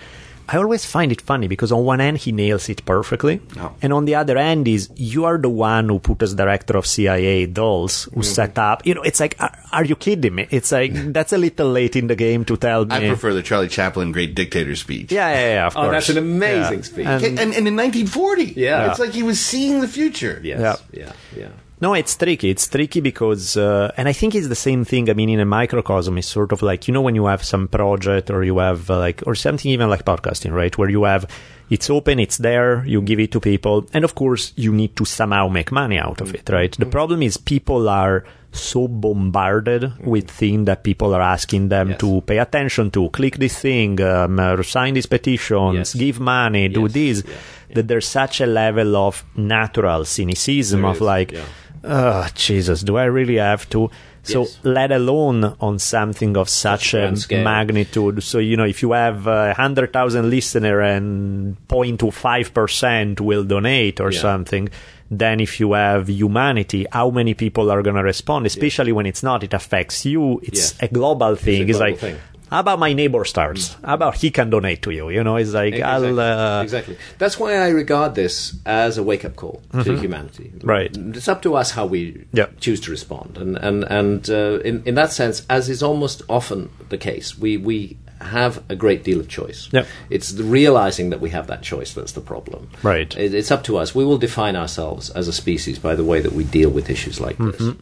I 0.48 0.58
always 0.58 0.84
find 0.84 1.10
it 1.10 1.20
funny 1.20 1.48
because 1.48 1.72
on 1.72 1.84
one 1.84 2.00
end 2.00 2.18
he 2.18 2.32
nails 2.32 2.68
it 2.68 2.84
perfectly, 2.84 3.40
Oh. 3.58 3.72
and 3.80 3.92
on 3.92 4.04
the 4.04 4.14
other 4.14 4.36
end 4.36 4.68
is 4.68 4.90
you 4.96 5.24
are 5.24 5.38
the 5.38 5.48
one 5.48 5.88
who 5.88 5.98
put 5.98 6.22
as 6.22 6.34
director 6.34 6.76
of 6.76 6.86
CIA 6.86 7.46
Dulles 7.46 8.04
who 8.04 8.10
mm-hmm. 8.10 8.22
set 8.22 8.58
up. 8.58 8.84
You 8.86 8.94
know, 8.94 9.02
it's 9.02 9.20
like, 9.20 9.36
are, 9.40 9.56
are 9.72 9.84
you 9.84 9.96
kidding 9.96 10.34
me? 10.34 10.46
It's 10.50 10.70
like 10.72 10.92
mm-hmm. 10.92 11.12
that's 11.12 11.32
a 11.32 11.38
little 11.38 11.70
late 11.70 11.96
in 11.96 12.06
the 12.08 12.16
game 12.16 12.44
to 12.44 12.56
tell 12.56 12.84
me. 12.84 12.94
I 12.94 13.08
prefer 13.08 13.32
the 13.32 13.42
Charlie 13.42 13.68
Chaplin 13.68 14.12
Great 14.12 14.34
Dictator 14.34 14.76
speech. 14.76 15.10
Yeah, 15.10 15.32
yeah, 15.32 15.54
yeah. 15.54 15.66
Of 15.66 15.76
Oh, 15.76 15.80
course. 15.82 15.92
that's 15.92 16.08
an 16.10 16.18
amazing 16.18 16.78
Yeah. 16.78 16.84
speech. 16.84 17.06
And- 17.06 17.24
And, 17.24 17.54
and, 17.54 17.68
in 17.68 17.76
1940, 17.76 18.52
Yeah. 18.56 18.90
it's 18.90 18.98
like 19.00 19.12
he 19.12 19.22
was 19.22 19.40
seeing 19.40 19.80
the 19.80 19.88
future. 19.88 20.40
Yes. 20.44 20.82
Yeah. 20.92 21.04
Yeah. 21.04 21.12
Yeah. 21.36 21.48
No, 21.84 21.92
it's 21.92 22.16
tricky. 22.16 22.48
It's 22.54 22.66
tricky 22.66 23.00
because, 23.10 23.58
uh, 23.58 23.92
and 23.98 24.08
I 24.08 24.14
think 24.14 24.34
it's 24.34 24.48
the 24.48 24.62
same 24.68 24.82
thing. 24.86 25.04
I 25.10 25.14
mean, 25.20 25.28
in 25.28 25.38
a 25.38 25.44
microcosm, 25.44 26.16
it's 26.16 26.26
sort 26.38 26.50
of 26.52 26.62
like, 26.62 26.88
you 26.88 26.94
know, 26.94 27.02
when 27.06 27.14
you 27.14 27.26
have 27.26 27.42
some 27.44 27.68
project 27.68 28.30
or 28.30 28.42
you 28.42 28.56
have 28.68 28.90
uh, 28.90 28.98
like, 29.06 29.22
or 29.26 29.34
something 29.34 29.70
even 29.70 29.90
like 29.90 30.04
podcasting, 30.06 30.52
right? 30.60 30.76
Where 30.78 30.88
you 30.88 31.04
have, 31.04 31.22
it's 31.68 31.90
open, 31.90 32.18
it's 32.26 32.38
there, 32.38 32.70
you 32.86 33.02
give 33.02 33.20
it 33.20 33.32
to 33.32 33.40
people. 33.40 33.76
And 33.92 34.02
of 34.02 34.14
course, 34.14 34.54
you 34.56 34.72
need 34.72 34.96
to 34.96 35.04
somehow 35.04 35.48
make 35.48 35.70
money 35.72 35.98
out 35.98 36.22
of 36.22 36.34
it, 36.34 36.48
right? 36.48 36.72
The 36.84 36.86
problem 36.86 37.22
is 37.22 37.36
people 37.36 37.86
are 37.90 38.24
so 38.52 38.88
bombarded 38.88 39.82
with 40.12 40.30
things 40.30 40.64
that 40.64 40.84
people 40.84 41.14
are 41.14 41.20
asking 41.36 41.68
them 41.68 41.90
Yes. 41.90 41.98
to 42.00 42.22
pay 42.22 42.38
attention 42.38 42.90
to. 42.92 43.10
Click 43.10 43.36
this 43.36 43.58
thing, 43.58 44.00
um, 44.00 44.38
uh, 44.40 44.62
sign 44.62 44.94
these 44.94 45.10
petitions, 45.16 45.74
Yes. 45.76 45.94
give 45.94 46.18
money, 46.18 46.68
do 46.68 46.88
this. 46.88 47.16
Yeah. 47.26 47.34
That 47.74 47.88
there's 47.88 48.06
such 48.08 48.40
a 48.40 48.46
level 48.46 48.96
of 48.96 49.24
natural 49.36 50.04
cynicism 50.04 50.80
There 50.82 50.90
of 50.90 50.96
is, 50.96 51.02
like, 51.02 51.32
yeah. 51.32 51.42
Oh 51.84 52.26
Jesus, 52.34 52.82
do 52.82 52.96
I 52.96 53.04
really 53.04 53.36
have 53.36 53.68
to? 53.70 53.90
So, 54.22 54.40
Yes. 54.40 54.58
let 54.62 54.90
alone 54.90 55.54
on 55.60 55.78
something 55.78 56.34
of 56.38 56.48
such 56.48 56.92
Such 56.92 56.94
a 56.94 57.16
scale. 57.16 57.44
magnitude. 57.44 58.22
So, 58.22 58.38
you 58.38 58.56
know, 58.56 58.64
if 58.64 58.80
you 58.80 58.92
have 58.92 59.28
uh, 59.28 59.48
a 59.50 59.54
hundred 59.54 59.92
thousand 59.92 60.30
listener 60.30 60.80
and 60.80 61.56
0.25 61.68 62.54
percent 62.54 63.20
will 63.20 63.44
donate 63.44 64.00
or 64.00 64.10
Yeah. 64.12 64.20
something, 64.20 64.70
then 65.10 65.40
if 65.40 65.60
you 65.60 65.74
have 65.74 66.08
humanity, 66.08 66.86
how 66.90 67.10
many 67.10 67.34
people 67.34 67.70
are 67.70 67.82
going 67.82 67.96
to 67.96 68.02
respond? 68.02 68.46
Especially 68.46 68.92
when 68.92 69.04
it's 69.04 69.22
not, 69.22 69.42
it 69.44 69.52
affects 69.52 70.06
you. 70.06 70.40
It's 70.42 70.74
a 70.80 70.88
global 70.88 71.36
thing. 71.36 71.68
It's, 71.68 71.78
global 71.78 71.90
like, 71.92 71.98
thing. 72.00 72.16
How 72.50 72.60
about 72.60 72.78
my 72.78 72.92
neighbor 72.92 73.24
starts? 73.24 73.74
How 73.84 73.94
about 73.94 74.16
he 74.16 74.30
can 74.30 74.50
donate 74.50 74.82
to 74.82 74.90
you? 74.90 75.08
You 75.10 75.24
know, 75.24 75.36
it's 75.36 75.52
like, 75.52 75.74
Exactly. 75.74 76.08
I'll, 76.08 76.20
uh, 76.20 76.62
exactly. 76.62 76.96
That's 77.18 77.38
why 77.38 77.54
I 77.56 77.68
regard 77.68 78.14
this 78.14 78.56
as 78.66 78.98
a 78.98 79.02
wake 79.02 79.24
up 79.24 79.34
call 79.36 79.62
to 79.72 79.96
humanity. 79.98 80.52
Mm-hmm. 80.54 80.68
Right. 80.68 80.96
It's 80.96 81.28
up 81.28 81.42
to 81.42 81.54
us 81.56 81.72
how 81.72 81.86
we 81.86 82.24
Yeah. 82.32 82.46
choose 82.60 82.80
to 82.82 82.90
respond, 82.90 83.38
and 83.38 83.56
and 83.56 83.84
and 83.84 84.30
uh, 84.30 84.60
in 84.64 84.82
in 84.84 84.94
that 84.94 85.12
sense, 85.12 85.44
as 85.48 85.68
is 85.68 85.82
almost 85.82 86.22
often 86.28 86.70
the 86.90 86.98
case, 86.98 87.36
we 87.38 87.56
we 87.56 87.96
have 88.20 88.62
a 88.70 88.76
great 88.76 89.02
deal 89.04 89.20
of 89.20 89.28
choice. 89.28 89.68
Yeah. 89.72 89.84
It's 90.08 90.30
the 90.32 90.44
realizing 90.44 91.10
that 91.10 91.20
we 91.20 91.30
have 91.30 91.46
that 91.48 91.62
choice 91.62 91.92
that's 91.92 92.12
the 92.12 92.20
problem. 92.22 92.70
Right. 92.82 93.14
It, 93.16 93.34
it's 93.34 93.50
up 93.50 93.64
to 93.64 93.76
us. 93.76 93.94
We 93.94 94.04
will 94.04 94.18
define 94.18 94.56
ourselves 94.56 95.10
as 95.10 95.28
a 95.28 95.32
species 95.32 95.78
by 95.78 95.94
the 95.96 96.04
way 96.04 96.20
that 96.22 96.32
we 96.32 96.44
deal 96.44 96.70
with 96.70 96.88
issues 96.88 97.20
like 97.20 97.36
Mm-hmm. 97.38 97.66
this. 97.66 97.76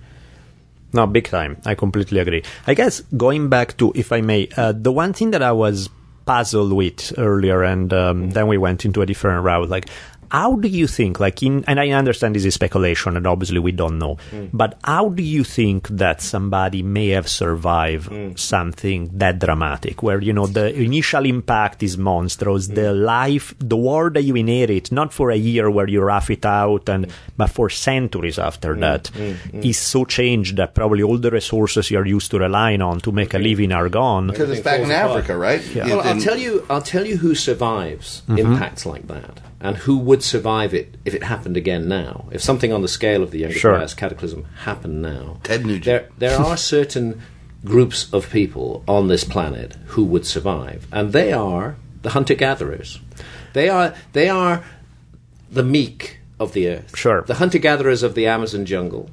No, 0.92 1.06
big 1.06 1.28
time. 1.28 1.60
I 1.64 1.74
completely 1.74 2.18
agree. 2.18 2.42
I 2.66 2.74
guess 2.74 3.00
going 3.16 3.48
back 3.48 3.76
to, 3.78 3.92
if 3.94 4.12
I 4.12 4.20
may, 4.20 4.48
uh, 4.56 4.72
the 4.72 4.92
one 4.92 5.12
thing 5.12 5.30
that 5.30 5.42
I 5.42 5.52
was 5.52 5.88
puzzled 6.26 6.72
with 6.72 7.12
earlier, 7.18 7.62
and 7.62 7.92
um, 7.92 8.30
then 8.30 8.46
we 8.46 8.58
went 8.58 8.84
into 8.84 9.02
a 9.02 9.06
different 9.06 9.42
route. 9.44 9.68
Like, 9.68 9.88
how 10.32 10.56
do 10.56 10.68
you 10.68 10.86
think, 10.88 11.20
like 11.20 11.42
in, 11.42 11.62
and 11.68 11.78
I 11.78 11.90
understand 11.90 12.34
this 12.34 12.46
is 12.46 12.54
speculation, 12.54 13.16
and 13.18 13.26
obviously 13.26 13.58
we 13.60 13.72
don't 13.72 13.98
know, 13.98 14.16
mm. 14.30 14.48
but 14.52 14.78
how 14.82 15.10
do 15.10 15.22
you 15.22 15.44
think 15.44 15.88
that 15.88 16.22
somebody 16.22 16.82
may 16.82 17.08
have 17.08 17.28
survived 17.28 18.10
mm. 18.10 18.38
something 18.38 19.10
that 19.12 19.38
dramatic, 19.38 20.02
where 20.02 20.20
you 20.20 20.32
know 20.32 20.46
the 20.46 20.72
initial 20.74 21.26
impact 21.26 21.82
is 21.82 21.98
monstrous, 21.98 22.68
the 22.68 22.92
mm. 22.92 23.04
life, 23.04 23.54
the 23.58 23.76
world 23.76 24.14
that 24.14 24.22
you 24.22 24.34
inherit, 24.34 24.90
not 24.90 25.12
for 25.12 25.30
a 25.30 25.36
year 25.36 25.70
where 25.70 25.88
you 25.88 26.00
rough 26.00 26.30
it 26.30 26.46
out, 26.46 26.88
and 26.88 27.12
but 27.36 27.50
for 27.50 27.68
centuries 27.68 28.38
after 28.38 28.74
that, 28.76 29.10
is 29.52 29.78
so 29.78 30.04
changed 30.06 30.56
that 30.56 30.74
probably 30.74 31.02
all 31.02 31.18
the 31.18 31.30
resources 31.30 31.90
you're 31.90 32.06
used 32.06 32.30
to 32.30 32.38
relying 32.38 32.80
on 32.80 33.00
to 33.00 33.12
make 33.12 33.34
a 33.34 33.38
living 33.38 33.70
are 33.72 33.90
gone. 33.90 34.28
Because 34.28 34.50
it's 34.50 34.62
back 34.62 34.80
in 34.80 34.88
falls 34.88 34.96
apart. 34.96 35.24
Africa, 35.24 35.36
right? 35.36 35.62
Well, 35.76 36.00
I'll 36.00 36.20
tell 36.20 36.38
you. 36.38 36.64
I'll 36.70 36.80
tell 36.80 37.06
you 37.06 37.18
who 37.18 37.34
survives 37.34 38.22
Mm-hmm. 38.22 38.38
impacts 38.38 38.86
like 38.86 39.06
that, 39.08 39.40
and 39.62 39.76
who 39.78 39.96
would 39.96 40.22
survive 40.22 40.74
it 40.74 40.96
if 41.04 41.14
it 41.14 41.22
happened 41.22 41.56
again 41.56 41.86
now. 41.88 42.28
If 42.32 42.42
something 42.42 42.72
on 42.72 42.82
the 42.82 42.88
scale 42.88 43.22
of 43.22 43.30
the 43.30 43.38
Younger 43.38 43.58
Sure. 43.58 43.74
Dryas 43.76 43.94
Cataclysm 43.94 44.44
happened 44.64 45.00
now, 45.00 45.38
Ted 45.44 45.64
Nugent. 45.64 45.84
There, 45.84 46.08
there 46.18 46.38
are 46.38 46.56
certain 46.74 47.22
groups 47.64 48.12
of 48.12 48.28
people 48.30 48.82
on 48.88 49.06
this 49.06 49.22
planet 49.22 49.76
who 49.86 50.04
would 50.04 50.26
survive, 50.26 50.88
and 50.90 51.12
they 51.12 51.32
are 51.32 51.76
the 52.02 52.10
hunter-gatherers. 52.10 52.98
They 53.52 53.68
are. 53.68 53.94
They 54.12 54.28
are 54.28 54.64
the 55.48 55.62
meek 55.62 56.18
of 56.40 56.52
the 56.52 56.68
earth. 56.68 56.96
Sure. 56.98 57.22
The 57.22 57.34
hunter-gatherers 57.34 58.02
of 58.02 58.14
the 58.16 58.26
Amazon 58.26 58.66
jungle 58.66 59.10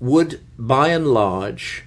would, 0.00 0.40
by 0.58 0.88
and 0.88 1.08
large, 1.08 1.84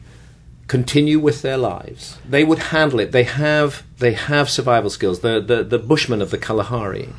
continue 0.70 1.20
with 1.20 1.41
their 1.41 1.57
lives. 1.57 2.17
They 2.30 2.45
would 2.45 2.59
handle 2.59 3.01
it. 3.01 3.11
They 3.11 3.24
have 3.24 3.84
they 3.97 4.13
have 4.13 4.49
survival 4.49 4.89
skills. 4.89 5.20
The 5.20 5.41
the, 5.41 5.63
the 5.63 5.80
Bushmen 5.80 6.22
of 6.22 6.32
the 6.32 6.38
Kalahari, 6.38 7.09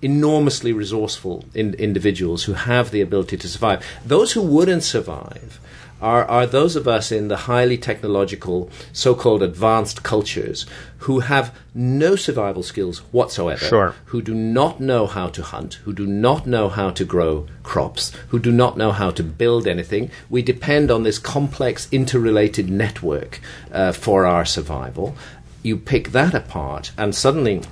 enormously 0.00 0.72
resourceful 0.72 1.44
in, 1.54 1.74
individuals 1.74 2.44
who 2.44 2.52
have 2.52 2.92
the 2.92 3.00
ability 3.00 3.38
to 3.38 3.48
survive. 3.48 3.84
Those 4.04 4.32
who 4.32 4.42
wouldn't 4.42 4.84
survive 4.84 5.58
are, 6.00 6.24
are 6.24 6.46
those 6.46 6.76
of 6.76 6.88
us 6.88 7.12
in 7.12 7.28
the 7.28 7.36
highly 7.36 7.76
technological, 7.78 8.70
so 8.92 9.14
called 9.14 9.42
advanced 9.42 10.02
cultures 10.02 10.66
who 10.98 11.20
have 11.20 11.54
no 11.74 12.16
survival 12.16 12.62
skills 12.62 12.98
whatsoever 13.12 13.64
Sure. 13.64 13.94
who 14.06 14.20
do 14.20 14.34
not 14.34 14.80
know 14.80 15.06
how 15.06 15.28
to 15.28 15.42
hunt, 15.42 15.74
who 15.84 15.92
do 15.92 16.06
not 16.06 16.46
know 16.46 16.68
how 16.68 16.90
to 16.90 17.04
grow 17.04 17.46
crops, 17.62 18.12
who 18.28 18.38
do 18.38 18.52
not 18.52 18.76
know 18.76 18.92
how 18.92 19.10
to 19.10 19.22
build 19.22 19.66
anything. 19.66 20.10
We 20.28 20.42
depend 20.42 20.90
on 20.90 21.02
this 21.02 21.18
complex, 21.18 21.88
interrelated 21.90 22.68
network 22.68 23.40
uh, 23.72 23.92
for 23.92 24.26
our 24.26 24.44
survival. 24.44 25.16
You 25.62 25.76
pick 25.76 26.12
that 26.12 26.34
apart, 26.34 26.92
and 26.96 27.14
suddenly 27.14 27.62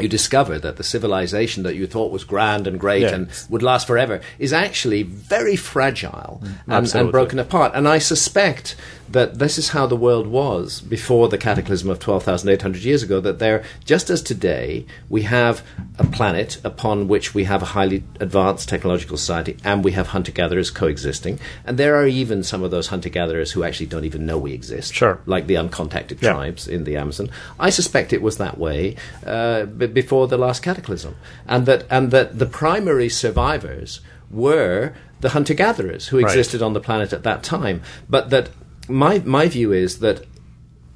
you 0.00 0.08
discover 0.08 0.58
that 0.58 0.76
the 0.76 0.84
civilization 0.84 1.62
that 1.64 1.74
you 1.74 1.86
thought 1.86 2.12
was 2.12 2.24
grand 2.24 2.66
and 2.66 2.80
great 2.80 3.02
Yeah. 3.02 3.14
and 3.14 3.28
would 3.48 3.62
last 3.62 3.86
forever 3.86 4.20
is 4.38 4.52
actually 4.52 5.02
very 5.02 5.56
fragile 5.56 6.40
mm. 6.42 6.54
and, 6.66 6.94
and 6.94 7.12
broken 7.12 7.38
apart. 7.38 7.72
And 7.74 7.86
I 7.86 7.98
suspect 7.98 8.76
that 9.12 9.38
this 9.38 9.58
is 9.58 9.70
how 9.70 9.86
the 9.86 9.96
world 9.96 10.26
was 10.26 10.80
before 10.80 11.28
the 11.28 11.38
cataclysm 11.38 11.88
of 11.90 11.98
12,800 11.98 12.82
years 12.82 13.02
ago, 13.02 13.20
that 13.20 13.38
there, 13.38 13.62
just 13.84 14.10
as 14.10 14.22
today, 14.22 14.84
we 15.08 15.22
have 15.22 15.62
a 15.98 16.04
planet 16.04 16.58
upon 16.64 17.08
which 17.08 17.34
we 17.34 17.44
have 17.44 17.62
a 17.62 17.66
highly 17.66 18.02
advanced 18.20 18.68
technological 18.68 19.16
society 19.16 19.56
and 19.64 19.84
we 19.84 19.92
have 19.92 20.08
hunter 20.08 20.32
gatherers 20.32 20.70
coexisting, 20.70 21.38
and 21.64 21.78
there 21.78 21.94
are 21.96 22.06
even 22.06 22.42
some 22.42 22.62
of 22.62 22.70
those 22.70 22.88
hunter 22.88 23.08
gatherers 23.08 23.52
who 23.52 23.62
actually 23.64 23.86
don't 23.86 24.04
even 24.04 24.26
know 24.26 24.38
we 24.38 24.52
exist, 24.52 24.92
Sure. 24.94 25.20
like 25.26 25.46
the 25.46 25.54
uncontacted 25.54 26.20
Yeah. 26.20 26.32
tribes 26.32 26.66
in 26.66 26.84
the 26.84 26.96
Amazon. 26.96 27.28
I 27.60 27.70
suspect 27.70 28.12
it 28.12 28.22
was 28.22 28.38
that 28.38 28.58
way 28.58 28.96
uh, 29.26 29.64
b- 29.66 29.86
before 29.86 30.26
the 30.28 30.38
last 30.38 30.62
cataclysm, 30.62 31.14
and 31.46 31.66
that 31.66 31.84
and 31.90 32.10
that 32.10 32.38
the 32.38 32.46
primary 32.46 33.08
survivors 33.08 34.00
were 34.30 34.92
the 35.20 35.30
hunter 35.30 35.54
gatherers 35.54 36.08
who 36.08 36.16
Right. 36.18 36.24
existed 36.26 36.62
on 36.62 36.72
the 36.72 36.80
planet 36.80 37.12
at 37.12 37.22
that 37.22 37.42
time. 37.42 37.82
But 38.08 38.30
that 38.30 38.48
my 38.88 39.20
my 39.20 39.48
view 39.48 39.72
is 39.72 40.00
that 40.00 40.24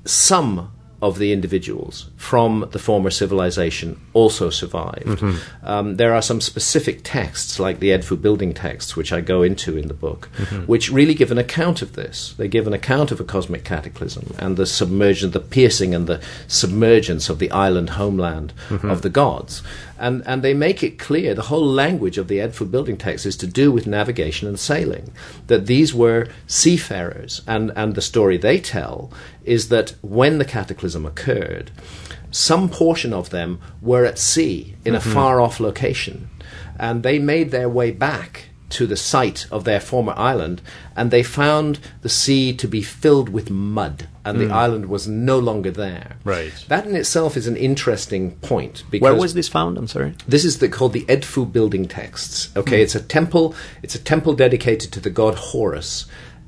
some 0.05 0.73
of 1.03 1.19
the 1.19 1.31
individuals 1.31 2.11
from 2.17 2.67
the 2.73 2.79
former 2.79 3.11
civilization 3.11 4.01
also 4.15 4.49
survived. 4.49 5.07
Mm-hmm. 5.21 5.67
Um, 5.67 5.97
there 5.97 6.15
are 6.15 6.23
some 6.23 6.41
specific 6.41 7.01
texts, 7.05 7.61
like 7.61 7.81
the 7.81 7.91
Edfu 7.91 8.21
building 8.21 8.55
texts, 8.55 8.97
which 8.97 9.13
I 9.13 9.21
go 9.21 9.43
into 9.43 9.77
in 9.77 9.89
the 9.89 9.95
book, 9.95 10.31
mm-hmm. 10.37 10.63
which 10.63 10.91
really 10.91 11.13
give 11.13 11.31
an 11.31 11.39
account 11.39 11.83
of 11.83 11.93
this. 11.93 12.35
They 12.39 12.49
give 12.49 12.67
an 12.67 12.73
account 12.73 13.11
of 13.11 13.21
a 13.21 13.25
cosmic 13.25 13.63
cataclysm 13.63 14.35
and 14.39 14.57
the 14.57 14.65
submersion, 14.65 15.33
the 15.33 15.41
piercing 15.41 15.95
and 15.95 16.07
the 16.07 16.23
submergence 16.49 17.29
of 17.29 17.39
the 17.41 17.51
island 17.51 17.91
homeland 17.91 18.55
mm-hmm. 18.69 18.91
of 18.91 19.03
the 19.03 19.11
gods. 19.11 19.63
And, 19.99 20.23
and 20.27 20.43
they 20.43 20.55
make 20.55 20.83
it 20.83 20.99
clear 20.99 21.35
the 21.35 21.43
whole 21.43 21.67
language 21.67 22.19
of 22.19 22.29
the 22.29 22.39
Edfu 22.39 22.71
building 22.71 22.97
text 22.97 23.25
is 23.25 23.37
to 23.39 23.47
do 23.47 23.73
with 23.73 23.87
navigation 23.87 24.47
and 24.47 24.59
sailing. 24.59 25.13
That 25.47 25.67
these 25.67 25.95
were 25.95 26.29
seafarers, 26.47 27.43
and, 27.47 27.73
and 27.77 27.95
the 27.95 28.03
story 28.03 28.37
they 28.37 28.61
tell 28.61 29.11
is 29.45 29.69
that 29.69 29.95
when 30.03 30.39
the 30.39 30.45
cataclysm 30.45 31.07
occurred, 31.07 31.71
some 32.31 32.69
portion 32.69 33.13
of 33.13 33.31
them 33.31 33.61
were 33.81 34.05
at 34.05 34.19
sea 34.19 34.75
in 34.85 34.95
a 34.95 34.99
mm-hmm. 34.99 35.13
far 35.13 35.41
off 35.41 35.61
location, 35.61 36.29
and 36.79 37.03
they 37.03 37.19
made 37.19 37.51
their 37.51 37.69
way 37.69 37.91
back 37.91 38.47
to 38.69 38.87
the 38.87 38.97
site 38.97 39.47
of 39.51 39.65
their 39.65 39.81
former 39.81 40.15
island, 40.17 40.61
and 40.97 41.11
they 41.11 41.23
found 41.23 41.79
the 42.03 42.09
sea 42.09 42.53
to 42.55 42.67
be 42.67 42.83
filled 42.83 43.29
with 43.29 43.51
mud, 43.51 44.09
and 44.25 44.41
the 44.41 44.47
hmm. 44.47 44.53
island 44.53 44.87
was 44.87 45.07
no 45.07 45.39
longer 45.39 45.71
there. 45.71 46.17
Right. 46.25 46.53
That 46.69 46.87
in 46.87 46.97
itself 46.97 47.37
is 47.37 47.47
an 47.47 47.57
interesting 47.57 48.33
point 48.37 48.85
because 48.91 49.03
Where 49.03 49.15
was 49.15 49.35
this 49.35 49.49
found? 49.49 49.79
I'm 49.79 49.87
sorry. 49.87 50.15
this 50.27 50.45
is 50.45 50.59
the, 50.59 50.69
called 50.69 50.93
the 50.93 51.05
Edfu 51.05 51.51
building 51.51 51.87
texts. 51.87 52.51
Okay, 52.57 52.79
hmm. 52.79 52.83
it's 52.83 52.95
a 52.95 53.03
temple. 53.03 53.55
It's 53.83 53.95
a 53.95 54.03
temple 54.03 54.35
dedicated 54.35 54.93
to 54.93 55.01
the 55.01 55.11
god 55.11 55.37
Horus 55.37 56.07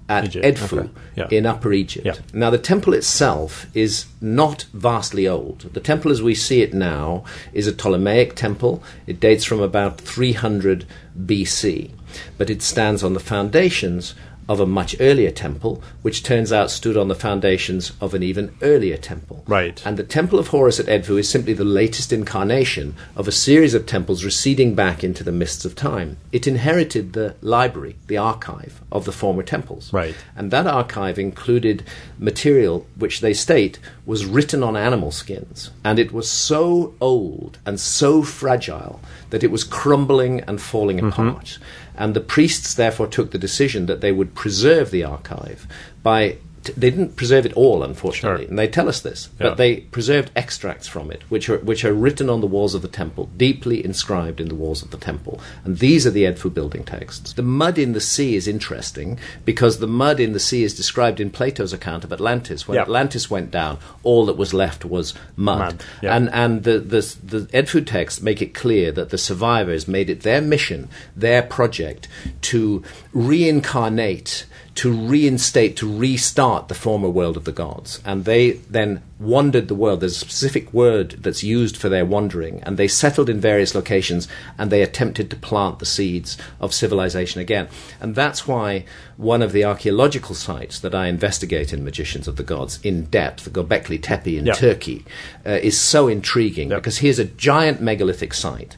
at 0.09 0.25
Egypt, 0.25 0.45
Edfu 0.45 0.79
okay, 0.79 0.91
yeah. 1.17 1.29
in 1.31 1.47
Upper 1.47 1.73
Egypt. 1.73 2.07
Yeah. 2.07 2.15
Now, 2.33 2.51
the 2.51 2.59
temple 2.59 2.95
itself 2.95 3.67
is 3.75 4.07
not 4.21 4.65
vastly 4.73 5.29
old. 5.29 5.61
The 5.75 5.81
temple, 5.81 6.11
as 6.11 6.23
we 6.23 6.35
see 6.35 6.63
it 6.63 6.73
now, 6.73 7.25
is 7.53 7.67
a 7.67 7.73
Ptolemaic 7.73 8.35
temple. 8.35 8.83
It 9.07 9.21
dates 9.21 9.45
from 9.45 9.61
about 9.61 10.01
300 10.01 10.87
BC, 11.27 11.91
but 12.37 12.51
it 12.51 12.63
stands 12.63 13.03
on 13.03 13.15
the 13.15 13.21
foundations 13.21 14.15
of 14.49 14.61
a 14.61 14.67
much 14.67 14.97
earlier 14.99 15.31
temple, 15.31 15.83
which 16.01 16.23
turns 16.23 16.53
out 16.53 16.71
stood 16.71 16.97
on 16.97 17.09
the 17.09 17.15
foundations 17.15 17.93
of 18.01 18.15
an 18.15 18.23
even 18.23 18.57
earlier 18.63 18.97
temple. 18.97 19.45
Right. 19.47 19.83
And 19.85 19.99
the 19.99 20.03
Temple 20.03 20.39
of 20.39 20.49
Horus 20.49 20.81
at 20.81 20.87
Edfu 20.87 21.19
is 21.19 21.29
simply 21.29 21.53
the 21.53 21.65
latest 21.65 22.13
incarnation 22.13 22.95
of 23.15 23.29
a 23.29 23.33
series 23.33 23.75
of 23.75 23.85
temples 23.85 24.25
receding 24.25 24.75
back 24.75 25.05
into 25.05 25.23
the 25.23 25.33
mists 25.33 25.67
of 25.67 25.75
time. 25.75 26.17
It 26.33 26.47
inherited 26.47 27.13
the 27.13 27.37
library, 27.43 27.97
the 28.07 28.17
archive 28.17 28.81
of 28.91 29.05
the 29.05 29.13
former 29.13 29.43
temples. 29.43 29.93
Right. 29.93 30.17
And 30.35 30.51
that 30.51 30.67
archive 30.67 31.19
included 31.19 31.85
material 32.19 32.87
which 32.97 33.21
they 33.21 33.35
state 33.35 33.79
was 34.07 34.25
written 34.25 34.63
on 34.63 34.77
animal 34.77 35.11
skins. 35.11 35.71
And 35.85 35.99
it 35.99 36.11
was 36.11 36.31
so 36.31 36.95
old 37.03 37.59
and 37.67 37.79
so 37.79 38.23
fragile 38.23 39.01
that 39.29 39.45
it 39.45 39.51
was 39.51 39.63
crumbling 39.63 40.41
and 40.41 40.59
falling 40.59 40.97
mm-hmm. 40.97 41.09
apart. 41.09 41.59
And 41.99 42.15
the 42.15 42.21
priests 42.21 42.73
therefore 42.75 43.09
took 43.09 43.33
the 43.33 43.39
decision 43.39 43.87
that 43.87 44.01
they 44.01 44.13
would 44.13 44.35
preserve 44.35 44.91
the 44.91 45.05
archive 45.05 45.67
by. 46.03 46.39
T- 46.69 46.75
They 46.77 46.91
didn't 46.91 47.17
preserve 47.17 47.45
it 47.47 47.53
all, 47.55 47.83
unfortunately, 47.83 48.45
Sure. 48.45 48.51
and 48.51 48.59
they 48.59 48.69
tell 48.69 48.89
us 48.89 49.01
this. 49.01 49.29
Yeah. 49.41 49.49
But 49.49 49.57
they 49.59 49.77
preserved 49.97 50.31
extracts 50.37 50.87
from 50.87 51.11
it, 51.11 51.23
which 51.29 51.49
are 51.49 51.59
which 51.59 51.85
are 51.85 51.93
written 51.93 52.31
on 52.31 52.41
the 52.41 52.47
walls 52.47 52.75
of 52.75 52.83
the 52.83 52.89
temple, 53.03 53.29
deeply 53.37 53.85
inscribed 53.85 54.41
in 54.41 54.49
the 54.49 54.55
walls 54.55 54.83
of 54.83 54.91
the 54.91 54.97
temple. 54.97 55.41
And 55.65 55.79
these 55.79 56.07
are 56.07 56.11
the 56.11 56.25
Edfu 56.25 56.53
building 56.55 56.85
texts. 56.85 57.33
The 57.33 57.43
mud 57.43 57.79
in 57.79 57.93
the 57.93 58.01
sea 58.01 58.37
is 58.37 58.47
interesting 58.47 59.19
because 59.45 59.79
the 59.79 59.87
mud 59.87 60.21
in 60.21 60.33
the 60.33 60.41
sea 60.41 60.63
is 60.63 60.75
described 60.75 61.21
in 61.21 61.31
Plato's 61.31 61.73
account 61.73 62.05
of 62.05 62.13
Atlantis. 62.13 62.67
When 62.69 62.77
Yeah. 62.77 62.83
Atlantis 62.83 63.31
went 63.31 63.51
down, 63.51 63.79
all 64.03 64.27
that 64.27 64.37
was 64.37 64.53
left 64.55 64.85
was 64.85 65.15
mud. 65.37 65.59
Mud, 65.59 65.85
yeah. 66.03 66.17
And 66.17 66.29
and 66.33 66.65
the, 66.65 66.79
the 66.79 67.03
the 67.25 67.41
Edfu 67.53 67.85
texts 67.87 68.23
make 68.23 68.41
it 68.43 68.55
clear 68.55 68.93
that 68.93 69.11
the 69.11 69.19
survivors 69.19 69.87
made 69.89 70.09
it 70.11 70.23
their 70.23 70.41
mission, 70.41 70.89
their 71.17 71.43
project, 71.43 72.09
to 72.43 72.83
reincarnate, 73.13 74.47
to 74.79 74.93
reinstate, 74.93 75.77
to 75.77 75.93
restart 75.99 76.69
the 76.69 76.75
former 76.75 77.09
world 77.09 77.37
of 77.37 77.45
the 77.45 77.53
gods. 77.53 78.01
And 78.05 78.25
they 78.25 78.53
then 78.71 79.03
wandered 79.19 79.67
the 79.67 79.75
world. 79.75 79.99
There's 80.01 80.17
a 80.17 80.21
specific 80.21 80.73
word 80.73 81.17
that's 81.21 81.43
used 81.43 81.77
for 81.77 81.89
their 81.89 82.05
wandering, 82.07 82.63
and 82.63 82.77
they 82.77 82.87
settled 82.87 83.29
in 83.29 83.41
various 83.41 83.75
locations 83.75 84.29
and 84.57 84.71
they 84.71 84.81
attempted 84.83 85.31
to 85.31 85.37
plant 85.37 85.81
the 85.81 85.87
seeds 85.87 86.39
of 86.61 86.73
civilization 86.73 87.41
again. 87.41 87.67
And 88.01 88.15
that's 88.15 88.47
why 88.47 88.85
one 89.17 89.43
of 89.43 89.51
the 89.51 89.65
archaeological 89.65 90.37
sites 90.37 90.79
that 90.79 90.95
I 90.95 91.09
investigate 91.09 91.73
in 91.73 91.83
Magicians 91.83 92.29
of 92.29 92.37
the 92.37 92.45
Gods 92.45 92.79
in 92.85 93.07
depth, 93.07 93.53
Gobekli 93.53 94.01
Tepe 94.01 94.39
in 94.39 94.47
Yeah. 94.47 94.53
Turkey, 94.53 95.05
uh, 95.45 95.59
is 95.61 95.77
so 95.77 96.07
intriguing 96.07 96.71
Yep. 96.71 96.79
because 96.83 96.99
here's 96.99 97.19
a 97.19 97.25
giant 97.25 97.81
megalithic 97.81 98.33
site, 98.33 98.77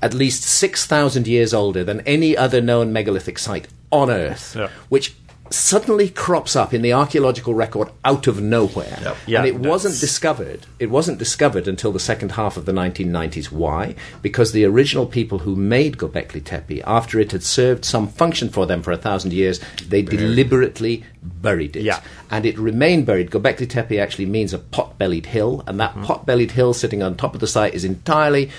at 0.00 0.14
least 0.14 0.44
6,000 0.44 1.26
years 1.26 1.52
older 1.52 1.82
than 1.82 2.02
any 2.02 2.36
other 2.36 2.60
known 2.60 2.92
megalithic 2.92 3.38
site 3.38 3.66
on 3.92 4.08
Earth, 4.08 4.54
Yeah. 4.56 4.68
which 4.88 5.16
suddenly 5.52 6.08
crops 6.08 6.54
up 6.54 6.72
in 6.72 6.80
the 6.82 6.92
archaeological 6.92 7.54
record 7.54 7.88
out 8.04 8.26
of 8.26 8.40
nowhere. 8.40 8.98
Yep. 9.02 9.16
Yeah, 9.26 9.38
and 9.40 9.48
it 9.48 9.56
wasn't 9.56 9.98
discovered. 10.00 10.66
It 10.78 10.90
wasn't 10.90 11.18
discovered 11.18 11.66
until 11.66 11.90
the 11.92 11.98
second 11.98 12.32
half 12.32 12.56
of 12.56 12.66
the 12.66 12.72
1990s. 12.72 13.50
Why? 13.50 13.96
Because 14.22 14.52
the 14.52 14.64
original 14.64 15.06
people 15.06 15.40
who 15.40 15.56
made 15.56 15.96
Gobekli 15.98 16.44
Tepe, 16.44 16.82
after 16.86 17.18
it 17.18 17.32
had 17.32 17.42
served 17.42 17.84
some 17.84 18.06
function 18.06 18.48
for 18.48 18.64
them 18.66 18.82
for 18.82 18.92
a 18.92 18.96
thousand 18.96 19.32
years, 19.32 19.60
they 19.88 20.02
deliberately 20.02 21.04
buried 21.22 21.76
it. 21.76 21.82
Yeah. 21.82 22.00
And 22.30 22.46
it 22.46 22.58
remained 22.58 23.06
buried. 23.06 23.30
Gobekli 23.30 23.68
Tepe 23.68 23.98
actually 23.98 24.26
means 24.26 24.52
a 24.54 24.58
pot-bellied 24.58 25.26
hill, 25.26 25.64
and 25.66 25.80
that 25.80 26.00
pot-bellied 26.02 26.52
hill 26.52 26.72
sitting 26.74 27.02
on 27.02 27.16
top 27.16 27.34
of 27.34 27.40
the 27.40 27.46
site 27.48 27.74
is 27.74 27.84
entirely 27.84 28.50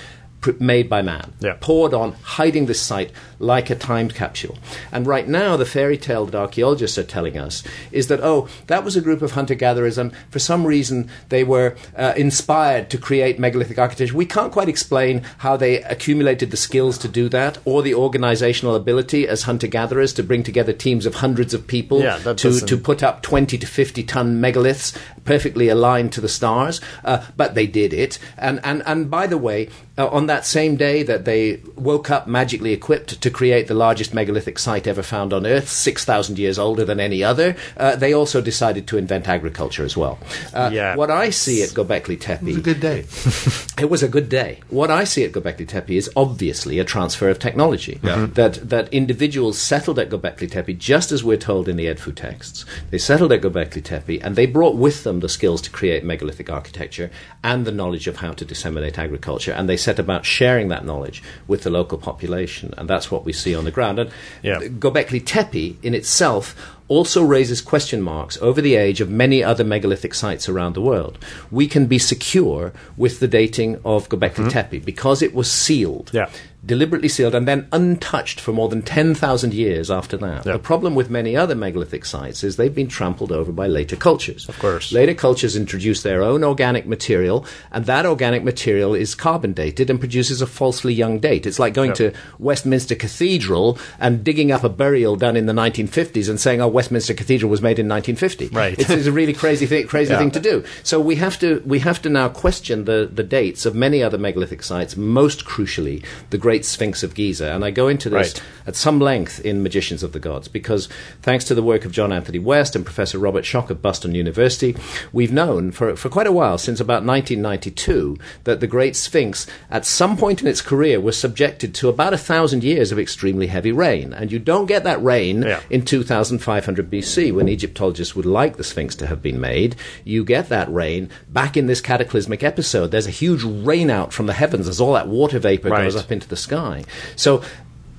pr- 0.42 0.50
made 0.60 0.88
by 0.90 1.00
man, 1.02 1.32
Yeah. 1.40 1.56
poured 1.60 1.94
on, 1.94 2.12
hiding 2.22 2.66
this 2.66 2.80
site 2.80 3.10
like 3.42 3.68
a 3.70 3.74
timed 3.74 4.14
capsule. 4.14 4.56
And 4.92 5.06
right 5.06 5.26
now, 5.26 5.56
the 5.56 5.66
fairy 5.66 5.98
tale 5.98 6.24
that 6.26 6.34
archaeologists 6.38 6.96
are 6.96 7.02
telling 7.02 7.36
us 7.36 7.62
is 7.90 8.06
that, 8.06 8.20
oh, 8.22 8.48
that 8.68 8.84
was 8.84 8.96
a 8.96 9.00
group 9.00 9.20
of 9.20 9.32
hunter 9.32 9.54
gatherers, 9.56 9.98
and 9.98 10.12
for 10.30 10.38
some 10.38 10.64
reason 10.66 11.10
they 11.28 11.42
were 11.44 11.74
uh, 11.96 12.12
inspired 12.16 12.88
to 12.90 12.98
create 12.98 13.38
megalithic 13.40 13.78
architecture. 13.78 14.16
We 14.16 14.26
can't 14.26 14.52
quite 14.52 14.68
explain 14.68 15.22
how 15.38 15.56
they 15.56 15.82
accumulated 15.82 16.50
the 16.52 16.56
skills 16.56 16.96
to 16.98 17.08
do 17.08 17.28
that 17.30 17.58
or 17.64 17.82
the 17.82 17.94
organizational 17.94 18.76
ability 18.76 19.26
as 19.26 19.42
hunter 19.42 19.66
gatherers 19.66 20.12
to 20.14 20.22
bring 20.22 20.44
together 20.44 20.72
teams 20.72 21.04
of 21.04 21.16
hundreds 21.16 21.52
of 21.52 21.66
people 21.66 22.00
Yeah, 22.00 22.18
to, 22.18 22.34
doesn't- 22.34 22.68
to 22.68 22.76
put 22.76 23.02
up 23.02 23.22
20 23.22 23.58
to 23.58 23.66
50 23.66 24.04
ton 24.04 24.40
megaliths 24.40 24.96
perfectly 25.24 25.68
aligned 25.68 26.12
to 26.12 26.20
the 26.20 26.28
stars, 26.28 26.80
uh, 27.04 27.24
but 27.36 27.54
they 27.54 27.66
did 27.66 27.92
it. 27.92 28.18
And, 28.38 28.60
and, 28.64 28.82
and 28.86 29.10
by 29.10 29.26
the 29.26 29.38
way, 29.38 29.68
uh, 29.98 30.06
on 30.08 30.26
that 30.26 30.46
same 30.46 30.76
day 30.76 31.02
that 31.02 31.24
they 31.24 31.60
woke 31.76 32.10
up 32.10 32.26
magically 32.26 32.72
equipped 32.72 33.20
to 33.20 33.30
create 33.32 33.66
the 33.66 33.74
largest 33.74 34.14
megalithic 34.14 34.58
site 34.58 34.86
ever 34.86 35.02
found 35.02 35.32
on 35.32 35.46
Earth, 35.46 35.68
6,000 35.68 36.38
years 36.38 36.58
older 36.58 36.84
than 36.84 37.00
any 37.00 37.24
other, 37.24 37.56
uh, 37.76 37.96
they 37.96 38.12
also 38.12 38.40
decided 38.40 38.86
to 38.88 38.98
invent 38.98 39.28
agriculture 39.28 39.84
as 39.84 39.96
well. 39.96 40.18
Uh, 40.54 40.70
Yeah. 40.72 40.94
What 40.96 41.10
I 41.10 41.30
see 41.30 41.62
at 41.62 41.70
Gobekli 41.70 42.18
Tepe 42.20 42.42
It 42.48 42.54
was 42.54 42.58
a 42.58 42.60
good 42.62 42.80
day. 42.80 43.04
it 43.78 43.90
was 43.90 44.02
a 44.02 44.08
good 44.08 44.28
day. 44.28 44.60
What 44.68 44.90
I 44.90 45.04
see 45.04 45.24
at 45.24 45.32
Gobekli 45.32 45.66
Tepe 45.66 45.96
is 45.96 46.10
obviously 46.14 46.78
a 46.78 46.84
transfer 46.84 47.28
of 47.28 47.38
technology. 47.38 47.98
That 48.34 48.68
that 48.68 48.92
individuals 48.92 49.58
settled 49.58 49.98
at 49.98 50.10
Gobekli 50.10 50.50
Tepe, 50.50 50.74
just 50.78 51.12
as 51.12 51.24
we're 51.24 51.36
told 51.36 51.68
in 51.68 51.76
the 51.76 51.86
Edfu 51.86 52.14
texts. 52.14 52.64
They 52.90 52.98
settled 52.98 53.32
at 53.32 53.40
Gobekli 53.42 53.82
Tepe, 53.82 54.20
and 54.22 54.36
they 54.36 54.46
brought 54.46 54.76
with 54.76 55.04
them 55.04 55.20
the 55.20 55.28
skills 55.28 55.60
to 55.62 55.70
create 55.70 56.04
megalithic 56.04 56.50
architecture 56.50 57.10
and 57.42 57.64
the 57.64 57.72
knowledge 57.72 58.06
of 58.06 58.16
how 58.16 58.32
to 58.32 58.44
disseminate 58.44 58.98
agriculture. 58.98 59.52
And 59.52 59.68
they 59.68 59.76
set 59.76 59.98
about 59.98 60.24
sharing 60.24 60.68
that 60.68 60.84
knowledge 60.84 61.22
with 61.46 61.62
the 61.62 61.70
local 61.70 61.98
population, 61.98 62.74
and 62.76 62.88
that's 62.88 63.10
what 63.10 63.21
we 63.24 63.32
see 63.32 63.54
on 63.54 63.64
the 63.64 63.70
ground. 63.70 63.98
And 63.98 64.10
Yeah. 64.42 64.58
Gobekli 64.60 65.24
Tepe 65.24 65.76
in 65.82 65.94
itself 65.94 66.54
also 66.88 67.22
raises 67.22 67.62
question 67.62 68.02
marks 68.02 68.36
over 68.42 68.60
the 68.60 68.74
age 68.74 69.00
of 69.00 69.08
many 69.08 69.42
other 69.42 69.64
megalithic 69.64 70.12
sites 70.12 70.48
around 70.48 70.74
the 70.74 70.80
world. 70.80 71.18
We 71.50 71.66
can 71.66 71.86
be 71.86 71.98
secure 71.98 72.72
with 72.96 73.20
the 73.20 73.28
dating 73.28 73.80
of 73.84 74.08
Gobekli 74.08 74.44
mm-hmm. 74.44 74.48
Tepe 74.48 74.84
because 74.84 75.22
it 75.22 75.34
was 75.34 75.50
sealed. 75.50 76.10
Yeah. 76.12 76.28
Deliberately 76.64 77.08
sealed 77.08 77.34
and 77.34 77.48
then 77.48 77.66
untouched 77.72 78.38
for 78.38 78.52
more 78.52 78.68
than 78.68 78.82
10,000 78.82 79.52
years 79.52 79.90
after 79.90 80.16
that. 80.18 80.46
Yeah. 80.46 80.52
The 80.52 80.58
problem 80.60 80.94
with 80.94 81.10
many 81.10 81.36
other 81.36 81.56
megalithic 81.56 82.04
sites 82.04 82.44
is 82.44 82.56
they've 82.56 82.74
been 82.74 82.86
trampled 82.88 83.32
over 83.32 83.50
by 83.50 83.66
later 83.66 83.96
cultures. 83.96 84.48
Of 84.48 84.58
course. 84.60 84.92
Later 84.92 85.14
cultures 85.14 85.56
introduce 85.56 86.02
their 86.02 86.22
own 86.22 86.44
organic 86.44 86.86
material, 86.86 87.44
and 87.72 87.86
that 87.86 88.06
organic 88.06 88.44
material 88.44 88.94
is 88.94 89.14
carbon 89.16 89.52
dated 89.52 89.90
and 89.90 89.98
produces 89.98 90.40
a 90.40 90.46
falsely 90.46 90.94
young 90.94 91.18
date. 91.18 91.46
It's 91.46 91.58
like 91.58 91.74
going 91.74 91.90
Yeah. 91.90 91.94
to 92.10 92.12
Westminster 92.38 92.94
Cathedral 92.94 93.76
and 93.98 94.22
digging 94.22 94.52
up 94.52 94.62
a 94.62 94.68
burial 94.68 95.16
done 95.16 95.36
in 95.36 95.46
the 95.46 95.52
1950s 95.52 96.28
and 96.28 96.38
saying, 96.38 96.60
"Oh, 96.60 96.68
Westminster 96.68 97.14
Cathedral 97.14 97.50
was 97.50 97.60
made 97.60 97.78
in 97.80 97.88
1950." 97.88 98.48
Right. 98.52 98.78
It's, 98.78 98.88
it's 98.90 99.06
a 99.06 99.12
really 99.12 99.32
crazy 99.32 99.66
thing, 99.66 99.86
crazy 99.88 100.12
Yeah. 100.12 100.18
thing 100.18 100.30
to 100.32 100.40
do. 100.40 100.62
So 100.84 101.00
we 101.00 101.16
have 101.16 101.38
to 101.40 101.60
we 101.66 101.80
have 101.80 102.00
to 102.02 102.08
now 102.08 102.28
question 102.28 102.84
the 102.84 103.08
the 103.12 103.22
dates 103.24 103.66
of 103.66 103.74
many 103.74 104.02
other 104.02 104.18
megalithic 104.18 104.62
sites. 104.62 104.96
Most 104.96 105.44
crucially, 105.44 106.04
the 106.30 106.38
Great 106.38 106.51
Sphinx 106.60 107.02
of 107.02 107.14
Giza, 107.14 107.52
and 107.52 107.64
I 107.64 107.70
go 107.70 107.88
into 107.88 108.08
this 108.10 108.34
Right. 108.34 108.42
at 108.66 108.76
some 108.76 109.00
length 109.00 109.40
in 109.44 109.62
Magicians 109.62 110.02
of 110.02 110.12
the 110.12 110.20
Gods 110.20 110.48
because 110.48 110.88
thanks 111.22 111.44
to 111.46 111.54
the 111.54 111.62
work 111.62 111.84
of 111.84 111.92
John 111.92 112.12
Anthony 112.12 112.38
West 112.38 112.76
and 112.76 112.84
Professor 112.84 113.18
Robert 113.18 113.44
Schoch 113.44 113.70
of 113.70 113.80
Boston 113.82 114.14
University, 114.14 114.76
we've 115.12 115.32
known 115.32 115.72
for, 115.72 115.96
for 115.96 116.08
quite 116.08 116.26
a 116.26 116.32
while, 116.32 116.58
since 116.58 116.78
about 116.80 117.04
1992, 117.04 118.16
that 118.44 118.60
the 118.60 118.66
Great 118.66 118.94
Sphinx, 118.96 119.46
at 119.70 119.86
some 119.86 120.16
point 120.16 120.40
in 120.42 120.46
its 120.48 120.60
career, 120.62 121.00
was 121.00 121.16
subjected 121.18 121.74
to 121.74 121.88
about 121.88 122.12
a 122.14 122.18
thousand 122.18 122.62
years 122.64 122.92
of 122.92 122.98
extremely 122.98 123.46
heavy 123.46 123.72
rain. 123.72 124.12
And 124.12 124.30
you 124.30 124.38
don't 124.38 124.66
get 124.66 124.84
that 124.84 125.02
rain 125.02 125.42
Yeah. 125.42 125.60
in 125.70 125.84
2500 125.84 126.90
BC 126.90 127.32
when 127.32 127.48
Egyptologists 127.48 128.14
would 128.14 128.26
like 128.26 128.56
the 128.56 128.64
Sphinx 128.64 128.94
to 128.96 129.06
have 129.06 129.22
been 129.22 129.40
made. 129.40 129.76
You 130.04 130.24
get 130.24 130.48
that 130.48 130.72
rain 130.72 131.10
back 131.28 131.56
in 131.56 131.66
this 131.66 131.80
cataclysmic 131.80 132.42
episode. 132.42 132.90
There's 132.90 133.06
a 133.06 133.10
huge 133.10 133.42
rain 133.42 133.90
out 133.90 134.12
from 134.12 134.26
the 134.26 134.32
heavens 134.32 134.68
as 134.68 134.80
all 134.80 134.92
that 134.94 135.08
water 135.08 135.38
vapor 135.38 135.68
Right. 135.70 135.84
goes 135.84 135.96
up 135.96 136.12
into 136.12 136.28
the 136.28 136.36
sky. 136.42 136.84
So 137.16 137.42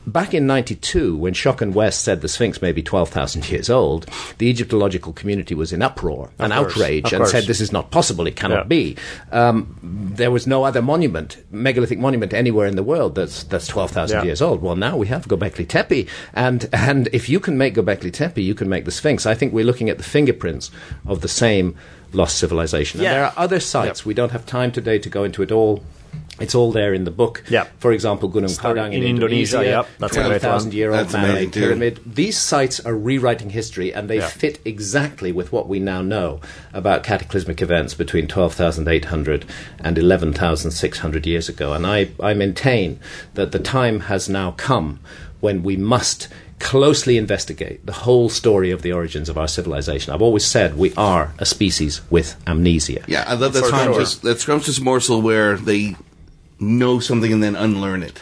back 0.06 0.34
in 0.34 0.46
92, 0.46 1.16
when 1.16 1.34
Schoch 1.34 1.62
and 1.62 1.74
West 1.74 2.02
said 2.02 2.20
the 2.20 2.28
Sphinx 2.28 2.62
may 2.62 2.74
be 2.74 2.84
12,000 2.84 3.50
years 3.54 3.70
old, 3.70 4.06
the 4.38 4.48
Egyptological 4.50 5.14
community 5.14 5.56
was 5.56 5.72
in 5.72 5.82
uproar 5.82 6.30
and 6.40 6.52
outrage 6.52 7.14
and 7.14 7.22
course. 7.22 7.32
said 7.32 7.46
this 7.46 7.62
is 7.62 7.72
not 7.72 7.90
possible, 7.90 8.28
it 8.28 8.36
cannot 8.36 8.66
Yeah. 8.66 8.76
be. 8.78 8.98
Um, 9.32 9.78
there 9.82 10.30
was 10.30 10.46
no 10.46 10.66
other 10.66 10.82
monument, 10.82 11.38
megalithic 11.52 12.00
monument 12.00 12.34
anywhere 12.34 12.68
in 12.68 12.76
the 12.76 12.84
world 12.84 13.16
that's, 13.16 13.44
that's 13.46 13.66
12,000 13.68 14.18
Yeah. 14.20 14.24
years 14.26 14.42
old. 14.42 14.62
Well, 14.62 14.76
now 14.76 14.98
we 14.98 15.08
have 15.08 15.28
Göbekli 15.30 15.66
Tepe, 15.70 16.08
and, 16.34 16.68
and 16.74 17.08
if 17.14 17.30
you 17.30 17.40
can 17.40 17.58
make 17.58 17.76
Göbekli 17.76 18.12
Tepe, 18.12 18.42
you 18.44 18.54
can 18.56 18.68
make 18.68 18.84
the 18.84 18.92
Sphinx. 18.92 19.26
I 19.26 19.36
think 19.36 19.54
we're 19.54 19.64
looking 19.66 19.90
at 19.90 19.98
the 19.98 20.04
fingerprints 20.04 20.70
of 21.08 21.22
the 21.22 21.30
same 21.30 21.76
lost 22.12 22.38
civilization. 22.38 23.00
And 23.00 23.08
there 23.08 23.26
are 23.26 23.34
other 23.38 23.60
sites. 23.60 24.06
We 24.06 24.14
don't 24.14 24.32
have 24.34 24.46
time 24.46 24.72
today 24.72 25.00
to 25.00 25.10
go 25.10 25.24
into 25.24 25.42
it 25.42 25.52
all. 25.52 25.82
It's 26.40 26.56
all 26.56 26.72
there 26.72 26.96
in 26.96 27.04
the 27.04 27.12
book. 27.12 27.44
Yeah. 27.48 27.66
For 27.78 27.92
example, 27.92 28.28
Gunung 28.30 28.50
Story 28.50 28.74
Padang 28.74 28.94
in, 28.94 29.04
in 29.04 29.10
Indonesia, 29.10 29.64
yep, 29.64 29.88
that's 30.00 30.14
a 30.18 30.22
great 30.22 30.30
one. 30.32 30.40
12,000 30.40 30.74
year 30.74 30.90
old 30.90 31.00
That's 31.02 31.14
man 31.14 31.34
made 31.36 31.54
pyramid. 31.54 32.00
These 32.06 32.38
sites 32.40 32.80
are 32.80 32.96
rewriting 32.96 33.52
history 33.52 33.94
and 33.94 34.10
they 34.10 34.18
Yeah. 34.18 34.28
fit 34.28 34.60
exactly 34.66 35.32
with 35.32 35.52
what 35.52 35.68
we 35.70 35.80
now 35.80 36.02
know 36.02 36.42
about 36.74 37.04
cataclysmic 37.04 37.62
events 37.62 37.94
between 37.94 38.28
12,800 38.28 39.46
and 39.80 39.98
11,600 39.98 41.26
years 41.28 41.50
ago. 41.50 41.74
And 41.74 41.86
I, 41.86 42.10
I 42.20 42.34
maintain 42.34 43.00
that 43.36 43.52
the 43.52 43.60
time 43.60 44.02
has 44.02 44.28
now 44.28 44.52
come 44.52 45.00
when 45.40 45.62
we 45.62 45.78
must 45.78 46.30
closely 46.60 47.18
investigate 47.18 47.86
the 47.86 47.92
whole 47.92 48.30
story 48.30 48.72
of 48.72 48.82
the 48.82 48.92
origins 48.92 49.30
of 49.30 49.38
our 49.38 49.48
civilization. 49.48 50.14
I've 50.14 50.22
always 50.22 50.46
said 50.46 50.78
we 50.78 50.94
are 50.96 51.34
a 51.38 51.46
species 51.46 52.02
with 52.10 52.36
amnesia. 52.48 53.04
Yeah, 53.08 53.26
I 53.28 53.34
love 53.34 53.54
that 53.54 53.62
For 53.62 53.68
scrumptious, 53.68 54.16
that 54.20 54.40
scrumptious 54.40 54.80
morsel 54.80 55.22
where 55.22 55.58
they 55.58 55.96
know 56.60 57.00
something 57.00 57.32
and 57.32 57.44
then 57.44 57.56
unlearn 57.56 58.04
it. 58.04 58.22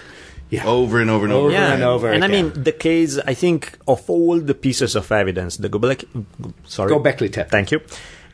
Yeah. 0.49 0.65
Over 0.65 0.99
and 0.99 1.09
over 1.09 1.25
and 1.25 1.33
over. 1.33 1.47
Over 1.47 1.55
again. 1.55 1.71
and 1.73 1.83
over. 1.83 2.11
And 2.11 2.25
I 2.25 2.27
mean, 2.27 2.51
the 2.51 2.73
case, 2.73 3.17
I 3.25 3.33
think, 3.33 3.77
of 3.87 4.09
all 4.09 4.37
the 4.39 4.53
pieces 4.53 4.95
of 4.97 5.09
evidence, 5.11 5.55
the 5.57 5.69
Göbekli, 5.69 6.25
sorry, 6.65 6.91
Göbekli 6.91 7.31
Tepe. 7.31 7.49
Thank 7.49 7.71
you. 7.71 7.81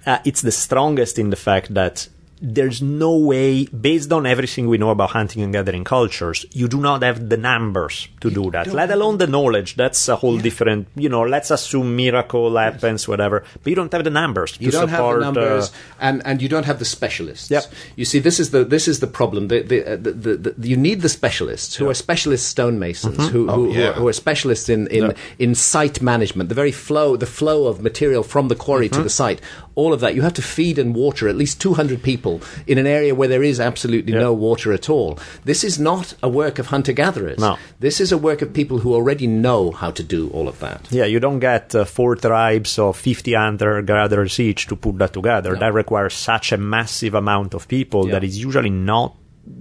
Uh, 0.03 0.18
it's 0.26 0.41
the 0.41 0.52
strongest 0.52 1.19
in 1.19 1.30
the 1.30 1.36
fact 1.36 1.74
that 1.76 2.07
there's 2.41 2.81
no 2.81 3.15
way, 3.18 3.65
based 3.65 4.11
on 4.11 4.26
everything 4.26 4.68
we 4.68 4.77
know 4.77 4.89
about 4.91 5.09
hunting 5.11 5.41
and 5.41 5.51
gathering 5.53 5.84
cultures, 5.84 6.45
you 6.51 6.68
do 6.68 6.80
not 6.80 7.01
have 7.03 7.30
the 7.30 7.38
numbers 7.38 8.07
to 8.22 8.30
do 8.30 8.51
that, 8.51 8.68
let 8.68 8.91
alone 8.91 9.18
the 9.18 9.27
knowledge. 9.27 9.76
That's 9.76 10.07
a 10.07 10.15
whole 10.15 10.38
different, 10.38 10.88
you 10.95 11.09
know, 11.09 11.22
let's 11.23 11.51
assume 11.51 11.95
miracle 11.95 12.55
happens, 12.57 13.07
whatever, 13.07 13.43
but 13.64 13.68
you 13.69 13.76
don't 13.76 13.91
have 13.91 14.03
the 14.03 14.09
numbers 14.09 14.55
You 14.59 14.72
to 14.72 14.77
don't 14.77 14.89
support. 14.89 15.23
have 15.23 15.34
the 15.34 15.39
numbers, 15.41 15.69
uh, 15.69 15.73
and, 16.01 16.22
and 16.26 16.41
you 16.41 16.49
don't 16.49 16.65
have 16.65 16.80
the 16.80 16.85
specialists. 16.85 17.49
Yep. 17.49 17.64
You 17.95 18.05
see, 18.05 18.19
this 18.19 18.39
is 18.39 18.51
the 18.51 18.64
this 18.64 18.88
is 18.88 18.99
the 18.99 19.07
problem. 19.07 19.47
The, 19.47 19.61
the, 19.61 19.93
uh, 19.93 19.95
the, 19.95 20.11
the, 20.11 20.38
the, 20.57 20.68
you 20.68 20.77
need 20.77 21.01
the 21.01 21.09
specialists 21.09 21.76
who 21.76 21.89
are 21.89 21.93
specialist 21.93 22.47
stonemasons, 22.55 23.18
Mm-hmm. 23.18 23.22
who, 23.34 23.45
who, 23.45 23.49
Oh, 23.49 23.55
who, 23.65 23.73
yeah. 23.73 23.88
are, 23.89 23.93
who 23.93 24.07
are 24.07 24.14
specialists 24.14 24.69
in, 24.69 24.88
in, 24.88 25.03
Yeah. 25.05 25.14
in 25.39 25.55
site 25.55 26.01
management, 26.01 26.49
the 26.49 26.55
very 26.55 26.72
flow, 26.72 27.15
the 27.18 27.26
flow 27.26 27.68
of 27.68 27.81
material 27.81 28.23
from 28.23 28.47
the 28.47 28.55
quarry 28.55 28.88
Mm-hmm. 28.89 28.97
to 28.97 29.03
the 29.03 29.09
site. 29.09 29.41
All 29.82 29.94
of 29.94 29.99
that, 30.02 30.16
you 30.16 30.24
have 30.24 30.34
to 30.34 30.41
feed 30.41 30.80
and 30.80 30.95
water 30.95 31.28
at 31.30 31.36
least 31.38 31.62
200 31.62 32.02
people 32.02 32.41
in 32.66 32.78
an 32.80 32.88
area 32.88 33.14
where 33.14 33.28
there 33.34 33.44
is 33.52 33.60
absolutely 33.60 34.12
Yeah. 34.14 34.22
no 34.28 34.34
water 34.34 34.74
at 34.74 34.90
all. 34.90 35.20
This 35.45 35.64
is 35.64 35.78
not 35.80 36.16
a 36.24 36.30
work 36.41 36.58
of 36.60 36.66
hunter 36.74 36.94
gatherers. 36.94 37.38
No. 37.40 37.58
This 37.80 38.02
is 38.02 38.12
a 38.12 38.18
work 38.18 38.41
of 38.41 38.54
people 38.54 38.80
who 38.80 38.95
already 38.95 39.28
know 39.28 39.70
how 39.72 39.91
to 39.91 40.04
do 40.04 40.30
all 40.34 40.48
of 40.48 40.58
that. 40.66 40.82
Yeah, 40.90 41.06
you 41.06 41.20
don't 41.20 41.40
get 41.40 41.76
uh, 41.76 41.86
four 41.86 42.16
tribes 42.16 42.80
of 42.80 42.98
50 42.98 43.34
hunter 43.36 43.82
gatherers 43.84 44.40
each 44.40 44.66
to 44.68 44.76
put 44.76 44.98
that 44.98 45.14
together. 45.14 45.56
That 45.56 45.74
requires 45.76 46.16
such 46.16 46.52
a 46.52 46.58
massive 46.58 47.14
amount 47.14 47.54
of 47.54 47.68
people 47.68 48.08
Yeah. 48.08 48.14
that 48.14 48.24
is 48.24 48.36
usually 48.48 48.72
not, 48.72 49.16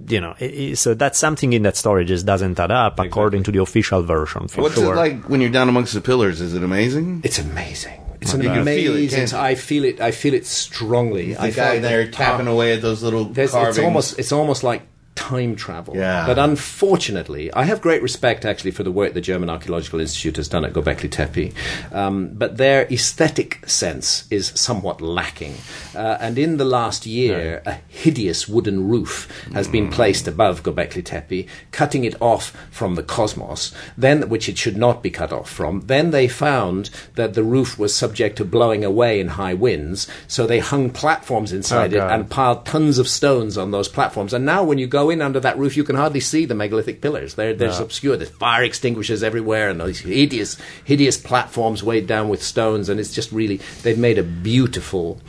you 0.09 0.19
know, 0.19 0.33
i 0.41 0.45
i- 0.63 0.73
so 0.73 0.95
that's 0.95 1.19
something 1.19 1.53
in 1.53 1.61
that 1.61 1.77
story 1.77 2.03
just 2.05 2.25
doesn't 2.25 2.59
add 2.59 2.71
up 2.71 2.99
according 2.99 3.43
to 3.43 3.51
the 3.51 3.61
official 3.61 4.01
version 4.01 4.47
for 4.47 4.63
What's 4.63 4.75
sure. 4.81 4.93
it 4.93 4.97
like 4.97 5.29
when 5.29 5.41
you're 5.41 5.51
down 5.59 5.69
amongst 5.69 5.93
the 5.93 6.01
pillars? 6.01 6.41
Is 6.41 6.55
it 6.57 6.63
amazing? 6.63 7.21
It's 7.23 7.37
amazing. 7.39 7.99
It's 8.21 8.33
an 8.33 8.41
You 8.41 8.49
can 8.49 8.65
feel 8.65 8.93
it, 8.93 9.13
amazing. 9.13 9.37
I 9.39 9.55
feel 9.55 9.83
it. 9.83 10.01
I 10.01 10.11
feel 10.11 10.33
it 10.33 10.45
strongly. 10.45 11.33
The 11.33 11.41
I 11.41 11.51
guy 11.51 11.79
there 11.79 12.09
tapping 12.09 12.47
away 12.47 12.73
at 12.73 12.81
those 12.81 13.03
little 13.03 13.25
carvings. 13.25 13.77
it's 13.77 13.79
almost 13.79 14.19
it's 14.19 14.31
almost 14.31 14.63
like 14.63 14.83
time 15.17 15.55
travel. 15.55 15.97
Yeah. 15.97 16.25
But 16.25 16.37
unfortunately, 16.37 17.51
I 17.53 17.63
have 17.63 17.81
great 17.81 18.01
respect 18.01 18.45
actually 18.45 18.71
for 18.71 18.83
the 18.83 18.91
work 18.91 19.13
the 19.13 19.21
German 19.21 19.49
Archaeological 19.49 19.99
Institute 19.99 20.37
has 20.37 20.47
done 20.47 20.63
at 20.63 20.73
Göbekli 20.73 21.11
Tepe, 21.11 21.53
um, 21.91 22.29
but 22.33 22.57
their 22.57 22.85
aesthetic 22.91 23.67
sense 23.67 24.27
is 24.31 24.53
somewhat 24.55 25.01
lacking. 25.01 25.55
Uh, 25.95 26.17
and 26.21 26.37
in 26.37 26.57
the 26.57 26.65
last 26.65 27.05
year, 27.05 27.63
a 27.65 27.79
hideous 27.87 28.47
wooden 28.47 28.87
roof 28.87 29.27
has 29.53 29.67
been 29.67 29.89
placed 29.89 30.27
above 30.27 30.63
Göbekli 30.63 31.03
Tepe, 31.03 31.47
cutting 31.71 32.03
it 32.03 32.15
off 32.21 32.55
from 32.71 32.95
the 32.95 33.03
cosmos, 33.03 33.73
then 33.97 34.29
which 34.29 34.47
it 34.47 34.57
should 34.57 34.77
not 34.77 35.01
be 35.01 35.09
cut 35.09 35.33
off 35.33 35.49
from. 35.49 35.81
Then 35.87 36.11
they 36.11 36.27
found 36.27 36.91
that 37.15 37.33
the 37.33 37.43
roof 37.43 37.79
was 37.79 37.95
subject 37.95 38.37
to 38.37 38.45
blowing 38.45 38.85
away 38.85 39.19
in 39.19 39.29
high 39.29 39.55
winds, 39.55 40.07
so 40.27 40.45
they 40.45 40.59
hung 40.59 40.91
platforms 40.91 41.51
inside 41.51 41.93
Oh, 41.93 41.97
it 41.97 42.11
and 42.11 42.29
piled 42.29 42.65
tons 42.65 42.97
of 42.97 43.07
stones 43.07 43.57
on 43.57 43.71
those 43.71 43.87
platforms. 43.87 44.33
And 44.33 44.45
now, 44.45 44.63
when 44.63 44.77
you 44.77 44.87
go 44.87 45.06
in 45.09 45.21
under 45.21 45.39
that 45.39 45.57
roof, 45.57 45.77
you 45.77 45.83
can 45.83 45.95
hardly 45.95 46.19
see 46.19 46.45
the 46.45 46.55
megalithic 46.55 47.01
pillars. 47.01 47.35
They're, 47.35 47.53
they're 47.53 47.81
obscure. 47.81 48.17
There's 48.17 48.29
fire 48.29 48.63
extinguishers 48.63 49.23
everywhere, 49.23 49.69
and 49.69 49.79
these 49.81 49.99
hideous, 49.99 50.57
hideous 50.83 51.17
platforms 51.17 51.83
weighed 51.83 52.07
down 52.07 52.29
with 52.29 52.43
stones. 52.43 52.89
And 52.89 52.99
it's 52.99 53.13
just 53.13 53.31
really 53.31 53.59
they've 53.83 53.97
made 53.97 54.17
a 54.17 54.23
beautiful. 54.23 55.21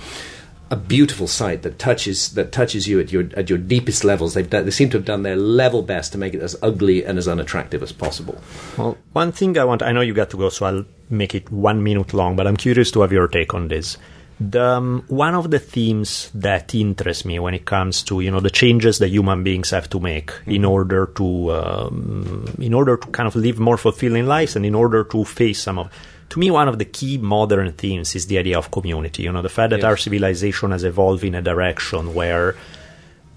A 0.71 0.77
beautiful 0.77 1.27
site 1.27 1.63
that 1.63 1.79
touches 1.79 2.35
that 2.35 2.53
touches 2.53 2.87
you 2.87 3.01
at 3.01 3.11
your 3.11 3.31
at 3.35 3.49
your 3.49 3.57
deepest 3.57 4.05
levels. 4.05 4.35
They've 4.35 4.51
done, 4.51 4.67
they 4.67 4.71
seem 4.71 4.91
to 4.91 4.99
have 4.99 5.07
done 5.07 5.23
their 5.23 5.35
level 5.35 5.81
best 5.81 6.13
to 6.13 6.19
make 6.19 6.35
it 6.35 6.43
as 6.43 6.57
ugly 6.61 7.07
and 7.07 7.17
as 7.17 7.27
unattractive 7.27 7.83
as 7.83 7.91
possible. 7.91 8.39
Well, 8.77 8.99
one 9.15 9.33
thing 9.33 9.57
I 9.57 9.65
want, 9.65 9.83
I 9.83 9.93
know 9.93 10.03
you 10.03 10.13
got 10.13 10.29
to 10.29 10.37
go, 10.37 10.51
so 10.51 10.67
I'll 10.67 10.85
make 11.09 11.35
it 11.35 11.51
one 11.51 11.83
minute 11.83 12.13
long, 12.13 12.37
but 12.37 12.47
I'm 12.47 12.59
curious 12.59 12.91
to 12.91 13.01
have 13.01 13.13
your 13.13 13.29
take 13.29 13.55
on 13.55 13.69
this. 13.69 13.97
The, 14.41 14.63
um, 14.63 15.03
one 15.09 15.35
of 15.35 15.51
the 15.51 15.59
themes 15.59 16.31
that 16.33 16.73
interests 16.73 17.25
me 17.25 17.41
when 17.41 17.55
it 17.55 17.65
comes 17.65 18.05
to 18.05 18.21
you 18.21 18.31
know 18.31 18.39
the 18.39 18.51
changes 18.51 18.99
that 19.01 19.09
human 19.09 19.43
beings 19.43 19.71
have 19.71 19.91
to 19.91 19.99
make 19.99 20.31
in 20.47 20.65
order 20.65 21.07
to 21.17 21.53
um, 21.53 22.55
in 22.61 22.73
order 22.73 22.97
to 22.97 23.07
kind 23.09 23.27
of 23.27 23.35
live 23.35 23.59
more 23.59 23.77
fulfilling 23.77 24.27
lives 24.27 24.55
and 24.55 24.65
in 24.65 24.77
order 24.77 25.03
to 25.03 25.25
face 25.25 25.61
some 25.63 25.81
of 25.81 25.91
to 26.29 26.39
me 26.39 26.53
one 26.53 26.69
of 26.69 26.79
the 26.79 26.85
key 26.85 27.19
modern 27.19 27.73
themes 27.73 28.15
is 28.15 28.27
the 28.29 28.39
idea 28.39 28.57
of 28.57 28.71
community 28.71 29.25
you 29.25 29.33
know 29.33 29.43
the 29.43 29.49
fact 29.49 29.71
that 29.71 29.81
Yes. 29.81 29.85
our 29.91 29.97
civilization 29.97 30.71
has 30.71 30.85
evolved 30.85 31.25
in 31.25 31.35
a 31.35 31.43
direction 31.43 32.15
where 32.15 32.55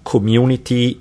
community 0.04 1.00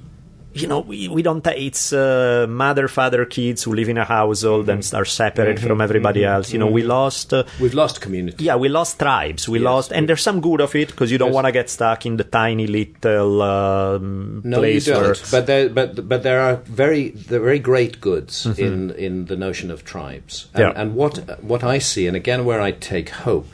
you 0.53 0.67
know 0.67 0.79
we, 0.79 1.07
we 1.07 1.21
don't 1.21 1.45
it's 1.47 1.93
uh, 1.93 2.45
mother 2.49 2.87
father 2.87 3.25
kids 3.25 3.63
who 3.63 3.73
live 3.73 3.89
in 3.89 3.97
a 3.97 4.03
household 4.05 4.69
and 4.69 4.87
are 4.93 5.05
separate 5.05 5.59
from 5.59 5.81
everybody 5.81 6.23
else. 6.25 6.51
You 6.53 6.59
know 6.59 6.67
we 6.67 6.83
lost 6.83 7.33
uh, 7.33 7.43
We've 7.59 7.73
lost 7.73 8.01
community. 8.01 8.43
yeah 8.45 8.55
we 8.55 8.69
lost 8.69 8.99
tribes. 8.99 9.47
We 9.47 9.59
Yes, 9.59 9.65
lost 9.65 9.91
and 9.93 10.07
there's 10.09 10.21
some 10.21 10.41
good 10.41 10.61
of 10.61 10.75
it 10.75 10.89
because 10.89 11.11
you 11.11 11.17
don't 11.17 11.33
want 11.33 11.45
to 11.47 11.51
get 11.51 11.69
stuck 11.69 12.05
in 12.05 12.17
the 12.17 12.23
tiny 12.23 12.67
little 12.67 13.41
um, 13.41 14.41
No, 14.43 14.57
place 14.59 14.87
you 14.87 14.93
don't. 14.93 15.23
But 15.31 15.45
there, 15.47 15.69
but 15.69 16.07
but 16.07 16.23
there 16.23 16.39
are 16.41 16.55
very 16.55 17.09
there 17.11 17.39
are 17.41 17.43
very 17.43 17.59
great 17.59 18.01
goods 18.01 18.45
in 18.59 18.91
in 18.91 19.25
the 19.25 19.35
notion 19.35 19.71
of 19.71 19.83
tribes. 19.85 20.47
And, 20.53 20.61
Yeah. 20.61 20.73
and 20.81 20.95
what 20.95 21.41
what 21.41 21.63
I 21.63 21.79
see, 21.79 22.07
and 22.07 22.15
again 22.15 22.45
where 22.45 22.61
I 22.61 22.71
take 22.71 23.09
hope, 23.09 23.47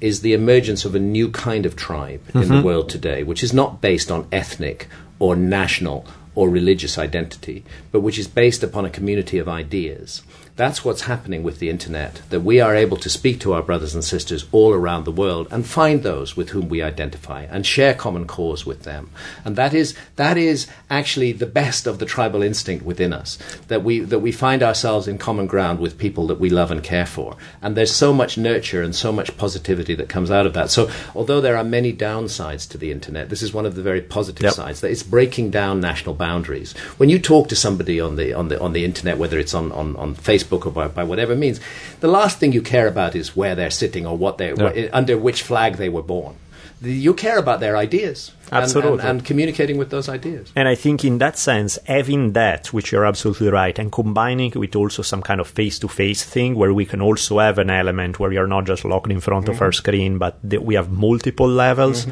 is 0.00 0.20
the 0.20 0.32
emergence 0.32 0.84
of 0.84 0.94
a 0.94 1.00
new 1.00 1.28
kind 1.30 1.66
of 1.66 1.74
tribe 1.76 2.20
in 2.34 2.48
the 2.48 2.62
world 2.62 2.88
today, 2.88 3.22
which 3.22 3.42
is 3.42 3.52
not 3.52 3.80
based 3.80 4.10
on 4.10 4.26
ethnic 4.32 4.88
or 5.18 5.34
national 5.36 6.06
or 6.38 6.48
religious 6.48 6.96
identity, 6.98 7.64
but 7.90 7.98
which 7.98 8.16
is 8.16 8.28
based 8.28 8.62
upon 8.62 8.84
a 8.84 8.90
community 8.90 9.38
of 9.38 9.48
ideas. 9.48 10.22
That's 10.58 10.84
what's 10.84 11.02
happening 11.02 11.44
with 11.44 11.60
the 11.60 11.70
internet, 11.70 12.20
that 12.30 12.40
we 12.40 12.60
are 12.60 12.74
able 12.74 12.96
to 12.96 13.08
speak 13.08 13.38
to 13.40 13.52
our 13.52 13.62
brothers 13.62 13.94
and 13.94 14.02
sisters 14.02 14.44
all 14.50 14.74
around 14.74 15.04
the 15.04 15.12
world 15.12 15.46
and 15.52 15.64
find 15.64 16.02
those 16.02 16.36
with 16.36 16.48
whom 16.48 16.68
we 16.68 16.82
identify 16.82 17.42
and 17.44 17.64
share 17.64 17.94
common 17.94 18.26
cause 18.26 18.66
with 18.66 18.82
them. 18.82 19.08
And 19.44 19.54
that 19.54 19.72
is, 19.72 19.94
that 20.16 20.36
is 20.36 20.66
actually 20.90 21.30
the 21.30 21.46
best 21.46 21.86
of 21.86 22.00
the 22.00 22.04
tribal 22.04 22.42
instinct 22.42 22.84
within 22.84 23.12
us, 23.12 23.38
that 23.68 23.84
we, 23.84 24.00
that 24.00 24.18
we 24.18 24.32
find 24.32 24.64
ourselves 24.64 25.06
in 25.06 25.16
common 25.16 25.46
ground 25.46 25.78
with 25.78 25.96
people 25.96 26.26
that 26.26 26.40
we 26.40 26.50
love 26.50 26.72
and 26.72 26.82
care 26.82 27.06
for. 27.06 27.36
And 27.62 27.76
there's 27.76 27.94
so 27.94 28.12
much 28.12 28.36
nurture 28.36 28.82
and 28.82 28.96
so 28.96 29.12
much 29.12 29.36
positivity 29.36 29.94
that 29.94 30.08
comes 30.08 30.28
out 30.28 30.44
of 30.44 30.54
that. 30.54 30.70
So, 30.70 30.90
although 31.14 31.40
there 31.40 31.56
are 31.56 31.62
many 31.62 31.92
downsides 31.92 32.68
to 32.70 32.78
the 32.78 32.90
internet, 32.90 33.28
this 33.28 33.42
is 33.42 33.54
one 33.54 33.64
of 33.64 33.76
the 33.76 33.82
very 33.82 34.00
positive 34.00 34.42
Yep. 34.42 34.54
sides, 34.54 34.80
that 34.80 34.90
it's 34.90 35.04
breaking 35.04 35.50
down 35.50 35.78
national 35.78 36.16
boundaries. 36.16 36.72
When 36.96 37.10
you 37.10 37.20
talk 37.20 37.48
to 37.50 37.54
somebody 37.56 38.00
on 38.00 38.16
the, 38.16 38.32
on 38.32 38.48
the, 38.48 38.60
on 38.60 38.72
the 38.72 38.84
internet, 38.84 39.18
whether 39.18 39.38
it's 39.38 39.54
on, 39.54 39.70
on, 39.70 39.94
on 39.94 40.16
Facebook 40.16 40.47
or 40.52 40.72
by, 40.72 40.88
by 40.88 41.04
whatever 41.04 41.34
means, 41.36 41.60
the 42.00 42.08
last 42.08 42.38
thing 42.38 42.52
you 42.52 42.62
care 42.62 42.86
about 42.88 43.14
is 43.14 43.36
where 43.36 43.54
they're 43.54 43.70
sitting 43.70 44.06
or 44.06 44.16
what 44.16 44.38
they 44.38 44.52
Yeah. 44.52 44.88
under 44.92 45.16
which 45.18 45.42
flag 45.42 45.76
they 45.76 45.88
were 45.88 46.02
born. 46.02 46.34
You 46.80 47.12
care 47.12 47.38
about 47.38 47.58
their 47.58 47.76
ideas 47.76 48.30
Absolutely. 48.52 49.00
and, 49.00 49.08
and 49.18 49.24
communicating 49.24 49.78
with 49.78 49.90
those 49.90 50.08
ideas. 50.08 50.52
And 50.54 50.68
I 50.68 50.76
think 50.76 51.04
in 51.04 51.18
that 51.18 51.36
sense, 51.36 51.76
having 51.88 52.34
that, 52.34 52.72
which 52.72 52.92
you're 52.92 53.04
absolutely 53.04 53.48
right, 53.48 53.76
and 53.76 53.90
combining 53.90 54.52
it 54.52 54.56
with 54.56 54.76
also 54.76 55.02
some 55.02 55.20
kind 55.20 55.40
of 55.40 55.48
face 55.48 55.80
to 55.80 55.88
face 55.88 56.22
thing 56.22 56.54
where 56.54 56.72
we 56.72 56.84
can 56.86 57.00
also 57.00 57.40
have 57.40 57.58
an 57.58 57.68
element 57.68 58.20
where 58.20 58.32
you're 58.32 58.46
not 58.46 58.64
just 58.64 58.84
locked 58.84 59.10
in 59.10 59.18
front 59.20 59.46
Mm-hmm. 59.46 59.54
of 59.56 59.62
our 59.62 59.72
screen, 59.72 60.18
but 60.18 60.38
that 60.44 60.62
we 60.64 60.76
have 60.76 60.88
multiple 60.88 61.48
levels. 61.48 62.06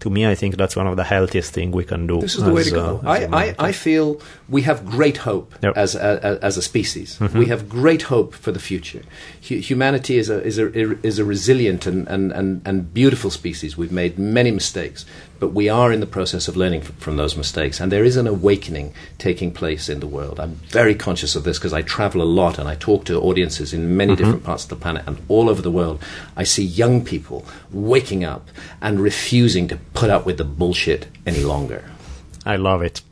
To 0.00 0.10
me, 0.10 0.26
I 0.26 0.34
think 0.34 0.56
that's 0.56 0.74
one 0.76 0.88
of 0.88 0.96
the 0.96 1.04
healthiest 1.04 1.54
things 1.54 1.72
we 1.74 1.84
can 1.84 2.06
do. 2.08 2.20
This 2.20 2.34
is 2.34 2.42
the 2.42 2.52
way 2.52 2.64
to 2.64 2.70
go. 2.70 3.00
uh, 3.04 3.08
I, 3.08 3.18
I. 3.44 3.54
I 3.68 3.72
feel 3.72 4.20
we 4.52 4.62
have 4.62 4.84
great 4.84 5.16
hope 5.16 5.54
Yep. 5.62 5.76
as, 5.76 5.94
a, 5.94 6.38
as 6.42 6.56
a 6.56 6.62
species. 6.62 7.18
Mm-hmm. 7.18 7.38
We 7.38 7.46
have 7.46 7.68
great 7.68 8.02
hope 8.02 8.34
for 8.34 8.52
the 8.52 8.60
future. 8.60 9.02
Hu- 9.48 9.56
humanity 9.56 10.18
is 10.18 10.28
a, 10.28 10.42
is 10.44 10.58
a, 10.58 10.66
is 11.06 11.18
a 11.18 11.24
resilient 11.24 11.86
and, 11.86 12.06
and, 12.06 12.30
and, 12.32 12.60
and 12.64 12.92
beautiful 12.92 13.30
species. 13.30 13.76
We've 13.76 13.90
made 13.90 14.18
many 14.18 14.50
mistakes, 14.50 15.06
but 15.40 15.54
we 15.54 15.70
are 15.70 15.90
in 15.90 16.00
the 16.00 16.06
process 16.06 16.48
of 16.48 16.56
learning 16.56 16.82
f- 16.82 16.92
from 16.98 17.16
those 17.16 17.34
mistakes. 17.34 17.80
And 17.80 17.90
there 17.90 18.04
is 18.04 18.16
an 18.18 18.26
awakening 18.26 18.92
taking 19.18 19.52
place 19.52 19.88
in 19.88 20.00
the 20.00 20.06
world. 20.06 20.38
I'm 20.38 20.56
very 20.68 20.94
conscious 20.94 21.34
of 21.34 21.44
this 21.44 21.58
because 21.58 21.72
I 21.72 21.82
travel 21.82 22.20
a 22.20 22.24
lot 22.40 22.58
and 22.58 22.68
I 22.68 22.74
talk 22.74 23.06
to 23.06 23.18
audiences 23.20 23.72
in 23.72 23.96
many 23.96 24.12
mm-hmm. 24.12 24.22
different 24.22 24.44
parts 24.44 24.64
of 24.64 24.70
the 24.70 24.76
planet 24.76 25.04
and 25.06 25.16
all 25.28 25.48
over 25.48 25.62
the 25.62 25.70
world. 25.70 26.02
I 26.36 26.44
see 26.44 26.64
young 26.64 27.04
people 27.04 27.46
waking 27.70 28.22
up 28.22 28.48
and 28.82 29.00
refusing 29.00 29.66
to 29.68 29.76
put 29.94 30.10
up 30.10 30.26
with 30.26 30.36
the 30.36 30.44
bullshit 30.44 31.06
any 31.26 31.42
longer. 31.42 31.90
I 32.44 32.56
love 32.56 32.82
it. 32.82 33.02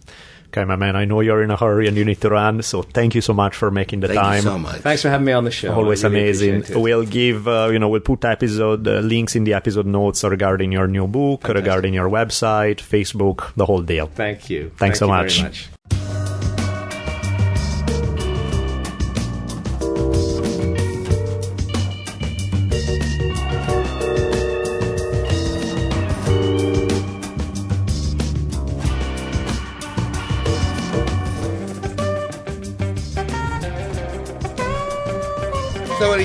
Okay, 0.52 0.64
my 0.64 0.74
man, 0.74 0.97
I 0.97 1.05
know 1.05 1.20
you're 1.20 1.44
in 1.44 1.52
a 1.52 1.56
hurry 1.56 1.86
and 1.86 1.97
you 1.97 2.05
need 2.05 2.20
to 2.22 2.28
run, 2.28 2.60
so 2.62 2.82
thank 2.82 3.14
you 3.14 3.20
so 3.20 3.32
much 3.32 3.55
for 3.55 3.70
making 3.70 4.01
the 4.01 4.09
Thank 4.09 4.18
time. 4.20 4.36
you 4.36 4.43
so 4.43 4.59
much. 4.59 4.81
Thanks 4.81 5.02
for 5.02 5.09
having 5.09 5.24
me 5.27 5.32
on 5.32 5.44
the 5.44 5.52
show. 5.52 5.72
Always 5.72 6.02
really 6.02 6.18
amazing. 6.18 6.64
We'll 6.82 7.05
give, 7.06 7.47
uh, 7.47 7.68
you 7.70 7.78
know, 7.78 7.89
we'll 7.89 8.01
put 8.01 8.24
episode 8.24 8.86
uh, 8.89 8.98
links 8.98 9.36
in 9.36 9.44
the 9.44 9.55
episode 9.55 9.86
notes 9.86 10.24
regarding 10.24 10.72
your 10.72 10.89
new 10.89 11.06
book, 11.06 11.43
Fantastic. 11.43 11.64
regarding 11.64 11.94
your 11.94 12.09
website, 12.10 12.78
Facebook, 12.78 13.55
the 13.55 13.64
whole 13.64 13.82
deal. 13.82 14.09
Thank 14.09 14.51
you. 14.51 14.72
Thanks 14.77 14.98
so 14.98 15.06
you 15.06 15.12
much. 15.12 15.36
very 15.36 15.48
much. 15.51 15.68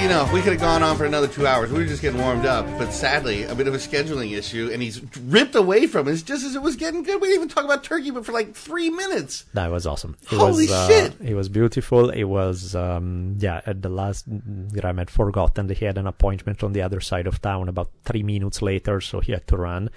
You 0.06 0.11
know, 0.11 0.30
we 0.32 0.40
could 0.40 0.52
have 0.52 0.61
gone 0.61 0.84
on 0.84 0.95
for 0.98 1.06
another 1.06 1.27
two 1.27 1.48
hours. 1.48 1.72
We 1.72 1.80
were 1.80 1.88
just 1.88 2.03
getting 2.03 2.22
warmed 2.22 2.45
up, 2.45 2.68
but 2.77 2.91
sadly, 2.91 3.41
a 3.41 3.56
bit 3.56 3.68
of 3.68 3.73
a 3.73 3.80
scheduling 3.80 4.38
issue, 4.38 4.69
and 4.72 4.80
he's 4.80 5.02
ripped 5.18 5.56
away 5.56 5.88
from 5.88 6.07
us 6.07 6.22
just 6.22 6.45
as 6.45 6.53
it 6.53 6.61
was 6.61 6.76
getting 6.76 7.02
good. 7.02 7.19
We 7.19 7.30
didn't 7.30 7.41
even 7.41 7.49
talk 7.49 7.65
about 7.65 7.84
Turkey, 7.84 8.11
but 8.11 8.23
for 8.23 8.32
like 8.32 8.53
three 8.53 8.91
minutes. 8.91 9.45
That 9.56 9.72
was 9.72 9.88
awesome. 9.88 10.15
It 10.22 10.38
Holy 10.38 10.65
was, 10.68 10.72
uh, 10.72 10.88
shit. 10.88 11.19
It 11.22 11.34
was 11.34 11.49
beautiful. 11.49 12.11
It 12.11 12.26
was, 12.26 12.76
um, 12.76 13.38
yeah, 13.40 13.61
at 13.65 13.82
the 13.82 13.90
last, 13.90 14.27
Graham 14.72 14.99
had 14.99 15.10
forgotten 15.10 15.65
that 15.65 15.80
he 15.80 15.86
had 15.86 15.98
an 15.98 16.06
appointment 16.06 16.64
on 16.64 16.73
the 16.73 16.84
other 16.84 17.02
side 17.02 17.26
of 17.26 17.41
town 17.41 17.68
about 17.68 17.90
three 18.03 18.22
minutes 18.22 18.61
later, 18.61 19.02
so 19.02 19.22
he 19.22 19.32
had 19.32 19.48
to 19.48 19.57
run. 19.57 19.90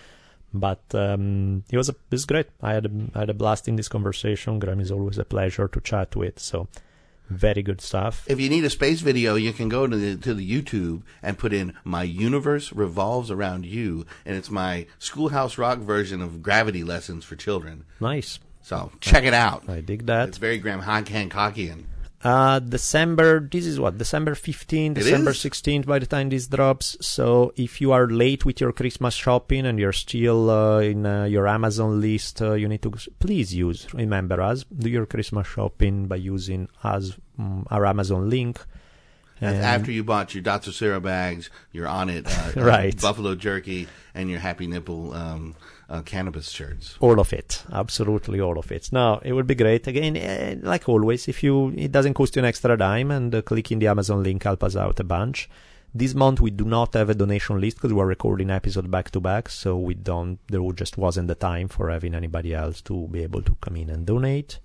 But 0.54 0.84
um, 0.94 1.64
it 1.70 1.76
was 1.76 1.90
a, 1.90 1.92
it 1.92 2.12
was 2.12 2.24
great. 2.24 2.46
I 2.62 2.72
had 2.72 2.86
a, 2.86 2.90
I 3.14 3.18
had 3.18 3.30
a 3.30 3.34
blast 3.34 3.68
in 3.68 3.76
this 3.76 3.88
conversation. 3.88 4.58
Graham 4.58 4.80
is 4.80 4.90
always 4.90 5.18
a 5.18 5.24
pleasure 5.26 5.68
to 5.68 5.80
chat 5.82 6.16
with. 6.16 6.38
So 6.38 6.66
very 7.28 7.62
good 7.62 7.80
stuff. 7.80 8.24
If 8.28 8.40
you 8.40 8.48
need 8.48 8.64
a 8.64 8.70
space 8.70 9.00
video, 9.00 9.34
you 9.34 9.52
can 9.52 9.68
go 9.68 9.86
to 9.86 9.96
the 9.96 10.16
to 10.16 10.34
the 10.34 10.48
YouTube 10.48 11.02
and 11.22 11.38
put 11.38 11.52
in 11.52 11.74
"My 11.84 12.02
Universe 12.02 12.72
Revolves 12.72 13.30
Around 13.30 13.66
You," 13.66 14.06
and 14.24 14.36
it's 14.36 14.50
my 14.50 14.86
Schoolhouse 14.98 15.58
Rock 15.58 15.78
version 15.78 16.22
of 16.22 16.42
Gravity 16.42 16.84
Lessons 16.84 17.24
for 17.24 17.36
Children. 17.36 17.84
Nice. 18.00 18.38
So 18.62 18.92
check 19.00 19.24
it 19.24 19.34
out. 19.34 19.68
I 19.68 19.80
dig 19.80 20.06
that. 20.06 20.28
It's 20.28 20.38
very 20.38 20.58
Graham 20.58 20.82
Hancockian. 20.82 21.84
Uh, 22.22 22.58
December, 22.58 23.38
this 23.38 23.64
is 23.64 23.78
what, 23.78 23.96
December 23.96 24.34
15th, 24.34 24.94
December 24.94 25.30
is. 25.30 25.36
16th 25.36 25.86
by 25.86 26.00
the 26.00 26.06
time 26.06 26.28
this 26.30 26.48
drops. 26.48 26.96
So 27.00 27.52
if 27.56 27.80
you 27.80 27.92
are 27.92 28.08
late 28.08 28.44
with 28.44 28.60
your 28.60 28.72
Christmas 28.72 29.14
shopping 29.14 29.66
and 29.66 29.78
you're 29.78 29.92
still 29.92 30.50
uh, 30.50 30.80
in 30.80 31.06
uh, 31.06 31.24
your 31.24 31.46
Amazon 31.46 32.00
list, 32.00 32.42
uh, 32.42 32.54
you 32.54 32.66
need 32.66 32.82
to 32.82 32.90
please 33.20 33.54
use, 33.54 33.92
remember 33.94 34.40
us, 34.40 34.64
do 34.64 34.90
your 34.90 35.06
Christmas 35.06 35.46
shopping 35.46 36.08
by 36.08 36.16
using 36.16 36.68
us, 36.82 37.12
mm, 37.38 37.64
our 37.70 37.86
Amazon 37.86 38.28
link. 38.28 38.60
That's 39.40 39.64
after 39.64 39.92
you 39.92 40.02
bought 40.02 40.34
your 40.34 40.42
Dr. 40.42 40.72
Sarah 40.72 41.00
bags, 41.00 41.50
you're 41.70 41.86
Onnit 41.86 42.26
uh, 42.26 42.60
uh, 42.60 42.64
Right. 42.64 43.00
Buffalo 43.00 43.36
Jerky, 43.36 43.86
and 44.12 44.28
your 44.28 44.40
Happy 44.40 44.66
Nipple 44.66 45.14
um, 45.14 45.54
uh, 45.88 46.02
cannabis 46.02 46.50
shirts. 46.50 46.96
all 47.00 47.18
of 47.18 47.32
it 47.32 47.64
absolutely 47.72 48.40
all 48.40 48.58
of 48.58 48.70
it 48.70 48.90
now 48.92 49.18
it 49.24 49.32
would 49.32 49.46
be 49.46 49.54
great 49.54 49.86
again 49.86 50.16
eh, 50.16 50.56
like 50.62 50.88
always 50.88 51.28
if 51.28 51.42
you 51.42 51.72
it 51.76 51.90
doesn't 51.90 52.14
cost 52.14 52.36
you 52.36 52.40
an 52.40 52.46
extra 52.46 52.76
dime 52.76 53.10
and 53.10 53.34
uh, 53.34 53.42
clicking 53.42 53.78
the 53.78 53.86
amazon 53.86 54.22
link 54.22 54.42
help 54.42 54.62
us 54.62 54.76
out 54.76 55.00
a 55.00 55.04
bunch 55.04 55.48
this 55.94 56.14
month 56.14 56.40
we 56.40 56.50
do 56.50 56.64
not 56.64 56.92
have 56.92 57.08
a 57.08 57.14
donation 57.14 57.60
list 57.60 57.78
because 57.78 57.92
we're 57.92 58.06
recording 58.06 58.50
episode 58.50 58.90
back 58.90 59.10
to 59.10 59.20
back 59.20 59.48
so 59.48 59.76
we 59.78 59.94
don't 59.94 60.38
there 60.48 60.60
just 60.72 60.98
wasn't 60.98 61.26
the 61.26 61.34
time 61.34 61.68
for 61.68 61.88
having 61.88 62.14
anybody 62.14 62.54
else 62.54 62.82
to 62.82 63.08
be 63.08 63.22
able 63.22 63.42
to 63.42 63.56
come 63.60 63.76
in 63.76 63.88
and 63.88 64.06
donate 64.06 64.58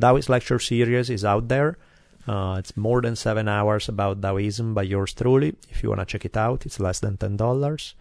Taoist 0.00 0.28
lecture 0.28 0.58
series 0.58 1.10
is 1.10 1.24
out 1.24 1.46
there 1.48 1.78
uh, 2.26 2.56
it's 2.58 2.76
more 2.76 3.00
than 3.00 3.16
seven 3.16 3.48
hours 3.48 3.88
about 3.88 4.20
Taoism 4.20 4.74
by 4.74 4.82
yours 4.82 5.14
truly. 5.14 5.56
If 5.70 5.82
you 5.82 5.88
want 5.88 6.00
to 6.00 6.06
check 6.06 6.24
it 6.24 6.36
out, 6.36 6.66
it's 6.66 6.78
less 6.78 7.00
than 7.00 7.16
ten 7.16 7.36
dollars. 7.36 7.94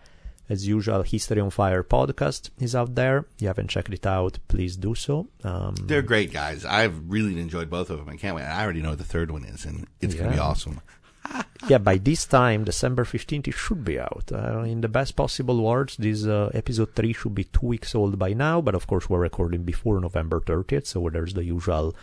As 0.49 0.67
usual, 0.67 1.03
History 1.03 1.39
on 1.39 1.51
Fire 1.51 1.83
podcast 1.83 2.49
is 2.59 2.75
out 2.75 2.95
there. 2.95 3.25
You 3.37 3.47
haven't 3.47 3.69
checked 3.69 3.93
it 3.93 4.05
out, 4.07 4.39
please 4.47 4.75
do 4.75 4.95
so. 4.95 5.27
Um, 5.43 5.75
They're 5.75 6.01
great 6.01 6.33
guys. 6.33 6.65
I've 6.65 6.99
really 7.07 7.39
enjoyed 7.39 7.69
both 7.69 7.91
of 7.91 7.99
them. 7.99 8.09
I 8.09 8.15
can't 8.15 8.35
wait. 8.35 8.45
I 8.45 8.63
already 8.63 8.81
know 8.81 8.89
what 8.89 8.97
the 8.97 9.03
third 9.03 9.29
one 9.29 9.45
is, 9.45 9.65
and 9.65 9.85
it's 10.01 10.15
going 10.15 10.31
to 10.31 10.35
be 10.35 10.41
awesome. 10.41 10.81
yeah, 11.67 11.77
by 11.77 11.97
this 11.97 12.25
time, 12.25 12.63
December 12.63 13.03
15th, 13.03 13.47
it 13.47 13.53
should 13.53 13.85
be 13.85 13.99
out. 13.99 14.31
Uh, 14.33 14.61
in 14.61 14.81
the 14.81 14.87
best 14.87 15.15
possible 15.15 15.61
words, 15.61 15.97
this 15.97 16.25
uh, 16.25 16.49
episode 16.55 16.95
3 16.95 17.13
should 17.13 17.35
be 17.35 17.43
two 17.43 17.67
weeks 17.67 17.93
old 17.93 18.17
by 18.17 18.33
now, 18.33 18.59
but 18.59 18.73
of 18.73 18.87
course, 18.87 19.07
we're 19.07 19.19
recording 19.19 19.63
before 19.63 19.99
November 19.99 20.39
30th, 20.39 20.87
so 20.87 21.09
there's 21.11 21.35
the 21.35 21.43
usual 21.43 21.95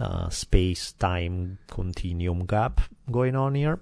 uh, 0.00 0.28
space 0.30 0.92
time 0.92 1.58
continuum 1.68 2.44
gap 2.46 2.80
going 3.10 3.36
on 3.36 3.54
here. 3.54 3.78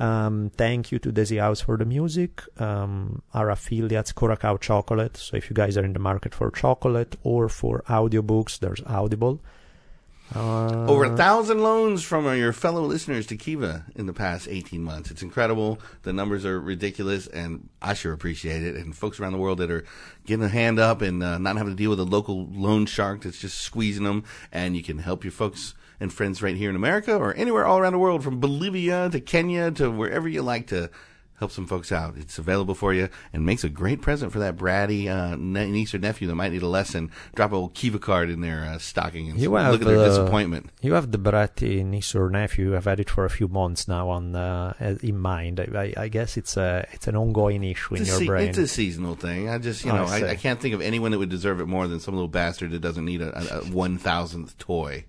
Um, 0.00 0.50
thank 0.56 0.92
you 0.92 0.98
to 1.00 1.12
Desi 1.12 1.40
House 1.40 1.60
for 1.60 1.76
the 1.76 1.84
music. 1.84 2.42
Um, 2.60 3.22
our 3.34 3.50
affiliates, 3.50 4.12
Curacao 4.12 4.56
Chocolate. 4.56 5.16
So 5.16 5.36
if 5.36 5.50
you 5.50 5.54
guys 5.54 5.76
are 5.76 5.84
in 5.84 5.92
the 5.92 5.98
market 5.98 6.34
for 6.34 6.50
chocolate 6.50 7.16
or 7.24 7.48
for 7.48 7.82
audiobooks, 7.88 8.58
there's 8.58 8.80
Audible. 8.86 9.40
Uh, 10.34 10.86
Over 10.86 11.04
a 11.04 11.16
thousand 11.16 11.62
loans 11.62 12.02
from 12.02 12.26
your 12.36 12.52
fellow 12.52 12.82
listeners 12.82 13.26
to 13.28 13.36
Kiva 13.36 13.86
in 13.96 14.04
the 14.04 14.12
past 14.12 14.46
18 14.48 14.82
months. 14.82 15.10
It's 15.10 15.22
incredible. 15.22 15.80
The 16.02 16.12
numbers 16.12 16.44
are 16.44 16.60
ridiculous, 16.60 17.26
and 17.26 17.70
I 17.80 17.94
sure 17.94 18.12
appreciate 18.12 18.62
it. 18.62 18.76
And 18.76 18.94
folks 18.94 19.18
around 19.18 19.32
the 19.32 19.38
world 19.38 19.58
that 19.58 19.70
are 19.70 19.84
getting 20.26 20.44
a 20.44 20.48
hand 20.48 20.78
up 20.78 21.00
and 21.00 21.22
uh, 21.22 21.38
not 21.38 21.56
having 21.56 21.72
to 21.72 21.76
deal 21.76 21.90
with 21.90 22.00
a 22.00 22.04
local 22.04 22.46
loan 22.48 22.84
shark 22.84 23.22
that's 23.22 23.38
just 23.38 23.58
squeezing 23.58 24.04
them. 24.04 24.24
And 24.52 24.76
you 24.76 24.82
can 24.82 24.98
help 24.98 25.24
your 25.24 25.32
folks 25.32 25.74
and 26.00 26.12
friends 26.12 26.42
right 26.42 26.56
here 26.56 26.70
in 26.70 26.76
America 26.76 27.16
or 27.16 27.34
anywhere 27.34 27.66
all 27.66 27.78
around 27.78 27.92
the 27.92 27.98
world, 27.98 28.22
from 28.22 28.40
Bolivia 28.40 29.08
to 29.10 29.20
Kenya 29.20 29.70
to 29.72 29.90
wherever 29.90 30.28
you 30.28 30.42
like 30.42 30.66
to 30.68 30.90
help 31.38 31.52
some 31.52 31.66
folks 31.66 31.92
out. 31.92 32.16
It's 32.16 32.38
available 32.38 32.74
for 32.74 32.92
you 32.92 33.08
and 33.32 33.46
makes 33.46 33.64
a 33.64 33.68
great 33.68 34.02
present 34.02 34.32
for 34.32 34.40
that 34.40 34.56
bratty 34.56 35.08
uh, 35.08 35.36
niece 35.36 35.94
or 35.94 35.98
nephew 35.98 36.26
that 36.28 36.34
might 36.34 36.52
need 36.52 36.62
a 36.62 36.68
lesson. 36.68 37.10
Drop 37.34 37.52
a 37.52 37.54
old 37.54 37.74
Kiva 37.74 37.98
card 37.98 38.30
in 38.30 38.40
their 38.40 38.64
uh, 38.64 38.78
stocking 38.78 39.30
and 39.30 39.38
You 39.38 39.50
look 39.50 39.60
have, 39.60 39.74
at 39.74 39.80
their 39.80 39.98
uh, 39.98 40.04
disappointment. 40.04 40.70
You 40.82 40.94
have 40.94 41.10
the 41.10 41.18
bratty 41.18 41.84
niece 41.84 42.14
or 42.14 42.28
nephew. 42.28 42.76
I've 42.76 42.84
had 42.84 43.00
it 43.00 43.10
for 43.10 43.24
a 43.24 43.30
few 43.30 43.48
months 43.48 43.86
now 43.86 44.08
on 44.10 44.34
uh, 44.34 44.74
in 45.02 45.18
mind. 45.18 45.60
I, 45.60 45.94
I, 45.96 46.08
guess 46.08 46.36
it's 46.36 46.56
a 46.56 46.86
it's 46.92 47.06
an 47.06 47.16
ongoing 47.16 47.62
issue 47.62 47.94
in 47.94 48.04
your 48.04 48.18
se- 48.18 48.26
brain. 48.26 48.48
it's 48.48 48.58
a 48.58 48.68
seasonal 48.68 49.14
thing. 49.14 49.48
I 49.48 49.58
just, 49.58 49.84
you 49.84 49.92
I 49.92 49.96
know, 49.96 50.04
I. 50.04 50.30
I 50.30 50.36
can't 50.36 50.60
think 50.60 50.74
of 50.74 50.80
anyone 50.80 51.12
that 51.12 51.18
would 51.18 51.28
deserve 51.28 51.60
it 51.60 51.66
more 51.66 51.86
than 51.86 52.00
some 52.00 52.14
little 52.14 52.28
bastard 52.28 52.72
that 52.72 52.80
doesn't 52.80 53.04
need 53.04 53.22
a, 53.22 53.36
a, 53.36 53.60
a 53.60 53.64
one 53.64 53.98
thousandth 53.98 54.58
toy. 54.58 55.04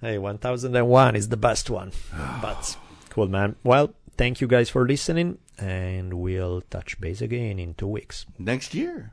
Hey, 0.00 0.16
1001 0.16 1.14
is 1.14 1.28
the 1.28 1.36
best 1.36 1.68
one. 1.68 1.92
but 2.40 2.76
cool, 3.10 3.28
man. 3.28 3.56
Well, 3.62 3.92
thank 4.16 4.40
you 4.40 4.46
guys 4.46 4.70
for 4.70 4.86
listening, 4.86 5.38
and 5.58 6.14
we'll 6.14 6.62
touch 6.62 6.98
base 7.00 7.20
again 7.20 7.58
in 7.58 7.74
two 7.74 7.88
weeks. 7.88 8.24
Next 8.38 8.74
year. 8.74 9.12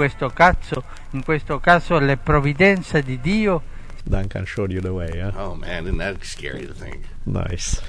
Questo 0.00 0.30
caso, 0.30 0.82
in 1.10 1.22
questo 1.22 1.60
caso 1.60 1.98
le 1.98 2.16
provvidenze 2.16 3.02
di 3.02 3.20
Dio 3.20 3.60
Duncan 4.02 4.46
showed 4.46 4.72
you 4.72 4.80
the 4.80 4.88
way, 4.88 5.10
yeah? 5.14 5.30
Oh 5.36 5.54
man, 5.54 5.84
isn't 5.84 5.98
that 5.98 6.24
scary 6.24 6.66
to 6.66 6.72
think? 6.72 7.04
Nice. 7.26 7.82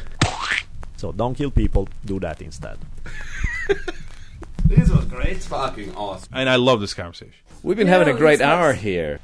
So 0.98 1.14
don't 1.14 1.38
kill 1.38 1.52
people, 1.52 1.88
do 2.04 2.20
that 2.20 2.42
instead. 2.42 2.78
This 4.66 4.90
was 4.90 5.06
great. 5.06 5.36
It's 5.38 5.48
fucking 5.48 5.96
awesome. 5.96 6.30
And 6.32 6.50
I 6.50 6.56
love 6.56 6.80
this 6.80 6.94
conversation. 6.94 7.34
We've 7.62 7.76
been 7.76 7.88
having 7.88 8.08
a 8.08 8.18
great 8.18 8.40
hour 8.40 8.72
here. 8.72 9.20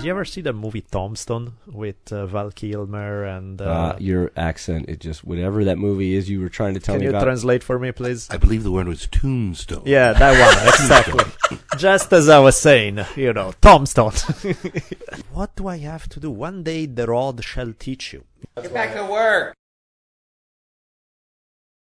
Did 0.00 0.06
you 0.06 0.12
ever 0.12 0.24
see 0.24 0.40
the 0.40 0.54
movie 0.54 0.80
Tombstone 0.80 1.58
with 1.66 2.10
uh, 2.10 2.24
Val 2.24 2.50
Kilmer 2.52 3.24
and. 3.24 3.60
Uh, 3.60 3.64
Uh, 3.64 3.96
your 3.98 4.30
accent, 4.34 4.88
it 4.88 4.98
just 4.98 5.24
whatever 5.24 5.62
that 5.64 5.76
movie 5.76 6.14
is 6.14 6.30
you 6.30 6.40
were 6.40 6.48
trying 6.48 6.72
to 6.72 6.80
tell 6.80 6.94
can 6.94 7.00
me 7.00 7.04
Can 7.08 7.12
you 7.12 7.18
about. 7.18 7.24
translate 7.26 7.62
for 7.62 7.78
me, 7.78 7.92
please? 7.92 8.26
I 8.30 8.38
believe 8.38 8.62
the 8.62 8.70
word 8.72 8.88
was 8.88 9.06
tombstone. 9.08 9.82
Yeah, 9.84 10.14
that 10.14 10.32
one, 10.40 10.56
exactly. 10.72 11.58
Just 11.76 12.14
as 12.14 12.30
I 12.30 12.38
was 12.38 12.56
saying, 12.56 13.04
you 13.14 13.34
know, 13.34 13.52
Tombstone. 13.60 14.12
what 15.34 15.54
do 15.54 15.68
I 15.68 15.76
have 15.76 16.08
to 16.08 16.18
do? 16.18 16.30
One 16.30 16.62
day 16.62 16.86
the 16.86 17.06
rod 17.06 17.44
shall 17.44 17.74
teach 17.78 18.14
you. 18.14 18.24
Get 18.56 18.72
back 18.72 18.94
to 18.94 19.04
work. 19.04 19.54